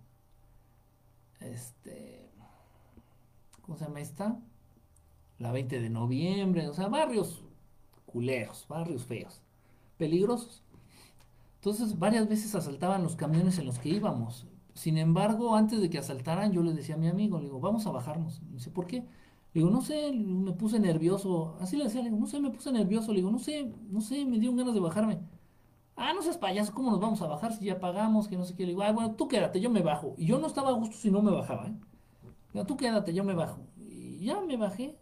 este, 1.41 2.31
¿cómo 3.63 3.77
se 3.77 3.85
llama 3.85 4.01
esta? 4.01 4.41
La 5.39 5.53
20 5.53 5.81
de 5.81 5.91
noviembre, 5.91 6.69
o 6.69 6.75
sea, 6.75 6.89
barrios 6.89 7.45
culeros, 8.07 8.67
barrios 8.69 9.05
feos, 9.05 9.41
peligrosos. 9.97 10.63
Entonces, 11.59 11.99
varias 11.99 12.29
veces 12.29 12.55
asaltaban 12.55 13.03
los 13.03 13.17
camiones 13.17 13.59
en 13.59 13.67
los 13.67 13.79
que 13.79 13.89
íbamos. 13.91 14.47
Sin 14.75 14.97
embargo, 14.97 15.57
antes 15.57 15.81
de 15.81 15.91
que 15.91 15.99
asaltaran, 15.99 16.53
yo 16.53 16.63
le 16.63 16.73
decía 16.73 16.95
a 16.95 16.99
mi 16.99 17.09
amigo, 17.09 17.39
le 17.39 17.47
digo, 17.47 17.61
vamos 17.61 17.87
a 17.87 17.91
bajarnos. 17.91 18.41
Dice, 18.53 18.71
¿por 18.71 18.87
qué? 18.87 18.99
Le 18.99 19.07
digo, 19.55 19.71
no 19.71 19.81
sé, 19.83 20.13
me 20.13 20.53
puse 20.53 20.79
nervioso. 20.79 21.57
Así 21.61 21.77
le 21.77 21.85
decía, 21.85 22.01
le 22.03 22.11
digo, 22.11 22.21
no 22.21 22.27
sé, 22.27 22.41
me 22.41 22.51
puse 22.51 22.71
nervioso. 22.73 23.13
Le 23.13 23.19
digo, 23.19 23.31
no 23.31 23.39
sé, 23.41 23.73
no 23.91 24.01
sé, 24.01 24.25
me 24.25 24.39
dio 24.39 24.55
ganas 24.55 24.75
de 24.75 24.81
bajarme. 24.81 25.19
Ah, 25.97 26.13
no 26.15 26.23
seas 26.23 26.39
payaso, 26.39 26.73
¿cómo 26.75 26.93
nos 26.93 27.01
vamos 27.01 27.21
a 27.23 27.27
bajar 27.27 27.53
si 27.53 27.65
ya 27.67 27.81
pagamos? 27.81 28.29
Que 28.29 28.37
no 28.37 28.45
sé 28.45 28.55
qué. 28.55 28.63
Le 28.63 28.69
digo, 28.71 28.83
ah, 28.83 28.93
bueno, 28.93 29.17
tú 29.17 29.27
quédate, 29.27 29.61
yo 29.61 29.69
me 29.71 29.83
bajo. 29.83 30.15
Y 30.17 30.27
yo 30.27 30.39
no 30.39 30.47
estaba 30.47 30.69
a 30.71 30.73
gusto 30.73 30.97
si 30.97 31.11
no 31.11 31.23
me 31.23 31.33
bajaba, 31.33 31.67
¿eh? 31.67 31.75
Digo, 32.53 32.67
tú 32.67 32.77
quédate, 32.77 33.13
yo 33.13 33.25
me 33.25 33.35
bajo. 33.35 33.67
Y 33.77 34.25
ya 34.27 34.41
me 34.41 34.57
bajé. 34.57 34.97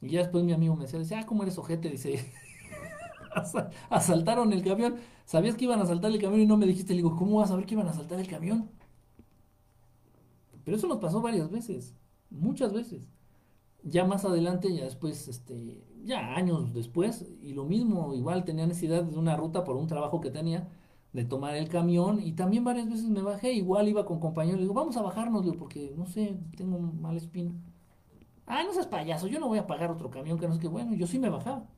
Y 0.00 0.10
ya 0.10 0.20
después 0.20 0.44
mi 0.44 0.52
amigo 0.52 0.74
me 0.76 0.86
decía, 0.86 1.20
ah, 1.20 1.26
¿cómo 1.26 1.42
eres 1.44 1.58
ojete? 1.58 1.90
Dice, 1.90 2.32
asaltaron 3.90 4.52
el 4.52 4.62
camión. 4.64 4.96
¿Sabías 5.24 5.56
que 5.56 5.64
iban 5.64 5.80
a 5.80 5.84
asaltar 5.84 6.10
el 6.12 6.20
camión 6.20 6.40
y 6.40 6.46
no 6.46 6.56
me 6.56 6.66
dijiste? 6.66 6.92
Le 6.94 6.98
digo, 6.98 7.16
¿cómo 7.16 7.38
vas 7.38 7.46
a 7.50 7.52
saber 7.52 7.66
que 7.66 7.74
iban 7.74 7.86
a 7.88 7.90
asaltar 7.90 8.20
el 8.20 8.28
camión? 8.28 8.70
Pero 10.64 10.76
eso 10.76 10.86
nos 10.88 10.98
pasó 10.98 11.20
varias 11.20 11.50
veces, 11.50 11.94
muchas 12.30 12.72
veces. 12.72 13.02
Ya 13.84 14.04
más 14.06 14.24
adelante, 14.24 14.74
ya 14.74 14.84
después, 14.84 15.28
este, 15.28 15.84
ya 16.04 16.34
años 16.36 16.74
después, 16.74 17.26
y 17.42 17.54
lo 17.54 17.64
mismo, 17.66 18.14
igual 18.14 18.44
tenía 18.44 18.66
necesidad 18.66 19.04
de 19.04 19.18
una 19.18 19.36
ruta 19.36 19.64
por 19.64 19.76
un 19.76 19.88
trabajo 19.88 20.20
que 20.20 20.30
tenía, 20.30 20.68
de 21.12 21.24
tomar 21.24 21.56
el 21.56 21.68
camión, 21.68 22.20
y 22.22 22.32
también 22.34 22.64
varias 22.64 22.88
veces 22.90 23.06
me 23.06 23.22
bajé, 23.22 23.52
igual 23.52 23.88
iba 23.88 24.06
con 24.06 24.20
compañeros, 24.20 24.58
le 24.60 24.64
digo, 24.64 24.74
vamos 24.74 24.96
a 24.98 25.02
bajarnos, 25.02 25.46
porque 25.58 25.94
no 25.96 26.06
sé, 26.06 26.38
tengo 26.56 26.76
un 26.78 27.00
mal 27.02 27.16
espino. 27.16 27.54
Ah, 28.46 28.64
no 28.64 28.72
seas 28.74 28.86
payaso, 28.88 29.28
yo 29.28 29.40
no 29.40 29.48
voy 29.48 29.58
a 29.58 29.66
pagar 29.66 29.90
otro 29.90 30.10
camión, 30.10 30.38
que 30.38 30.48
no 30.48 30.54
sé 30.54 30.60
qué, 30.60 30.68
bueno, 30.68 30.94
yo 30.94 31.06
sí 31.06 31.18
me 31.18 31.30
bajaba. 31.30 31.68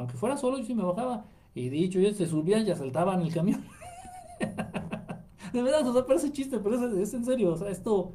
Aunque 0.00 0.16
fuera 0.16 0.36
solo, 0.36 0.58
yo 0.58 0.64
sí 0.64 0.74
me 0.74 0.82
bajaba. 0.82 1.26
Y 1.54 1.68
dicho, 1.68 1.98
ellos 1.98 2.16
se 2.16 2.26
subían 2.26 2.66
y 2.66 2.70
asaltaban 2.70 3.20
el 3.22 3.32
camión. 3.32 3.64
de 5.52 5.62
verdad, 5.62 5.86
o 5.86 5.92
sea, 5.92 6.06
parece 6.06 6.32
chiste, 6.32 6.58
pero 6.58 7.00
es, 7.00 7.14
en 7.14 7.24
serio, 7.24 7.52
o 7.52 7.56
sea, 7.56 7.68
esto 7.70 8.12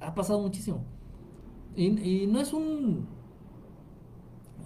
ha 0.00 0.14
pasado 0.14 0.40
muchísimo. 0.40 0.84
Y, 1.74 2.22
y 2.22 2.26
no 2.26 2.40
es 2.40 2.52
un 2.52 3.06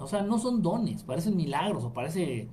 o 0.00 0.06
sea, 0.06 0.22
no 0.22 0.38
son 0.38 0.62
dones, 0.62 1.04
parecen 1.04 1.36
milagros 1.36 1.84
o 1.84 1.92
parece 1.92 2.48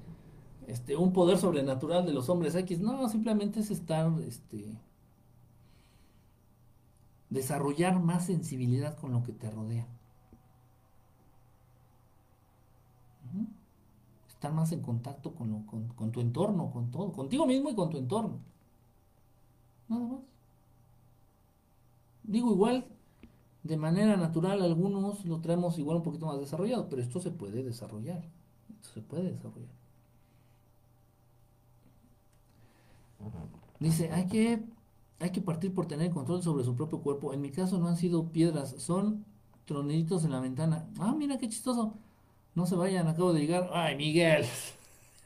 este, 0.67 0.97
un 0.97 1.13
poder 1.13 1.37
sobrenatural 1.37 2.05
de 2.05 2.11
los 2.13 2.29
hombres 2.29 2.55
X. 2.55 2.81
No, 2.81 3.07
simplemente 3.09 3.61
es 3.61 3.71
estar, 3.71 4.11
este, 4.21 4.77
desarrollar 7.29 7.99
más 8.01 8.25
sensibilidad 8.25 8.97
con 8.97 9.13
lo 9.13 9.23
que 9.23 9.31
te 9.31 9.49
rodea. 9.49 9.87
Estar 14.47 14.55
más 14.55 14.71
en 14.71 14.81
contacto 14.81 15.35
con, 15.35 15.63
con, 15.65 15.89
con 15.89 16.11
tu 16.13 16.21
entorno, 16.21 16.71
con 16.71 16.89
todo, 16.89 17.11
contigo 17.11 17.45
mismo 17.45 17.69
y 17.69 17.75
con 17.75 17.89
tu 17.89 17.97
entorno. 17.97 18.39
Nada 19.89 20.05
más. 20.05 20.21
Digo, 22.23 22.51
igual 22.51 22.85
de 23.63 23.75
manera 23.75 24.15
natural 24.15 24.61
algunos 24.61 25.25
lo 25.25 25.41
traemos 25.41 25.77
igual 25.79 25.97
un 25.97 26.03
poquito 26.03 26.27
más 26.27 26.39
desarrollado, 26.39 26.87
pero 26.87 27.01
esto 27.01 27.19
se 27.19 27.31
puede 27.31 27.61
desarrollar. 27.61 28.23
Esto 28.69 28.89
se 28.93 29.01
puede 29.01 29.31
desarrollar. 29.31 29.69
Dice, 33.81 34.11
hay 34.13 34.27
que 34.27 34.63
hay 35.19 35.31
que 35.31 35.41
partir 35.41 35.73
por 35.73 35.87
tener 35.87 36.11
control 36.11 36.41
sobre 36.41 36.63
su 36.63 36.73
propio 36.73 37.01
cuerpo. 37.01 37.33
En 37.33 37.41
mi 37.41 37.51
caso 37.51 37.77
no 37.79 37.89
han 37.89 37.97
sido 37.97 38.31
piedras, 38.31 38.75
son 38.77 39.25
tronitos 39.65 40.23
en 40.23 40.31
la 40.31 40.39
ventana. 40.39 40.87
Ah, 40.99 41.13
mira 41.17 41.37
qué 41.37 41.49
chistoso. 41.49 41.95
No 42.57 42.65
se 42.65 42.75
vayan, 42.75 43.07
acabo 43.07 43.33
de 43.33 43.41
llegar. 43.41 43.69
Ay, 43.71 43.95
Miguel. 43.95 44.43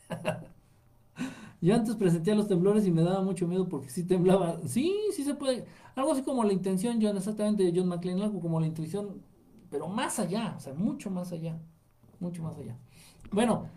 Yo 1.61 1.73
antes 1.73 1.95
presenté 1.95 2.35
los 2.35 2.49
temblores 2.49 2.85
y 2.85 2.91
me 2.91 3.03
daba 3.03 3.21
mucho 3.21 3.47
miedo 3.47 3.69
porque 3.69 3.89
sí 3.89 4.03
temblaba. 4.03 4.59
Sí, 4.67 4.93
sí 5.15 5.23
se 5.23 5.33
puede. 5.35 5.65
Algo 5.95 6.11
así 6.11 6.23
como 6.23 6.43
la 6.43 6.51
intención, 6.51 6.99
John, 7.01 7.15
exactamente 7.15 7.63
de 7.63 7.71
John 7.73 7.87
McClane, 7.87 8.21
algo 8.21 8.41
como 8.41 8.59
la 8.59 8.67
intuición, 8.67 9.21
pero 9.69 9.87
más 9.87 10.19
allá, 10.19 10.55
o 10.57 10.59
sea, 10.59 10.73
mucho 10.73 11.09
más 11.09 11.31
allá. 11.31 11.57
Mucho 12.19 12.43
más 12.43 12.57
allá. 12.57 12.77
Bueno, 13.31 13.67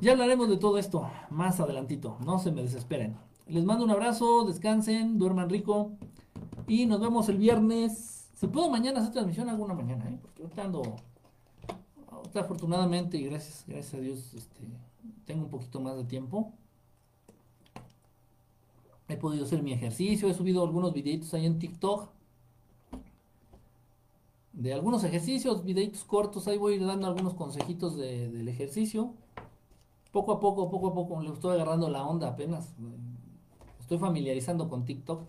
ya 0.00 0.12
hablaremos 0.12 0.48
de 0.48 0.56
todo 0.56 0.78
esto 0.78 1.06
más 1.28 1.60
adelantito. 1.60 2.16
No 2.24 2.38
se 2.38 2.52
me 2.52 2.62
desesperen. 2.62 3.18
Les 3.48 3.66
mando 3.66 3.84
un 3.84 3.90
abrazo, 3.90 4.46
descansen, 4.46 5.18
duerman 5.18 5.50
rico. 5.50 5.92
Y 6.66 6.86
nos 6.86 7.00
vemos 7.00 7.28
el 7.28 7.36
viernes. 7.36 8.30
Si 8.32 8.46
puedo 8.46 8.70
mañana 8.70 9.00
hacer 9.00 9.12
transmisión, 9.12 9.50
hago 9.50 9.62
una 9.62 9.74
mañana, 9.74 10.08
¿eh? 10.08 10.18
Porque 10.22 10.44
ahorita 10.44 10.64
ando. 10.64 11.13
Afortunadamente, 12.34 13.16
y 13.16 13.24
gracias, 13.24 13.64
gracias 13.66 13.94
a 13.94 13.98
Dios, 13.98 14.34
este, 14.34 14.60
tengo 15.24 15.44
un 15.44 15.50
poquito 15.50 15.80
más 15.80 15.96
de 15.96 16.04
tiempo. 16.04 16.52
He 19.08 19.16
podido 19.16 19.44
hacer 19.44 19.62
mi 19.62 19.72
ejercicio, 19.72 20.28
he 20.28 20.34
subido 20.34 20.62
algunos 20.62 20.92
videitos 20.92 21.34
ahí 21.34 21.44
en 21.44 21.58
TikTok. 21.58 22.08
De 24.52 24.72
algunos 24.72 25.04
ejercicios, 25.04 25.64
videitos 25.64 26.04
cortos, 26.04 26.48
ahí 26.48 26.56
voy 26.56 26.78
dando 26.78 27.06
algunos 27.06 27.34
consejitos 27.34 27.96
del 27.96 28.48
ejercicio. 28.48 29.14
Poco 30.12 30.32
a 30.32 30.40
poco, 30.40 30.70
poco 30.70 30.88
a 30.88 30.94
poco, 30.94 31.20
le 31.20 31.30
estoy 31.30 31.54
agarrando 31.54 31.90
la 31.90 32.06
onda 32.06 32.28
apenas. 32.28 32.72
Estoy 33.80 33.98
familiarizando 33.98 34.68
con 34.68 34.84
TikTok. 34.84 35.22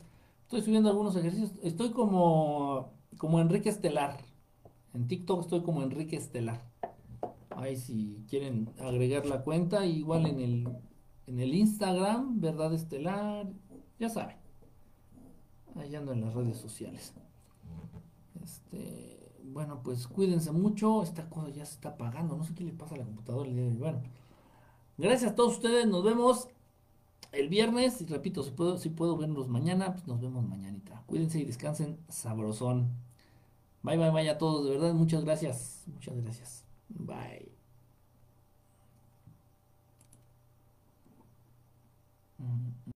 Estoy 0.44 0.62
subiendo 0.62 0.90
algunos 0.90 1.16
ejercicios. 1.16 1.52
Estoy 1.64 1.90
como, 1.90 2.92
como 3.18 3.40
Enrique 3.40 3.70
Estelar. 3.70 4.18
En 4.94 5.08
TikTok 5.08 5.42
estoy 5.42 5.62
como 5.62 5.82
Enrique 5.82 6.16
Estelar. 6.16 6.62
Ahí 7.56 7.78
si 7.78 8.26
quieren 8.30 8.70
agregar 8.80 9.26
la 9.26 9.44
cuenta, 9.44 9.86
igual 9.86 10.26
en 10.26 10.40
el, 10.40 10.68
en 11.28 11.40
el 11.40 11.54
Instagram, 11.54 12.40
Verdad 12.42 12.74
Estelar, 12.74 13.48
ya 14.00 14.10
saben. 14.10 14.38
Ahí 15.76 15.96
ando 15.96 16.14
en 16.14 16.22
las 16.22 16.34
redes 16.34 16.58
sociales. 16.58 17.14
Este, 18.44 19.32
bueno, 19.44 19.82
pues 19.84 20.08
cuídense 20.08 20.52
mucho. 20.52 21.04
Esta 21.04 21.30
cosa 21.30 21.50
ya 21.50 21.66
se 21.66 21.76
está 21.76 21.90
apagando. 21.90 22.36
No 22.38 22.44
sé 22.44 22.54
qué 22.54 22.64
le 22.64 22.74
pasa 22.74 22.96
a 22.96 23.00
la 23.00 23.06
computadora 23.06 23.50
el 23.50 23.56
día 23.56 23.66
de 23.66 23.72
hoy. 23.72 23.78
Bueno, 23.78 24.02
gracias 24.98 25.32
a 25.32 25.36
todos 25.36 25.54
ustedes. 25.54 25.88
Nos 25.88 26.04
vemos 26.04 26.48
el 27.32 27.50
viernes. 27.50 28.02
Y 28.02 28.06
repito, 28.06 28.44
si 28.44 28.52
puedo, 28.52 28.78
si 28.78 28.90
puedo 28.90 29.18
verlos 29.18 29.48
mañana, 29.48 29.94
pues 29.94 30.08
nos 30.08 30.22
vemos 30.22 30.46
mañanita. 30.48 31.04
Cuídense 31.08 31.40
y 31.40 31.46
descansen 31.46 31.98
sabrosón. 32.10 32.90
Bye, 33.84 33.98
bye, 33.98 34.12
bye 34.12 34.30
a 34.30 34.38
todos. 34.38 34.66
De 34.66 34.72
verdad, 34.72 34.94
muchas 34.94 35.24
gracias. 35.24 35.84
Muchas 35.88 36.16
gracias. 36.22 36.65
by. 36.90 37.42
Mm-hmm. 42.42 42.76